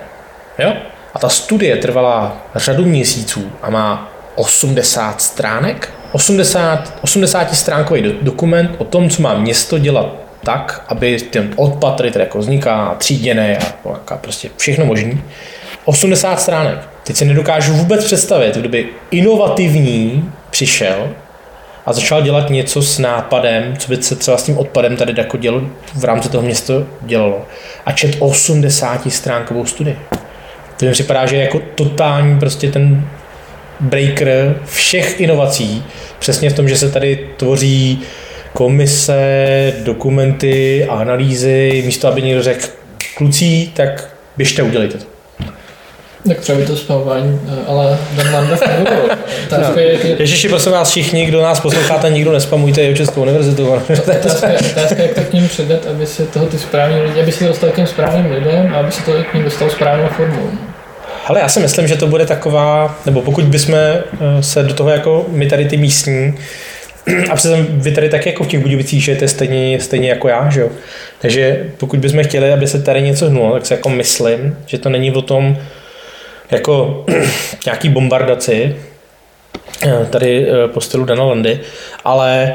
Jo? 0.59 0.73
A 1.13 1.19
ta 1.19 1.29
studie 1.29 1.75
trvala 1.75 2.37
řadu 2.55 2.85
měsíců 2.85 3.51
a 3.61 3.69
má 3.69 4.16
80 4.37 5.21
stránek, 5.21 5.93
80, 6.11 6.93
80 7.01 7.55
stránkový 7.55 8.01
do, 8.01 8.11
dokument 8.21 8.71
o 8.77 8.83
tom, 8.83 9.09
co 9.09 9.21
má 9.21 9.33
město 9.33 9.77
dělat 9.79 10.15
tak, 10.43 10.85
aby 10.87 11.19
ten 11.19 11.53
odpad, 11.55 11.93
který 11.93 12.11
tady 12.11 12.23
jako 12.23 12.39
vzniká, 12.39 12.95
tříděný 12.97 13.57
a 13.57 13.89
a 14.07 14.17
prostě 14.17 14.49
všechno 14.57 14.85
možný. 14.85 15.21
80 15.85 16.39
stránek. 16.39 16.79
Teď 17.03 17.15
si 17.15 17.25
nedokážu 17.25 17.73
vůbec 17.73 18.05
představit, 18.05 18.55
kdyby 18.55 18.89
inovativní 19.11 20.31
přišel 20.49 21.09
a 21.85 21.93
začal 21.93 22.21
dělat 22.21 22.49
něco 22.49 22.81
s 22.81 22.99
nápadem, 22.99 23.77
co 23.77 23.89
by 23.89 24.03
se 24.03 24.15
třeba 24.15 24.37
s 24.37 24.43
tím 24.43 24.57
odpadem 24.57 24.95
tady 24.95 25.13
jako 25.17 25.37
dělo, 25.37 25.61
v 25.95 26.03
rámci 26.03 26.29
toho 26.29 26.43
města 26.43 26.73
dělalo. 27.01 27.45
A 27.85 27.91
čet 27.91 28.15
80 28.19 29.11
stránkovou 29.11 29.65
studii. 29.65 29.97
To 30.77 30.85
mi 30.85 30.91
připadá, 30.91 31.25
že 31.25 31.35
je 31.35 31.41
jako 31.41 31.61
totální 31.75 32.39
prostě 32.39 32.71
ten 32.71 33.07
breaker 33.79 34.55
všech 34.65 35.19
inovací, 35.21 35.83
přesně 36.19 36.49
v 36.49 36.53
tom, 36.53 36.69
že 36.69 36.77
se 36.77 36.89
tady 36.91 37.19
tvoří 37.37 37.99
komise, 38.53 39.73
dokumenty, 39.83 40.85
analýzy, 40.89 41.83
místo 41.85 42.07
aby 42.07 42.21
někdo 42.21 42.43
řekl, 42.43 42.67
kluci, 43.17 43.69
tak 43.73 44.09
běžte, 44.37 44.63
udělejte 44.63 44.97
to. 44.97 45.05
Tak 46.27 46.39
třeba 46.39 46.57
by 46.57 46.65
to 46.65 46.75
spamování, 46.77 47.39
eh, 47.47 47.55
ale 47.67 47.97
Dan 48.15 48.33
Landa 48.33 48.57
No. 49.51 49.79
je, 49.79 49.93
jak 49.93 50.05
je, 50.05 50.15
Ježiši, 50.19 50.49
prosím 50.49 50.71
vás 50.71 50.89
všichni, 50.89 51.25
kdo 51.25 51.41
nás 51.41 51.59
posloucháte, 51.59 52.09
nikdo 52.09 52.31
nespamujte 52.31 52.81
jeho 52.81 52.95
Českou 52.95 53.21
univerzitu. 53.21 53.67
otázka, 54.19 54.49
je- 54.49 54.57
otázka, 54.71 55.03
jak 55.03 55.13
to 55.13 55.21
k 55.21 55.33
ním 55.33 55.47
předat, 55.47 55.85
aby 55.85 56.05
se 56.05 56.25
toho 56.25 56.45
ty 56.45 56.59
správní 56.59 57.01
lidi, 57.01 57.21
aby 57.21 57.31
se 57.31 57.39
to 57.39 57.47
dostal 57.47 57.69
k 57.69 57.75
těm 57.75 57.87
správným 57.87 58.31
lidem 58.31 58.75
a 58.75 58.77
aby 58.77 58.91
se 58.91 59.01
to 59.03 59.11
k 59.31 59.33
ním 59.33 59.43
dostal 59.43 59.69
správnou 59.69 60.07
formou. 60.07 60.49
Ale 61.27 61.39
já 61.39 61.49
si 61.49 61.59
myslím, 61.59 61.87
že 61.87 61.95
to 61.95 62.07
bude 62.07 62.25
taková, 62.25 62.99
nebo 63.05 63.21
pokud 63.21 63.43
bychom 63.43 63.75
eh, 63.75 64.03
se 64.41 64.63
do 64.63 64.73
toho 64.73 64.89
jako 64.89 65.25
my 65.27 65.45
tady 65.45 65.65
ty 65.65 65.77
místní, 65.77 66.33
a 67.29 67.35
přece 67.35 67.65
vy 67.69 67.91
tady 67.91 68.09
taky 68.09 68.29
jako 68.29 68.43
v 68.43 68.47
těch 68.47 68.59
Budějovicích 68.59 69.03
žijete 69.03 69.27
stejně, 69.27 69.79
stejně 69.79 70.09
jako 70.09 70.27
já, 70.27 70.49
že 70.49 70.61
jo? 70.61 70.69
Takže 71.19 71.65
pokud 71.77 71.99
bychom 71.99 72.23
chtěli, 72.23 72.53
aby 72.53 72.67
se 72.67 72.81
tady 72.81 73.01
něco 73.01 73.29
hnulo, 73.29 73.53
tak 73.53 73.65
si 73.65 73.73
jako 73.73 73.89
myslím, 73.89 74.57
že 74.65 74.77
to 74.77 74.89
není 74.89 75.11
o 75.11 75.21
tom 75.21 75.57
jako 76.51 77.05
nějaký 77.65 77.89
bombardaci, 77.89 78.75
eh, 79.83 80.05
tady 80.09 80.47
eh, 80.49 80.67
po 80.67 80.81
stylu 80.81 81.05
Dana 81.05 81.23
Landy, 81.23 81.59
ale 82.05 82.53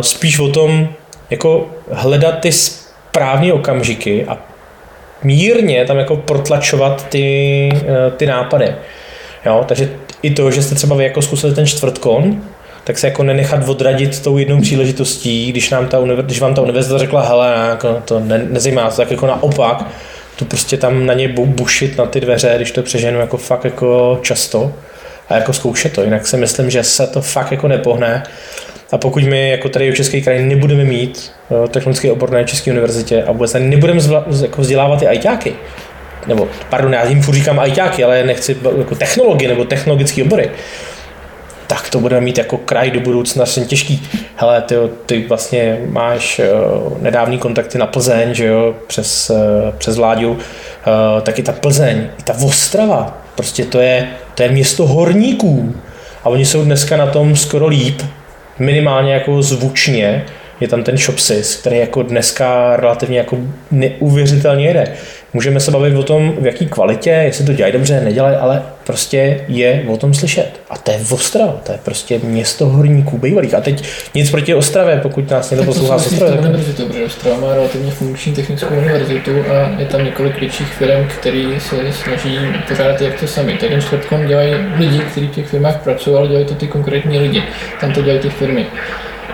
spíš 0.00 0.38
o 0.38 0.48
tom 0.48 0.88
jako 1.30 1.70
hledat 1.90 2.40
ty 2.40 2.52
správné 2.52 3.52
okamžiky 3.52 4.24
a 4.28 4.53
mírně 5.24 5.84
tam 5.84 5.98
jako 5.98 6.16
protlačovat 6.16 7.08
ty, 7.08 7.68
eh, 7.72 8.10
ty 8.16 8.26
nápady. 8.26 8.74
Jo, 9.46 9.64
takže 9.68 9.90
i 10.22 10.30
to, 10.30 10.50
že 10.50 10.62
jste 10.62 10.74
třeba 10.74 10.96
vy 10.96 11.04
jako 11.04 11.22
zkusili 11.22 11.54
ten 11.54 11.66
čtvrtkon, 11.66 12.42
tak 12.84 12.98
se 12.98 13.06
jako 13.06 13.22
nenechat 13.22 13.68
odradit 13.68 14.22
tou 14.22 14.38
jednou 14.38 14.60
příležitostí, 14.60 15.52
když, 15.52 15.70
nám 15.70 15.86
ta 15.88 15.98
univer, 15.98 16.24
když 16.24 16.40
vám 16.40 16.54
ta 16.54 16.62
univerzita 16.62 16.98
řekla, 16.98 17.22
hele, 17.22 17.54
jako 17.70 18.02
to 18.04 18.20
ne, 18.20 18.38
nezajímá 18.50 18.90
tak 18.90 19.10
jako 19.10 19.26
naopak, 19.26 19.84
tu 20.36 20.44
prostě 20.44 20.76
tam 20.76 21.06
na 21.06 21.14
ně 21.14 21.28
bu- 21.28 21.46
bušit 21.46 21.98
na 21.98 22.06
ty 22.06 22.20
dveře, 22.20 22.52
když 22.56 22.70
to 22.70 22.82
přeženu 22.82 23.20
jako 23.20 23.36
fakt 23.36 23.64
jako 23.64 24.18
často 24.22 24.72
a 25.28 25.34
jako 25.34 25.52
zkoušet 25.52 25.92
to, 25.92 26.02
jinak 26.02 26.26
si 26.26 26.36
myslím, 26.36 26.70
že 26.70 26.82
se 26.82 27.06
to 27.06 27.20
fakt 27.22 27.50
jako 27.50 27.68
nepohne 27.68 28.22
a 28.94 28.98
pokud 28.98 29.22
my 29.22 29.50
jako 29.50 29.68
tady 29.68 29.90
v 29.90 29.94
České 29.94 30.20
kraji 30.20 30.42
nebudeme 30.42 30.84
mít 30.84 31.32
eh, 31.64 31.68
technické 31.68 32.12
oborné 32.12 32.44
České 32.44 32.70
univerzitě 32.70 33.22
a 33.22 33.32
vůbec 33.32 33.56
nebudeme 33.58 34.00
jako 34.42 34.60
vzdělávat 34.60 35.00
ty 35.00 35.06
ajťáky, 35.06 35.54
nebo 36.26 36.48
pardon, 36.70 36.92
já 36.92 37.04
jim 37.04 37.22
furt 37.22 37.34
říkám 37.34 37.58
ajťáky, 37.58 38.04
ale 38.04 38.24
nechci 38.24 38.56
jako 38.78 38.94
technologie 38.94 39.48
nebo 39.48 39.64
technologické 39.64 40.22
obory, 40.22 40.50
tak 41.66 41.90
to 41.90 42.00
budeme 42.00 42.20
mít 42.20 42.38
jako 42.38 42.56
kraj 42.56 42.90
do 42.90 43.00
budoucna 43.00 43.46
strašně 43.46 43.68
těžký. 43.68 44.08
Hele, 44.36 44.62
ty, 44.62 44.74
ty 45.06 45.24
vlastně 45.28 45.78
máš 45.88 46.40
uh, 46.40 47.02
nedávný 47.02 47.38
kontakty 47.38 47.78
na 47.78 47.86
Plzeň, 47.86 48.34
že 48.34 48.46
jo, 48.46 48.74
přes, 48.86 49.30
uh, 49.30 49.36
přes 49.78 49.96
Vláďu, 49.96 50.30
uh, 50.30 50.38
taky 51.22 51.42
ta 51.42 51.52
Plzeň, 51.52 52.08
i 52.18 52.22
ta 52.22 52.34
Ostrava, 52.44 53.18
prostě 53.34 53.64
to 53.64 53.80
je, 53.80 54.08
to 54.34 54.42
je 54.42 54.48
město 54.48 54.86
horníků. 54.86 55.74
A 56.24 56.28
oni 56.28 56.44
jsou 56.44 56.64
dneska 56.64 56.96
na 56.96 57.06
tom 57.06 57.36
skoro 57.36 57.66
líp, 57.66 58.02
minimálně 58.58 59.12
jako 59.12 59.42
zvučně, 59.42 60.24
je 60.60 60.68
tam 60.68 60.82
ten 60.82 60.96
Shopsys, 60.96 61.56
který 61.56 61.78
jako 61.78 62.02
dneska 62.02 62.76
relativně 62.76 63.18
jako 63.18 63.38
neuvěřitelně 63.70 64.66
jede. 64.66 64.92
Můžeme 65.34 65.60
se 65.60 65.70
bavit 65.70 65.96
o 65.96 66.02
tom, 66.02 66.32
v 66.40 66.46
jaký 66.46 66.66
kvalitě, 66.66 67.10
jestli 67.10 67.44
to 67.44 67.52
dělají 67.52 67.72
dobře, 67.72 68.00
nedělají, 68.00 68.36
ale 68.36 68.62
prostě 68.86 69.40
je 69.48 69.82
o 69.88 69.96
tom 69.96 70.14
slyšet. 70.14 70.60
A 70.70 70.78
to 70.78 70.90
je 70.90 70.98
Ostrava, 71.10 71.52
to 71.66 71.72
je 71.72 71.78
prostě 71.84 72.20
město 72.22 72.66
horníků 72.66 73.18
bývalých. 73.18 73.54
A 73.54 73.60
teď 73.60 73.84
nic 74.14 74.30
proti 74.30 74.54
Ostravě, 74.54 75.00
pokud 75.02 75.30
nás 75.30 75.50
někdo 75.50 75.64
poslouchá 75.64 75.98
z 75.98 76.02
s 76.02 76.12
Ostravy. 76.12 76.32
tak- 76.32 76.40
univerzitou, 76.40 76.86
protože 76.86 77.04
Ostrava 77.04 77.36
má 77.40 77.54
relativně 77.54 77.90
funkční 77.90 78.32
technickou 78.34 78.74
univerzitu 78.74 79.30
a 79.30 79.80
je 79.80 79.86
tam 79.86 80.04
několik 80.04 80.40
větších 80.40 80.66
firm, 80.66 81.04
které 81.18 81.48
se 81.58 81.92
snaží 81.92 82.38
pořádat 82.68 83.00
jak 83.00 83.20
to 83.20 83.26
sami. 83.26 83.52
Tak 83.60 83.68
ten 83.70 83.80
čtvrtkon 83.80 84.26
dělají 84.26 84.54
lidi, 84.78 84.98
kteří 84.98 85.26
v 85.26 85.30
těch 85.30 85.46
firmách 85.46 85.82
pracují, 85.82 86.16
ale 86.16 86.28
dělají 86.28 86.46
to 86.46 86.54
ty 86.54 86.66
konkrétní 86.66 87.18
lidi. 87.18 87.42
Tam 87.80 87.92
to 87.92 88.02
dělají 88.02 88.20
ty 88.20 88.30
firmy. 88.30 88.66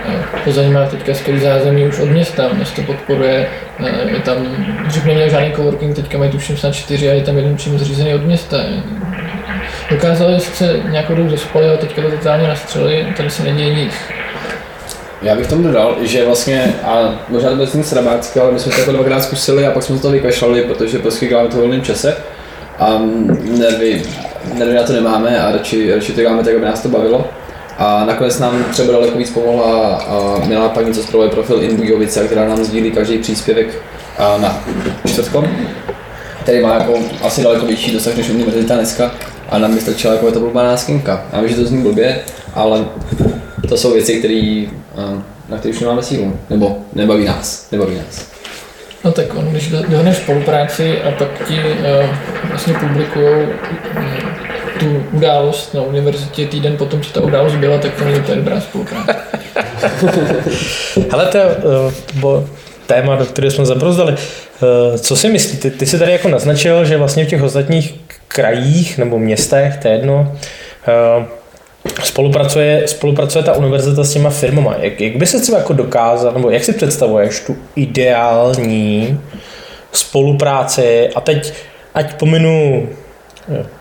Eh, 0.08 0.40
Plzeň 0.44 0.72
má 0.72 0.86
teďka 0.86 1.14
skvělý 1.14 1.40
zázemí 1.40 1.86
už 1.86 1.98
od 1.98 2.10
města, 2.10 2.48
město 2.52 2.82
podporuje, 2.82 3.46
eh, 3.78 4.10
je 4.12 4.20
tam, 4.20 4.36
dřív 4.86 5.04
neměl 5.04 5.28
žádný 5.28 5.52
coworking, 5.52 5.96
teďka 5.96 6.18
mají 6.18 6.30
tuším 6.30 6.56
snad 6.56 6.74
čtyři 6.74 7.10
a 7.10 7.12
je 7.12 7.22
tam 7.22 7.36
jeden 7.36 7.56
přímo 7.56 7.78
zřízený 7.78 8.14
od 8.14 8.24
města. 8.24 8.56
Dokázali 9.90 10.40
se 10.40 10.80
nějakou 10.90 11.14
dobu 11.14 11.30
zaspali, 11.30 11.68
ale 11.68 11.76
teďka 11.76 12.02
to 12.02 12.10
totálně 12.10 12.48
nastřeli, 12.48 13.06
tady 13.16 13.30
se 13.30 13.42
neděje 13.42 13.74
nic. 13.74 13.92
Já 15.22 15.34
bych 15.34 15.46
tomu 15.46 15.62
dodal, 15.62 15.96
že 16.00 16.24
vlastně, 16.24 16.74
a 16.84 17.14
možná 17.28 17.48
to 17.48 17.54
bude 17.54 17.66
znít 17.66 17.86
srabácky, 17.86 18.40
ale 18.40 18.52
my 18.52 18.58
jsme 18.58 18.72
to 18.72 18.80
jako 18.80 18.92
dvakrát 18.92 19.22
zkusili 19.22 19.66
a 19.66 19.70
pak 19.70 19.82
jsme 19.82 19.98
to 19.98 20.10
vykašlali, 20.10 20.62
protože 20.62 20.98
prostě 20.98 21.26
děláme 21.26 21.48
to 21.48 21.56
v 21.56 21.82
čase. 21.82 22.16
A 22.78 22.98
nevy, 23.42 24.02
nervy 24.54 24.74
na 24.74 24.82
to 24.82 24.92
nemáme 24.92 25.40
a 25.40 25.52
radši, 25.52 25.94
radši 25.94 26.12
to 26.12 26.20
děláme 26.20 26.44
tak, 26.44 26.54
aby 26.54 26.64
nás 26.64 26.82
to 26.82 26.88
bavilo. 26.88 27.28
A 27.80 28.04
nakonec 28.04 28.38
nám 28.38 28.64
třeba 28.64 28.92
daleko 28.92 29.18
víc 29.18 29.30
pomohla 29.30 30.04
milá 30.46 30.68
paní, 30.68 30.94
co 30.94 31.02
zpravuje 31.02 31.30
profil 31.30 31.62
Inbujovice, 31.62 32.24
která 32.26 32.48
nám 32.48 32.64
sdílí 32.64 32.90
každý 32.90 33.18
příspěvek 33.18 33.82
na 34.40 34.64
čtvrtkom, 35.06 35.48
který 36.42 36.60
má 36.62 36.74
jako 36.74 36.94
asi 37.22 37.42
daleko 37.42 37.66
větší 37.66 37.92
dosah 37.92 38.16
než 38.16 38.30
univerzita 38.30 38.74
dneska 38.74 39.10
a 39.50 39.58
nám 39.58 39.74
by 39.74 39.80
stačila 39.80 40.14
jako 40.14 40.26
je 40.26 40.32
to 40.32 40.40
blbá 40.40 40.62
náskinka. 40.62 41.24
Já 41.32 41.40
vím, 41.40 41.48
že 41.48 41.56
to 41.56 41.64
zní 41.64 41.82
blbě, 41.82 42.18
ale 42.54 42.84
to 43.68 43.76
jsou 43.76 43.92
věci, 43.92 44.18
které, 44.18 44.64
na 45.48 45.58
které 45.58 45.74
už 45.74 45.80
nemáme 45.80 46.02
sílu, 46.02 46.36
nebo 46.50 46.78
nebaví 46.92 47.24
nás, 47.24 47.66
nebaví 47.72 47.96
nás. 47.96 48.26
No 49.04 49.12
tak 49.12 49.34
on, 49.34 49.44
když 49.44 49.68
do- 49.70 49.82
dohodneš 49.88 50.16
spolupráci 50.16 51.02
a 51.02 51.10
pak 51.10 51.28
ti 51.48 51.54
uh, 51.54 52.06
vlastně 52.48 52.74
publikují 52.74 53.46
tu 54.80 55.04
událost 55.12 55.74
na 55.74 55.82
univerzitě 55.82 56.46
týden 56.46 56.76
potom, 56.76 57.00
co 57.00 57.12
ta 57.12 57.20
událost 57.20 57.54
byla, 57.54 57.78
tak 57.78 57.94
to 57.94 58.04
není 58.04 58.18
úplně 58.18 58.36
dobrá 58.36 58.60
spolupráce. 58.60 59.14
Hele, 61.10 61.26
to 61.26 61.38
je 61.38 61.44
uh, 61.46 61.92
bo, 62.14 62.44
téma, 62.86 63.16
do 63.16 63.26
kterého 63.26 63.50
jsme 63.50 63.66
zabrozdali. 63.66 64.12
Uh, 64.12 64.96
co 64.96 65.16
si 65.16 65.28
myslíte? 65.28 65.70
Ty 65.70 65.86
jsi 65.86 65.98
tady 65.98 66.12
jako 66.12 66.28
naznačil, 66.28 66.84
že 66.84 66.96
vlastně 66.96 67.24
v 67.24 67.28
těch 67.28 67.42
ostatních 67.42 67.94
krajích 68.28 68.98
nebo 68.98 69.18
městech, 69.18 69.76
to 69.76 69.88
je 69.88 69.94
jedno, 69.94 70.36
uh, 71.18 71.24
spolupracuje, 72.04 72.82
spolupracuje 72.86 73.44
ta 73.44 73.56
univerzita 73.56 74.04
s 74.04 74.12
těma 74.12 74.30
firmama. 74.30 74.74
Jak, 74.78 75.00
jak 75.00 75.16
by 75.16 75.26
se 75.26 75.40
třeba 75.40 75.58
jako 75.58 75.72
dokázal, 75.72 76.32
nebo 76.32 76.50
jak 76.50 76.64
si 76.64 76.72
představuješ 76.72 77.40
tu 77.40 77.56
ideální 77.76 79.20
spolupráci 79.92 81.08
a 81.14 81.20
teď, 81.20 81.52
ať 81.94 82.14
pominu 82.14 82.88
eh, 83.54 83.79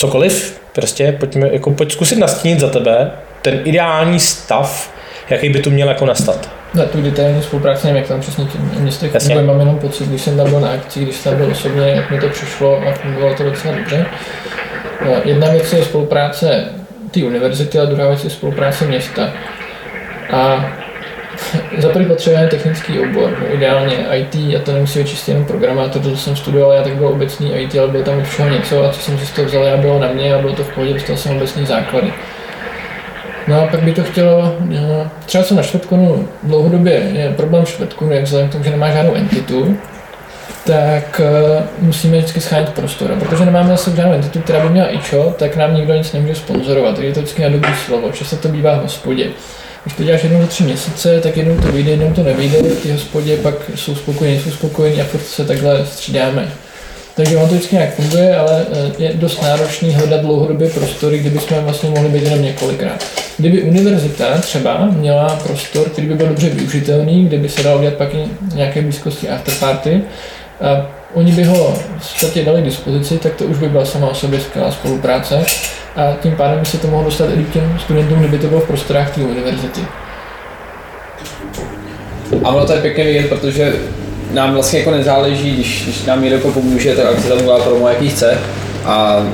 cokoliv, 0.00 0.60
prostě 0.72 1.12
pojďme, 1.12 1.48
jako 1.52 1.70
pojď 1.70 1.92
zkusit 1.92 2.18
nastínit 2.18 2.60
za 2.60 2.68
tebe 2.68 3.10
ten 3.42 3.60
ideální 3.64 4.20
stav, 4.20 4.92
jaký 5.30 5.48
by 5.48 5.58
tu 5.58 5.70
měl 5.70 5.88
jako 5.88 6.06
nastat. 6.06 6.50
Na 6.74 6.84
tu 6.84 7.02
detailní 7.02 7.42
spolupráci 7.42 7.86
nevím, 7.86 7.98
jak 8.00 8.08
tam 8.08 8.20
přesně 8.20 8.46
městech 8.78 9.14
Jasně. 9.14 9.34
funguje, 9.34 9.46
mám 9.46 9.60
jenom 9.60 9.78
pocit, 9.78 10.08
když 10.08 10.22
jsem 10.22 10.36
tam 10.36 10.50
byl 10.50 10.60
na 10.60 10.70
akci, 10.70 11.00
když 11.00 11.16
jsem 11.16 11.32
tam 11.32 11.40
byl 11.40 11.50
osobně, 11.50 11.88
jak 11.88 12.10
mi 12.10 12.20
to 12.20 12.28
přišlo 12.28 12.82
a 12.88 12.92
fungovalo 12.92 13.34
to 13.34 13.42
docela 13.42 13.74
dobře. 13.74 14.06
No, 15.06 15.12
Jedna 15.24 15.50
věc 15.50 15.72
je 15.72 15.84
spolupráce 15.84 16.64
té 17.10 17.20
univerzity 17.20 17.78
a 17.78 17.84
druhá 17.84 18.08
věc 18.08 18.24
je 18.24 18.30
spolupráce 18.30 18.84
města. 18.84 19.32
A 20.32 20.70
za 21.78 21.88
prvý 21.88 22.06
potřebujeme 22.06 22.48
technický 22.48 23.00
obor, 23.00 23.36
no 23.40 23.54
ideálně 23.54 24.06
IT, 24.14 24.34
a 24.34 24.60
to 24.64 24.72
nemusí 24.72 24.98
být 24.98 25.08
čistě 25.08 25.32
jenom 25.32 25.44
programátor, 25.44 26.02
to 26.02 26.16
jsem 26.16 26.36
studoval, 26.36 26.72
já 26.72 26.82
tak 26.82 26.96
byl 26.96 27.08
obecný 27.08 27.52
IT, 27.54 27.78
ale 27.78 27.88
bylo 27.88 28.02
tam 28.02 28.18
už 28.18 28.28
všeho 28.28 28.48
něco 28.48 28.84
a 28.84 28.92
co 28.92 29.00
jsem 29.00 29.18
si 29.18 29.26
z 29.26 29.30
toho 29.30 29.46
vzal, 29.46 29.64
já 29.64 29.76
bylo 29.76 29.98
na 29.98 30.08
mě 30.08 30.34
a 30.34 30.38
bylo 30.38 30.52
to 30.52 30.64
v 30.64 30.74
pohodě, 30.74 30.94
dostal 30.94 31.16
jsem 31.16 31.36
obecný 31.36 31.66
základy. 31.66 32.12
No 33.48 33.62
a 33.62 33.66
pak 33.66 33.82
by 33.82 33.92
to 33.92 34.04
chtělo, 34.04 34.54
no, 34.60 35.10
třeba 35.26 35.44
co 35.44 35.54
na 35.54 35.62
Švedkonu 35.62 36.28
dlouhodobě 36.42 36.92
je 36.92 37.32
problém 37.36 37.66
Švedkonu, 37.66 38.12
jak 38.12 38.24
vzhledem 38.24 38.48
k 38.48 38.52
tomu, 38.52 38.64
že 38.64 38.70
nemá 38.70 38.90
žádnou 38.90 39.14
entitu, 39.14 39.76
tak 40.66 41.20
uh, 41.20 41.62
musíme 41.78 42.18
vždycky 42.18 42.40
schánět 42.40 42.70
prostor. 42.70 43.12
A 43.12 43.16
protože 43.16 43.44
nemáme 43.44 43.68
zase 43.68 43.96
žádnou 43.96 44.12
entitu, 44.12 44.40
která 44.40 44.60
by 44.60 44.68
měla 44.68 44.88
ičo, 44.88 45.34
tak 45.38 45.56
nám 45.56 45.74
nikdo 45.74 45.94
nic 45.94 46.12
nemůže 46.12 46.34
sponzorovat. 46.34 46.94
Takže 46.94 47.08
je 47.08 47.14
to 47.14 47.20
vždycky 47.20 47.42
na 47.42 47.48
dobrý 47.48 47.74
slovo. 47.74 48.12
Často 48.12 48.36
to 48.36 48.48
bývá 48.48 48.78
v 48.78 48.82
hospodě. 48.82 49.26
Když 49.84 49.94
to 49.94 50.04
děláš 50.04 50.22
jednou 50.22 50.40
za 50.40 50.46
tři 50.46 50.62
měsíce, 50.62 51.20
tak 51.20 51.36
jednou 51.36 51.56
to 51.56 51.72
vyjde, 51.72 51.90
jednou 51.90 52.12
to 52.12 52.22
nevyjde. 52.22 52.58
Té 52.62 52.92
hospodě 52.92 53.36
pak 53.36 53.54
jsou 53.74 53.94
spokojení, 53.94 54.40
jsou 54.40 54.50
spokojení 54.50 55.00
a 55.00 55.04
furt 55.04 55.26
se 55.26 55.44
takhle 55.44 55.86
střídáme. 55.86 56.48
Takže 57.16 57.36
on 57.36 57.48
to 57.48 57.54
vždycky 57.54 57.76
nějak 57.76 57.94
funguje, 57.94 58.36
ale 58.36 58.66
eh, 58.72 59.02
je 59.02 59.12
dost 59.14 59.42
náročný 59.42 59.94
hledat 59.94 60.20
dlouhodobě 60.20 60.70
prostory, 60.70 61.18
kde 61.18 61.30
bychom 61.30 61.58
vlastně 61.58 61.90
mohli 61.90 62.08
být 62.08 62.22
jenom 62.22 62.42
několikrát. 62.42 63.04
Kdyby 63.38 63.62
univerzita 63.62 64.38
třeba 64.38 64.86
měla 64.86 65.40
prostor, 65.46 65.88
který 65.88 66.06
by 66.06 66.14
byl 66.14 66.26
dobře 66.26 66.50
využitelný, 66.50 67.26
kde 67.26 67.38
by 67.38 67.48
se 67.48 67.62
dal 67.62 67.78
udělat 67.78 67.94
pak 67.94 68.08
nějaké 68.54 68.82
blízkosti 68.82 69.28
afterparty, 69.28 70.02
a 70.60 70.86
oni 71.14 71.32
by 71.32 71.44
ho 71.44 71.74
v 71.98 72.12
podstatě 72.12 72.44
dali 72.44 72.62
k 72.62 72.64
dispozici, 72.64 73.18
tak 73.18 73.34
to 73.34 73.44
už 73.44 73.58
by 73.58 73.68
byla 73.68 73.84
sama 73.84 74.08
o 74.08 74.14
sobě 74.14 74.40
skvělá 74.40 74.70
spolupráce 74.70 75.44
a 75.96 76.12
tím 76.22 76.36
pádem 76.36 76.60
by 76.60 76.66
se 76.66 76.78
to 76.78 76.88
mohlo 76.88 77.04
dostat 77.04 77.28
i 77.34 77.44
těm 77.44 77.78
studentům, 77.78 78.18
kdyby 78.18 78.38
to 78.38 78.46
bylo 78.46 78.60
v 78.60 78.66
prostorách 78.66 79.14
té 79.14 79.20
univerzity. 79.20 79.80
A 82.44 82.48
ono 82.48 82.66
to 82.66 82.72
je 82.72 82.80
pěkně 82.80 83.04
vidět, 83.04 83.28
protože 83.28 83.72
nám 84.30 84.54
vlastně 84.54 84.78
jako 84.78 84.90
nezáleží, 84.90 85.54
když, 85.54 85.82
když 85.84 86.04
nám 86.04 86.22
někdo 86.22 86.36
jako 86.36 86.52
pomůže, 86.52 86.96
tak 86.96 87.06
ať 87.06 87.22
se 87.22 87.28
tam 87.28 87.38
udělá 87.38 87.60
promo, 87.60 87.88
jaký 87.88 88.08
chce. 88.08 88.38
A 88.84 89.26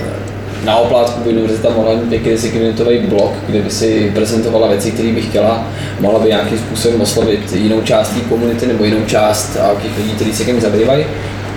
na 0.64 0.76
oplátku 0.76 1.20
by 1.20 1.30
univerzita 1.30 1.68
mohla 1.76 1.94
mít 1.94 2.08
pěkně 2.08 2.32
desetiminutový 2.32 2.98
blog, 2.98 3.32
kde 3.46 3.58
by 3.60 3.70
si 3.70 4.12
prezentovala 4.14 4.68
věci, 4.68 4.90
které 4.90 5.12
by 5.12 5.22
chtěla, 5.22 5.66
mohla 6.00 6.18
by 6.18 6.28
nějakým 6.28 6.58
způsobem 6.58 7.00
oslovit 7.00 7.52
jinou 7.52 7.80
část 7.80 8.08
té 8.08 8.20
komunity 8.20 8.66
nebo 8.66 8.84
jinou 8.84 9.04
část 9.06 9.56
těch 9.82 9.98
lidí, 9.98 10.10
kteří 10.10 10.32
se 10.32 10.44
tím 10.44 10.60
zabývají. 10.60 11.04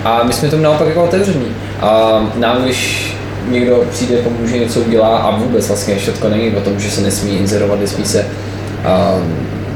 A 0.04 0.22
my 0.22 0.32
jsme 0.32 0.48
tomu 0.48 0.62
naopak 0.62 0.88
jako 0.88 1.04
otevření. 1.04 1.46
A 1.80 2.20
nám, 2.36 2.62
když 2.62 3.10
někdo 3.48 3.84
přijde, 3.90 4.16
pomůže, 4.16 4.58
něco 4.58 4.80
udělá 4.80 5.18
a 5.18 5.36
vůbec 5.36 5.68
vlastně 5.68 5.96
všechno 5.96 6.30
není 6.30 6.56
o 6.56 6.60
tom, 6.60 6.80
že 6.80 6.90
se 6.90 7.00
nesmí 7.00 7.36
inzerovat, 7.36 7.80
nesmí 7.80 8.04
se 8.04 8.26
a, 8.84 9.14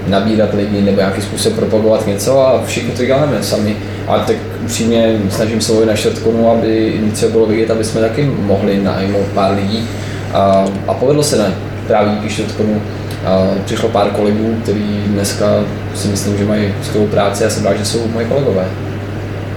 nabírat 0.06 0.54
lidi 0.54 0.80
nebo 0.80 1.00
nějakým 1.00 1.22
způsobem 1.22 1.58
propagovat 1.58 2.06
něco 2.06 2.46
a 2.46 2.62
všechno 2.66 2.94
to 2.94 3.04
děláme 3.04 3.42
sami. 3.42 3.76
A 4.08 4.18
tak 4.18 4.36
upřímně 4.64 5.16
snažím 5.30 5.60
se 5.60 5.72
mluvit 5.72 5.86
na 5.86 5.96
čtvrtkonu, 5.96 6.50
aby 6.50 7.00
něco 7.00 7.28
bylo 7.28 7.46
vidět, 7.46 7.70
aby 7.70 7.84
jsme 7.84 8.00
taky 8.00 8.24
mohli 8.24 8.82
najmout 8.82 9.26
pár 9.34 9.56
lidí. 9.56 9.88
A, 10.32 10.64
a 10.88 10.94
povedlo 10.94 11.22
se 11.22 11.36
na 11.36 11.44
právě 11.86 12.12
díky 12.14 12.28
čtvrtkonu. 12.34 12.82
A 13.24 13.48
přišlo 13.64 13.88
pár 13.88 14.10
kolegů, 14.10 14.56
kteří 14.62 15.02
dneska 15.06 15.46
si 15.94 16.08
myslím, 16.08 16.38
že 16.38 16.44
mají 16.44 16.74
skvělou 16.82 17.06
práci 17.06 17.44
a 17.44 17.50
jsem 17.50 17.64
rád, 17.64 17.78
že 17.78 17.84
jsou 17.84 18.08
moji 18.08 18.26
kolegové. 18.26 18.64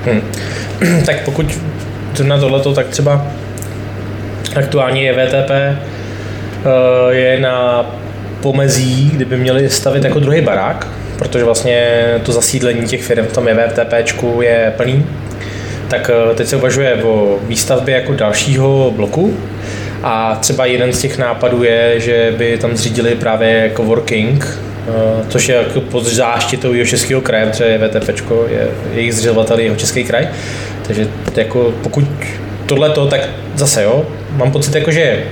Hmm. 0.05 0.21
tak 1.05 1.23
pokud 1.25 1.59
na 2.23 2.37
tohleto, 2.37 2.73
tak 2.73 2.87
třeba 2.87 3.27
aktuálně 4.55 5.01
je 5.01 5.13
VTP, 5.13 5.51
eh, 5.51 5.75
je 7.13 7.39
na 7.39 7.85
pomezí, 8.41 9.09
kdyby 9.13 9.37
měli 9.37 9.69
stavit 9.69 10.03
jako 10.03 10.19
druhý 10.19 10.41
barák, 10.41 10.87
protože 11.17 11.43
vlastně 11.43 12.03
to 12.23 12.31
zasídlení 12.31 12.87
těch 12.87 13.03
firm 13.03 13.25
v 13.25 13.33
tom 13.33 13.47
EVTP 13.47 13.93
je 14.41 14.73
plný, 14.77 15.05
tak 15.87 16.11
eh, 16.31 16.35
teď 16.35 16.47
se 16.47 16.55
uvažuje 16.55 17.03
o 17.03 17.39
výstavbě 17.41 17.95
jako 17.95 18.13
dalšího 18.13 18.93
bloku 18.95 19.37
a 20.03 20.37
třeba 20.41 20.65
jeden 20.65 20.93
z 20.93 21.01
těch 21.01 21.17
nápadů 21.17 21.63
je, 21.63 21.99
že 21.99 22.33
by 22.37 22.57
tam 22.57 22.77
zřídili 22.77 23.15
právě 23.15 23.71
coworking, 23.77 24.45
eh, 24.45 24.91
což 25.29 25.49
je 25.49 25.55
jako 25.55 25.81
pod 25.81 26.05
záštitou 26.05 26.73
jeho 26.73 26.87
českého 26.87 27.21
kraje, 27.21 27.45
protože 27.45 27.77
VTP 27.77 28.09
je 28.49 28.67
jejich 28.93 29.13
zřizovatel 29.13 29.59
jeho 29.59 29.75
český 29.75 30.03
kraj. 30.03 30.27
Takže 30.87 31.07
jako 31.35 31.73
pokud 31.83 32.03
tohle 32.65 32.89
to, 32.89 33.07
tak 33.07 33.29
zase 33.55 33.83
jo, 33.83 34.05
mám 34.35 34.51
pocit 34.51 34.75
jako, 34.75 34.91
že 34.91 35.23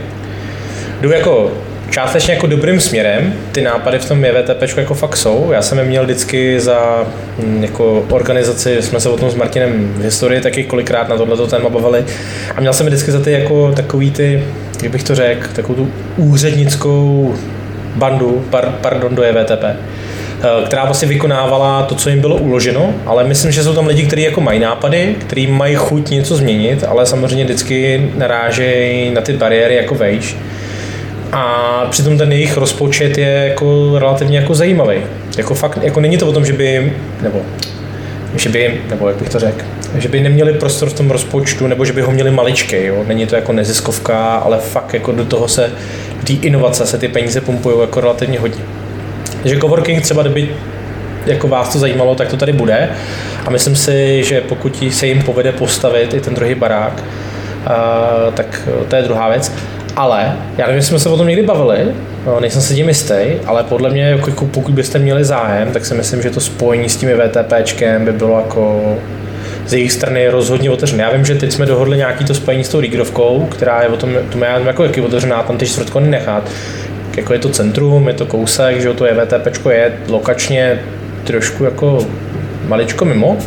jdu 1.01 1.11
jako 1.11 1.51
částečně 1.95 2.33
jako 2.33 2.47
dobrým 2.47 2.79
směrem. 2.81 3.33
Ty 3.51 3.61
nápady 3.61 3.99
v 3.99 4.05
tom 4.05 4.25
JVTP 4.25 4.77
jako 4.77 4.93
fakt 4.93 5.17
jsou. 5.17 5.49
Já 5.51 5.61
jsem 5.61 5.77
je 5.77 5.83
měl 5.83 6.03
vždycky 6.03 6.59
za 6.59 7.07
hm, 7.39 7.63
jako 7.63 8.05
organizaci, 8.09 8.81
jsme 8.81 8.99
se 8.99 9.09
o 9.09 9.17
tom 9.17 9.31
s 9.31 9.35
Martinem 9.35 9.93
v 9.97 10.03
historii 10.03 10.41
taky 10.41 10.63
kolikrát 10.63 11.09
na 11.09 11.17
tohleto 11.17 11.47
téma 11.47 11.69
bavili. 11.69 12.05
A 12.55 12.61
měl 12.61 12.73
jsem 12.73 12.85
je 12.85 12.89
vždycky 12.89 13.11
za 13.11 13.19
ty 13.19 13.31
jako 13.31 13.71
takový 13.71 14.11
ty, 14.11 14.43
jak 14.83 14.91
bych 14.91 15.03
to 15.03 15.15
řekl, 15.15 15.47
takovou 15.53 15.75
tu 15.75 15.91
úřednickou 16.17 17.35
bandu, 17.95 18.45
par, 18.49 18.75
pardon, 18.81 19.15
do 19.15 19.23
JVTP 19.23 19.63
eh, 19.63 19.77
která 20.65 20.85
vlastně 20.85 21.07
vykonávala 21.07 21.83
to, 21.83 21.95
co 21.95 22.09
jim 22.09 22.21
bylo 22.21 22.35
uloženo, 22.35 22.93
ale 23.05 23.23
myslím, 23.23 23.51
že 23.51 23.63
jsou 23.63 23.73
tam 23.73 23.87
lidi, 23.87 24.03
kteří 24.03 24.21
jako 24.21 24.41
mají 24.41 24.59
nápady, 24.59 25.15
kteří 25.19 25.47
mají 25.47 25.75
chuť 25.75 26.09
něco 26.09 26.35
změnit, 26.35 26.83
ale 26.87 27.05
samozřejmě 27.05 27.45
vždycky 27.45 28.11
narážejí 28.15 29.11
na 29.11 29.21
ty 29.21 29.33
bariéry 29.33 29.75
jako 29.75 29.95
vejš 29.95 30.35
a 31.35 31.87
přitom 31.89 32.17
ten 32.17 32.31
jejich 32.31 32.57
rozpočet 32.57 33.17
je 33.17 33.27
jako 33.27 33.99
relativně 33.99 34.37
jako 34.37 34.55
zajímavý. 34.55 34.97
Jako 35.37 35.55
fakt, 35.55 35.79
jako 35.81 35.99
není 35.99 36.17
to 36.17 36.27
o 36.27 36.31
tom, 36.31 36.45
že 36.45 36.53
by, 36.53 36.93
nebo 37.21 37.41
že 38.35 38.49
by, 38.49 38.81
nebo 38.89 39.07
jak 39.07 39.17
bych 39.17 39.29
to 39.29 39.39
řekl, 39.39 39.65
že 39.95 40.09
by 40.09 40.21
neměli 40.21 40.53
prostor 40.53 40.89
v 40.89 40.93
tom 40.93 41.11
rozpočtu, 41.11 41.67
nebo 41.67 41.85
že 41.85 41.93
by 41.93 42.01
ho 42.01 42.11
měli 42.11 42.31
maličký, 42.31 42.75
jo? 42.83 43.03
Není 43.07 43.27
to 43.27 43.35
jako 43.35 43.53
neziskovka, 43.53 44.35
ale 44.35 44.57
fakt 44.57 44.93
jako 44.93 45.11
do 45.11 45.25
toho 45.25 45.47
se, 45.47 45.71
do 46.19 46.25
té 46.27 46.33
inovace 46.33 46.85
se 46.85 46.97
ty 46.97 47.07
peníze 47.07 47.41
pumpují 47.41 47.79
jako 47.81 48.01
relativně 48.01 48.39
hodně. 48.39 48.61
Takže 49.41 49.59
coworking 49.59 50.01
třeba, 50.01 50.21
kdyby 50.21 50.49
jako 51.25 51.47
vás 51.47 51.73
to 51.73 51.79
zajímalo, 51.79 52.15
tak 52.15 52.27
to 52.27 52.37
tady 52.37 52.53
bude. 52.53 52.89
A 53.45 53.49
myslím 53.49 53.75
si, 53.75 54.23
že 54.23 54.41
pokud 54.41 54.83
se 54.91 55.07
jim 55.07 55.21
povede 55.21 55.51
postavit 55.51 56.13
i 56.13 56.19
ten 56.19 56.33
druhý 56.33 56.55
barák, 56.55 57.03
tak 58.33 58.69
to 58.87 58.95
je 58.95 59.01
druhá 59.01 59.29
věc. 59.29 59.51
Ale, 59.95 60.37
já 60.57 60.65
nevím, 60.65 60.75
jestli 60.75 60.89
jsme 60.89 60.99
se 60.99 61.09
o 61.09 61.17
tom 61.17 61.27
někdy 61.27 61.43
bavili, 61.43 61.85
no, 62.25 62.39
nejsem 62.39 62.61
si 62.61 62.75
tím 62.75 62.87
jistý, 62.87 63.15
ale 63.45 63.63
podle 63.63 63.89
mě, 63.89 64.03
jako, 64.03 64.29
jako 64.29 64.45
pokud 64.45 64.73
byste 64.73 64.99
měli 64.99 65.23
zájem, 65.23 65.71
tak 65.71 65.85
si 65.85 65.93
myslím, 65.93 66.21
že 66.21 66.29
to 66.29 66.39
spojení 66.39 66.89
s 66.89 66.95
tím 66.95 67.09
VTPčkem 67.09 68.05
by 68.05 68.11
bylo 68.11 68.39
jako 68.39 68.95
z 69.67 69.73
jejich 69.73 69.91
strany 69.91 70.27
rozhodně 70.29 70.69
otevřené. 70.69 71.03
Já 71.03 71.11
vím, 71.11 71.25
že 71.25 71.35
teď 71.35 71.51
jsme 71.51 71.65
dohodli 71.65 71.97
nějaký 71.97 72.25
to 72.25 72.33
spojení 72.33 72.63
s 72.63 72.69
tou 72.69 72.79
Rigrovkou, 72.79 73.47
která 73.51 73.81
je 73.81 73.87
o 73.87 73.97
tom, 73.97 74.15
to 74.31 74.37
má 74.37 74.45
jako 74.45 74.83
jaký 74.83 75.01
otevřená, 75.01 75.43
tam 75.43 75.57
ty 75.57 75.65
čtvrtkony 75.65 76.09
nechat. 76.09 76.49
Jako 77.17 77.33
je 77.33 77.39
to 77.39 77.49
centrum, 77.49 78.07
je 78.07 78.13
to 78.13 78.25
kousek, 78.25 78.81
že 78.81 78.93
to 78.93 79.05
je 79.05 79.13
VTP 79.13 79.65
je 79.69 79.93
lokačně 80.07 80.79
trošku 81.23 81.63
jako 81.63 82.05
maličko 82.67 83.05
mimo, 83.05 83.37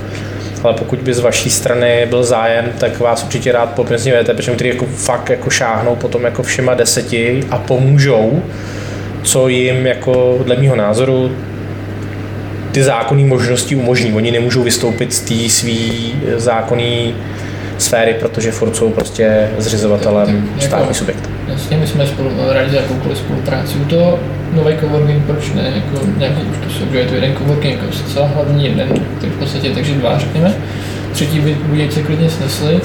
ale 0.64 0.74
pokud 0.74 0.98
by 0.98 1.14
z 1.14 1.18
vaší 1.18 1.51
strany 1.51 2.06
byl 2.10 2.24
zájem, 2.24 2.72
tak 2.78 3.01
vás 3.01 3.24
určitě 3.24 3.52
rád 3.52 3.70
popěsně 3.70 4.22
VTP, 4.22 4.55
který 4.55 4.70
jako 4.70 4.86
fakt 4.86 5.30
jako 5.30 5.51
šáhnou 5.51 5.97
potom 5.97 6.24
jako 6.24 6.43
všema 6.43 6.74
deseti 6.74 7.40
a 7.51 7.59
pomůžou, 7.59 8.43
co 9.22 9.48
jim 9.48 9.86
jako 9.86 10.39
dle 10.44 10.56
mého 10.56 10.76
názoru 10.76 11.30
ty 12.72 12.82
zákonné 12.82 13.24
možnosti 13.24 13.76
umožní. 13.76 14.12
Oni 14.12 14.30
nemůžou 14.30 14.62
vystoupit 14.62 15.14
z 15.14 15.20
té 15.20 15.48
svý 15.48 16.14
zákonné 16.36 17.12
sféry, 17.78 18.14
protože 18.20 18.52
furt 18.52 18.76
jsou 18.76 18.90
prostě 18.90 19.48
zřizovatelem 19.59 20.48
jako, 20.48 20.60
státní 20.60 20.94
subjekt. 20.94 21.30
Jasně, 21.48 21.76
my 21.76 21.86
jsme 21.86 22.06
spolu, 22.06 22.30
rádi 22.52 22.70
za 22.70 22.76
jakoukoliv 22.76 23.18
spolupráci. 23.18 23.74
U 23.78 23.85
toho 23.85 24.18
nový 24.53 24.75
coworking, 24.81 25.25
proč 25.25 25.53
ne? 25.53 25.73
Jako 25.75 26.07
nějaký 26.19 26.43
už 26.43 26.57
to 26.65 26.70
jsou, 26.70 26.93
že 26.93 26.99
je 26.99 27.07
to 27.07 27.15
jeden 27.15 27.37
coworking, 27.37 27.81
jako 27.81 27.93
zcela 27.93 28.27
hlavní 28.27 28.66
jeden, 28.66 28.89
který 29.19 29.33
v 29.33 29.39
podstatě 29.39 29.70
takže 29.70 29.95
dva, 29.95 30.19
řekněme. 30.19 30.55
Třetí 31.12 31.41
by 31.41 31.57
Budějce 31.66 32.03
klidně 32.03 32.31
snesli. 32.31 32.81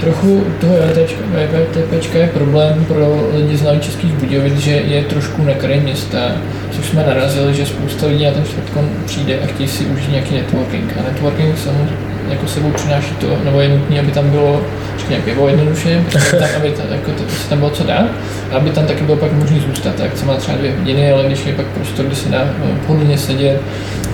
Trochu 0.00 0.44
toho 0.60 0.74
VTP 0.74 2.14
je 2.14 2.26
problém 2.26 2.84
pro 2.84 3.30
lidi 3.34 3.56
z 3.56 3.80
českých 3.80 4.12
Budějovic, 4.12 4.58
že 4.58 4.70
je 4.70 5.04
trošku 5.04 5.42
na 5.42 5.54
kraji 5.54 5.80
města, 5.80 6.32
což 6.70 6.86
jsme 6.86 7.06
narazili, 7.06 7.54
že 7.54 7.66
spousta 7.66 8.06
lidí 8.06 8.24
na 8.24 8.30
ten 8.30 8.44
čtvrtkon 8.44 8.88
přijde 9.06 9.38
a 9.44 9.46
chtějí 9.46 9.68
si 9.68 9.84
užít 9.84 10.10
nějaký 10.10 10.34
networking. 10.34 10.92
A 10.98 11.02
networking 11.02 11.58
samozřejmě 11.58 11.96
jako 12.30 12.46
sebou 12.46 12.70
přináší 12.70 13.14
to, 13.14 13.38
nebo 13.44 13.60
je 13.60 13.68
nutné, 13.68 14.00
aby 14.00 14.12
tam 14.12 14.30
bylo 14.30 14.62
řekněme, 14.98 15.22
pivo 15.22 15.48
jednoduše, 15.48 16.04
tam, 16.30 16.48
aby 16.56 16.70
tam, 16.70 16.86
jako 16.90 17.10
to, 17.10 17.22
se 17.28 17.48
tam 17.48 17.58
bylo 17.58 17.70
co 17.70 17.84
dát, 17.84 18.06
a 18.52 18.56
aby 18.56 18.70
tam 18.70 18.86
taky 18.86 19.04
bylo 19.04 19.16
pak 19.16 19.32
možné 19.32 19.60
zůstat. 19.60 19.94
Tak 19.94 20.16
se 20.16 20.26
má 20.26 20.36
třeba 20.36 20.56
dvě 20.56 20.76
hodiny, 20.76 21.12
ale 21.12 21.24
když 21.26 21.46
je 21.46 21.52
pak 21.52 21.66
prostor, 21.66 22.06
kde 22.06 22.16
se 22.16 22.28
dá 22.28 22.44
no, 22.58 22.66
pohodlně 22.86 23.18
sedět, 23.18 23.60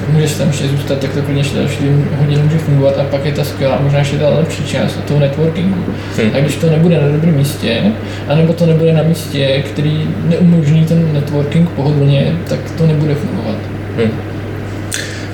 může 0.08 0.28
se 0.28 0.38
tam 0.38 0.48
ještě 0.48 0.68
zůstat, 0.68 0.98
tak 0.98 1.12
to 1.12 1.22
klidně 1.22 1.40
ještě 1.40 1.58
další 1.58 1.76
dvě 1.76 1.92
hodiny 2.18 2.42
může 2.42 2.58
fungovat 2.58 2.98
a 2.98 3.04
pak 3.04 3.24
je 3.24 3.32
ta 3.32 3.44
skvělá, 3.44 3.78
možná 3.82 3.98
ještě 3.98 4.18
ta 4.18 4.28
lepší 4.28 4.64
část 4.64 4.98
toho 5.08 5.20
networkingu. 5.20 5.84
Hmm. 6.16 6.30
A 6.34 6.40
když 6.40 6.56
to 6.56 6.70
nebude 6.70 7.00
na 7.00 7.08
dobrém 7.08 7.36
místě, 7.36 7.82
anebo 8.28 8.52
to 8.52 8.66
nebude 8.66 8.92
na 8.92 9.02
místě, 9.02 9.62
který 9.72 10.08
neumožní 10.24 10.84
ten 10.84 11.12
networking 11.12 11.70
pohodlně, 11.70 12.36
tak 12.48 12.58
to 12.78 12.86
nebude 12.86 13.14
fungovat. 13.14 13.56
Hmm. 13.96 14.10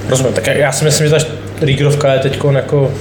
Rozumím, 0.08 0.32
tak 0.32 0.46
já 0.46 0.72
si 0.72 0.84
myslím, 0.84 1.08
že 1.08 1.14
ta 1.14 1.18
Rígrovka 1.60 2.12
je 2.12 2.18
teď 2.18 2.38
jako 2.54 2.92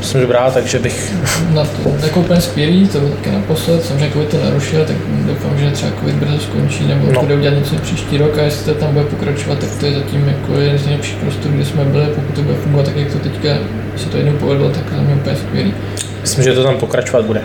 jsem 0.00 0.20
dobrá, 0.20 0.50
takže 0.50 0.78
bych... 0.78 1.14
Na 1.54 1.64
to, 1.64 1.94
jako 2.02 2.20
úplně 2.20 2.40
skvělý, 2.40 2.88
to 2.88 2.98
bylo 2.98 3.10
taky 3.10 3.30
naposled, 3.30 3.84
jsem 3.84 3.98
řekl, 3.98 4.24
to 4.24 4.44
narušil, 4.44 4.84
tak 4.84 4.96
doufám, 5.26 5.58
že 5.58 5.70
třeba 5.70 5.92
covid 6.00 6.16
brzo 6.16 6.38
skončí, 6.38 6.86
nebo 6.86 7.12
no. 7.12 7.20
bude 7.20 7.34
udělat 7.34 7.58
něco 7.58 7.76
příští 7.76 8.18
rok 8.18 8.38
a 8.38 8.42
jestli 8.42 8.72
to 8.72 8.80
tam 8.80 8.92
bude 8.92 9.04
pokračovat, 9.04 9.58
tak 9.58 9.70
to 9.80 9.86
je 9.86 9.92
zatím 9.92 10.28
jako 10.28 10.60
jeden 10.60 10.78
z 10.78 10.86
nejlepších 10.86 11.16
prostorů, 11.16 11.54
kde 11.54 11.64
jsme 11.64 11.84
byli, 11.84 12.06
pokud 12.06 12.34
to 12.34 12.42
bude 12.42 12.54
fungovat 12.54 12.86
tak, 12.86 12.96
jak 12.96 13.12
to 13.12 13.18
teďka 13.18 13.48
se 13.96 14.08
to 14.08 14.16
jednou 14.16 14.32
povedlo, 14.32 14.70
tak 14.70 14.84
to 14.84 14.94
je 14.94 15.14
úplně 15.14 15.36
skvělý. 15.36 15.74
Myslím, 16.20 16.44
že 16.44 16.52
to 16.52 16.62
tam 16.62 16.76
pokračovat 16.76 17.24
bude. 17.24 17.42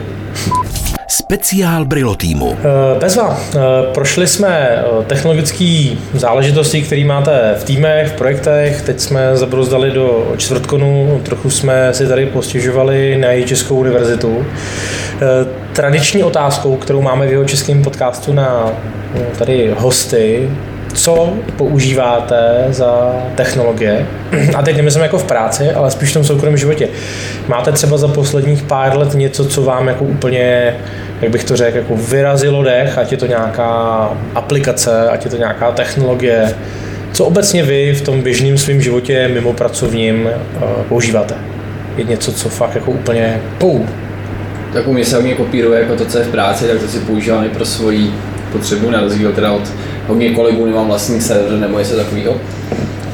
Speciál 1.15 1.85
Brilo 1.85 2.15
týmu. 2.15 2.57
Eh, 2.59 2.99
Bezva, 2.99 3.39
eh, 3.55 3.59
prošli 3.93 4.27
jsme 4.27 4.49
eh, 4.49 4.83
technologické 5.07 5.89
záležitosti, 6.13 6.81
které 6.81 7.05
máte 7.05 7.55
v 7.57 7.63
týmech, 7.63 8.07
v 8.07 8.13
projektech, 8.13 8.81
teď 8.81 8.99
jsme 8.99 9.37
zabrouzdali 9.37 9.91
do 9.91 10.33
čtvrtkonu, 10.37 11.21
trochu 11.23 11.49
jsme 11.49 11.93
si 11.93 12.07
tady 12.07 12.25
postěžovali 12.25 13.17
na 13.17 13.31
její 13.31 13.45
Českou 13.45 13.75
univerzitu. 13.75 14.45
Tradiční 15.73 16.23
otázkou, 16.23 16.75
kterou 16.75 17.01
máme 17.01 17.27
v 17.27 17.31
jeho 17.31 17.45
českém 17.45 17.83
podcastu 17.83 18.33
na 18.33 18.71
tady 19.37 19.73
hosty, 19.77 20.49
co 20.93 21.33
používáte 21.57 22.65
za 22.69 23.13
technologie, 23.35 24.05
a 24.55 24.61
teď 24.61 24.77
nemyslím 24.77 25.03
jako 25.03 25.17
v 25.17 25.23
práci, 25.23 25.71
ale 25.71 25.91
spíš 25.91 26.09
v 26.09 26.13
tom 26.13 26.23
soukromém 26.23 26.57
životě. 26.57 26.87
Máte 27.47 27.71
třeba 27.71 27.97
za 27.97 28.07
posledních 28.07 28.63
pár 28.63 28.97
let 28.97 29.13
něco, 29.13 29.45
co 29.45 29.61
vám 29.61 29.87
jako 29.87 30.03
úplně, 30.03 30.75
jak 31.21 31.31
bych 31.31 31.43
to 31.43 31.55
řekl, 31.55 31.77
jako 31.77 31.95
vyrazilo 31.95 32.63
dech, 32.63 32.97
ať 32.97 33.11
je 33.11 33.17
to 33.17 33.25
nějaká 33.25 34.09
aplikace, 34.35 35.09
ať 35.09 35.25
je 35.25 35.31
to 35.31 35.37
nějaká 35.37 35.71
technologie, 35.71 36.55
co 37.11 37.25
obecně 37.25 37.63
vy 37.63 37.93
v 37.93 38.01
tom 38.01 38.21
běžném 38.21 38.57
svém 38.57 38.81
životě 38.81 39.27
mimo 39.33 39.53
pracovním 39.53 40.27
eh, 40.27 40.59
používáte? 40.89 41.35
Je 41.97 42.03
něco, 42.03 42.31
co 42.31 42.49
fakt 42.49 42.75
jako 42.75 42.91
úplně 42.91 43.41
pou. 43.57 43.85
Tak 44.73 44.87
u 44.87 44.93
mě 44.93 45.05
se 45.05 45.15
hodně 45.15 45.33
kopíruje 45.33 45.79
jako 45.79 45.95
to, 45.95 46.05
co 46.05 46.17
je 46.17 46.23
v 46.23 46.31
práci, 46.31 46.67
tak 46.67 46.79
to 46.79 46.87
si 46.87 46.99
používám 46.99 47.45
i 47.45 47.49
pro 47.49 47.65
svoji 47.65 48.13
potřebu, 48.51 48.89
na 48.89 49.01
rozdíl 49.01 49.33
teda 49.33 49.51
od 49.51 49.71
hodně 50.07 50.29
kolegů 50.29 50.65
nemám 50.65 50.87
vlastní 50.87 51.21
server 51.21 51.51
nebo 51.51 51.79
něco 51.79 51.95
takového. 51.95 52.35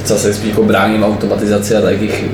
Zase 0.05 0.33
spíš 0.33 0.49
jako 0.49 0.63
bráním 0.63 1.03
automatizaci 1.03 1.75
a 1.75 1.81
takových 1.81 2.25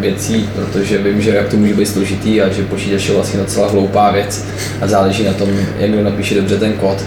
věcí, 0.00 0.48
protože 0.54 0.98
vím, 0.98 1.22
že 1.22 1.30
jak 1.30 1.48
to 1.48 1.56
může 1.56 1.74
být 1.74 1.86
složitý 1.86 2.42
a 2.42 2.48
že 2.48 2.62
počítač 2.62 3.08
je 3.08 3.14
vlastně 3.14 3.40
docela 3.40 3.68
hloupá 3.68 4.10
věc 4.10 4.46
a 4.80 4.86
záleží 4.86 5.24
na 5.24 5.32
tom, 5.32 5.48
jak 5.78 5.90
kdo 5.90 6.04
napíše 6.04 6.34
dobře 6.34 6.56
ten 6.56 6.72
kód. 6.72 7.04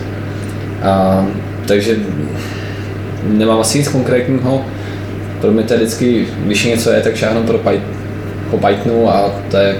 A, 0.83 1.25
takže 1.65 1.95
nemám 3.23 3.59
asi 3.59 3.77
nic 3.77 3.87
konkrétního. 3.87 4.65
Pro 5.41 5.51
mě 5.51 5.63
to 5.63 5.73
je 5.73 5.79
vždycky, 5.79 6.27
když 6.45 6.65
něco 6.65 6.91
je, 6.91 7.01
tak 7.01 7.15
šáhnu 7.15 7.43
pro 7.43 7.57
Python, 7.57 7.81
po 8.51 8.57
Pythonu 8.57 9.09
a 9.09 9.31
to 9.51 9.57
je 9.57 9.75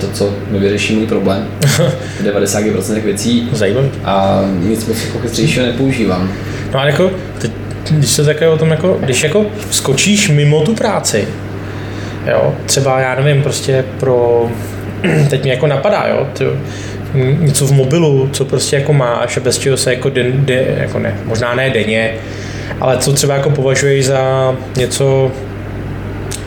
to, 0.00 0.06
co 0.08 0.34
mi 0.50 0.58
vyřeší 0.58 0.96
můj 0.96 1.06
problém. 1.06 1.48
90% 2.24 3.02
věcí. 3.02 3.48
Zajímavý. 3.52 3.90
A 4.04 4.44
nic 4.62 4.86
moc 4.86 5.04
jako 5.04 5.18
chytřejšího 5.18 5.66
nepoužívám. 5.66 6.32
No 6.74 6.80
a 6.80 6.86
jako, 6.86 7.10
teď, 7.38 7.52
když 7.90 8.10
se 8.10 8.24
také 8.24 8.48
o 8.48 8.58
tom 8.58 8.70
jako, 8.70 8.98
když 9.00 9.22
jako 9.22 9.46
skočíš 9.70 10.28
mimo 10.28 10.60
tu 10.60 10.74
práci, 10.74 11.28
jo, 12.26 12.54
třeba 12.66 13.00
já 13.00 13.14
nevím, 13.14 13.42
prostě 13.42 13.84
pro, 14.00 14.50
teď 15.30 15.44
mi 15.44 15.50
jako 15.50 15.66
napadá, 15.66 16.06
jo, 16.08 16.26
ty, 16.32 16.44
něco 17.38 17.66
v 17.66 17.72
mobilu, 17.72 18.28
co 18.32 18.44
prostě 18.44 18.76
jako 18.76 18.92
máš 18.92 19.36
a 19.36 19.40
bez 19.40 19.58
čeho 19.58 19.76
se 19.76 19.94
jako, 19.94 20.10
den, 20.10 20.46
de, 20.46 20.64
jako 20.78 20.98
ne, 20.98 21.14
možná 21.24 21.54
ne 21.54 21.70
denně, 21.70 22.14
ale 22.80 22.96
co 22.96 23.12
třeba 23.12 23.34
jako 23.34 23.50
považuješ 23.50 24.06
za 24.06 24.54
něco 24.76 25.32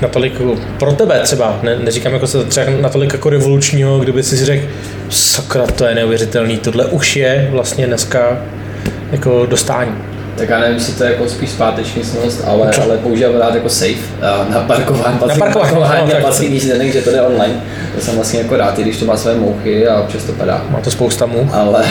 natolik 0.01 0.33
pro 0.79 0.91
tebe 0.91 1.19
třeba, 1.23 1.59
ne, 1.63 1.79
neříkám 1.79 2.13
jako 2.13 2.27
se 2.27 2.43
třeba 2.43 2.65
natolik 2.81 3.13
jako 3.13 3.29
revolučního, 3.29 3.99
kdyby 3.99 4.23
si 4.23 4.45
řekl, 4.45 4.65
sakra, 5.09 5.67
to 5.67 5.85
je 5.85 5.95
neuvěřitelný, 5.95 6.57
tohle 6.57 6.85
už 6.85 7.15
je 7.15 7.47
vlastně 7.51 7.87
dneska 7.87 8.41
jako 9.11 9.45
dostání. 9.45 9.91
Tak 10.39 10.49
já 10.49 10.59
nevím, 10.59 10.75
jestli 10.75 10.93
to 10.93 11.03
je 11.03 11.11
jako 11.11 11.29
spíš 11.29 11.49
zpáteční 11.49 12.03
snost, 12.03 12.43
ale, 12.47 12.71
ale 12.83 12.97
používám 12.97 13.35
rád 13.35 13.55
jako 13.55 13.69
safe 13.69 13.99
na 14.49 14.59
parkování, 14.59 15.13
na 15.13 15.27
parkování, 15.27 15.53
parkování 15.53 16.11
no, 16.13 16.17
a 16.17 16.21
packing 16.21 16.93
že 16.93 17.01
to 17.01 17.11
jde 17.11 17.21
online. 17.21 17.53
To 17.95 18.01
jsem 18.01 18.15
vlastně 18.15 18.39
jako 18.39 18.57
rád, 18.57 18.79
i 18.79 18.81
když 18.81 18.97
to 18.97 19.05
má 19.05 19.17
své 19.17 19.35
mouchy 19.35 19.87
a 19.87 20.01
občas 20.01 20.23
to 20.23 20.31
padá. 20.31 20.65
Má 20.69 20.79
to 20.79 20.91
spousta 20.91 21.25
mouch. 21.25 21.53
Ale, 21.53 21.85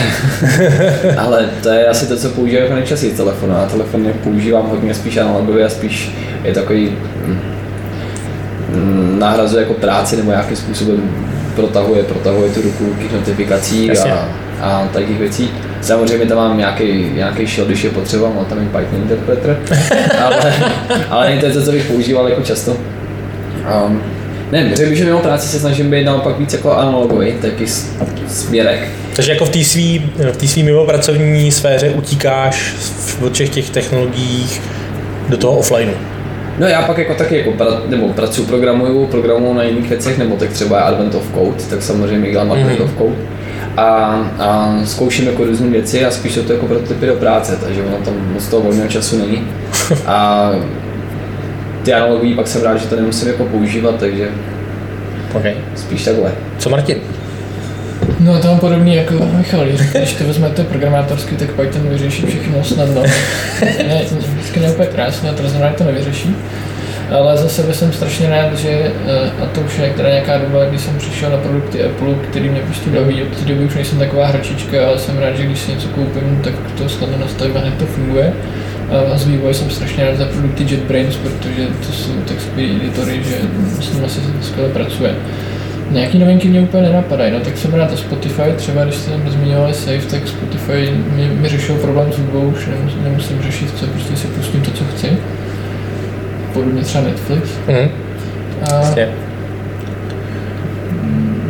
ale 1.18 1.50
to 1.62 1.68
je 1.68 1.86
asi 1.86 2.06
to, 2.06 2.16
co 2.16 2.28
používám 2.28 2.62
jako 2.62 2.74
nejčastěji 2.74 3.12
telefonu. 3.12 3.56
A 3.56 3.66
telefon 3.66 4.12
používám 4.24 4.68
hodně 4.68 4.94
spíš 4.94 5.16
analogově 5.16 5.64
a 5.64 5.68
spíš 5.68 6.10
je 6.44 6.54
takový 6.54 6.96
hm, 7.26 9.18
nahrazuje 9.18 9.62
jako 9.62 9.74
práci 9.74 10.16
nebo 10.16 10.30
nějakým 10.30 10.56
způsobem 10.56 11.28
protahuje, 11.54 12.02
protahuje 12.02 12.50
tu 12.50 12.62
ruku 12.62 12.84
k 13.08 13.12
notifikací 13.12 13.90
a, 13.90 14.28
a 14.60 14.88
takových 14.92 15.18
věcí. 15.18 15.50
Samozřejmě 15.80 16.26
tam 16.26 16.38
mám 16.38 16.58
nějaký, 16.58 17.10
nějaký 17.14 17.46
shell, 17.46 17.66
když 17.66 17.84
je 17.84 17.90
potřeba, 17.90 18.28
mám 18.28 18.44
tam 18.44 18.58
i 18.58 18.66
Python 18.66 19.02
interpreter, 19.02 19.58
ale, 20.24 20.54
ale 21.10 21.28
není 21.28 21.40
to 21.40 21.52
to, 21.52 21.62
co 21.62 21.72
bych 21.72 21.84
používal 21.84 22.28
jako 22.28 22.42
často. 22.42 22.76
Um, 23.86 24.02
ne, 24.52 24.70
řekl 24.74 24.88
bych, 24.88 24.98
že 24.98 25.04
mimo 25.04 25.18
práci 25.18 25.48
se 25.48 25.60
snažím 25.60 25.90
být 25.90 26.04
naopak 26.04 26.38
víc 26.38 26.52
jako 26.52 26.72
analogový, 26.72 27.32
taky 27.32 27.66
směrek. 28.28 28.88
Takže 29.16 29.32
jako 29.32 29.44
v 29.44 29.50
té 29.50 29.64
svý, 29.64 30.10
v 30.32 30.36
té 30.36 30.46
svý 30.46 30.62
mimo 30.62 30.86
pracovní 30.86 31.52
sféře 31.52 31.90
utíkáš 31.90 32.74
od 33.26 33.32
všech 33.32 33.48
těch 33.48 33.70
technologiích 33.70 34.62
do 35.28 35.36
toho 35.36 35.58
offlineu. 35.58 35.92
No 36.58 36.66
já 36.66 36.82
pak 36.82 36.98
jako 36.98 37.14
taky 37.14 37.38
jako 37.38 37.52
pra, 37.52 37.66
nebo 37.86 38.08
pracuji, 38.08 38.46
programuju, 38.46 39.06
programuju 39.06 39.54
na 39.54 39.62
jiných 39.62 39.88
věcech, 39.88 40.18
nebo 40.18 40.36
tak 40.36 40.50
třeba 40.50 40.80
Advent 40.80 41.14
of 41.14 41.34
Code, 41.34 41.64
tak 41.70 41.82
samozřejmě 41.82 42.30
dělám 42.30 42.48
mm-hmm. 42.48 42.60
Advent 42.60 42.80
of 42.80 42.90
Code. 42.98 43.37
A, 43.78 43.84
a 44.38 44.76
zkouším 44.84 45.26
jako 45.26 45.44
různé 45.44 45.68
věci 45.68 46.04
a 46.04 46.10
spíš 46.10 46.38
to 46.46 46.52
jako 46.52 46.66
prototypy 46.66 47.06
do 47.06 47.14
práce, 47.14 47.58
takže 47.64 47.82
ono 47.82 47.96
tam 47.96 48.14
moc 48.32 48.48
toho 48.48 48.62
volného 48.62 48.88
času 48.88 49.18
není. 49.18 49.46
A 50.06 50.50
ty 51.82 51.92
analogií 51.92 52.34
pak 52.34 52.48
jsem 52.48 52.62
rád, 52.62 52.76
že 52.76 52.86
to 52.86 52.96
nemusím 52.96 53.28
jako 53.28 53.44
používat, 53.44 53.94
takže 53.98 54.28
okay. 55.34 55.54
spíš 55.76 56.04
takhle. 56.04 56.32
Co 56.58 56.70
Martin? 56.70 56.98
No 58.20 58.38
to 58.38 58.48
mám 58.48 58.58
podobný 58.58 58.94
jako 58.94 59.12
Michal, 59.36 59.64
když 59.92 60.14
to 60.14 60.24
vezmete 60.24 60.64
programátorsky, 60.64 61.34
tak 61.34 61.50
Python 61.50 61.88
vyřeší 61.88 62.26
všechno 62.26 62.64
snadno. 62.64 63.02
ne, 63.62 64.02
vždycky 64.34 64.60
ne 64.60 64.70
úplně 64.70 64.88
krásně, 64.88 65.32
to 65.32 65.48
znamená, 65.48 65.70
že 65.70 65.76
to 65.76 65.84
nevyřeší. 65.84 66.36
Ale 67.10 67.36
za 67.36 67.48
sebe 67.48 67.74
jsem 67.74 67.92
strašně 67.92 68.28
rád, 68.28 68.58
že, 68.58 68.68
eh, 68.68 69.42
a 69.42 69.46
to 69.46 69.60
už 69.60 69.78
je 69.78 69.92
teda 69.96 70.08
nějaká 70.08 70.38
doba, 70.38 70.64
když 70.64 70.80
jsem 70.80 70.98
přišel 70.98 71.30
na 71.30 71.36
produkty 71.36 71.84
Apple, 71.84 72.14
který 72.30 72.48
mě 72.48 72.60
prostě 72.60 72.90
baví, 72.90 73.22
od 73.22 73.36
té 73.36 73.44
doby 73.44 73.64
už 73.64 73.74
nejsem 73.74 73.98
taková 73.98 74.26
hračička, 74.26 74.86
ale 74.86 74.98
jsem 74.98 75.18
rád, 75.18 75.36
že 75.36 75.44
když 75.46 75.58
si 75.58 75.72
něco 75.72 75.88
koupím, 75.88 76.40
tak 76.44 76.54
to 76.78 76.88
snadno 76.88 77.18
nastavím 77.18 77.56
a 77.56 77.60
hned 77.60 77.74
to 77.78 77.86
funguje. 77.86 78.32
A 79.14 79.18
z 79.18 79.26
vývoje 79.26 79.54
jsem 79.54 79.70
strašně 79.70 80.04
rád 80.04 80.16
za 80.16 80.24
produkty 80.24 80.66
JetBrains, 80.70 81.16
protože 81.16 81.66
to 81.86 81.92
jsou 81.92 82.12
textové 82.12 82.62
editory, 82.62 83.22
že 83.24 83.36
s 83.80 83.92
nimi 83.94 84.08
se 84.08 84.20
skvěle 84.42 84.68
pracuje. 84.68 85.14
Nějaký 85.90 86.18
novinky 86.18 86.48
mě 86.48 86.60
úplně 86.60 86.82
nenapadají, 86.82 87.32
no 87.32 87.40
tak 87.40 87.56
jsem 87.56 87.74
rád 87.74 87.98
Spotify, 87.98 88.52
třeba 88.56 88.84
když 88.84 88.94
jsem 88.94 89.30
zmiňovali 89.30 89.74
Safe, 89.74 90.06
tak 90.10 90.28
Spotify 90.28 90.94
mi, 91.16 91.28
mi 91.28 91.48
řešil 91.48 91.74
problém 91.76 92.12
s 92.12 92.18
hudbou, 92.18 92.40
už 92.40 92.66
nemusím, 92.66 93.04
nemusím 93.04 93.42
řešit, 93.42 93.70
co 93.76 93.86
prostě 93.86 94.16
si 94.16 94.26
pustím 94.26 94.62
to, 94.62 94.70
co 94.70 94.84
chci. 94.84 95.08
Podobně 96.52 96.82
třeba 96.82 97.04
Netflix. 97.04 97.48
Mm. 97.68 97.88
A 98.72 98.94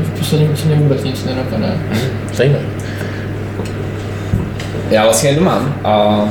v 0.02 0.18
posledním 0.18 0.56
se 0.56 0.66
mě 0.66 0.76
vůbec 0.76 1.04
nic 1.04 1.24
nenapadá. 1.24 1.66
Mhm. 1.90 2.00
Zajímavé. 2.34 2.64
Já 4.90 5.04
vlastně 5.04 5.30
jednu 5.30 5.44
mám 5.44 5.74
a 5.84 6.24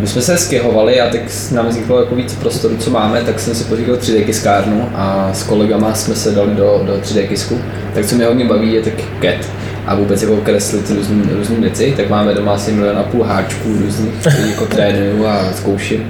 my 0.00 0.06
jsme 0.06 0.22
se 0.22 0.38
stěhovali 0.38 1.00
a 1.00 1.10
tak 1.10 1.20
nám 1.52 1.68
vzniklo 1.68 2.00
jako 2.00 2.14
víc 2.14 2.34
prostoru, 2.34 2.76
co 2.76 2.90
máme, 2.90 3.22
tak 3.22 3.40
jsem 3.40 3.54
si 3.54 3.64
pořídil 3.64 3.96
3D 3.96 4.24
kiskárnu 4.24 4.88
a 4.94 5.30
s 5.32 5.42
kolegama 5.42 5.94
jsme 5.94 6.14
se 6.14 6.30
dali 6.30 6.54
do, 6.54 6.82
do 6.86 6.92
3D 6.92 7.28
kisku. 7.28 7.58
Tak 7.94 8.06
co 8.06 8.14
mě 8.14 8.26
hodně 8.26 8.44
baví 8.44 8.72
je 8.72 8.82
tak 8.82 8.94
CAT 9.20 9.50
a 9.86 9.94
vůbec 9.94 10.22
jako 10.22 10.36
kreslit 10.36 10.90
různé 10.90 11.56
věci, 11.58 11.94
tak 11.96 12.08
máme 12.08 12.34
doma 12.34 12.52
asi 12.52 12.72
milion 12.72 12.98
a 12.98 13.02
půl 13.02 13.24
háčků 13.24 13.68
různých, 13.84 14.14
který 14.20 14.50
jako 14.50 14.66
trénuju 14.66 15.26
a 15.26 15.52
zkouším 15.52 16.04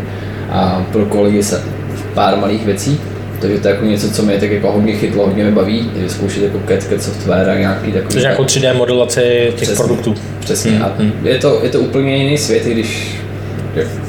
a 0.50 0.86
pro 0.92 1.06
kolegy 1.06 1.42
se 1.42 1.62
pár 2.14 2.36
malých 2.36 2.66
věcí. 2.66 3.00
Takže 3.40 3.58
to 3.58 3.68
je 3.68 3.74
jako 3.74 3.84
něco, 3.86 4.10
co 4.10 4.22
mě 4.22 4.38
tak 4.38 4.50
jako 4.50 4.72
hodně 4.72 4.92
chytlo, 4.92 5.26
hodně 5.26 5.42
mě 5.42 5.52
baví, 5.52 5.90
že 6.00 6.08
zkoušet 6.08 6.42
jako 6.42 6.58
CAD, 6.68 6.82
CAD 6.82 7.02
software 7.02 7.50
a 7.50 7.58
nějaký 7.58 7.92
takový... 7.92 8.14
Což 8.14 8.22
jako 8.22 8.42
3D 8.42 8.76
modelaci 8.76 9.20
těch 9.20 9.54
přesně, 9.54 9.76
produktů. 9.76 10.14
Přesně. 10.40 10.70
Hmm. 10.70 10.82
A 10.82 10.92
je, 11.22 11.38
to, 11.38 11.60
je 11.62 11.70
to 11.70 11.80
úplně 11.80 12.16
jiný 12.16 12.38
svět, 12.38 12.64
když 12.64 13.20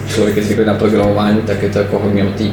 člověk 0.08 0.38
je 0.38 0.44
zvyklý 0.44 0.66
na 0.66 0.74
programování, 0.74 1.42
tak 1.42 1.64
je 1.64 1.70
to 1.70 1.80
jako 1.80 2.00
hodně 2.00 2.24
o 2.24 2.30
té 2.30 2.44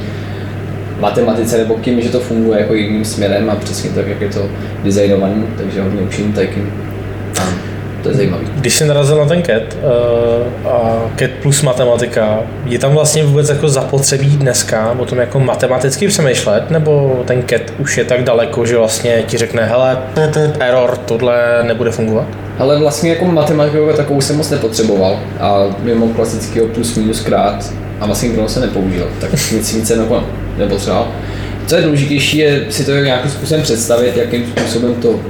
matematice 1.00 1.58
nebo 1.58 1.78
tím, 1.80 2.00
že 2.00 2.08
to 2.08 2.20
funguje 2.20 2.60
jako 2.60 2.74
jedním 2.74 3.04
směrem 3.04 3.50
a 3.50 3.56
přesně 3.56 3.90
tak, 3.90 4.06
jak 4.06 4.20
je 4.20 4.28
to 4.28 4.48
designovaný, 4.84 5.44
takže 5.56 5.82
hodně 5.82 6.00
učím 6.00 6.32
taky. 6.32 6.62
To 8.06 8.12
je 8.12 8.16
zajímavé. 8.16 8.44
Když 8.54 8.74
jsi 8.74 8.86
narazil 8.86 9.18
na 9.18 9.24
ten 9.24 9.42
CAT 9.42 9.62
uh, 9.62 10.72
a 10.72 11.10
CAT 11.16 11.30
plus 11.42 11.62
matematika, 11.62 12.40
je 12.64 12.78
tam 12.78 12.92
vlastně 12.92 13.24
vůbec 13.24 13.48
jako 13.48 13.68
zapotřebí 13.68 14.26
dneska 14.26 14.96
o 14.98 15.04
tom 15.04 15.18
jako 15.18 15.40
matematicky 15.40 16.08
přemýšlet, 16.08 16.70
nebo 16.70 17.22
ten 17.26 17.42
CAT 17.48 17.60
už 17.78 17.98
je 17.98 18.04
tak 18.04 18.24
daleko, 18.24 18.66
že 18.66 18.76
vlastně 18.76 19.22
ti 19.26 19.36
řekne, 19.36 19.64
hele, 19.64 19.98
error, 20.60 20.96
tohle 20.96 21.62
nebude 21.62 21.90
fungovat? 21.90 22.26
Ale 22.58 22.78
vlastně 22.78 23.10
jako 23.10 23.24
matematiku 23.24 23.88
takovou 23.96 24.20
jsem 24.20 24.36
moc 24.36 24.50
nepotřeboval 24.50 25.20
a 25.40 25.64
mimo 25.82 26.08
klasického 26.08 26.68
plus 26.68 26.96
minus 26.96 27.20
krát 27.20 27.72
a 28.00 28.06
vlastně 28.06 28.28
kdo 28.28 28.48
se 28.48 28.60
nepoužil, 28.60 29.08
tak 29.20 29.30
nic 29.52 29.74
více 29.74 29.94
jako 29.94 30.24
nepotřeboval. 30.58 31.08
Co 31.66 31.76
je 31.76 31.82
důležitější, 31.82 32.38
je 32.38 32.66
si 32.70 32.84
to 32.84 32.96
nějakým 32.96 33.30
způsobem 33.30 33.62
představit, 33.62 34.16
jakým 34.16 34.46
způsobem 34.46 34.94
to 34.94 35.20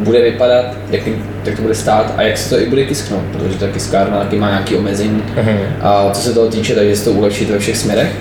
bude 0.00 0.22
vypadat, 0.22 0.64
jak, 0.90 1.02
jak 1.44 1.56
to 1.56 1.62
bude 1.62 1.74
stát 1.74 2.14
a 2.16 2.22
jak 2.22 2.38
se 2.38 2.50
to 2.50 2.60
i 2.60 2.66
bude 2.66 2.84
tisknout, 2.84 3.22
protože 3.32 3.58
ta 3.58 3.66
tiskárna 3.66 4.18
taky 4.18 4.36
má 4.36 4.48
nějaké 4.48 4.76
omezení. 4.76 5.22
Mhm. 5.36 5.58
A 5.80 6.10
co 6.12 6.20
se 6.20 6.34
toho 6.34 6.48
týče, 6.48 6.74
takže 6.74 6.96
se 6.96 7.04
to 7.04 7.12
ulepšit 7.12 7.50
ve 7.50 7.58
všech 7.58 7.76
směrech. 7.76 8.12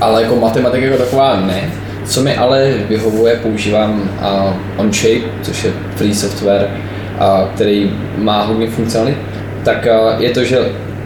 Ale 0.00 0.22
jako 0.22 0.36
matematika 0.36 0.86
jako 0.86 0.98
taková 0.98 1.40
ne. 1.40 1.70
Co 2.04 2.22
mi 2.22 2.36
ale 2.36 2.72
vyhovuje, 2.88 3.36
používám 3.36 4.10
uh, 4.20 4.80
OnShape, 4.80 5.20
což 5.42 5.64
je 5.64 5.72
free 5.96 6.14
software, 6.14 6.70
uh, 6.70 7.48
který 7.54 7.96
má 8.16 8.42
hodně 8.42 8.70
funkcionalit, 8.70 9.16
tak 9.64 9.86
uh, 9.86 10.22
je 10.22 10.30
to, 10.30 10.44
že 10.44 10.58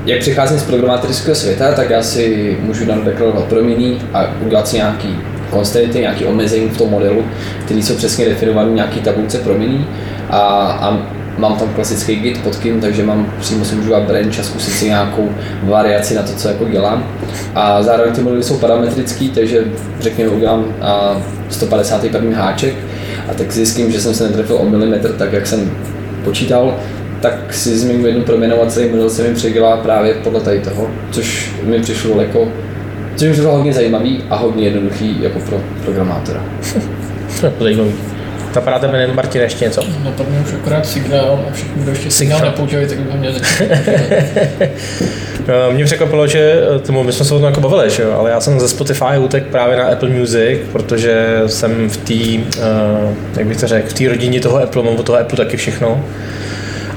jak 0.06 0.20
přicházím 0.20 0.58
z 0.58 0.62
programátorského 0.62 1.34
světa, 1.34 1.72
tak 1.72 1.90
já 1.90 2.02
si 2.02 2.56
můžu 2.60 2.84
nadeklarovat 2.84 3.44
proměny 3.44 3.96
a 4.14 4.26
udělat 4.46 4.68
si 4.68 4.76
nějaký 4.76 5.18
konstanty, 5.52 5.98
nějaký 5.98 6.24
omezení 6.24 6.68
v 6.68 6.78
tom 6.78 6.90
modelu, 6.90 7.24
který 7.64 7.82
jsou 7.82 7.94
přesně 7.94 8.28
definované 8.28 8.70
nějaký 8.70 9.00
tabulce 9.00 9.38
promění 9.38 9.86
a, 10.30 10.38
a 10.80 10.98
mám 11.38 11.56
tam 11.56 11.68
klasický 11.68 12.16
git 12.16 12.42
pod 12.42 12.56
kým, 12.56 12.80
takže 12.80 13.02
mám 13.02 13.32
přímo 13.40 13.64
si 13.64 13.74
můžu 13.74 13.90
dát 13.90 14.02
branch 14.02 14.40
a 14.40 14.42
zkusit 14.42 14.72
si 14.72 14.84
nějakou 14.84 15.30
variaci 15.62 16.14
na 16.14 16.22
to, 16.22 16.32
co 16.32 16.48
jako 16.48 16.68
dělám. 16.68 17.06
A 17.54 17.82
zároveň 17.82 18.14
ty 18.14 18.20
modely 18.20 18.42
jsou 18.42 18.56
parametrický, 18.58 19.30
takže 19.30 19.64
řekněme 20.00 20.30
udělám 20.30 20.64
a, 20.80 21.22
151. 21.50 22.42
háček 22.42 22.74
a 23.30 23.34
tak 23.34 23.52
zjistím, 23.52 23.92
že 23.92 24.00
jsem 24.00 24.14
se 24.14 24.24
netrefil 24.24 24.56
o 24.56 24.64
milimetr, 24.64 25.12
tak 25.12 25.32
jak 25.32 25.46
jsem 25.46 25.70
počítal, 26.24 26.76
tak 27.20 27.54
si 27.54 27.78
změním 27.78 28.06
jednu 28.06 28.24
celý 28.68 28.88
model 28.88 29.10
se 29.10 29.22
mi 29.22 29.34
předělá 29.34 29.76
právě 29.76 30.14
podle 30.14 30.40
tady 30.40 30.60
toho, 30.60 30.90
což 31.10 31.52
mi 31.62 31.80
přišlo 31.80 32.20
jako 32.20 32.48
Což 33.16 33.26
mi 33.28 33.32
přišlo 33.32 33.52
hodně 33.56 33.72
zajímavý 33.72 34.24
a 34.30 34.36
hodně 34.36 34.64
jednoduchý 34.64 35.22
jako 35.22 35.38
pro 35.38 35.60
programátora. 35.84 36.44
Zajímavý. 37.60 37.92
Napadá 38.54 38.78
tebe, 38.78 39.00
jen 39.00 39.14
Martin, 39.14 39.40
ještě 39.40 39.64
něco? 39.64 39.82
Napadne 40.04 40.40
už 40.40 40.54
akorát 40.54 40.86
signál 40.86 41.44
a 41.48 41.52
všichni, 41.52 41.82
kdo 41.82 41.90
ještě 41.90 42.10
signál 42.10 42.38
Signál. 42.38 42.52
nepoužívají, 42.52 42.88
tak 42.88 42.98
by 42.98 43.10
ho 43.10 43.16
měli. 43.18 43.40
Eh, 45.48 45.72
Mě 45.72 45.84
překvapilo, 45.84 46.26
že 46.26 46.62
eh, 46.76 46.78
tomu 46.78 47.02
my 47.02 47.12
jsme 47.12 47.24
se 47.24 47.34
o 47.34 47.38
tom 47.38 47.46
jako 47.46 47.60
bavili, 47.60 47.90
že 47.90 48.02
jo? 48.02 48.12
ale 48.18 48.30
já 48.30 48.40
jsem 48.40 48.60
ze 48.60 48.68
Spotify 48.68 49.18
utek 49.18 49.44
právě 49.46 49.76
na 49.76 49.84
Apple 49.84 50.08
Music, 50.08 50.58
protože 50.72 51.42
jsem 51.46 51.90
v 51.90 51.96
té, 51.96 52.14
uh, 52.62 53.10
jak 53.36 53.46
bych 53.46 53.56
to 53.60 53.66
řekl, 53.66 53.88
v 53.88 53.92
té 53.92 54.08
rodině 54.08 54.40
toho 54.40 54.62
Apple, 54.62 54.82
mám 54.82 54.96
od 54.96 55.06
toho 55.06 55.18
Apple 55.18 55.36
taky 55.36 55.56
všechno. 55.56 56.04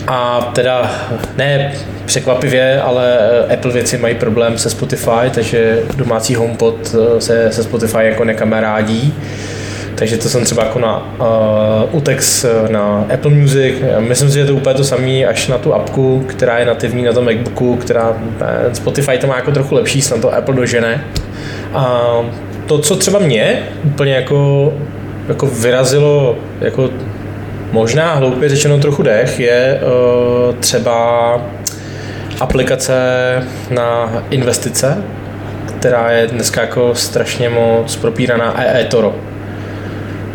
A 0.07 0.51
teda 0.55 0.91
ne 1.37 1.73
překvapivě, 2.05 2.81
ale 2.81 3.17
eh, 3.19 3.53
Apple 3.53 3.71
věci 3.71 3.97
mají 3.97 4.15
problém 4.15 4.57
se 4.57 4.69
Spotify, 4.69 5.29
takže 5.33 5.79
domácí 5.95 6.35
HomePod 6.35 6.95
eh, 6.95 7.21
se, 7.21 7.51
se 7.51 7.63
Spotify 7.63 7.97
jako 8.01 8.23
nekamarádí. 8.23 9.13
Takže 9.95 10.17
to 10.17 10.29
jsem 10.29 10.43
třeba 10.43 10.63
jako 10.63 10.79
na 10.79 11.17
uh, 11.19 11.95
Utex 11.95 12.45
na 12.69 13.05
Apple 13.13 13.31
Music. 13.31 13.75
Myslím 13.99 14.29
si, 14.29 14.33
že 14.33 14.39
je 14.39 14.45
to 14.45 14.53
úplně 14.53 14.75
to 14.75 14.83
samé 14.83 15.25
až 15.25 15.47
na 15.47 15.57
tu 15.57 15.73
apku, 15.73 16.25
která 16.27 16.59
je 16.59 16.65
nativní 16.65 17.03
na 17.03 17.13
tom 17.13 17.25
MacBooku, 17.25 17.75
která 17.75 18.13
eh, 18.41 18.75
Spotify 18.75 19.17
to 19.17 19.27
má 19.27 19.35
jako 19.35 19.51
trochu 19.51 19.75
lepší, 19.75 20.01
snad 20.01 20.21
to 20.21 20.33
Apple 20.33 20.55
dožene. 20.55 21.03
A 21.73 22.01
to, 22.65 22.79
co 22.79 22.95
třeba 22.95 23.19
mě 23.19 23.59
úplně 23.83 24.13
jako, 24.13 24.73
jako 25.27 25.45
vyrazilo 25.45 26.37
jako 26.61 26.89
možná 27.75 28.15
hloupě 28.15 28.49
řečeno 28.49 28.77
trochu 28.77 29.03
dech, 29.03 29.39
je 29.39 29.79
uh, 29.81 30.55
třeba 30.55 31.37
aplikace 32.39 32.93
na 33.69 34.13
investice, 34.29 34.97
která 35.79 36.11
je 36.11 36.27
dneska 36.27 36.61
jako 36.61 36.95
strašně 36.95 37.49
moc 37.49 37.95
propíraná 37.95 38.49
a 38.49 38.63
je 38.63 38.81
eToro. 38.81 39.15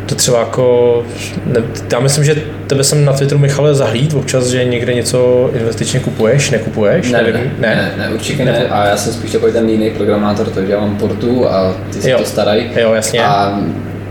To 0.07 0.15
třeba 0.15 0.39
jako, 0.39 1.03
ne, 1.47 1.61
já 1.93 2.01
myslím, 2.01 2.25
že 2.25 2.43
tebe 2.67 2.85
jsem 2.85 3.05
na 3.05 3.13
Twitteru 3.13 3.41
Michale 3.41 3.75
zahlíd 3.75 4.15
občas, 4.15 4.47
že 4.47 4.65
někde 4.65 4.95
něco 4.95 5.51
investičně 5.55 6.01
kupuješ, 6.01 6.51
nekupuješ, 6.51 7.11
Ne, 7.13 7.23
nevím, 7.23 7.53
ne, 7.59 7.77
ne, 7.77 7.93
ne, 7.99 8.15
určitě 8.15 8.45
ne. 8.45 8.67
A 8.71 8.87
já 8.89 8.97
jsem 8.97 9.13
spíš 9.13 9.33
takový 9.33 9.53
ten 9.53 9.69
jiný 9.69 9.91
programátor, 9.91 10.47
takže 10.47 10.73
já 10.73 10.81
mám 10.81 10.97
portu 10.97 11.49
a 11.49 11.75
ty 11.93 12.03
se 12.03 12.11
Jo. 12.11 12.19
to 12.19 12.25
starají. 12.25 12.71
Jo, 12.77 12.93
jasně. 12.95 13.25
A 13.25 13.61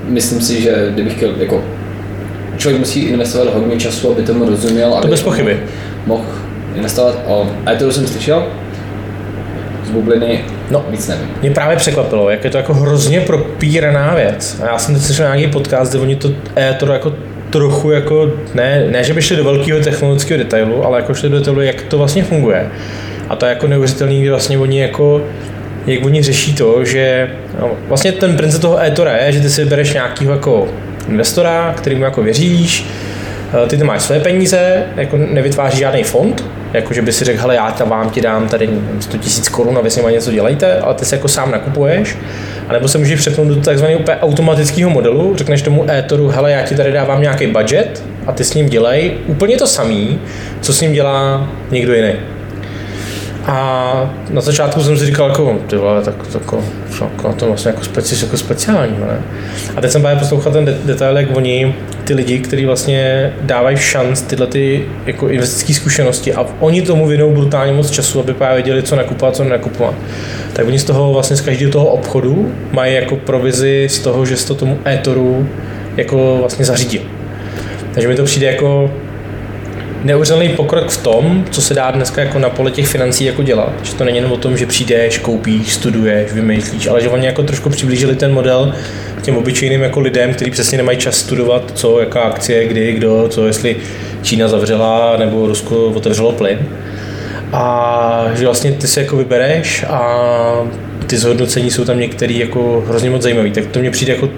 myslím 0.07 0.41
si, 0.41 0.61
že 0.61 0.87
kdybych 0.93 1.13
chtěl, 1.13 1.29
jako 1.37 1.63
člověk 2.59 2.79
musí 2.79 2.99
investovat 2.99 3.53
hodně 3.53 3.77
času, 3.77 4.11
aby 4.11 4.23
tomu 4.23 4.45
rozuměl. 4.49 4.93
aby 4.93 5.07
bez 5.07 5.21
tomu 5.21 5.31
pochyby. 5.31 5.59
Mohl 6.05 6.23
investovat 6.75 7.19
o, 7.25 7.47
a 7.65 7.75
to 7.75 7.91
jsem 7.91 8.07
slyšel, 8.07 8.43
z 9.85 9.89
bubliny, 9.89 10.39
No. 10.71 10.85
víc 10.89 11.07
nevím. 11.07 11.27
Mě 11.41 11.51
právě 11.51 11.77
překvapilo, 11.77 12.29
jak 12.29 12.43
je 12.43 12.49
to 12.49 12.57
jako 12.57 12.73
hrozně 12.73 13.21
propíraná 13.21 14.15
věc. 14.15 14.61
A 14.63 14.65
já 14.65 14.77
jsem 14.77 14.95
teď 14.95 15.03
slyšel 15.03 15.35
nějaký 15.35 15.53
podcast, 15.53 15.91
kde 15.91 15.99
oni 16.01 16.15
to 16.15 16.29
e-toro 16.55 16.93
jako 16.93 17.13
trochu 17.49 17.91
jako, 17.91 18.31
ne, 18.53 18.85
ne, 18.91 19.03
že 19.03 19.13
by 19.13 19.21
šli 19.21 19.35
do 19.35 19.43
velkého 19.43 19.79
technologického 19.79 20.37
detailu, 20.37 20.85
ale 20.85 20.99
jako 20.99 21.13
šli 21.13 21.29
do 21.29 21.39
detailu, 21.39 21.61
jak 21.61 21.81
to 21.81 21.97
vlastně 21.97 22.23
funguje. 22.23 22.67
A 23.29 23.35
to 23.35 23.45
je 23.45 23.49
jako 23.49 23.67
neuvěřitelný, 23.67 24.19
kdy 24.21 24.29
vlastně 24.29 24.57
oni 24.57 24.81
jako 24.81 25.21
jak 25.87 26.05
oni 26.05 26.21
řeší 26.21 26.53
to, 26.53 26.85
že 26.85 27.29
no, 27.61 27.71
vlastně 27.87 28.11
ten 28.11 28.37
princip 28.37 28.61
toho 28.61 28.81
e-tora 28.81 29.17
je, 29.17 29.31
že 29.31 29.39
ty 29.39 29.49
si 29.49 29.63
vybereš 29.63 29.93
nějakého 29.93 30.33
jako 30.33 30.67
investora, 31.09 31.73
kterýmu 31.77 32.03
jako 32.03 32.21
věříš, 32.21 32.85
eh, 33.63 33.67
ty 33.67 33.77
tam 33.77 33.87
máš 33.87 34.01
své 34.01 34.19
peníze, 34.19 34.83
jako 34.95 35.17
nevytváří 35.17 35.77
žádný 35.77 36.03
fond, 36.03 36.45
jako 36.73 36.93
že 36.93 37.01
by 37.01 37.11
si 37.11 37.25
řekl, 37.25 37.41
hele, 37.41 37.55
já 37.55 37.71
tam 37.71 37.89
vám 37.89 38.09
ti 38.09 38.21
dám 38.21 38.47
tady 38.47 38.67
nevím, 38.67 39.01
100 39.01 39.17
000 39.17 39.27
korun 39.51 39.77
a 39.77 39.81
vy 39.81 39.89
s 39.89 39.95
nimi 39.95 40.11
něco 40.11 40.31
dělejte, 40.31 40.79
ale 40.79 40.93
ty 40.93 41.05
se 41.05 41.15
jako 41.15 41.27
sám 41.27 41.51
nakupuješ, 41.51 42.17
a 42.67 42.73
nebo 42.73 42.87
se 42.87 42.97
můžeš 42.97 43.19
přepnout 43.19 43.47
do 43.47 43.55
takzvaného 43.55 43.99
automatického 44.21 44.89
modelu, 44.89 45.35
řekneš 45.35 45.61
tomu 45.61 45.91
e-toru, 45.91 46.27
hele, 46.27 46.51
já 46.51 46.61
ti 46.61 46.75
tady 46.75 46.91
dávám 46.91 47.21
nějaký 47.21 47.47
budget 47.47 48.03
a 48.27 48.31
ty 48.31 48.43
s 48.43 48.53
ním 48.53 48.69
dělej 48.69 49.11
úplně 49.25 49.57
to 49.57 49.67
samý, 49.67 50.19
co 50.61 50.73
s 50.73 50.81
ním 50.81 50.93
dělá 50.93 51.49
někdo 51.71 51.93
jiný. 51.93 52.13
A 53.45 54.13
na 54.29 54.41
začátku 54.41 54.83
jsem 54.83 54.97
si 54.97 55.05
říkal, 55.05 55.29
jako, 55.29 55.57
ty 55.67 55.75
vole, 55.77 56.01
tak, 56.01 56.15
tak 56.27 56.41
jako, 56.41 56.63
jako, 57.01 57.33
to 57.33 57.47
vlastně 57.47 57.71
jako, 57.71 57.83
speci, 57.83 58.25
jako 58.25 58.37
speciální, 58.37 58.99
ne? 58.99 59.21
A 59.75 59.81
teď 59.81 59.91
jsem 59.91 60.01
právě 60.01 60.19
poslouchal 60.19 60.51
ten 60.53 60.65
de- 60.65 60.77
detail, 60.85 61.17
jak 61.17 61.35
oni, 61.37 61.75
ty 62.03 62.13
lidi, 62.13 62.39
kteří 62.39 62.65
vlastně 62.65 63.33
dávají 63.41 63.77
šanc 63.77 64.21
tyhle 64.21 64.47
ty 64.47 64.85
jako 65.05 65.29
investiční 65.29 65.73
zkušenosti 65.73 66.33
a 66.33 66.45
oni 66.59 66.81
tomu 66.81 67.07
věnou 67.07 67.31
brutálně 67.33 67.71
moc 67.73 67.89
času, 67.89 68.19
aby 68.19 68.33
právě 68.33 68.55
věděli, 68.55 68.83
co 68.83 68.95
nakupovat, 68.95 69.35
co 69.35 69.43
nenakupovat. 69.43 69.93
Tak 70.53 70.67
oni 70.67 70.79
z 70.79 70.83
toho 70.83 71.13
vlastně 71.13 71.35
z 71.35 71.41
každého 71.41 71.71
toho 71.71 71.85
obchodu 71.85 72.51
mají 72.71 72.95
jako 72.95 73.15
provizi 73.15 73.87
z 73.91 73.99
toho, 73.99 74.25
že 74.25 74.37
se 74.37 74.47
to 74.47 74.55
tomu 74.55 74.79
e-toru 74.85 75.49
jako 75.97 76.37
vlastně 76.39 76.65
zařídil. 76.65 77.01
Takže 77.93 78.07
mi 78.07 78.15
to 78.15 78.23
přijde 78.23 78.47
jako 78.47 78.91
neuvěřitelný 80.03 80.49
pokrok 80.49 80.89
v 80.89 81.03
tom, 81.03 81.45
co 81.49 81.61
se 81.61 81.73
dá 81.73 81.91
dneska 81.91 82.21
jako 82.21 82.39
na 82.39 82.49
pole 82.49 82.71
těch 82.71 82.87
financí 82.87 83.25
jako 83.25 83.43
dělat. 83.43 83.73
Že 83.83 83.93
to 83.93 84.03
není 84.03 84.17
jenom 84.17 84.31
o 84.31 84.37
tom, 84.37 84.57
že 84.57 84.65
přijdeš, 84.65 85.17
koupíš, 85.17 85.73
studuješ, 85.73 86.31
vymýšlíš, 86.33 86.87
ale 86.87 87.01
že 87.01 87.09
oni 87.09 87.25
jako 87.25 87.43
trošku 87.43 87.69
přiblížili 87.69 88.15
ten 88.15 88.33
model 88.33 88.73
těm 89.21 89.37
obyčejným 89.37 89.81
jako 89.81 89.99
lidem, 89.99 90.33
kteří 90.33 90.51
přesně 90.51 90.77
nemají 90.77 90.97
čas 90.97 91.15
studovat, 91.15 91.71
co, 91.75 91.99
jaká 91.99 92.21
akcie, 92.21 92.67
kdy, 92.67 92.93
kdo, 92.93 93.27
co, 93.29 93.47
jestli 93.47 93.75
Čína 94.21 94.47
zavřela 94.47 95.17
nebo 95.17 95.47
Rusko 95.47 95.85
otevřelo 95.85 96.31
plyn. 96.31 96.59
A 97.53 98.25
že 98.35 98.45
vlastně 98.45 98.71
ty 98.71 98.87
si 98.87 98.99
jako 98.99 99.17
vybereš 99.17 99.85
a 99.89 100.15
ty 101.07 101.17
zhodnocení 101.17 101.71
jsou 101.71 101.85
tam 101.85 101.99
některé 101.99 102.33
jako 102.33 102.83
hrozně 102.87 103.09
moc 103.09 103.21
zajímavé. 103.21 103.49
Tak 103.49 103.65
to 103.65 103.79
mně 103.79 103.91
přijde 103.91 104.13
jako 104.13 104.29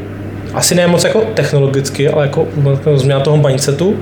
asi 0.53 0.75
ne 0.75 0.87
moc 0.87 1.03
jako 1.03 1.21
technologicky, 1.33 2.09
ale 2.09 2.25
jako 2.25 2.47
změna 2.95 3.19
toho 3.19 3.37
mindsetu, 3.37 3.99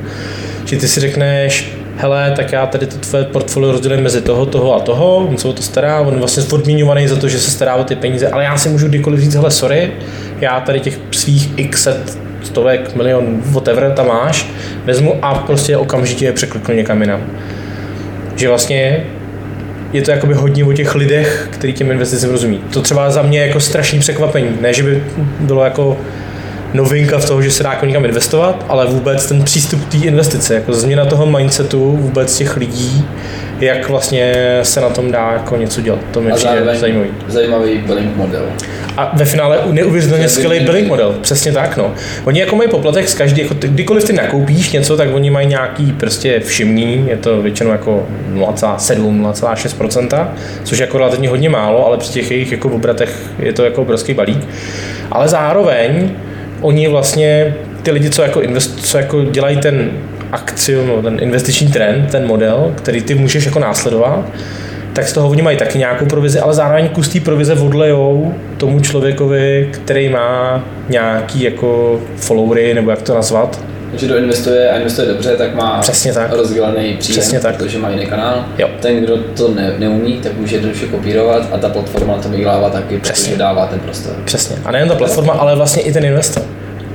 že 0.69 0.77
ty 0.77 0.87
si 0.87 0.99
řekneš, 0.99 1.71
hele, 1.97 2.33
tak 2.35 2.51
já 2.51 2.65
tady 2.65 2.85
to 2.85 2.97
tvoje 2.97 3.23
portfolio 3.23 3.71
rozdělím 3.71 4.03
mezi 4.03 4.21
toho, 4.21 4.45
toho 4.45 4.75
a 4.75 4.79
toho, 4.79 5.15
on 5.15 5.37
se 5.37 5.47
o 5.47 5.53
to 5.53 5.61
stará, 5.61 5.99
on 5.99 6.13
je 6.13 6.19
vlastně 6.19 6.43
odměňovaný 6.51 7.07
za 7.07 7.15
to, 7.15 7.27
že 7.27 7.39
se 7.39 7.51
stará 7.51 7.75
o 7.75 7.83
ty 7.83 7.95
peníze, 7.95 8.27
ale 8.27 8.43
já 8.43 8.57
si 8.57 8.69
můžu 8.69 8.87
kdykoliv 8.87 9.19
říct, 9.19 9.35
hele, 9.35 9.51
sorry, 9.51 9.91
já 10.41 10.59
tady 10.59 10.79
těch 10.79 10.99
svých 11.11 11.49
x 11.57 11.83
set, 11.83 12.17
stovek, 12.43 12.95
milion, 12.95 13.41
whatever 13.45 13.91
tam 13.91 14.07
máš, 14.07 14.49
vezmu 14.85 15.15
a 15.21 15.35
prostě 15.35 15.77
okamžitě 15.77 16.25
je 16.25 16.33
překliknu 16.33 16.75
někam 16.75 17.01
jinam. 17.01 17.21
Že 18.35 18.47
vlastně 18.47 19.03
je 19.93 20.01
to 20.01 20.11
jakoby 20.11 20.33
hodně 20.33 20.65
o 20.65 20.73
těch 20.73 20.95
lidech, 20.95 21.47
kteří 21.51 21.73
těm 21.73 21.91
investicím 21.91 22.29
rozumí. 22.29 22.61
To 22.73 22.81
třeba 22.81 23.11
za 23.11 23.21
mě 23.21 23.39
jako 23.39 23.59
strašný 23.59 23.99
překvapení. 23.99 24.57
Ne, 24.61 24.73
že 24.73 24.83
by 24.83 25.03
bylo 25.39 25.63
jako 25.63 25.97
novinka 26.73 27.17
v 27.17 27.25
toho, 27.25 27.41
že 27.41 27.51
se 27.51 27.63
dá 27.63 27.69
jako 27.69 27.85
někam 27.85 28.05
investovat, 28.05 28.65
ale 28.69 28.85
vůbec 28.85 29.25
ten 29.25 29.43
přístup 29.43 29.85
k 29.85 29.91
té 29.91 29.97
investice, 29.97 30.53
jako 30.53 30.73
změna 30.73 31.05
toho 31.05 31.25
mindsetu 31.25 31.97
vůbec 32.01 32.37
těch 32.37 32.57
lidí, 32.57 33.05
jak 33.59 33.89
vlastně 33.89 34.33
se 34.63 34.81
na 34.81 34.89
tom 34.89 35.11
dá 35.11 35.31
jako 35.31 35.55
něco 35.57 35.81
dělat. 35.81 35.99
To 36.11 36.21
mi 36.21 36.31
přijde 36.31 36.75
zajímavý. 36.79 37.09
zajímavý 37.27 37.77
billing 37.77 38.15
model. 38.15 38.45
A 38.97 39.11
ve 39.15 39.25
finále 39.25 39.59
neuvěřitelně 39.71 40.29
skvělý 40.29 40.59
billing 40.59 40.87
model, 40.87 41.15
přesně 41.21 41.51
tak, 41.51 41.77
no. 41.77 41.93
Oni 42.25 42.39
jako 42.39 42.55
mají 42.55 42.69
poplatek 42.69 43.09
z 43.09 43.13
každý, 43.13 43.41
jako 43.41 43.53
ty, 43.53 43.67
kdykoliv 43.67 44.03
ty 44.03 44.13
nakoupíš 44.13 44.71
něco, 44.71 44.97
tak 44.97 45.13
oni 45.13 45.29
mají 45.29 45.47
nějaký 45.47 45.91
prostě 45.91 46.39
všimný, 46.39 47.05
je 47.09 47.17
to 47.17 47.41
většinou 47.41 47.71
jako 47.71 48.07
0,7, 48.33 49.31
0,6%, 49.31 50.27
což 50.63 50.77
je 50.77 50.83
jako 50.83 50.97
relativně 50.97 51.29
hodně 51.29 51.49
málo, 51.49 51.85
ale 51.85 51.97
při 51.97 52.11
těch 52.11 52.31
jejich 52.31 52.51
jako 52.51 52.69
obratech 52.69 53.15
je 53.39 53.53
to 53.53 53.63
jako 53.63 53.81
obrovský 53.81 54.13
balík. 54.13 54.47
Ale 55.11 55.27
zároveň 55.27 56.11
oni 56.61 56.87
vlastně 56.87 57.55
ty 57.83 57.91
lidi, 57.91 58.09
co 58.09 58.21
jako, 58.21 58.41
invest, 58.41 58.85
co 58.85 58.97
jako 58.97 59.23
dělají 59.23 59.57
ten 59.57 59.91
akci, 60.31 60.85
no, 60.87 61.01
ten 61.01 61.17
investiční 61.21 61.67
trend, 61.67 62.11
ten 62.11 62.27
model, 62.27 62.73
který 62.75 63.01
ty 63.01 63.15
můžeš 63.15 63.45
jako 63.45 63.59
následovat, 63.59 64.25
tak 64.93 65.07
z 65.07 65.13
toho 65.13 65.29
oni 65.29 65.41
mají 65.41 65.57
taky 65.57 65.77
nějakou 65.77 66.05
provizi, 66.05 66.39
ale 66.39 66.53
zároveň 66.53 66.89
kus 66.89 67.09
té 67.09 67.19
provize 67.19 67.53
odlejou 67.53 68.33
tomu 68.57 68.79
člověkovi, 68.79 69.69
který 69.71 70.09
má 70.09 70.63
nějaký 70.89 71.43
jako 71.43 71.99
followery, 72.15 72.73
nebo 72.73 72.89
jak 72.91 73.01
to 73.01 73.13
nazvat. 73.13 73.59
Že 73.93 74.05
kdo 74.05 74.17
investuje 74.17 74.69
a 74.69 74.77
investuje 74.77 75.07
dobře, 75.07 75.35
tak 75.37 75.55
má 75.55 75.79
Přesně 75.81 76.13
tak. 76.13 76.31
rozdělený 76.33 76.97
příjem, 76.99 77.19
Přesně 77.19 77.39
tak. 77.39 77.55
protože 77.55 77.77
má 77.77 77.89
jiný 77.89 78.05
kanál. 78.05 78.45
Jo. 78.57 78.69
Ten, 78.79 79.03
kdo 79.03 79.17
to 79.17 79.47
ne, 79.53 79.73
neumí, 79.79 80.13
tak 80.23 80.37
může 80.37 80.55
jednoduše 80.55 80.85
kopírovat 80.87 81.47
a 81.51 81.57
ta 81.57 81.69
platforma 81.69 82.17
to 82.17 82.29
vydělává 82.29 82.69
taky, 82.69 82.97
Přesně. 82.97 83.23
protože 83.25 83.37
dává 83.37 83.65
ten 83.65 83.79
prostor. 83.79 84.13
Přesně. 84.25 84.55
A 84.65 84.71
nejen 84.71 84.87
ta 84.87 84.95
platforma, 84.95 85.33
ale 85.33 85.55
vlastně 85.55 85.81
i 85.81 85.93
ten 85.93 86.05
investor 86.05 86.43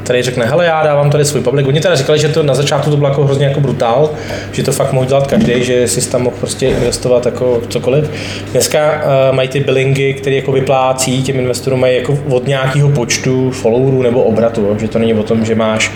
který 0.04 0.22
řekne, 0.22 0.46
hele, 0.46 0.66
já 0.66 0.82
dávám 0.82 1.10
tady 1.10 1.24
svůj 1.24 1.42
public. 1.42 1.66
Oni 1.66 1.80
teda 1.80 1.94
říkali, 1.94 2.18
že 2.18 2.28
to 2.28 2.42
na 2.42 2.54
začátku 2.54 2.90
to 2.90 2.96
bylo 2.96 3.08
jako 3.08 3.24
hrozně 3.24 3.46
jako 3.46 3.60
brutál, 3.60 4.10
že 4.52 4.62
to 4.62 4.72
fakt 4.72 4.92
mohl 4.92 5.06
dělat 5.06 5.26
každý, 5.26 5.64
že 5.64 5.88
si 5.88 6.10
tam 6.10 6.22
mohl 6.22 6.36
prostě 6.40 6.66
investovat 6.66 7.26
jako 7.26 7.62
cokoliv. 7.68 8.10
Dneska 8.52 9.02
uh, 9.30 9.36
mají 9.36 9.48
ty 9.48 9.60
billingy, 9.60 10.14
které 10.14 10.36
jako 10.36 10.52
vyplácí 10.52 11.22
těm 11.22 11.38
investorům, 11.38 11.80
mají 11.80 11.96
jako 11.96 12.18
od 12.28 12.46
nějakého 12.46 12.88
počtu 12.88 13.50
followerů 13.50 14.02
nebo 14.02 14.22
obratu, 14.22 14.76
že 14.80 14.88
to 14.88 14.98
není 14.98 15.14
o 15.14 15.22
tom, 15.22 15.44
že 15.44 15.54
máš 15.54 15.92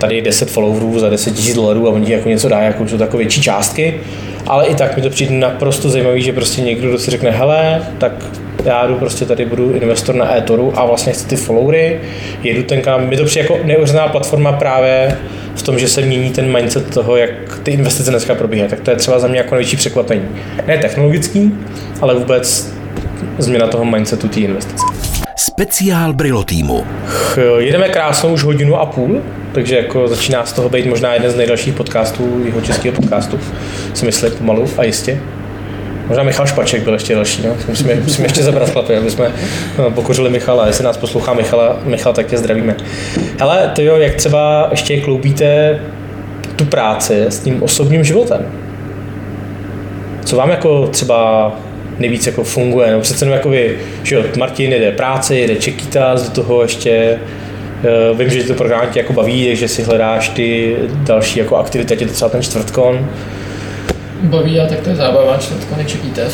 tady 0.00 0.22
10 0.22 0.50
followerů 0.50 0.98
za 0.98 1.08
10 1.08 1.38
000 1.38 1.54
dolarů 1.54 1.88
a 1.88 1.90
oni 1.90 2.12
jako 2.12 2.28
něco 2.28 2.48
dají, 2.48 2.66
jako 2.66 2.88
jsou 2.88 2.98
takové 2.98 3.22
větší 3.22 3.42
částky, 3.42 4.00
ale 4.46 4.66
i 4.66 4.74
tak 4.74 4.96
mi 4.96 5.02
to 5.02 5.10
přijde 5.10 5.34
naprosto 5.34 5.88
zajímavý, 5.88 6.22
že 6.22 6.32
prostě 6.32 6.62
někdo, 6.62 6.88
kdo 6.88 6.98
si 6.98 7.10
řekne, 7.10 7.30
hele, 7.30 7.82
tak 7.98 8.12
já 8.64 8.86
jdu 8.86 8.94
prostě 8.94 9.24
tady 9.24 9.44
budu 9.44 9.72
investor 9.72 10.14
na 10.14 10.36
eToru 10.36 10.72
a 10.78 10.86
vlastně 10.86 11.12
chci 11.12 11.26
ty 11.26 11.36
followery, 11.36 12.00
jedu 12.42 12.62
ten 12.62 12.80
kanál, 12.80 13.00
mi 13.06 13.16
to 13.16 13.24
přijde 13.24 13.48
jako 13.50 13.66
neuvěřitelná 13.66 14.08
platforma 14.08 14.52
právě 14.52 15.16
v 15.54 15.62
tom, 15.62 15.78
že 15.78 15.88
se 15.88 16.02
mění 16.02 16.30
ten 16.30 16.52
mindset 16.52 16.94
toho, 16.94 17.16
jak 17.16 17.30
ty 17.62 17.70
investice 17.70 18.10
dneska 18.10 18.34
probíhají. 18.34 18.70
Tak 18.70 18.80
to 18.80 18.90
je 18.90 18.96
třeba 18.96 19.18
za 19.18 19.28
mě 19.28 19.38
jako 19.38 19.54
největší 19.54 19.76
překvapení. 19.76 20.22
Ne 20.66 20.78
technologický, 20.78 21.54
ale 22.00 22.14
vůbec 22.14 22.72
změna 23.38 23.66
toho 23.66 23.84
mindsetu 23.84 24.28
té 24.28 24.40
investice. 24.40 25.09
Speciál 25.40 26.12
Brilo 26.12 26.44
týmu. 26.44 26.86
Jedeme 27.58 27.88
krásnou 27.88 28.32
už 28.32 28.44
hodinu 28.44 28.76
a 28.76 28.86
půl, 28.86 29.22
takže 29.52 29.76
jako 29.76 30.08
začíná 30.08 30.46
z 30.46 30.52
toho 30.52 30.68
být 30.68 30.86
možná 30.86 31.14
jeden 31.14 31.30
z 31.30 31.36
nejdelších 31.36 31.74
podcastů, 31.74 32.42
jeho 32.44 32.60
českého 32.60 32.96
podcastu, 32.96 33.40
si 33.94 34.04
myslím 34.04 34.32
pomalu 34.32 34.66
a 34.78 34.84
jistě. 34.84 35.20
Možná 36.06 36.22
Michal 36.22 36.46
Špaček 36.46 36.82
byl 36.82 36.92
ještě 36.92 37.14
další, 37.14 37.46
no. 37.46 37.56
musíme, 37.68 37.94
musíme 38.04 38.26
ještě 38.26 38.42
zabrat 38.42 38.70
chlapy, 38.70 38.96
aby 38.96 39.10
jsme 39.10 39.32
no, 39.78 39.90
pokořili 39.90 40.30
Michala, 40.30 40.66
jestli 40.66 40.84
nás 40.84 40.96
poslouchá 40.96 41.34
Michala, 41.34 41.76
Michal, 41.84 42.12
tak 42.12 42.26
tě 42.26 42.38
zdravíme. 42.38 42.76
Hele, 43.38 43.72
ty 43.76 43.84
jo, 43.84 43.96
jak 43.96 44.14
třeba 44.14 44.68
ještě 44.70 45.00
kloubíte 45.00 45.80
tu 46.56 46.64
práci 46.64 47.26
s 47.28 47.38
tím 47.38 47.62
osobním 47.62 48.04
životem? 48.04 48.46
Co 50.24 50.36
vám 50.36 50.50
jako 50.50 50.86
třeba 50.86 51.52
nejvíc 52.00 52.26
jako 52.26 52.44
funguje, 52.44 52.90
nebo 52.90 53.00
přece 53.00 53.26
jako 53.26 53.48
vy, 53.48 53.78
že 54.02 54.14
jo, 54.14 54.24
Martin 54.38 54.72
jede 54.72 54.92
práci, 54.92 55.36
jede 55.36 55.56
Čekytas, 55.56 56.28
do 56.28 56.42
toho 56.42 56.62
ještě 56.62 57.18
uh, 58.10 58.18
vím, 58.18 58.30
že 58.30 58.44
to 58.44 58.54
program 58.54 58.86
tě 58.90 58.98
jako 58.98 59.12
baví, 59.12 59.46
takže 59.46 59.68
si 59.68 59.82
hledáš 59.82 60.28
ty 60.28 60.76
další 60.92 61.38
jako 61.38 61.56
aktivity, 61.56 61.94
je 62.00 62.06
to 62.06 62.12
třeba 62.12 62.28
ten 62.28 62.42
čtvrtkon. 62.42 63.08
Baví 64.22 64.60
a 64.60 64.66
tak 64.66 64.80
to 64.80 64.90
je 64.90 64.96
zábava, 64.96 65.36
čtvrtkony 65.36 65.84
Čekytas. 65.84 66.32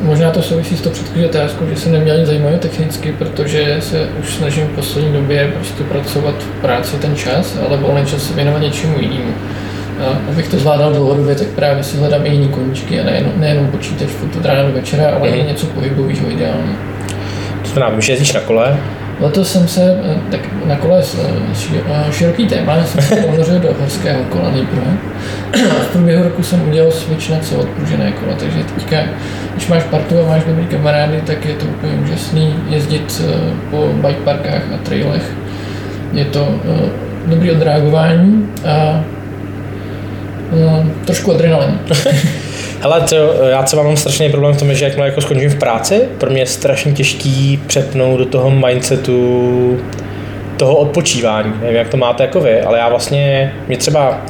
Možná 0.00 0.30
to 0.30 0.42
souvisí 0.42 0.76
s 0.76 0.80
tou 0.80 0.90
předchozí 0.90 1.24
otázkou, 1.24 1.64
že 1.70 1.76
jsem 1.76 1.92
neměl 1.92 2.18
nic 2.18 2.26
zajímavého 2.26 2.58
technicky, 2.58 3.12
protože 3.12 3.76
se 3.80 4.08
už 4.20 4.34
snažím 4.34 4.66
v 4.66 4.70
poslední 4.70 5.12
době 5.12 5.52
prostě 5.54 5.84
pracovat 5.84 6.34
v 6.34 6.60
práci 6.60 6.96
ten 6.96 7.16
čas, 7.16 7.56
ale 7.66 7.76
volný 7.76 8.06
čas 8.06 8.28
se 8.28 8.34
věnovat 8.34 8.62
něčemu 8.62 8.94
jinému. 9.00 9.32
A 10.00 10.30
abych 10.30 10.48
to 10.48 10.58
zvládal 10.58 10.92
dlouhodobě, 10.92 11.34
tak 11.34 11.46
právě 11.46 11.84
si 11.84 11.96
hledám 11.96 12.26
i 12.26 12.28
jiný 12.28 12.48
koníčky 12.48 13.00
a 13.00 13.04
nejenom, 13.04 13.32
nejenom 13.36 13.66
počítač 13.66 14.08
od 14.36 14.44
rána 14.44 14.62
do 14.62 14.72
večera, 14.72 15.10
ale 15.18 15.28
i 15.28 15.46
něco 15.46 15.66
pohybového 15.66 16.30
ideálně. 16.30 16.72
To 17.62 17.68
znamená, 17.68 17.90
vím, 17.90 18.00
že 18.00 18.12
jezdíš 18.12 18.32
na 18.32 18.40
kole, 18.40 18.78
Letos 19.20 19.52
jsem 19.52 19.68
se, 19.68 19.96
tak 20.30 20.40
na 20.64 20.76
kole 20.76 21.02
široký 22.10 22.46
téma, 22.46 22.74
já 22.74 22.84
jsem 22.84 23.02
se 23.02 23.16
ponořil 23.26 23.58
do 23.58 23.68
horského 23.80 24.24
kola 24.24 24.50
nejprve. 24.50 24.96
V 25.82 25.92
průběhu 25.92 26.24
roku 26.24 26.42
jsem 26.42 26.68
udělal 26.68 26.90
switch 26.90 27.30
na 27.30 27.38
celoodpružené 27.38 28.12
kola, 28.12 28.34
takže 28.38 28.58
teďka, 28.74 28.96
když 29.52 29.68
máš 29.68 29.82
partu 29.82 30.20
a 30.20 30.28
máš 30.28 30.44
dobrý 30.44 30.66
kamarády, 30.66 31.20
tak 31.26 31.46
je 31.46 31.54
to 31.54 31.66
úplně 31.66 31.92
úžasný 31.92 32.54
jezdit 32.68 33.22
po 33.70 33.90
bikeparkách 33.92 34.62
a 34.74 34.78
trailech. 34.82 35.32
Je 36.12 36.24
to 36.24 36.54
dobrý 37.26 37.50
odreagování 37.50 38.48
a 38.66 39.04
trošku 41.04 41.32
adrenalin. 41.32 41.78
Hele, 42.80 43.00
to, 43.00 43.16
já 43.48 43.62
třeba 43.62 43.82
mám 43.82 43.96
strašný 43.96 44.30
problém 44.30 44.54
v 44.54 44.58
tom, 44.58 44.74
že 44.74 44.84
jakmile 44.84 45.08
jako 45.08 45.20
skončím 45.20 45.50
v 45.50 45.58
práci, 45.58 46.00
pro 46.18 46.30
mě 46.30 46.42
je 46.42 46.46
strašně 46.46 46.92
těžký 46.92 47.60
přepnout 47.66 48.18
do 48.18 48.26
toho 48.26 48.50
mindsetu 48.50 49.80
toho 50.56 50.76
odpočívání. 50.76 51.52
Nevím, 51.60 51.76
jak 51.76 51.88
to 51.88 51.96
máte 51.96 52.22
jako 52.22 52.40
vy, 52.40 52.60
ale 52.60 52.78
já 52.78 52.88
vlastně, 52.88 53.52
mě 53.68 53.76
třeba, 53.76 54.20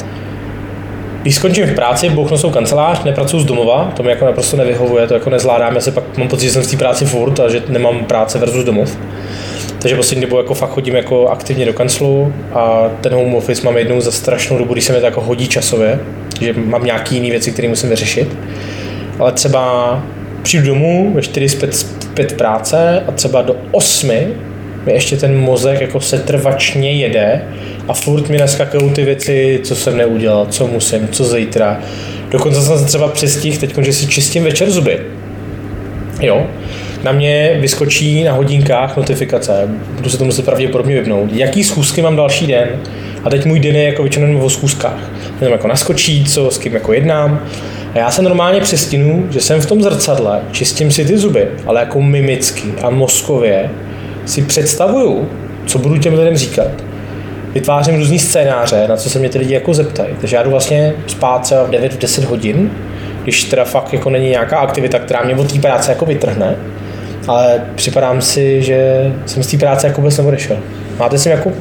když 1.23 1.35
skončím 1.35 1.67
v 1.67 1.75
práci, 1.75 2.11
bouchnu 2.11 2.39
svou 2.39 2.51
kancelář, 2.51 3.05
nepracuji 3.05 3.41
z 3.41 3.45
domova, 3.45 3.93
to 3.97 4.03
mi 4.03 4.11
jako 4.11 4.25
naprosto 4.25 4.57
nevyhovuje, 4.57 5.07
to 5.07 5.15
jako 5.15 5.31
nezvládám, 5.31 5.75
já 5.75 5.81
si 5.81 5.91
pak 5.91 6.19
mám 6.19 6.29
pocit, 6.29 6.45
že 6.45 6.53
jsem 6.53 6.63
v 6.63 6.71
té 6.71 6.77
práci 6.77 7.05
furt 7.05 7.41
a 7.41 7.49
že 7.49 7.63
nemám 7.69 8.05
práce 8.05 8.39
versus 8.39 8.65
domov. 8.65 8.99
Takže 9.79 9.97
poslední 9.97 10.23
dobu 10.23 10.37
jako 10.37 10.55
fakt 10.55 10.71
chodím 10.71 10.97
jako 10.97 11.29
aktivně 11.29 11.67
do 11.67 11.73
kanclu 11.73 12.35
a 12.53 12.91
ten 13.01 13.13
home 13.13 13.35
office 13.35 13.63
mám 13.65 13.77
jednou 13.77 14.01
za 14.01 14.11
strašnou 14.11 14.59
dobu, 14.59 14.73
když 14.73 14.85
se 14.85 14.93
mi 14.93 14.99
to 14.99 15.05
jako 15.05 15.21
hodí 15.21 15.49
časově, 15.49 16.01
že 16.41 16.53
mám 16.53 16.85
nějaké 16.85 17.15
jiné 17.15 17.31
věci, 17.31 17.53
které 17.53 17.69
musím 17.69 17.91
vyřešit. 17.91 18.37
Ale 19.19 19.33
třeba 19.33 20.03
přijdu 20.43 20.67
domů 20.67 21.13
ve 21.15 21.23
4 21.23 21.49
zpět, 21.49 21.77
zpět 21.77 22.33
práce 22.33 23.03
a 23.09 23.13
třeba 23.13 23.43
do 23.43 23.57
8 23.71 24.09
mi 24.87 24.93
ještě 24.93 25.17
ten 25.17 25.41
mozek 25.41 25.81
jako 25.81 26.01
setrvačně 26.01 26.93
jede 26.93 27.43
a 27.89 27.93
furt 27.93 28.29
mi 28.29 28.39
naskakují 28.39 28.91
ty 28.91 29.05
věci, 29.05 29.61
co 29.65 29.77
jsem 29.77 29.97
neudělal, 29.97 30.47
co 30.51 30.67
musím, 30.67 31.09
co 31.09 31.25
zítra. 31.25 31.81
Dokonce 32.31 32.63
jsem 32.63 32.79
se 32.79 32.85
třeba 32.85 33.09
přestihl 33.09 33.59
teď, 33.59 33.79
že 33.79 33.93
si 33.93 34.07
čistím 34.07 34.45
večer 34.45 34.71
zuby. 34.71 35.01
Jo, 36.21 36.47
na 37.03 37.13
mě 37.13 37.57
vyskočí 37.61 38.25
na 38.25 38.33
hodinkách 38.33 38.97
notifikace, 38.97 39.69
budu 39.97 40.11
se 40.11 40.19
to 40.19 40.25
muset 40.25 40.45
pravděpodobně 40.45 40.95
vypnout, 40.95 41.33
jaký 41.33 41.65
schůzky 41.65 42.03
mám 42.03 42.17
další 42.17 42.47
den. 42.47 42.69
A 43.25 43.31
teď 43.31 43.45
můj 43.45 43.61
den 43.61 43.77
je 43.77 43.85
jako 43.85 44.03
většinou 44.03 44.41
o 44.41 44.51
schůzkách. 44.51 45.11
Jenom 45.41 45.53
jako 45.53 45.69
naskočí, 45.69 46.25
co 46.25 46.51
s 46.51 46.59
kým 46.59 46.75
jako 46.75 46.93
jednám. 46.93 47.41
A 47.95 47.99
já 47.99 48.11
se 48.11 48.23
normálně 48.23 48.61
přestinu, 48.61 49.27
že 49.31 49.41
jsem 49.41 49.61
v 49.61 49.67
tom 49.67 49.83
zrcadle, 49.83 50.41
čistím 50.53 50.91
si 50.91 51.05
ty 51.05 51.19
zuby, 51.19 51.49
ale 51.67 51.81
jako 51.81 52.03
mimicky 52.03 52.69
a 52.83 52.91
mozkově 52.91 53.71
si 54.27 54.43
představuju, 54.43 55.29
co 55.67 55.79
budu 55.79 55.99
těm 55.99 56.15
lidem 56.15 56.37
říkat. 56.37 56.69
Vytvářím 57.55 57.97
různý 57.97 58.19
scénáře, 58.19 58.87
na 58.89 58.97
co 58.97 59.11
se 59.11 59.19
mě 59.19 59.29
ty 59.29 59.39
lidi 59.39 59.55
jako 59.55 59.75
zeptají. 59.75 60.15
Takže 60.21 60.37
já 60.37 60.43
jdu 60.43 60.51
vlastně 60.51 60.95
spát 61.07 61.43
třeba 61.43 61.65
v 61.65 61.71
9-10 61.71 62.25
hodin, 62.25 62.71
když 63.23 63.45
teda 63.45 63.65
fakt 63.65 63.93
jako 63.93 64.11
není 64.11 64.29
nějaká 64.29 64.59
aktivita, 64.59 64.99
která 64.99 65.23
mě 65.23 65.37
od 65.37 65.53
té 65.53 65.59
práce 65.59 65.91
jako 65.91 66.07
vytrhne, 66.07 66.57
ale 67.29 67.63
připadám 67.75 68.21
si, 68.21 68.63
že 68.63 69.13
jsem 69.27 69.43
z 69.43 69.47
té 69.47 69.57
práce 69.57 69.87
jako 69.87 70.01
vůbec 70.01 70.19
neodešel. 70.19 70.59
Máte 70.99 71.19
si 71.19 71.29
jako 71.29 71.53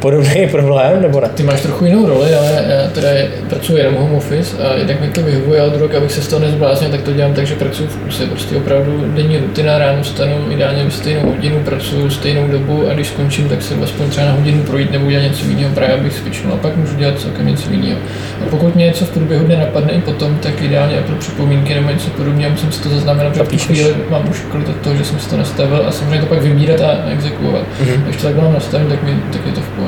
podobný 0.00 0.48
problém, 0.50 1.02
nebo 1.02 1.20
ne? 1.20 1.28
Ty 1.34 1.42
máš 1.42 1.60
trochu 1.60 1.84
jinou 1.84 2.08
roli, 2.08 2.34
ale 2.34 2.64
já 2.68 2.90
teda 2.90 3.08
pracuji 3.48 3.78
jenom 3.78 3.94
home 3.94 4.14
office 4.14 4.56
a 4.62 4.74
jednak 4.74 5.00
mi 5.00 5.08
to 5.08 5.22
vyhovuje, 5.22 5.60
ale 5.60 5.70
druhý, 5.70 5.96
abych 5.96 6.12
se 6.12 6.22
z 6.22 6.28
toho 6.28 6.40
nezbláznil, 6.40 6.90
tak 6.90 7.02
to 7.02 7.12
dělám 7.12 7.34
tak, 7.34 7.46
že 7.46 7.54
pracuji 7.54 7.88
v 7.88 7.96
kuse. 7.96 8.26
Prostě 8.26 8.56
opravdu 8.56 9.04
denní 9.14 9.38
rutina, 9.38 9.78
ráno 9.78 10.04
stanu 10.04 10.36
ideálně 10.50 10.84
v 10.84 10.94
stejnou 10.94 11.30
hodinu, 11.30 11.58
pracuji 11.64 12.10
stejnou 12.10 12.48
dobu 12.48 12.88
a 12.90 12.94
když 12.94 13.06
skončím, 13.06 13.48
tak 13.48 13.62
se 13.62 13.74
aspoň 13.82 14.10
třeba 14.10 14.26
na 14.26 14.32
hodinu 14.32 14.62
projít 14.62 14.92
nebo 14.92 15.06
udělat 15.06 15.22
něco 15.22 15.46
jiného, 15.46 15.70
právě 15.74 15.94
abych 15.94 16.12
switchnul 16.12 16.54
a 16.54 16.56
pak 16.56 16.76
můžu 16.76 16.96
dělat 16.96 17.20
celkem 17.20 17.46
něco 17.46 17.70
jiného. 17.70 17.98
A 18.42 18.50
pokud 18.50 18.74
mě 18.74 18.86
něco 18.86 19.04
v 19.04 19.10
průběhu 19.10 19.46
dne 19.46 19.56
napadne 19.56 19.92
i 19.92 20.00
potom, 20.00 20.38
tak 20.38 20.62
ideálně 20.62 20.96
pro 20.96 21.16
připomínky 21.16 21.74
nebo 21.74 21.90
něco 21.90 22.10
podobného, 22.10 22.50
musím 22.50 22.72
si 22.72 22.82
to 22.82 22.88
zaznamenat, 22.88 23.30
protože 23.30 23.44
v 23.44 23.48
tu 23.48 23.58
chvíli 23.58 23.94
mám 24.10 24.28
už 24.30 24.40
kvůli 24.40 24.64
toho, 24.64 24.96
že 24.96 25.04
jsem 25.04 25.18
si 25.18 25.30
to 25.30 25.36
nastavil 25.36 25.84
a 25.88 25.90
samozřejmě 25.90 26.20
to 26.20 26.26
pak 26.26 26.42
vybírat 26.42 26.80
a 26.80 27.10
exekuovat. 27.12 27.62
Mm-hmm. 27.62 28.02
Když 28.02 28.16
to 28.16 28.22
tak 28.22 28.36
mám 28.36 28.52
nastavit, 28.52 28.88
tak, 28.88 29.02
mi, 29.02 29.16
tak 29.32 29.46
je 29.46 29.52
to 29.52 29.60
v 29.60 29.68
pohodě. 29.68 29.85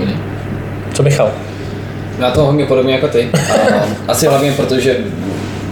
Co 0.94 1.02
Michal? 1.02 1.32
Já 2.18 2.30
to 2.30 2.44
hodně 2.44 2.66
podobně 2.66 2.94
jako 2.94 3.08
ty. 3.08 3.28
A 3.78 3.86
asi 4.08 4.26
hlavně 4.26 4.52
protože 4.52 4.96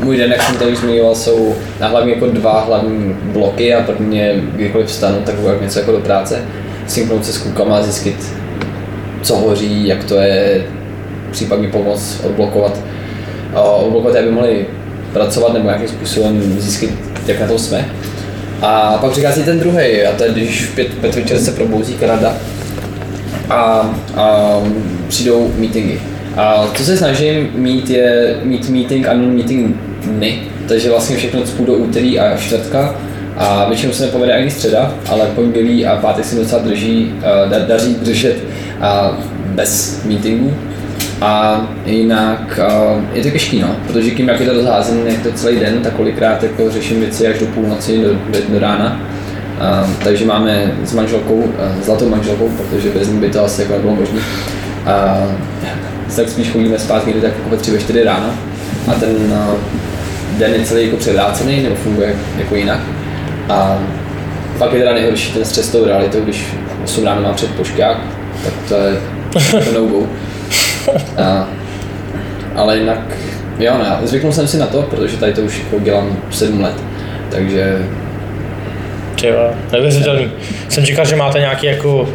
můj 0.02 0.16
den, 0.16 0.32
jak 0.32 0.42
jsem 0.42 0.56
to 0.56 0.64
už 0.64 0.78
zmiňoval, 0.78 1.14
jsou 1.14 1.54
na 1.80 1.88
hlavně 1.88 2.12
jako 2.12 2.26
dva 2.26 2.60
hlavní 2.60 3.16
bloky 3.22 3.74
a 3.74 3.82
prvně 3.82 4.34
kdykoliv 4.54 4.86
vstanu, 4.86 5.18
tak 5.26 5.34
budu 5.34 5.62
něco 5.62 5.78
jako 5.78 5.92
do 5.92 5.98
práce, 5.98 6.42
synknout 6.86 7.24
se 7.24 7.32
s 7.32 7.38
klukama, 7.38 7.82
zjistit, 7.82 8.32
co 9.22 9.36
hoří, 9.36 9.86
jak 9.86 10.04
to 10.04 10.14
je, 10.14 10.66
případně 11.30 11.68
pomoct 11.68 12.20
odblokovat, 12.24 12.80
a 13.54 13.60
odblokovat, 13.62 14.16
aby 14.16 14.30
mohli 14.30 14.66
pracovat 15.12 15.52
nebo 15.52 15.66
nějakým 15.66 15.88
způsobem 15.88 16.60
zjistit, 16.60 16.90
jak 17.26 17.40
na 17.40 17.46
to 17.46 17.58
jsme. 17.58 17.88
A 18.62 18.98
pak 19.00 19.10
přichází 19.10 19.42
ten 19.42 19.58
druhý, 19.58 20.06
a 20.06 20.12
to 20.16 20.24
je, 20.24 20.30
když 20.30 20.64
v 20.64 20.74
pět, 20.74 20.94
pět 20.94 21.14
večer 21.14 21.38
se 21.38 21.52
probouzí 21.52 21.94
Kanada, 21.94 22.36
a, 23.50 23.90
a 24.16 24.56
přijdou 25.08 25.50
meetingy. 25.58 26.00
A 26.36 26.68
co 26.74 26.84
se 26.84 26.96
snažím 26.96 27.48
mít 27.54 27.90
je 27.90 28.36
mít 28.42 28.68
meeting 28.68 29.08
a 29.08 29.14
non-meeting 29.14 29.76
dny, 30.02 30.38
takže 30.68 30.90
vlastně 30.90 31.16
všechno 31.16 31.40
půjdu 31.56 31.72
do 31.72 31.78
úterý 31.78 32.20
a 32.20 32.36
čtvrtka 32.36 32.94
a 33.36 33.68
většinou 33.68 33.92
se 33.92 34.06
nepovede 34.06 34.32
ani 34.32 34.50
středa, 34.50 34.94
ale 35.08 35.26
pondělí 35.26 35.86
a 35.86 35.96
pátek 35.96 36.24
se 36.24 36.36
docela 36.36 36.62
drží, 36.62 37.14
da, 37.50 37.58
daří 37.58 37.94
držet 37.94 38.36
uh, 38.36 39.24
bez 39.54 40.04
meetingů. 40.04 40.54
A 41.20 41.62
jinak 41.86 42.60
uh, 42.68 43.04
je 43.12 43.22
to 43.22 43.30
těžký, 43.30 43.60
no, 43.60 43.76
protože 43.86 44.10
tím, 44.10 44.28
jak 44.28 44.40
je 44.40 44.46
to 44.46 44.52
rozházené, 44.52 45.10
jak 45.10 45.22
to 45.22 45.32
celý 45.32 45.60
den, 45.60 45.82
tak 45.82 45.92
kolikrát 45.92 46.42
jako 46.42 46.70
řeším 46.70 47.00
věci 47.00 47.26
až 47.26 47.38
do 47.38 47.46
půlnoci, 47.46 48.02
do, 48.02 48.40
do 48.48 48.58
rána. 48.58 49.00
Takže 50.04 50.24
máme 50.24 50.72
s 50.84 50.92
manželkou, 50.92 51.34
uh, 51.34 51.82
zlatou 51.82 52.08
manželkou, 52.08 52.48
protože 52.48 52.90
bez 52.90 53.08
ní 53.08 53.20
by 53.20 53.30
to 53.30 53.44
asi 53.44 53.62
jako 53.62 53.72
nebylo 53.72 53.94
možné. 53.94 54.18
Uh, 54.18 55.32
tak 56.16 56.28
spíš 56.28 56.50
chodíme 56.50 56.78
spát 56.78 57.06
někdy 57.06 57.20
tak 57.20 57.32
jako 57.38 57.50
ve 57.50 57.56
3 57.56 57.70
ve 57.70 57.78
4 57.78 58.04
ráno 58.04 58.30
a 58.88 58.94
ten 58.94 59.10
uh, 59.10 59.54
den 60.38 60.54
je 60.54 60.64
celý 60.64 60.84
jako 60.84 60.96
převrácený 60.96 61.62
nebo 61.62 61.74
funguje 61.74 62.14
jako 62.38 62.56
jinak. 62.56 62.80
A 63.48 63.78
pak 64.58 64.72
je 64.72 64.78
teda 64.78 64.92
nejhorší 64.92 65.32
ten 65.32 65.44
stres 65.44 65.68
tou 65.68 65.84
realitou, 65.84 66.20
když 66.20 66.46
8 66.84 67.04
ráno 67.04 67.22
mám 67.22 67.34
před 67.34 67.50
poškák, 67.50 67.98
tak 68.44 68.52
to 68.68 68.74
je 68.74 68.96
to 69.64 69.72
no 69.72 69.86
go. 69.86 70.06
A, 71.16 71.48
ale 72.56 72.78
jinak, 72.78 72.98
jo, 73.58 73.74
ne, 73.78 74.06
zvyknul 74.06 74.32
jsem 74.32 74.48
si 74.48 74.58
na 74.58 74.66
to, 74.66 74.82
protože 74.82 75.16
tady 75.16 75.32
to 75.32 75.40
už 75.40 75.58
jako 75.58 75.84
dělám 75.84 76.16
7 76.30 76.60
let, 76.60 76.74
takže 77.30 77.88
Těva, 79.16 79.50
neuvěřitelný. 79.72 80.30
Jsem 80.68 80.84
čekal, 80.84 81.04
že 81.04 81.16
máte 81.16 81.38
nějaké 81.38 81.66
jako 81.66 82.08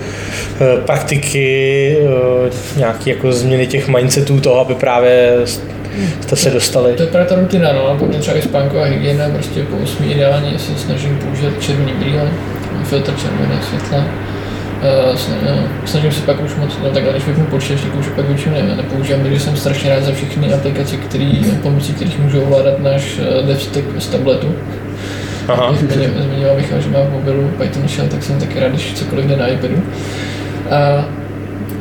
eh, 0.61 0.81
praktiky, 0.85 1.97
eh, 1.97 2.77
nějaké 2.77 3.09
jako 3.09 3.31
změny 3.31 3.67
těch 3.67 3.87
mindsetů 3.87 4.39
toho, 4.39 4.59
aby 4.59 4.75
právě 4.75 5.37
jste 6.21 6.35
se 6.35 6.49
dostali. 6.49 6.93
To 6.93 7.03
je 7.03 7.07
právě 7.07 7.29
ta 7.29 7.35
rutina, 7.35 7.73
no, 7.73 7.95
potom 7.99 8.21
třeba 8.21 8.37
i 8.37 8.41
spánková 8.41 8.83
hygiena, 8.83 9.29
prostě 9.29 9.63
po 9.63 9.77
8 9.77 10.11
ideálně 10.11 10.59
se 10.59 10.77
snažím 10.77 11.17
používat 11.17 11.53
červený 11.61 11.93
brýle, 11.93 12.31
filtr 12.83 13.13
červené 13.21 13.61
světla. 13.69 14.05
Uh, 15.11 15.15
snažím 15.85 16.11
se 16.11 16.21
pak 16.21 16.43
už 16.43 16.55
moc, 16.55 16.77
no 16.83 16.89
takhle, 16.89 17.11
když 17.11 17.25
vypnu 17.25 17.45
počítač, 17.45 17.81
tak 17.81 17.95
už 17.95 18.05
pak 18.15 18.25
většinou 18.25 18.55
ne, 18.55 18.75
nepoužívám, 18.75 19.21
protože 19.21 19.39
jsem 19.39 19.57
strašně 19.57 19.89
rád 19.89 20.03
za 20.03 20.11
všechny 20.11 20.53
aplikace, 20.53 20.97
který, 20.97 21.45
pomocí 21.61 21.93
kterých 21.93 22.19
můžu 22.19 22.41
ovládat 22.41 22.79
náš 22.79 23.19
DevStack 23.47 23.85
z 23.97 24.07
tabletu. 24.07 24.55
Aha. 25.53 25.75
Zmiňoval 26.19 26.55
bych, 26.55 26.73
že 26.79 26.89
mám 26.89 27.07
v 27.07 27.13
mobilu 27.13 27.51
Python 27.57 27.87
Shell, 27.87 28.07
tak 28.07 28.23
jsem 28.23 28.39
taky 28.39 28.59
rád, 28.59 28.69
když 28.69 28.93
cokoliv 28.93 29.25
jde 29.25 29.35
na 29.37 29.47
iPadu. 29.47 29.75
A 30.71 31.05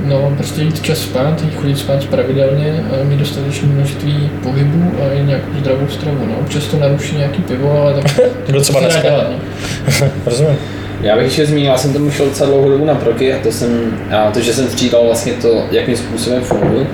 No, 0.05 0.33
prostě 0.37 0.63
jít 0.63 0.83
čas 0.83 0.99
spát, 0.99 1.43
jít 1.43 1.55
chodit 1.55 1.79
spát 1.79 2.05
pravidelně, 2.05 2.85
mít 3.03 3.19
dostatečné 3.19 3.69
množství 3.69 4.31
pohybu 4.43 4.93
a 5.03 5.13
i 5.13 5.25
nějakou 5.25 5.51
zdravou 5.61 5.89
stravu. 5.89 6.27
No. 6.27 6.35
Občas 6.41 6.67
to 6.67 6.79
naruší 6.79 7.17
nějaký 7.17 7.43
pivo, 7.43 7.83
ale 7.83 7.95
tak 7.95 8.21
to 8.53 8.61
třeba 8.61 8.81
dneska. 8.81 9.03
Dělat, 9.03 9.27
no. 9.31 10.09
Rozumím. 10.27 10.57
Já 11.01 11.17
bych 11.17 11.25
ještě 11.25 11.47
zmínil, 11.47 11.71
já 11.71 11.79
jsem 11.79 11.93
tomu 11.93 12.11
šel 12.11 12.27
docela 12.27 12.51
dlouhou 12.51 12.71
dobu 12.71 12.85
na 12.85 12.95
proky 12.95 13.33
a 13.35 13.39
to, 13.43 13.53
jsem, 13.53 13.93
a 14.11 14.31
to, 14.31 14.41
že 14.41 14.53
jsem 14.53 14.69
střídal 14.69 15.05
vlastně 15.05 15.33
to, 15.33 15.65
jakým 15.71 15.97
způsobem 15.97 16.43
funguji. 16.43 16.87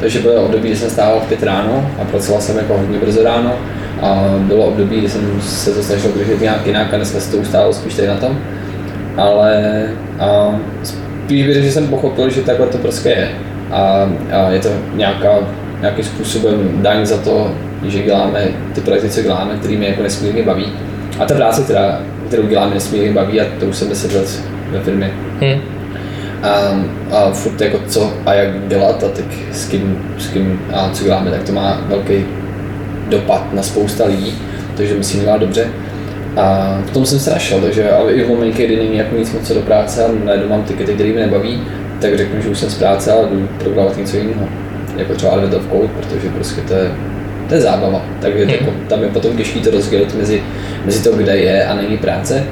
Takže 0.00 0.18
bylo 0.18 0.34
období, 0.34 0.68
kdy 0.68 0.76
jsem 0.76 0.90
stával 0.90 1.20
v 1.20 1.28
pět 1.28 1.42
ráno 1.42 1.90
a 2.02 2.04
pracoval 2.04 2.40
jsem 2.40 2.56
jako 2.56 2.78
hodně 2.78 2.98
brzo 2.98 3.22
ráno. 3.22 3.54
A 4.02 4.34
bylo 4.38 4.64
období, 4.64 4.98
kdy 4.98 5.08
jsem 5.08 5.40
se 5.40 5.70
to 5.70 5.82
snažil 5.82 6.12
držet 6.12 6.40
nějak 6.40 6.66
jinak 6.66 6.94
a 6.94 6.96
dneska 6.96 7.20
se 7.20 7.30
to 7.30 7.36
ustálo 7.36 7.72
spíš 7.72 7.94
tady 7.94 8.08
na 8.08 8.16
tom. 8.16 8.38
Ale 9.16 9.84
a 10.18 10.60
spíš 10.82 11.46
bych 11.46 11.62
že 11.62 11.72
jsem 11.72 11.88
pochopil, 11.88 12.30
že 12.30 12.40
takhle 12.40 12.66
to 12.66 12.78
prostě 12.78 13.08
je. 13.08 13.30
A, 13.70 14.10
a 14.32 14.50
je 14.50 14.60
to 14.60 14.68
nějaká, 14.94 15.38
nějakým 15.80 16.04
způsobem 16.04 16.82
daň 16.82 17.06
za 17.06 17.16
to, 17.16 17.54
že 17.86 18.02
děláme 18.02 18.48
ty 18.74 18.80
projekty, 18.80 19.10
co 19.10 19.22
děláme, 19.22 19.56
který 19.58 19.76
mě 19.76 19.88
jako 19.88 20.02
nesmírně 20.02 20.42
baví. 20.42 20.66
A 21.18 21.24
ta 21.24 21.34
práce, 21.34 21.62
která, 21.62 22.00
kterou 22.26 22.46
děláme, 22.46 22.74
nesmírně 22.74 23.12
baví 23.12 23.40
a 23.40 23.44
to 23.60 23.66
už 23.66 23.76
jsem 23.76 23.88
10 23.88 24.12
let 24.12 24.42
ve 24.70 24.80
firmě. 24.80 25.10
Hmm. 25.40 25.60
A, 26.42 26.50
a 27.16 27.30
furt 27.30 27.60
jako 27.60 27.78
co 27.88 28.12
a 28.26 28.34
jak 28.34 28.68
dělat 28.68 29.04
a 29.04 29.08
tak 29.08 29.24
s 29.52 29.68
kým, 29.68 29.98
s 30.18 30.26
kým 30.26 30.60
a 30.72 30.90
co 30.92 31.04
děláme, 31.04 31.30
tak 31.30 31.42
to 31.42 31.52
má 31.52 31.80
velký 31.88 32.24
dopad 33.12 33.52
na 33.52 33.62
spousta 33.62 34.04
lidí, 34.06 34.34
takže 34.76 34.94
musím 34.94 35.20
dělat 35.20 35.40
dobře. 35.40 35.66
A 36.36 36.78
v 36.86 36.90
tom 36.90 37.06
jsem 37.06 37.18
se 37.18 37.30
našel, 37.30 37.60
takže 37.60 37.90
ale 37.90 38.12
i 38.12 38.24
v 38.24 38.28
momentě, 38.28 38.66
kdy 38.66 38.76
není 38.76 38.96
jako 38.96 39.16
nic 39.16 39.32
moc 39.32 39.52
do 39.52 39.60
práce 39.60 40.04
a 40.04 40.08
najednou 40.24 40.48
mám 40.48 40.62
tikety, 40.62 40.94
které 40.94 41.10
mě 41.10 41.20
nebaví, 41.20 41.62
tak 42.00 42.18
řeknu, 42.18 42.42
že 42.42 42.48
už 42.48 42.58
jsem 42.58 42.70
z 42.70 42.74
práce 42.74 43.12
a 43.12 43.22
jdu 43.22 43.48
programovat 43.58 43.96
něco 43.96 44.16
jiného. 44.16 44.48
Jako 44.96 45.14
třeba 45.14 45.32
Advent 45.32 45.54
of 45.54 45.62
Code, 45.72 45.88
protože 45.88 46.28
prostě 46.28 46.60
to 46.60 46.74
je, 46.74 46.90
to 47.48 47.54
je 47.54 47.60
zábava. 47.60 48.04
Takže 48.20 48.44
hmm. 48.44 48.54
jako, 48.54 48.72
tam 48.88 49.02
je 49.02 49.08
potom 49.08 49.36
těžké 49.36 49.60
to 49.60 49.70
rozdělit 49.70 50.14
mezi, 50.14 50.42
mezi 50.84 51.02
to, 51.02 51.16
kde 51.16 51.36
je 51.36 51.64
a 51.64 51.74
není 51.74 51.98
práce. 51.98 52.44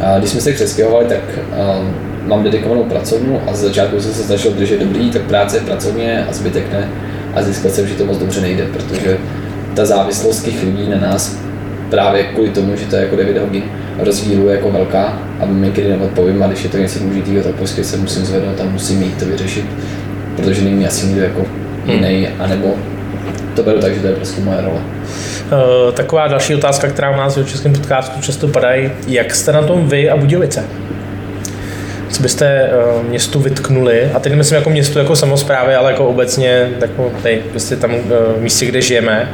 A 0.00 0.18
když 0.18 0.30
jsme 0.30 0.40
se 0.40 0.52
přestěhovali, 0.52 1.04
tak 1.04 1.20
um, 1.38 1.94
mám 2.28 2.42
dedikovanou 2.42 2.84
pracovnu 2.84 3.40
a 3.46 3.54
z 3.54 3.60
začátku 3.60 4.00
jsem 4.00 4.12
se 4.12 4.22
začal 4.22 4.52
držet 4.52 4.80
dobrý, 4.80 5.10
tak 5.10 5.22
práce 5.22 5.56
je 5.56 5.60
pracovně 5.60 6.26
a 6.30 6.32
zbytek 6.32 6.72
ne. 6.72 6.88
A 7.34 7.42
zjistil 7.42 7.70
jsem, 7.70 7.86
že 7.86 7.94
to 7.94 8.06
moc 8.06 8.18
dobře 8.18 8.40
nejde, 8.40 8.64
protože 8.64 9.18
ta 9.74 9.84
závislost 9.84 10.42
těch 10.42 10.62
lidí 10.62 10.88
na 10.90 11.00
nás 11.00 11.36
právě 11.90 12.24
kvůli 12.24 12.50
tomu, 12.50 12.76
že 12.76 12.86
to 12.86 12.96
je 12.96 13.02
jako 13.02 13.16
David 13.16 13.38
Hoggin, 13.38 13.62
rozdílu 13.98 14.48
je 14.48 14.54
jako 14.54 14.70
velká 14.70 15.18
a 15.40 15.46
kdy 15.46 15.88
neodpovím 15.88 16.42
a 16.42 16.46
když 16.46 16.64
je 16.64 16.70
to 16.70 16.76
něco 16.76 16.98
důležitého, 16.98 17.42
tak 17.42 17.54
prostě 17.54 17.84
se 17.84 17.96
musím 17.96 18.24
zvednout 18.24 18.60
a 18.60 18.64
musím 18.64 18.98
mít 18.98 19.18
to 19.18 19.24
vyřešit, 19.24 19.64
protože 20.36 20.62
není 20.62 20.86
asi 20.86 21.06
nikdo 21.06 21.22
jako 21.22 21.40
hmm. 21.86 21.94
jiný, 21.94 22.28
anebo 22.38 22.74
to 23.56 23.62
beru 23.62 23.80
tak, 23.80 23.94
že 23.94 24.00
to 24.00 24.06
je 24.06 24.14
prostě 24.14 24.40
moje 24.40 24.60
role. 24.60 24.80
Uh, 25.52 25.92
taková 25.92 26.28
další 26.28 26.54
otázka, 26.54 26.88
která 26.88 27.10
u 27.10 27.16
nás 27.16 27.36
v 27.36 27.48
českém 27.48 27.72
podcastu 27.72 28.20
často 28.20 28.48
padají. 28.48 28.90
Jak 29.08 29.34
jste 29.34 29.52
na 29.52 29.62
tom 29.62 29.88
vy 29.88 30.10
a 30.10 30.16
Budějovice? 30.16 30.64
Co 32.08 32.22
byste 32.22 32.70
uh, 32.96 33.08
městu 33.08 33.40
vytknuli? 33.40 34.10
A 34.14 34.20
teď 34.20 34.34
myslím 34.34 34.56
jako 34.56 34.70
městu 34.70 34.98
jako 34.98 35.16
samozprávy, 35.16 35.74
ale 35.74 35.90
jako 35.90 36.06
obecně 36.06 36.70
jako 36.80 37.12
tady, 37.22 37.42
prostě 37.50 37.76
tam 37.76 37.94
uh, 37.94 38.00
místě, 38.38 38.66
kde 38.66 38.80
žijeme. 38.80 39.32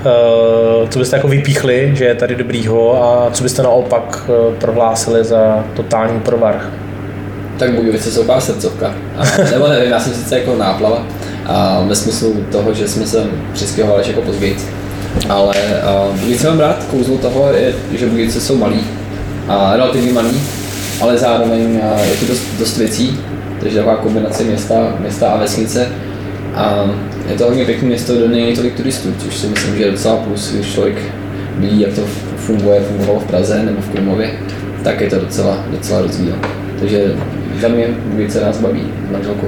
Uh, 0.00 0.88
co 0.88 0.98
byste 0.98 1.16
jako 1.16 1.28
vypíchli, 1.28 1.90
že 1.94 2.04
je 2.04 2.14
tady 2.14 2.34
dobrýho 2.34 3.04
a 3.04 3.30
co 3.30 3.42
byste 3.42 3.62
naopak 3.62 4.24
uh, 4.28 4.54
prohlásili 4.54 5.24
za 5.24 5.64
totální 5.74 6.20
provar? 6.20 6.70
Tak 7.58 7.74
Budějovice 7.74 8.10
jsou 8.10 8.20
taková 8.20 8.40
srdcovka. 8.40 8.94
A, 9.16 9.22
nebo 9.52 9.68
nevím, 9.68 9.90
já 9.90 10.00
jsem 10.00 10.12
sice 10.14 10.38
jako 10.38 10.56
náplava 10.56 11.06
a 11.46 11.84
ve 11.88 11.96
smyslu 11.96 12.44
toho, 12.52 12.74
že 12.74 12.88
jsme 12.88 13.06
se 13.06 13.26
přistěhovali 13.52 14.04
jako 14.08 14.22
později. 14.22 14.56
Ale 15.28 15.54
Budějovice 16.12 16.48
mám 16.48 16.60
rád, 16.60 16.84
kouzlo 16.90 17.18
toho 17.18 17.52
je, 17.52 17.74
že 17.92 18.06
Budějovice 18.06 18.40
jsou 18.40 18.56
malý 18.56 18.80
a 19.48 19.76
relativně 19.76 20.12
malý, 20.12 20.40
ale 21.00 21.18
zároveň 21.18 21.80
je 22.10 22.16
to 22.20 22.26
dost, 22.26 22.44
dost 22.58 22.76
věcí, 22.76 23.20
takže 23.60 23.76
taková 23.76 23.96
kombinace 23.96 24.44
města, 24.44 24.94
města 24.98 25.30
a 25.30 25.36
vesnice. 25.36 25.88
A 26.54 26.90
je 27.30 27.38
to 27.38 27.44
hodně 27.44 27.64
pěkné 27.64 27.88
město, 27.88 28.14
kde 28.14 28.28
není 28.28 28.54
tolik 28.54 28.76
turistů, 28.76 29.14
což 29.18 29.36
si 29.36 29.46
myslím, 29.46 29.76
že 29.76 29.82
je 29.82 29.90
docela 29.90 30.16
plus, 30.16 30.52
když 30.52 30.72
člověk 30.72 30.96
ví, 31.58 31.80
jak 31.80 31.94
to 31.94 32.02
funguje, 32.36 32.80
fungovalo 32.80 33.20
v 33.20 33.24
Praze 33.24 33.62
nebo 33.62 33.80
v 33.80 33.88
Krumlově, 33.88 34.30
tak 34.84 35.00
je 35.00 35.10
to 35.10 35.20
docela, 35.20 35.64
docela 35.70 36.02
rozdíl. 36.02 36.34
Takže 36.78 37.14
za 37.60 37.68
mě 37.68 37.86
více 38.16 38.40
nás 38.40 38.58
baví 38.58 38.82
manželku. 39.12 39.46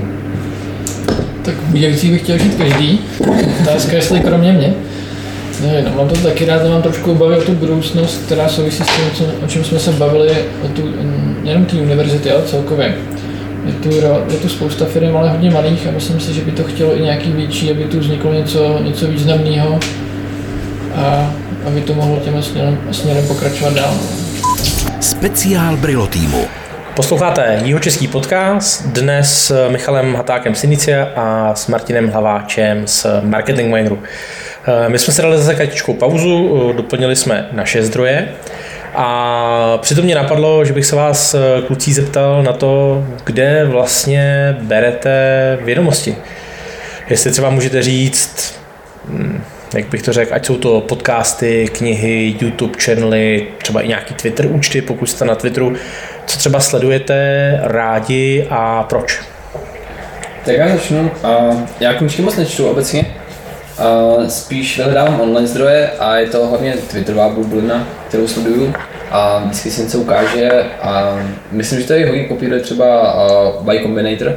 Tak 1.42 1.54
Budějovicích 1.54 2.12
bych 2.12 2.22
chtěl 2.22 2.38
žít 2.38 2.54
každý. 2.54 3.00
Otázka, 3.62 3.96
jestli 3.96 4.20
kromě 4.20 4.52
mě. 4.52 4.74
Ne, 5.66 5.82
no, 5.82 5.92
mám 5.96 6.08
to 6.08 6.14
taky 6.14 6.44
rád, 6.44 6.68
mám 6.68 6.82
trošku 6.82 7.12
obavy 7.12 7.36
o 7.36 7.40
tu 7.40 7.52
budoucnost, 7.52 8.22
která 8.26 8.48
souvisí 8.48 8.82
s 8.84 8.86
tím, 8.86 9.26
o 9.44 9.46
čem 9.46 9.64
jsme 9.64 9.78
se 9.78 9.92
bavili, 9.92 10.30
o 10.64 10.68
tu, 10.68 10.82
jenom 11.42 11.64
té 11.64 11.76
univerzity, 11.76 12.30
ale 12.30 12.42
celkově. 12.42 12.94
Je 13.66 13.72
tu, 13.72 13.90
je 14.32 14.38
tu 14.42 14.48
spousta 14.48 14.84
firm, 14.84 15.16
ale 15.16 15.30
hodně 15.30 15.50
malých 15.50 15.86
a 15.86 15.90
myslím 15.90 16.20
si, 16.20 16.32
že 16.32 16.40
by 16.40 16.50
to 16.50 16.64
chtělo 16.64 16.96
i 16.96 17.00
nějaký 17.00 17.32
větší, 17.32 17.70
aby 17.70 17.84
tu 17.84 17.98
vzniklo 17.98 18.32
něco, 18.32 18.78
něco 18.82 19.06
významného 19.06 19.80
a 20.94 21.32
aby 21.66 21.80
to 21.80 21.94
mohlo 21.94 22.16
těm 22.16 22.42
směrem, 22.42 22.78
směrem 22.90 23.26
pokračovat 23.26 23.74
dál. 23.74 23.94
Speciál 25.00 25.76
Brilo 25.76 26.06
týmu. 26.06 26.44
Posloucháte 26.96 27.60
Jihočeský 27.64 28.08
podcast 28.08 28.86
dnes 28.86 29.46
s 29.46 29.68
Michalem 29.68 30.14
Hatákem 30.14 30.54
z 30.54 30.64
Inicia 30.64 31.08
a 31.16 31.54
s 31.54 31.66
Martinem 31.66 32.08
Hlaváčem 32.08 32.86
z 32.86 33.06
Marketing 33.22 33.74
Mineru. 33.74 33.98
My 34.88 34.98
jsme 34.98 35.12
se 35.12 35.22
dali 35.22 35.38
zase 35.38 35.54
kratičkou 35.54 35.94
pauzu, 35.94 36.72
doplnili 36.76 37.16
jsme 37.16 37.48
naše 37.52 37.82
zdroje 37.82 38.28
a 38.94 39.78
přitom 39.82 40.04
mě 40.04 40.14
napadlo, 40.14 40.64
že 40.64 40.72
bych 40.72 40.86
se 40.86 40.96
vás 40.96 41.34
eh, 41.34 41.62
kluci 41.66 41.92
zeptal 41.92 42.42
na 42.42 42.52
to, 42.52 43.04
kde 43.24 43.64
vlastně 43.64 44.56
berete 44.60 45.58
vědomosti. 45.64 46.16
Jestli 47.10 47.30
třeba 47.30 47.50
můžete 47.50 47.82
říct, 47.82 48.60
hm, 49.08 49.42
jak 49.74 49.88
bych 49.88 50.02
to 50.02 50.12
řekl, 50.12 50.34
ať 50.34 50.46
jsou 50.46 50.56
to 50.56 50.80
podcasty, 50.80 51.68
knihy, 51.72 52.36
YouTube 52.40 52.78
channely, 52.80 53.46
třeba 53.58 53.80
i 53.80 53.88
nějaký 53.88 54.14
Twitter 54.14 54.46
účty, 54.46 54.82
pokud 54.82 55.06
jste 55.06 55.24
na 55.24 55.34
Twitteru, 55.34 55.72
co 56.26 56.38
třeba 56.38 56.60
sledujete 56.60 57.60
rádi 57.62 58.46
a 58.50 58.82
proč? 58.82 59.20
Tak 60.44 60.56
já 60.56 60.68
začnu. 60.68 61.10
Já 61.80 61.94
knížky 61.94 62.22
moc 62.22 62.36
nečtu 62.36 62.66
obecně. 62.66 63.06
Uh, 63.78 64.26
spíš 64.26 64.78
vyhledávám 64.78 65.20
online 65.20 65.46
zdroje 65.46 65.90
a 65.98 66.16
je 66.16 66.26
to 66.26 66.46
hlavně 66.46 66.72
Twitterová 66.72 67.28
bublina, 67.28 67.88
kterou 68.08 68.28
sleduju 68.28 68.74
a 69.10 69.38
vždycky 69.38 69.70
se 69.70 69.82
něco 69.82 69.98
ukáže 69.98 70.64
a 70.82 71.18
myslím, 71.50 71.80
že 71.80 71.86
to 71.86 71.92
je 71.92 72.06
hodně 72.06 72.24
kopíruje 72.24 72.60
třeba 72.60 73.14
uh, 73.60 73.74
Y 73.74 73.82
Combinator, 73.82 74.28
uh, 74.28 74.36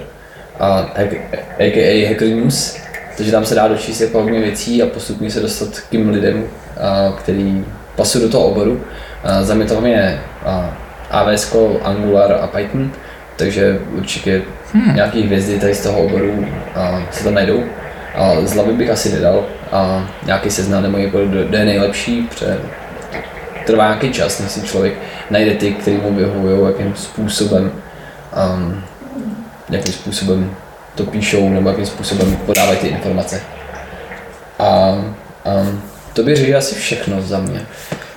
hack, 0.96 1.14
aka 1.54 2.08
Hacker 2.10 2.28
News, 2.28 2.78
takže 3.18 3.32
tam 3.32 3.46
se 3.46 3.56
dá 3.56 3.68
dočíst 3.68 4.02
jako 4.02 4.22
hodně 4.22 4.40
věcí 4.40 4.84
a 4.84 4.86
postupně 4.86 5.32
se 5.32 5.40
dostat 5.40 5.80
k 5.80 5.90
těm 5.90 6.10
lidem, 6.10 6.44
uh, 6.44 7.16
který 7.16 7.66
pasují 7.96 8.24
do 8.24 8.32
toho 8.32 8.46
oboru. 8.46 8.72
Uh, 8.72 9.42
za 9.42 9.54
mě 9.54 9.66
to 9.66 9.86
je 9.86 10.20
uh, 10.46 10.66
AWS, 11.12 11.56
Angular 11.84 12.32
a 12.42 12.48
Python, 12.48 12.92
takže 13.36 13.80
určitě 13.98 14.42
hmm. 14.74 14.96
nějaký 14.96 15.22
hvězdy 15.22 15.60
tady 15.60 15.76
z 15.76 15.84
toho 15.84 16.00
oboru 16.00 16.32
uh, 16.32 16.46
se 17.12 17.24
tam 17.24 17.34
najdou. 17.34 17.64
A 18.16 18.46
z 18.46 18.54
hlavy 18.54 18.74
bych 18.74 18.90
asi 18.90 19.14
nedal 19.14 19.44
a 19.72 20.10
nějaký 20.26 20.52
seznam 20.52 20.84
nebo 20.84 20.98
kdo 21.26 21.58
je 21.58 21.66
nejlepší, 21.66 22.22
protože 22.22 22.58
trvá 23.66 23.84
nějaký 23.84 24.12
čas, 24.12 24.40
než 24.40 24.52
si 24.52 24.62
člověk 24.62 24.94
najde 25.30 25.54
ty, 25.54 25.72
který 25.72 25.98
mu 25.98 26.14
vyhovují, 26.16 26.74
jakým 26.74 26.96
způsobem, 26.96 27.72
um, 28.56 28.84
jakým 29.70 29.94
způsobem 29.94 30.52
to 30.96 31.04
píšou 31.04 31.50
nebo 31.50 31.70
jakým 31.70 31.86
způsobem 31.86 32.36
podávají 32.36 32.78
ty 32.78 32.88
informace. 32.88 33.42
A 34.60 34.90
um, 34.90 35.82
to 36.14 36.24
by 36.24 36.36
řekl 36.36 36.58
asi 36.58 36.76
všechno 36.76 37.22
za 37.22 37.40
mě. 37.40 37.62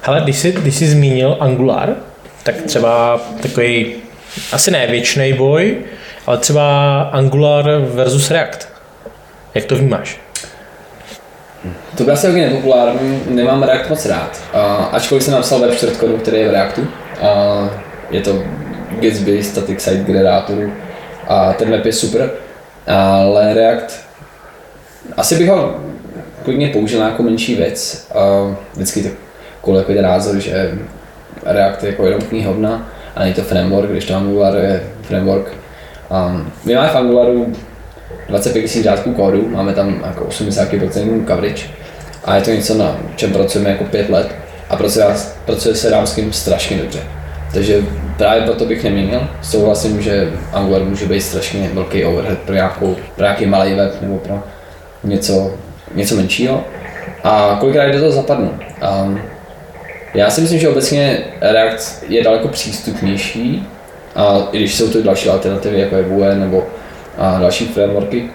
Ale 0.05 0.20
když 0.20 0.37
jsi, 0.37 0.53
když 0.53 0.75
jsi 0.75 0.89
zmínil 0.89 1.37
Angular, 1.41 1.95
tak 2.43 2.62
třeba 2.62 3.20
takový 3.43 3.95
asi 4.53 4.70
ne 4.70 4.87
věčný 4.87 5.33
boj, 5.33 5.77
ale 6.27 6.39
třeba 6.39 7.01
Angular 7.03 7.81
versus 7.81 8.31
React. 8.31 8.68
Jak 9.55 9.65
to 9.65 9.77
vnímáš? 9.77 10.20
To 11.97 12.05
by 12.05 12.11
asi 12.11 12.27
hodně 12.27 12.47
nepopulární, 12.47 13.23
nemám 13.29 13.62
React 13.62 13.91
moc 13.91 14.07
rád. 14.07 14.41
Ačkoliv 14.93 15.23
jsem 15.23 15.35
napsal 15.35 15.59
web 15.59 15.75
čtvrtkodu, 15.75 16.16
který 16.16 16.39
je 16.39 16.49
v 16.49 16.53
Reactu, 16.53 16.87
a 17.20 17.70
je 18.11 18.20
to 18.20 18.43
Gatsby 19.01 19.43
static 19.43 19.81
site 19.81 20.05
generátoru 20.05 20.73
a 21.29 21.53
ten 21.53 21.70
web 21.70 21.87
je 21.87 21.93
super, 21.93 22.31
ale 23.23 23.55
React, 23.55 24.07
asi 25.16 25.37
bych 25.39 25.49
ho 25.49 25.81
klidně 26.45 26.69
použil 26.69 27.01
jako 27.01 27.23
menší 27.23 27.55
věc. 27.55 28.07
A 28.15 28.20
vždycky 28.75 29.03
tak 29.03 29.12
kvůli 29.62 29.79
jako 29.79 30.03
názor, 30.03 30.37
že 30.41 30.79
React 31.47 31.83
je 31.83 31.91
jako 31.91 32.07
jenom 32.07 32.20
knihovna 32.20 32.89
a 33.16 33.20
není 33.20 33.35
to 33.35 33.43
framework, 33.43 33.91
když 33.91 34.05
to 34.05 34.15
Angular 34.15 34.57
je 34.57 34.83
framework. 35.03 35.53
Um, 36.27 36.53
my 36.65 36.75
máme 36.75 36.89
v 36.89 36.97
Angularu 36.97 37.53
25 38.28 38.74
000 38.74 38.84
řádků 38.84 39.12
kódu, 39.12 39.48
máme 39.48 39.72
tam 39.72 40.02
jako 40.06 40.24
80% 40.24 41.26
coverage 41.26 41.62
a 42.24 42.36
je 42.36 42.42
to 42.42 42.50
něco, 42.50 42.74
na 42.74 42.96
čem 43.16 43.32
pracujeme 43.32 43.70
jako 43.70 43.84
5 43.84 44.10
let 44.10 44.34
a 44.70 44.76
pracuje, 44.76 45.06
pracuje 45.44 45.74
se 45.74 45.92
tím 46.14 46.32
strašně 46.32 46.76
dobře. 46.76 47.00
Takže 47.52 47.82
právě 48.16 48.42
proto 48.42 48.64
bych 48.64 48.84
neměnil. 48.84 49.28
Souhlasím, 49.42 50.02
že 50.02 50.32
Angular 50.52 50.84
může 50.84 51.06
být 51.06 51.20
strašně 51.20 51.70
velký 51.72 52.05
overhead 52.05 52.38
pro, 52.38 52.55
nějakou, 52.55 52.96
pro 53.16 53.24
nějaký 53.24 53.46
malý 53.46 53.74
web 53.74 54.02
nebo 54.02 54.18
pro 54.18 54.42
něco, 55.05 55.55
něco 55.94 56.16
menšího. 56.16 56.64
A 57.24 57.56
kolikrát 57.60 57.92
do 57.92 57.98
toho 57.98 58.12
zapadnu. 58.12 58.55
Um, 59.02 59.20
já 60.14 60.30
si 60.30 60.40
myslím, 60.40 60.59
že 60.59 60.68
obecně 60.68 61.18
React 61.40 62.05
je 62.09 62.24
daleko 62.24 62.48
přístupnější, 62.48 63.66
a 64.14 64.48
i 64.52 64.59
když 64.59 64.74
jsou 64.74 64.88
to 64.88 65.02
další 65.02 65.28
alternativy, 65.28 65.80
jako 65.80 65.96
je 65.96 66.02
Vue 66.02 66.34
nebo 66.34 66.66
a 67.19 67.39
další 67.39 67.66
frameworky, 67.66 68.31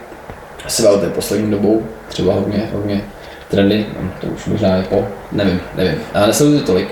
Svelte 0.68 1.10
poslední 1.10 1.52
dobou, 1.52 1.84
třeba 2.08 2.34
hodně, 2.34 2.70
hodně 2.74 3.02
trendy, 3.50 3.86
no, 4.02 4.10
to 4.22 4.28
už 4.28 4.46
možná 4.46 4.76
je 4.76 4.84
po, 4.84 5.08
nevím, 5.32 5.62
nevím, 5.76 5.96
já 6.14 6.26
nesleduji 6.26 6.60
tolik, 6.60 6.88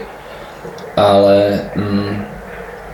ale 0.97 1.61
mm, 1.75 2.25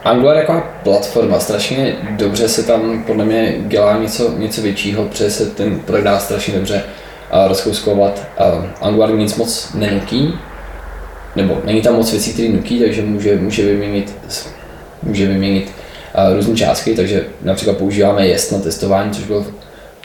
Angular 0.03 0.37
jako 0.37 0.63
platforma, 0.83 1.39
strašně 1.39 1.95
dobře 2.09 2.49
se 2.49 2.63
tam 2.63 3.03
podle 3.03 3.25
mě 3.25 3.55
dělá 3.59 3.97
něco, 3.97 4.31
něco 4.37 4.61
většího, 4.61 5.05
protože 5.05 5.29
se 5.31 5.45
ten 5.45 5.79
projekt 5.79 6.05
dá 6.05 6.19
strašně 6.19 6.53
dobře 6.53 6.83
a 7.31 7.47
rozkouskovat. 7.47 8.27
A 8.37 8.65
Angular 8.81 9.11
nic 9.11 9.35
moc 9.35 9.73
nenutí, 9.73 10.39
nebo 11.35 11.61
není 11.63 11.81
tam 11.81 11.95
moc 11.95 12.11
věcí, 12.11 12.33
které 12.33 12.49
nutí, 12.49 12.79
takže 12.79 13.01
může, 13.01 13.35
může 13.35 13.65
vyměnit, 13.65 14.15
může 15.03 15.27
vyměnit 15.27 15.71
různé 16.35 16.55
částky, 16.55 16.95
takže 16.95 17.25
například 17.41 17.77
používáme 17.77 18.27
jest 18.27 18.51
na 18.51 18.59
testování, 18.59 19.11
což 19.11 19.25
bylo, 19.25 19.45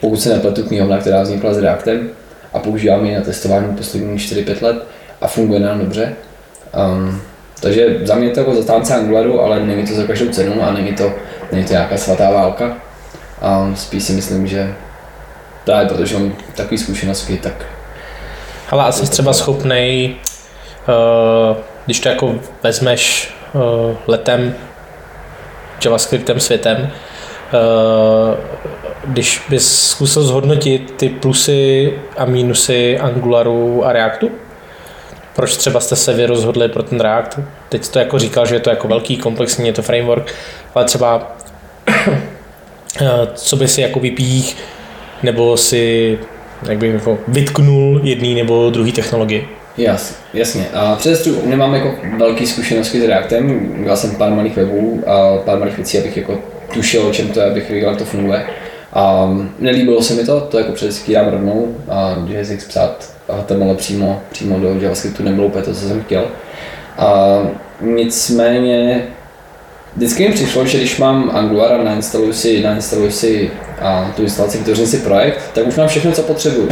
pokud 0.00 0.16
se 0.16 0.28
nepletu, 0.28 0.62
knihovna, 0.62 0.98
která 0.98 1.22
vznikla 1.22 1.54
s 1.54 1.58
Reactem 1.58 2.10
a 2.52 2.58
používáme 2.58 3.08
ji 3.08 3.14
na 3.14 3.20
testování 3.20 3.76
poslední 3.76 4.18
4-5 4.18 4.62
let 4.62 4.86
a 5.20 5.28
funguje 5.28 5.60
nám 5.60 5.78
dobře. 5.78 6.12
Um, 6.94 7.20
takže 7.60 8.00
za 8.02 8.14
mě 8.14 8.30
to 8.30 8.40
jako 8.40 8.54
zastánce 8.54 8.94
Angularu, 8.94 9.40
ale 9.40 9.66
není 9.66 9.86
to 9.86 9.94
za 9.94 10.04
každou 10.04 10.28
cenu 10.28 10.62
a 10.62 10.72
není 10.72 10.92
to, 10.92 11.12
není 11.52 11.64
to 11.64 11.72
nějaká 11.72 11.96
svatá 11.96 12.30
válka. 12.30 12.76
Um, 13.62 13.76
spíš 13.76 14.02
si 14.02 14.12
myslím, 14.12 14.46
že 14.46 14.74
právě 15.64 15.88
protože 15.88 16.18
mám 16.18 16.32
takové 16.54 16.78
zkušenosti, 16.78 17.36
tak... 17.36 17.66
Ale 18.70 18.84
asi 18.84 19.10
třeba 19.10 19.32
schopnej, 19.32 20.16
uh, 20.88 21.56
když 21.84 22.00
to 22.00 22.08
jako 22.08 22.34
vezmeš 22.62 23.34
uh, 23.54 23.62
letem 24.06 24.54
JavaScriptem 25.84 26.40
světem, 26.40 26.90
eh, 26.90 28.36
když 29.04 29.42
bys 29.48 29.90
zkusil 29.90 30.22
zhodnotit 30.22 30.94
ty 30.96 31.08
plusy 31.08 31.92
a 32.16 32.24
mínusy 32.24 32.98
Angularu 32.98 33.84
a 33.84 33.92
Reactu? 33.92 34.30
Proč 35.36 35.56
třeba 35.56 35.80
jste 35.80 35.96
se 35.96 36.12
vy 36.12 36.26
rozhodli 36.26 36.68
pro 36.68 36.82
ten 36.82 37.00
React? 37.00 37.38
Teď 37.68 37.88
to 37.88 37.98
jako 37.98 38.18
říkal, 38.18 38.46
že 38.46 38.54
je 38.54 38.60
to 38.60 38.70
jako 38.70 38.88
velký, 38.88 39.16
komplexní, 39.16 39.66
je 39.66 39.72
to 39.72 39.82
framework, 39.82 40.34
ale 40.74 40.84
třeba 40.84 41.36
eh, 43.00 43.08
co 43.34 43.56
by 43.56 43.68
si 43.68 43.80
jako 43.80 44.00
vypích, 44.00 44.56
nebo 45.22 45.56
si 45.56 46.18
jak 46.68 46.78
bych 46.78 46.94
jako 46.94 47.18
vytknul 47.28 48.00
jedný 48.02 48.34
nebo 48.34 48.70
druhý 48.70 48.92
technologii? 48.92 49.48
Jas, 49.76 50.16
jasně. 50.34 50.66
A 50.74 50.96
přes 50.96 51.22
tu 51.22 51.48
nemám 51.48 51.74
jako 51.74 51.94
velké 52.18 52.46
zkušenosti 52.46 53.00
s 53.00 53.04
Reactem, 53.04 53.76
dělal 53.82 53.96
jsem 53.96 54.16
pár 54.16 54.30
malých 54.30 54.56
webů 54.56 55.02
a 55.06 55.38
pár 55.44 55.58
malých 55.58 55.76
věcí, 55.76 55.98
abych 55.98 56.16
jako 56.16 56.38
tušil, 56.74 57.06
o 57.06 57.12
čem 57.12 57.28
to 57.28 57.40
je, 57.40 57.46
abych 57.46 57.70
věděl, 57.70 57.88
jak 57.88 57.98
to 57.98 58.04
funguje. 58.04 58.46
A 58.92 59.30
nelíbilo 59.58 60.02
se 60.02 60.14
mi 60.14 60.24
to, 60.24 60.40
to 60.40 60.58
jako 60.58 60.72
předeskýrám 60.72 61.28
rovnou, 61.28 61.76
a 61.88 62.16
JSX 62.26 62.64
psát 62.64 63.12
HTML 63.28 63.74
přímo, 63.74 64.22
přímo 64.30 64.58
do 64.58 64.80
JavaScriptu 64.80 65.22
nebylo 65.22 65.46
úplně 65.46 65.64
to, 65.64 65.74
co 65.74 65.88
jsem 65.88 66.02
chtěl. 66.02 66.24
A 66.98 67.38
nicméně 67.80 69.06
vždycky 69.96 70.28
mi 70.28 70.34
přišlo, 70.34 70.66
že 70.66 70.78
když 70.78 70.98
mám 70.98 71.30
Angular 71.34 71.72
a 71.72 71.84
nainstaluji 71.84 72.32
si, 72.32 72.62
nainstaluji 72.62 73.10
si 73.10 73.50
a 73.80 74.12
tu 74.16 74.22
instalaci, 74.22 74.58
vytvořím 74.58 74.86
si 74.86 74.98
projekt, 74.98 75.50
tak 75.54 75.66
už 75.66 75.76
mám 75.76 75.88
všechno, 75.88 76.12
co 76.12 76.22
potřebuju. 76.22 76.68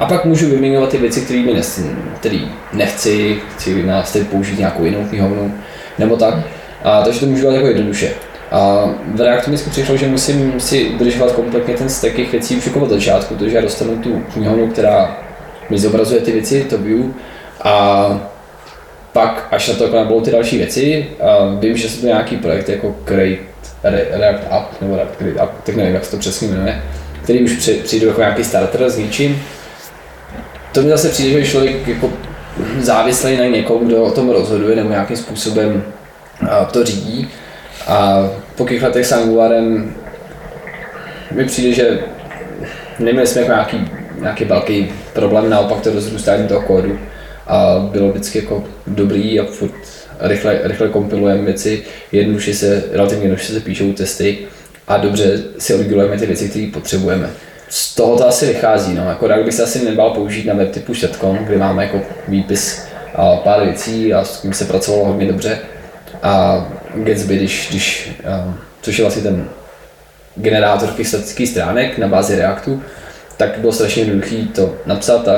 A 0.00 0.06
pak 0.06 0.24
můžu 0.24 0.46
vyměňovat 0.50 0.90
ty 0.90 0.98
věci, 0.98 1.20
které 1.20 1.40
mi 1.40 1.60
který 2.20 2.48
nechci, 2.72 3.38
chci 3.56 3.82
na 3.82 4.04
použít 4.30 4.58
nějakou 4.58 4.84
jinou 4.84 5.04
knihovnu, 5.04 5.54
nebo 5.98 6.16
tak. 6.16 6.34
A, 6.84 7.02
takže 7.02 7.20
to 7.20 7.26
můžu 7.26 7.40
dělat 7.40 7.54
jako 7.54 7.66
jednoduše. 7.66 8.10
A 8.50 8.90
v 9.14 9.20
Reactu 9.20 9.50
mi 9.50 9.56
přišlo, 9.56 9.96
že 9.96 10.06
musím 10.06 10.60
si 10.60 10.88
udržovat 10.88 11.32
kompletně 11.32 11.74
ten 11.74 11.88
stack 11.88 12.14
těch 12.14 12.32
věcí 12.32 12.56
už 12.56 12.66
jako 12.66 12.80
od 12.80 12.90
začátku, 12.90 13.34
protože 13.34 13.56
já 13.56 13.62
dostanu 13.62 13.96
tu 13.96 14.22
knihovnu, 14.32 14.68
která 14.68 15.18
mi 15.70 15.78
zobrazuje 15.78 16.20
ty 16.20 16.32
věci, 16.32 16.66
to 16.70 16.78
view, 16.78 17.04
a 17.62 18.30
pak 19.12 19.48
až 19.50 19.68
na 19.68 19.74
to 19.74 19.84
jako 19.84 20.04
budou 20.04 20.20
ty 20.20 20.30
další 20.30 20.58
věci, 20.58 21.06
a 21.20 21.54
vím, 21.60 21.76
že 21.76 21.88
jsou 21.88 22.00
to 22.00 22.06
nějaký 22.06 22.36
projekt 22.36 22.68
jako 22.68 22.96
Create 23.04 23.42
React 24.10 24.44
App, 24.50 24.80
nebo 24.80 24.96
React 24.96 25.16
Create 25.16 25.40
App, 25.40 25.64
tak 25.64 25.76
nevím, 25.76 25.94
jak 25.94 26.04
se 26.04 26.10
to 26.10 26.16
přesně 26.16 26.48
jmenuje, 26.48 26.82
který 27.22 27.44
už 27.44 27.70
přijdu 27.84 28.06
jako 28.06 28.20
nějaký 28.20 28.44
starter 28.44 28.90
s 28.90 28.96
něčím, 28.96 29.42
to 30.72 30.82
mi 30.82 30.88
zase 30.88 31.08
přijde, 31.08 31.40
že 31.40 31.50
člověk 31.50 31.88
jako 31.88 32.12
závislý 32.78 33.36
na 33.36 33.44
někom, 33.44 33.86
kdo 33.86 34.02
o 34.02 34.10
tom 34.10 34.30
rozhoduje 34.30 34.76
nebo 34.76 34.90
nějakým 34.90 35.16
způsobem 35.16 35.82
to 36.72 36.84
řídí. 36.84 37.28
A 37.86 38.28
po 38.56 38.68
těch 38.68 38.82
letech 38.82 39.06
s 39.06 39.12
Angularem 39.12 39.94
mi 41.30 41.44
přijde, 41.44 41.72
že 41.72 41.98
neměli 42.98 43.26
jsme 43.26 43.40
jako 43.40 43.52
nějaký, 43.52 43.90
nějaký 44.20 44.44
velký 44.44 44.92
problém, 45.12 45.50
naopak 45.50 45.80
to 45.80 45.92
rozrůstání 45.92 46.48
toho 46.48 46.62
kódu 46.62 46.98
a 47.46 47.88
bylo 47.92 48.10
vždycky 48.10 48.38
jako 48.38 48.64
dobrý 48.86 49.40
a 49.40 49.44
furt 49.44 49.74
rychle, 50.20 50.60
rychle 50.62 50.88
kompilujeme 50.88 51.42
věci, 51.42 51.82
jednoduše 52.12 52.54
se, 52.54 52.84
relativně 52.92 53.24
jednoduše 53.24 53.52
se 53.52 53.60
píšou 53.60 53.92
testy 53.92 54.38
a 54.88 54.96
dobře 54.96 55.42
si 55.58 55.74
oddělujeme 55.74 56.18
ty 56.18 56.26
věci, 56.26 56.48
které 56.48 56.68
potřebujeme 56.72 57.30
z 57.70 57.94
toho 57.94 58.16
to 58.16 58.28
asi 58.28 58.46
vychází. 58.46 58.94
No. 58.94 59.08
Jako 59.08 59.28
bych 59.44 59.54
se 59.54 59.62
asi 59.62 59.84
nebál 59.84 60.10
použít 60.10 60.46
na 60.46 60.54
web 60.54 60.70
typu 60.70 60.94
Shotcom, 60.94 61.36
kde 61.36 61.58
máme 61.58 61.82
jako 61.82 62.00
výpis 62.28 62.86
a 63.14 63.36
pár 63.36 63.64
věcí 63.64 64.14
a 64.14 64.24
s 64.24 64.40
tím 64.40 64.52
se 64.52 64.64
pracovalo 64.64 65.04
hodně 65.04 65.26
dobře. 65.26 65.58
A 66.22 66.66
Gatsby, 66.94 67.36
když, 67.36 67.68
když 67.70 68.12
a, 68.26 68.54
což 68.82 68.98
je 68.98 69.04
vlastně 69.04 69.22
ten 69.22 69.48
generátor 70.36 70.88
statických 71.02 71.48
stránek 71.48 71.98
na 71.98 72.08
bázi 72.08 72.36
Reactu, 72.36 72.82
tak 73.36 73.58
bylo 73.58 73.72
strašně 73.72 74.02
jednoduché 74.02 74.36
to 74.54 74.74
napsat 74.86 75.28
a, 75.28 75.34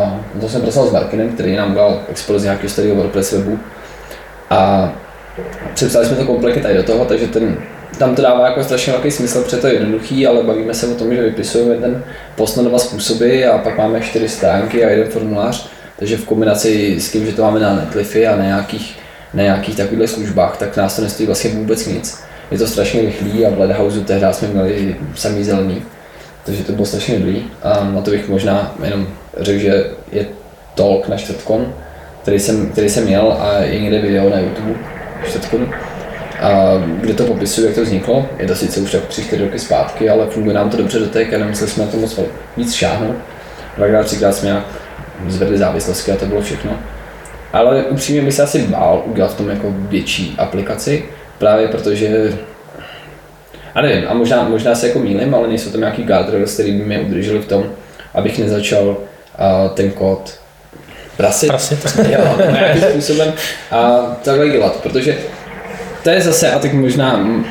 a 0.00 0.20
to 0.40 0.48
jsem 0.48 0.62
pracoval 0.62 0.88
s 0.88 0.92
Markinem, 0.92 1.28
který 1.28 1.56
nám 1.56 1.74
dal 1.74 2.00
expozi 2.08 2.44
nějakého 2.44 2.70
starého 2.70 2.94
WordPress 2.94 3.32
webu 3.32 3.58
a 4.50 4.92
přepsali 5.74 6.06
jsme 6.06 6.16
to 6.16 6.24
kompletně 6.24 6.62
tady 6.62 6.74
do 6.74 6.82
toho, 6.82 7.04
takže 7.04 7.26
ten, 7.26 7.56
tam 7.98 8.14
to 8.14 8.22
dává 8.22 8.46
jako 8.46 8.64
strašně 8.64 8.92
velký 8.92 9.10
smysl, 9.10 9.42
protože 9.42 9.56
to 9.56 9.66
je 9.66 9.74
jednoduchý, 9.74 10.26
ale 10.26 10.42
bavíme 10.42 10.74
se 10.74 10.86
o 10.86 10.94
tom, 10.94 11.14
že 11.14 11.22
vypisujeme 11.22 11.74
ten 11.74 12.04
post 12.36 12.56
na 12.56 12.62
dva 12.62 12.78
způsoby 12.78 13.46
a 13.46 13.58
pak 13.58 13.78
máme 13.78 14.00
čtyři 14.00 14.28
stránky 14.28 14.84
a 14.84 14.90
jeden 14.90 15.08
formulář, 15.08 15.68
takže 15.98 16.16
v 16.16 16.24
kombinaci 16.24 17.00
s 17.00 17.12
tím, 17.12 17.26
že 17.26 17.32
to 17.32 17.42
máme 17.42 17.60
na 17.60 17.74
Netlify 17.74 18.26
a 18.26 18.36
na 18.36 18.44
nějakých, 18.44 18.98
na 19.34 19.42
nějakých 19.42 19.76
takových 19.76 20.10
službách, 20.10 20.56
tak 20.56 20.76
nás 20.76 20.96
to 20.96 21.02
nestojí 21.02 21.26
vlastně 21.26 21.50
vůbec 21.50 21.86
nic. 21.86 22.22
Je 22.50 22.58
to 22.58 22.66
strašně 22.66 23.00
rychlý 23.00 23.46
a 23.46 23.50
v 23.50 23.60
Lighthouse 23.60 24.00
tehdy 24.00 24.26
jsme 24.30 24.48
měli 24.48 24.96
samý 25.14 25.44
zelený, 25.44 25.82
takže 26.44 26.64
to 26.64 26.72
bylo 26.72 26.86
strašně 26.86 27.18
dobrý. 27.18 27.44
A 27.62 27.90
na 27.94 28.00
to 28.00 28.10
bych 28.10 28.28
možná 28.28 28.74
jenom 28.84 29.08
řekl, 29.40 29.58
že 29.58 29.84
je 30.12 30.26
talk 30.74 31.08
na 31.08 31.16
čtvrtkon, 31.16 31.74
který 32.22 32.40
jsem, 32.40 32.66
který 32.66 32.88
jsem 32.88 33.04
měl 33.04 33.36
a 33.40 33.58
je 33.58 33.80
někde 33.80 34.00
video 34.00 34.30
na 34.30 34.38
YouTube 34.38 34.74
čtvrtkon, 35.28 35.68
a 35.72 35.91
kde 37.00 37.14
to 37.14 37.24
popisuju, 37.24 37.66
jak 37.66 37.76
to 37.76 37.82
vzniklo. 37.82 38.28
Je 38.38 38.46
to 38.46 38.54
sice 38.54 38.80
už 38.80 38.92
tak 38.92 39.08
3-4 39.08 39.44
roky 39.44 39.58
zpátky, 39.58 40.10
ale 40.10 40.26
funguje 40.26 40.54
nám 40.54 40.70
to 40.70 40.76
dobře 40.76 40.98
dotek 40.98 41.34
a 41.34 41.38
nemuseli 41.38 41.70
jsme 41.70 41.84
na 41.84 41.90
to 41.90 41.96
moc 41.96 42.20
víc 42.56 42.74
šáhnout. 42.74 43.16
Dvakrát, 43.76 44.06
třikrát 44.06 44.32
jsme 44.32 44.48
nějak 44.48 44.64
zvedli 45.28 45.58
závislosti 45.58 46.12
a 46.12 46.16
to 46.16 46.26
bylo 46.26 46.40
všechno. 46.40 46.78
Ale 47.52 47.82
upřímně 47.82 48.22
bych 48.22 48.34
se 48.34 48.42
asi 48.42 48.58
bál 48.58 49.02
udělat 49.06 49.32
v 49.32 49.36
tom 49.36 49.48
jako 49.48 49.66
větší 49.76 50.34
aplikaci, 50.38 51.04
právě 51.38 51.68
protože 51.68 52.32
a 53.74 53.82
nevím, 53.82 54.04
a 54.08 54.14
možná, 54.14 54.48
možná 54.48 54.74
se 54.74 54.88
jako 54.88 54.98
mýlim, 54.98 55.34
ale 55.34 55.48
nejsou 55.48 55.70
tam 55.70 55.80
nějaký 55.80 56.02
guardrails, 56.02 56.54
který 56.54 56.72
by 56.72 56.84
mě 56.84 57.00
udrželi 57.00 57.38
v 57.38 57.48
tom, 57.48 57.64
abych 58.14 58.38
nezačal 58.38 58.86
uh, 58.86 58.96
ten 59.74 59.90
kód 59.90 60.34
prasit, 61.16 61.48
Prasit. 61.48 61.86
jo, 62.10 62.36
nějakým 62.52 62.82
způsobem 62.82 63.32
a 63.70 64.00
takhle 64.22 64.48
dělat, 64.48 64.76
protože 64.82 65.18
to 66.02 66.10
je 66.10 66.20
zase, 66.20 66.50
a 66.50 66.58
tak 66.58 66.72
možná 66.72 67.16
mm, 67.16 67.46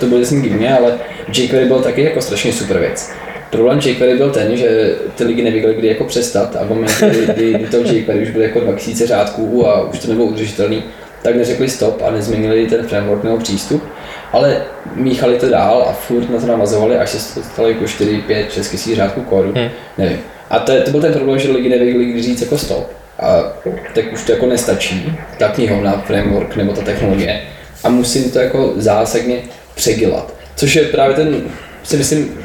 to 0.00 0.06
bude 0.06 0.24
znít 0.24 0.42
divně, 0.42 0.78
ale 0.78 0.98
jQuery 1.32 1.66
byl 1.66 1.80
taky 1.80 2.02
jako 2.02 2.20
strašně 2.20 2.52
super 2.52 2.78
věc. 2.78 3.12
Problém 3.50 3.78
jQuery 3.78 4.16
byl 4.16 4.30
ten, 4.30 4.56
že 4.56 4.94
ty 5.14 5.24
lidi 5.24 5.42
nevěděli, 5.42 5.74
kdy 5.74 5.88
jako 5.88 6.04
přestat 6.04 6.56
a 6.56 6.64
v 6.64 6.68
momentě, 6.68 7.10
kdy, 7.34 7.52
kdy, 7.54 7.66
to 7.66 7.76
jQuery 7.76 8.22
už 8.22 8.30
bylo 8.30 8.44
jako 8.44 8.60
2000 8.60 9.06
řádků 9.06 9.68
a 9.68 9.88
už 9.88 9.98
to 9.98 10.08
nebylo 10.08 10.26
udržitelný, 10.26 10.82
tak 11.22 11.36
neřekli 11.36 11.68
stop 11.68 12.02
a 12.02 12.10
nezměnili 12.10 12.66
ten 12.66 12.86
framework 12.86 13.24
nebo 13.24 13.38
přístup, 13.38 13.82
ale 14.32 14.62
míchali 14.94 15.38
to 15.38 15.48
dál 15.48 15.86
a 15.88 15.92
furt 15.92 16.30
na 16.30 16.40
to 16.40 16.46
navazovali, 16.46 16.98
až 16.98 17.10
se 17.10 17.42
stalo 17.42 17.68
jako 17.68 17.86
4, 17.86 18.22
5, 18.26 18.52
6 18.52 18.70
tisíc 18.70 18.96
řádků 18.96 19.20
kódu, 19.20 19.52
hmm. 19.56 19.68
nevím. 19.98 20.18
A 20.50 20.58
to, 20.58 20.72
to 20.84 20.90
byl 20.90 21.00
ten 21.00 21.12
problém, 21.12 21.38
že 21.38 21.52
lidi 21.52 21.68
nevěděli, 21.68 22.04
kdy 22.04 22.22
říct 22.22 22.40
jako 22.40 22.58
stop. 22.58 22.90
A 23.20 23.52
tak 23.94 24.12
už 24.12 24.24
to 24.24 24.32
jako 24.32 24.46
nestačí, 24.46 25.12
ta 25.38 25.48
knihovna, 25.48 26.02
framework 26.06 26.56
nebo 26.56 26.72
ta 26.72 26.82
technologie. 26.82 27.40
A 27.84 27.88
musím 27.88 28.30
to 28.30 28.38
jako 28.38 28.72
zásadně 28.76 29.36
přegilat. 29.74 30.34
Což 30.56 30.76
je 30.76 30.84
právě 30.84 31.16
ten, 31.16 31.42
si 31.82 31.96
myslím, 31.96 32.38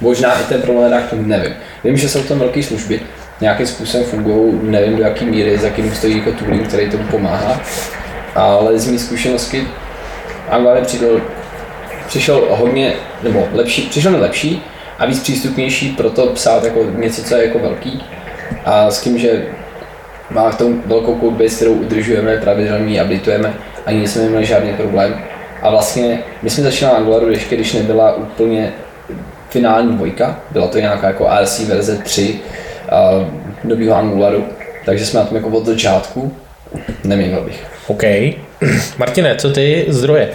možná 0.00 0.40
i 0.40 0.44
ten 0.44 0.62
problém 0.62 0.92
redaktorů, 0.92 1.22
nevím. 1.26 1.52
Vím, 1.84 1.96
že 1.96 2.08
jsou 2.08 2.22
to 2.22 2.36
velké 2.36 2.62
služby, 2.62 3.00
nějakým 3.40 3.66
způsobem 3.66 4.06
fungují, 4.06 4.60
nevím 4.62 4.96
do 4.96 5.02
jaký 5.02 5.24
míry, 5.24 5.58
za 5.58 5.66
jakým 5.66 5.94
stojí 5.94 6.18
jako 6.18 6.32
tooling, 6.32 6.68
který 6.68 6.90
tomu 6.90 7.04
pomáhá, 7.04 7.60
ale 8.34 8.78
z 8.78 8.90
mé 8.90 8.98
zkušenosti 8.98 9.68
Angular 10.50 10.84
přišel, 10.84 11.20
přišel 12.06 12.46
hodně, 12.50 12.92
nebo 13.22 13.48
lepší, 13.52 13.82
přišel 13.82 14.10
mi 14.10 14.16
lepší 14.16 14.62
a 14.98 15.06
víc 15.06 15.20
přístupnější 15.20 15.88
pro 15.88 16.10
to 16.10 16.26
psát 16.26 16.64
jako 16.64 16.84
něco, 16.96 17.24
co 17.24 17.36
je 17.36 17.46
jako 17.46 17.58
velký 17.58 18.04
a 18.64 18.90
s 18.90 19.00
tím, 19.00 19.18
že 19.18 19.46
má 20.30 20.50
v 20.50 20.58
tom 20.58 20.82
velkou 20.86 21.20
codebase, 21.20 21.56
kterou 21.56 21.72
udržujeme, 21.72 22.36
pravidelně 22.36 23.04
updateujeme, 23.04 23.54
ani 23.86 24.08
jsme 24.08 24.22
neměli 24.22 24.46
žádný 24.46 24.72
problém. 24.72 25.20
A 25.62 25.70
vlastně 25.70 26.18
my 26.42 26.50
jsme 26.50 26.64
začali 26.64 26.92
na 26.92 26.98
Angularu 26.98 27.30
ještě, 27.30 27.54
když 27.56 27.72
nebyla 27.72 28.16
úplně 28.16 28.72
finální 29.50 29.96
dvojka, 29.96 30.40
byla 30.50 30.66
to 30.66 30.78
nějaká 30.78 31.06
jako 31.06 31.28
ARC 31.28 31.60
verze 31.60 31.98
3 31.98 32.40
uh, 32.92 33.26
nového 33.64 33.96
Angularu, 33.96 34.44
takže 34.84 35.06
jsme 35.06 35.20
na 35.20 35.26
tom 35.26 35.36
jako 35.36 35.48
od 35.48 35.66
začátku, 35.66 36.36
neměl 37.04 37.40
bych. 37.40 37.66
OK. 37.86 38.02
Martine, 38.98 39.36
co 39.36 39.50
ty 39.50 39.86
zdroje? 39.88 40.30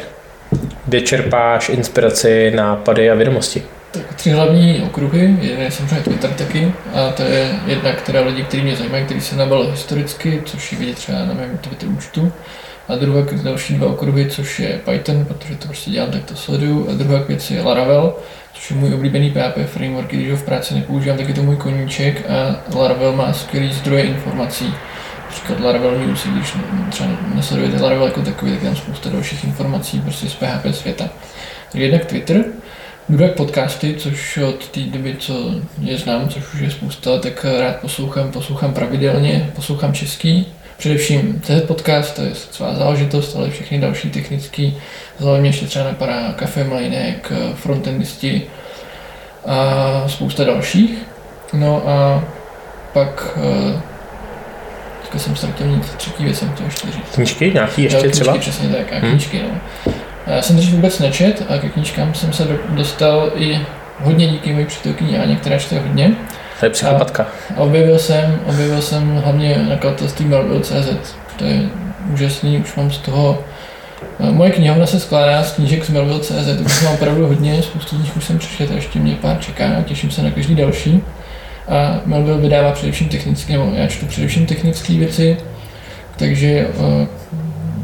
Kde 0.85 1.01
čerpáš 1.01 1.69
inspiraci, 1.69 2.51
nápady 2.55 3.11
a 3.11 3.15
vědomosti? 3.15 3.63
Tak 3.91 4.13
tři 4.13 4.31
hlavní 4.31 4.81
okruhy, 4.85 5.37
jeden 5.41 5.61
je 5.61 5.71
samozřejmě 5.71 6.03
Twitter 6.03 6.29
taky, 6.29 6.71
a 6.93 7.11
to 7.11 7.23
je 7.23 7.49
jedna, 7.65 7.91
která 7.93 8.21
lidi, 8.21 8.43
kteří 8.43 8.63
mě 8.63 8.75
zajímají, 8.75 9.05
který 9.05 9.21
se 9.21 9.35
nabil 9.35 9.71
historicky, 9.71 10.41
což 10.45 10.71
je 10.71 10.77
vidět 10.77 10.95
třeba 10.95 11.19
na 11.19 11.33
mém 11.33 11.57
Twitter 11.57 11.89
účtu. 11.89 12.31
A 12.87 12.95
druhá 12.95 13.25
další 13.43 13.73
dva 13.73 13.87
okruhy, 13.87 14.29
což 14.29 14.59
je 14.59 14.79
Python, 14.85 15.25
protože 15.25 15.55
to 15.55 15.67
prostě 15.67 15.91
dělám, 15.91 16.11
tak 16.11 16.23
to 16.23 16.35
sleduju. 16.35 16.89
A 16.89 16.93
druhá 16.93 17.19
věc 17.19 17.51
je 17.51 17.61
Laravel, 17.61 18.13
což 18.53 18.71
je 18.71 18.77
můj 18.77 18.93
oblíbený 18.93 19.31
PHP 19.31 19.57
framework, 19.65 20.11
když 20.11 20.31
ho 20.31 20.37
v 20.37 20.43
práci 20.43 20.73
nepoužívám, 20.73 21.17
tak 21.17 21.27
je 21.27 21.33
to 21.33 21.43
můj 21.43 21.55
koníček 21.55 22.29
a 22.29 22.55
Laravel 22.75 23.13
má 23.13 23.33
skvělý 23.33 23.73
zdroje 23.73 24.03
informací. 24.03 24.73
Například 25.23 25.59
Laravel 25.59 25.97
News, 25.99 26.27
když 26.27 26.53
třeba 26.89 27.09
nesledujete 27.35 27.83
Laravel 27.83 28.05
jako 28.05 28.21
takový, 28.21 28.51
tak 28.51 28.61
tam 28.61 28.75
spousta 28.75 29.09
dalších 29.09 29.43
informací 29.43 30.01
prostě 30.01 30.29
z 30.29 30.33
PHP 30.33 30.75
světa. 30.75 31.09
Takže 31.71 31.85
jednak 31.85 32.05
Twitter, 32.05 32.45
Druhé 33.09 33.29
podcasty, 33.29 33.95
což 33.97 34.37
od 34.37 34.67
té 34.67 34.79
doby, 34.79 35.15
co 35.19 35.51
je 35.81 35.97
znám, 35.97 36.29
což 36.29 36.53
už 36.53 36.59
je 36.59 36.71
spousta, 36.71 37.19
tak 37.19 37.45
rád 37.59 37.75
poslouchám, 37.75 38.31
poslouchám 38.31 38.73
pravidelně, 38.73 39.51
poslouchám 39.55 39.93
český, 39.93 40.45
především 40.77 41.41
CZ 41.43 41.61
podcast, 41.67 42.15
to 42.15 42.21
je 42.21 42.35
svá 42.35 42.73
záležitost, 42.75 43.35
ale 43.35 43.49
všechny 43.49 43.79
další 43.79 44.09
technické, 44.09 44.71
hlavně 45.19 45.49
ještě 45.49 45.65
třeba 45.65 45.85
napadá 45.85 46.33
Café 46.35 46.63
Mlejnek, 46.63 47.31
frontendisti 47.55 48.41
a 49.45 50.03
spousta 50.07 50.43
dalších. 50.43 50.97
No 51.53 51.83
a 51.89 52.23
pak 52.93 53.37
eh, 53.37 53.81
teďka 55.01 55.19
jsem 55.19 55.35
ztratil 55.35 55.67
nic, 55.67 55.89
třetí 55.97 56.23
věc 56.23 56.39
jsem 56.39 56.49
chtěl 56.51 56.65
ještě 56.65 56.87
říct. 56.91 57.15
Knížky 57.15 57.51
nějaký 57.53 57.83
ještě 57.83 57.97
Jo, 57.97 58.01
knížky, 58.03 58.21
třeba? 58.21 58.37
přesně 58.37 58.69
tak, 58.69 58.93
a 58.93 58.95
Hmm. 58.99 59.09
knížky, 59.11 59.41
no. 59.43 59.93
Já 60.27 60.41
jsem 60.41 60.55
dřív 60.55 60.73
vůbec 60.73 60.99
nečet 60.99 61.43
a 61.49 61.57
ke 61.57 61.69
knížkám 61.69 62.13
jsem 62.13 62.33
se 62.33 62.43
do- 62.43 62.57
dostal 62.69 63.31
i 63.35 63.59
hodně 64.03 64.27
díky 64.27 64.53
mojí 64.53 64.65
přítelkyni 64.65 65.17
Aně, 65.19 65.35
která 65.35 65.57
čte 65.57 65.79
hodně. 65.79 66.11
To 66.59 66.65
je 66.65 66.69
psychopatka. 66.69 67.27
A 67.55 67.59
objevil 67.59 67.99
jsem, 67.99 68.39
objevil 68.45 68.81
jsem 68.81 69.15
hlavně 69.15 69.65
nakladatelství 69.69 70.25
Melville.cz. 70.25 71.15
To 71.37 71.45
je 71.45 71.61
úžasný, 72.13 72.57
už 72.57 72.75
mám 72.75 72.91
z 72.91 72.97
toho 72.97 73.39
eh, 74.19 74.31
Moje 74.31 74.51
knihovna 74.51 74.85
se 74.85 74.99
skládá 74.99 75.43
z 75.43 75.53
knížek 75.53 75.85
z 75.85 75.89
Melville.cz, 75.89 76.61
už 76.65 76.83
mám 76.83 76.93
opravdu 76.93 77.27
hodně, 77.27 77.63
spoustu 77.63 77.95
z 77.95 77.99
nich 77.99 78.17
už 78.17 78.25
jsem 78.25 78.37
přečetl 78.37 78.73
ještě 78.73 78.99
mě 78.99 79.15
pár 79.15 79.39
čeká 79.39 79.65
a 79.79 79.81
těším 79.81 80.11
se 80.11 80.23
na 80.23 80.31
každý 80.31 80.55
další. 80.55 81.01
A 81.67 82.01
Melville 82.05 82.41
vydává 82.41 82.71
především 82.71 83.09
technické, 83.09 83.53
nebo 83.53 83.71
já 83.75 83.87
čtu 83.87 84.05
především 84.05 84.45
technické 84.45 84.93
věci, 84.93 85.37
takže 86.15 86.67
uh, 86.67 87.07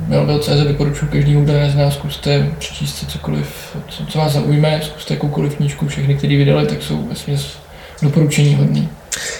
Melville.cz 0.07 0.49
doporučuji 0.67 1.05
každému, 1.05 1.43
kdo 1.43 1.53
nezná, 1.53 1.91
zkuste 1.91 2.49
přečíst 2.59 2.95
si 2.95 3.05
cokoliv, 3.05 3.77
co, 3.87 4.05
co 4.05 4.19
vás 4.19 4.31
zaujme, 4.31 4.79
zkuste 4.83 5.13
jakoukoliv 5.13 5.55
knížku, 5.55 5.87
všechny, 5.87 6.15
které 6.15 6.37
vydali, 6.37 6.67
tak 6.67 6.83
jsou 6.83 7.07
vesměs 7.07 7.62
doporučení 8.01 8.55
hodný. 8.55 8.89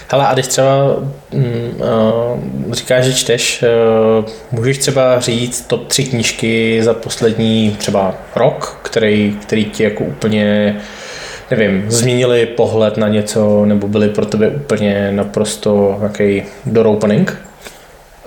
Hele, 0.08 0.26
a 0.26 0.34
když 0.34 0.46
třeba 0.46 0.96
mm, 1.32 1.80
uh, 2.66 2.74
říkáš, 2.74 3.04
že 3.04 3.14
čteš, 3.14 3.64
uh, 4.18 4.24
můžeš 4.52 4.78
třeba 4.78 5.20
říct 5.20 5.60
top 5.60 5.88
tři 5.88 6.04
knížky 6.04 6.80
za 6.82 6.94
poslední 6.94 7.76
třeba 7.78 8.14
rok, 8.36 8.80
který, 8.82 9.36
který 9.42 9.64
ti 9.64 9.82
jako 9.82 10.04
úplně 10.04 10.76
nevím, 11.50 11.90
změnili 11.90 12.46
pohled 12.46 12.96
na 12.96 13.08
něco, 13.08 13.64
nebo 13.64 13.88
byly 13.88 14.08
pro 14.08 14.26
tebe 14.26 14.48
úplně 14.48 15.12
naprosto 15.12 15.96
nějaký 15.98 16.42
door 16.66 16.86
opening? 16.86 17.36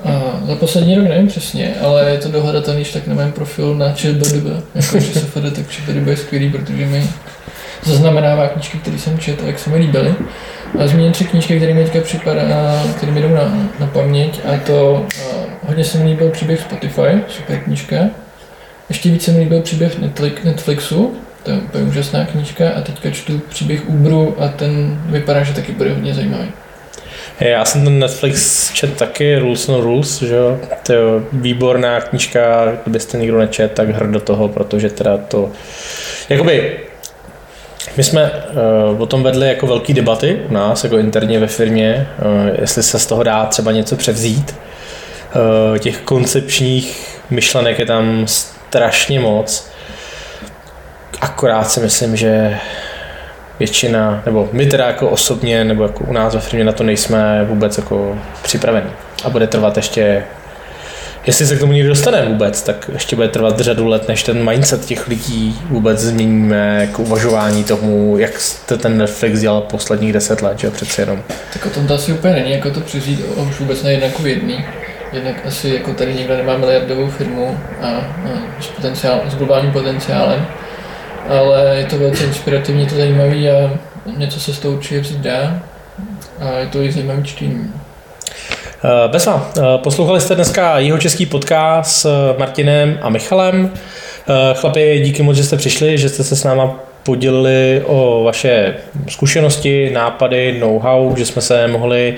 A 0.05 0.39
za 0.47 0.55
poslední 0.55 0.95
rok 0.95 1.07
nevím 1.07 1.27
přesně, 1.27 1.75
ale 1.81 2.09
je 2.09 2.17
to 2.17 2.31
dohledatelný, 2.31 2.85
tak 2.85 3.07
na 3.07 3.15
mém 3.15 3.31
profilu 3.31 3.73
na 3.73 3.91
ČBDB, 3.91 4.45
jako 4.75 4.99
že 4.99 5.13
se 5.13 5.19
fede, 5.19 5.51
tak 5.51 5.69
ČBDB 5.69 6.07
je 6.07 6.17
skvělý, 6.17 6.49
protože 6.49 6.85
mi 6.85 7.03
zaznamenává 7.83 8.47
knížky, 8.47 8.77
které 8.77 8.97
jsem 8.97 9.19
četl 9.19 9.43
a 9.43 9.47
jak 9.47 9.59
se 9.59 9.69
mi 9.69 9.77
líbily. 9.77 10.13
A 10.79 10.87
zmíním 10.87 11.11
tři 11.11 11.25
knížky, 11.25 11.57
které 11.57 11.73
mi 11.73 11.83
teďka 11.83 12.01
připadá, 12.01 12.83
které 12.97 13.11
mi 13.11 13.21
jdou 13.21 13.29
na, 13.35 13.69
na 13.79 13.87
paměť 13.87 14.41
a 14.45 14.59
to 14.65 14.91
uh, 14.91 15.43
hodně 15.67 15.83
se 15.83 15.97
mi 15.97 16.09
líbil 16.09 16.29
příběh 16.29 16.61
Spotify, 16.61 17.21
super 17.27 17.59
knížka. 17.59 17.95
Ještě 18.89 19.09
více 19.09 19.31
mi 19.31 19.39
líbil 19.39 19.61
příběh 19.61 19.99
Netflix, 19.99 20.43
Netflixu, 20.43 21.17
to 21.43 21.51
je 21.51 21.57
úplně 21.57 21.83
úžasná 21.83 22.25
knížka 22.25 22.69
a 22.69 22.81
teďka 22.81 23.09
čtu 23.09 23.41
příběh 23.49 23.89
Uberu 23.89 24.35
a 24.39 24.47
ten 24.47 25.01
vypadá, 25.05 25.43
že 25.43 25.53
taky 25.53 25.71
bude 25.71 25.93
hodně 25.93 26.13
zajímavý. 26.13 26.51
Já 27.39 27.65
jsem 27.65 27.83
ten 27.83 27.99
Netflix 27.99 28.71
čet 28.73 28.97
taky, 28.97 29.39
Rules 29.39 29.67
no 29.67 29.81
Rules, 29.81 30.21
že 30.21 30.35
jo, 30.35 30.59
to 30.85 30.93
je 30.93 30.99
výborná 31.33 32.01
knížka, 32.01 32.73
kdybyste 32.83 33.17
nikdo 33.17 33.37
nečet, 33.37 33.71
tak 33.71 33.89
hr 33.89 34.07
do 34.07 34.19
toho, 34.19 34.47
protože 34.47 34.89
teda 34.89 35.17
to, 35.17 35.51
jakoby 36.29 36.77
My 37.97 38.03
jsme 38.03 38.31
uh, 38.91 39.01
o 39.01 39.05
tom 39.05 39.23
vedli 39.23 39.47
jako 39.47 39.67
velký 39.67 39.93
debaty 39.93 40.41
u 40.49 40.53
nás, 40.53 40.83
jako 40.83 40.97
interně 40.97 41.39
ve 41.39 41.47
firmě, 41.47 42.07
uh, 42.25 42.49
jestli 42.61 42.83
se 42.83 42.99
z 42.99 43.05
toho 43.05 43.23
dá 43.23 43.45
třeba 43.45 43.71
něco 43.71 43.95
převzít. 43.95 44.55
Uh, 45.71 45.77
těch 45.77 45.97
koncepčních 45.97 47.19
myšlenek 47.29 47.79
je 47.79 47.85
tam 47.85 48.27
strašně 48.27 49.19
moc. 49.19 49.69
Akorát 51.21 51.71
si 51.71 51.79
myslím, 51.79 52.15
že 52.15 52.57
většina, 53.59 54.21
nebo 54.25 54.49
my 54.51 54.65
teda 54.65 54.87
jako 54.87 55.09
osobně, 55.09 55.63
nebo 55.63 55.83
jako 55.83 56.03
u 56.03 56.13
nás 56.13 56.33
ve 56.33 56.39
firmě 56.39 56.65
na 56.65 56.71
to 56.71 56.83
nejsme 56.83 57.45
vůbec 57.45 57.77
jako 57.77 58.17
připraveni. 58.43 58.89
A 59.23 59.29
bude 59.29 59.47
trvat 59.47 59.77
ještě 59.77 60.23
jestli 61.27 61.45
se 61.45 61.55
k 61.55 61.59
tomu 61.59 61.71
někdo 61.71 61.89
dostane 61.89 62.25
vůbec, 62.25 62.61
tak 62.61 62.89
ještě 62.93 63.15
bude 63.15 63.27
trvat 63.27 63.59
řadu 63.59 63.87
let, 63.87 64.07
než 64.07 64.23
ten 64.23 64.49
mindset 64.49 64.85
těch 64.85 65.07
lidí 65.07 65.59
vůbec 65.69 65.99
změníme 65.99 66.89
k 66.91 66.99
uvažování 66.99 67.63
tomu, 67.63 68.17
jak 68.17 68.39
jste 68.39 68.77
ten 68.77 68.97
Netflix 68.97 69.39
dělal 69.39 69.61
posledních 69.61 70.13
deset 70.13 70.41
let, 70.41 70.59
že 70.59 70.71
přece 70.71 71.01
jenom. 71.01 71.23
Tak 71.53 71.65
o 71.65 71.69
tom 71.69 71.87
to 71.87 71.93
asi 71.93 72.13
úplně 72.13 72.33
není, 72.33 72.51
jako 72.51 72.71
to 72.71 72.79
přizít 72.79 73.25
už 73.49 73.59
vůbec 73.59 73.83
na 73.83 73.89
jednaku 73.89 74.25
jedný. 74.25 74.65
Jednak 75.13 75.35
asi 75.45 75.69
jako 75.69 75.93
tady 75.93 76.13
někdo 76.13 76.37
nemá 76.37 76.57
miliardovou 76.57 77.07
firmu 77.07 77.57
a, 77.81 77.87
a 77.87 78.03
s, 78.61 78.67
potenciál, 78.67 79.21
s 79.29 79.35
globálním 79.35 79.71
potenciálem, 79.71 80.45
ale 81.29 81.77
je 81.77 81.85
to 81.85 81.97
velice 81.97 82.23
inspirativní, 82.23 82.87
to 82.87 82.95
zajímavé 82.95 83.51
a 83.51 83.79
něco 84.17 84.39
se 84.39 84.53
z 84.53 84.59
toho 84.59 84.73
určitě 84.73 84.99
vzít 84.99 85.17
dá 85.17 85.59
a 86.39 86.51
je 86.51 86.67
to 86.67 86.81
i 86.81 86.91
zajímavý 86.91 87.23
čtení. 87.23 87.71
Eh, 88.83 89.07
Besma, 89.07 89.51
eh, 89.57 89.61
poslouchali 89.77 90.21
jste 90.21 90.35
dneska 90.35 90.79
jeho 90.79 90.97
český 90.97 91.25
podcast 91.25 91.91
s 91.91 92.35
Martinem 92.37 92.99
a 93.01 93.09
Michalem. 93.09 93.71
Eh, 93.73 94.53
chlapi, 94.53 95.01
díky 95.03 95.23
moc, 95.23 95.37
že 95.37 95.43
jste 95.43 95.57
přišli, 95.57 95.97
že 95.97 96.09
jste 96.09 96.23
se 96.23 96.35
s 96.35 96.43
náma 96.43 96.79
podělili 97.03 97.83
o 97.85 98.23
vaše 98.23 98.73
zkušenosti, 99.09 99.89
nápady, 99.93 100.59
know-how, 100.59 101.15
že 101.17 101.25
jsme 101.25 101.41
se 101.41 101.67
mohli 101.67 102.15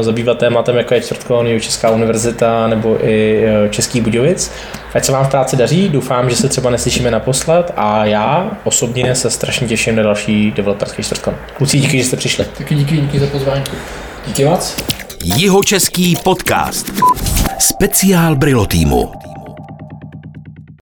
zabývat 0.00 0.38
tématem, 0.38 0.76
jako 0.76 0.94
je 0.94 1.00
čtvrtková 1.00 1.44
Česká 1.60 1.90
univerzita 1.90 2.66
nebo 2.66 3.06
i 3.06 3.44
Český 3.70 4.00
Budějovic. 4.00 4.52
Ať 4.94 5.04
se 5.04 5.12
vám 5.12 5.24
v 5.24 5.30
práci 5.30 5.56
daří, 5.56 5.88
doufám, 5.88 6.30
že 6.30 6.36
se 6.36 6.48
třeba 6.48 6.70
neslyšíme 6.70 7.10
naposled 7.10 7.72
a 7.76 8.04
já 8.04 8.50
osobně 8.64 9.14
se 9.14 9.30
strašně 9.30 9.68
těším 9.68 9.96
na 9.96 10.02
další 10.02 10.50
developerský 10.50 11.02
čtvrtkon. 11.02 11.34
Kluci, 11.56 11.78
díky, 11.78 11.98
že 11.98 12.04
jste 12.04 12.16
přišli. 12.16 12.44
Taky 12.58 12.74
díky, 12.74 12.96
díky 12.96 13.18
za 13.18 13.26
pozvání. 13.26 13.64
Díky 14.26 14.44
moc. 14.44 14.76
Jihočeský 15.24 16.16
podcast. 16.24 16.90
Speciál 17.58 18.36
Brilo 18.36 18.66
týmu. 18.66 19.31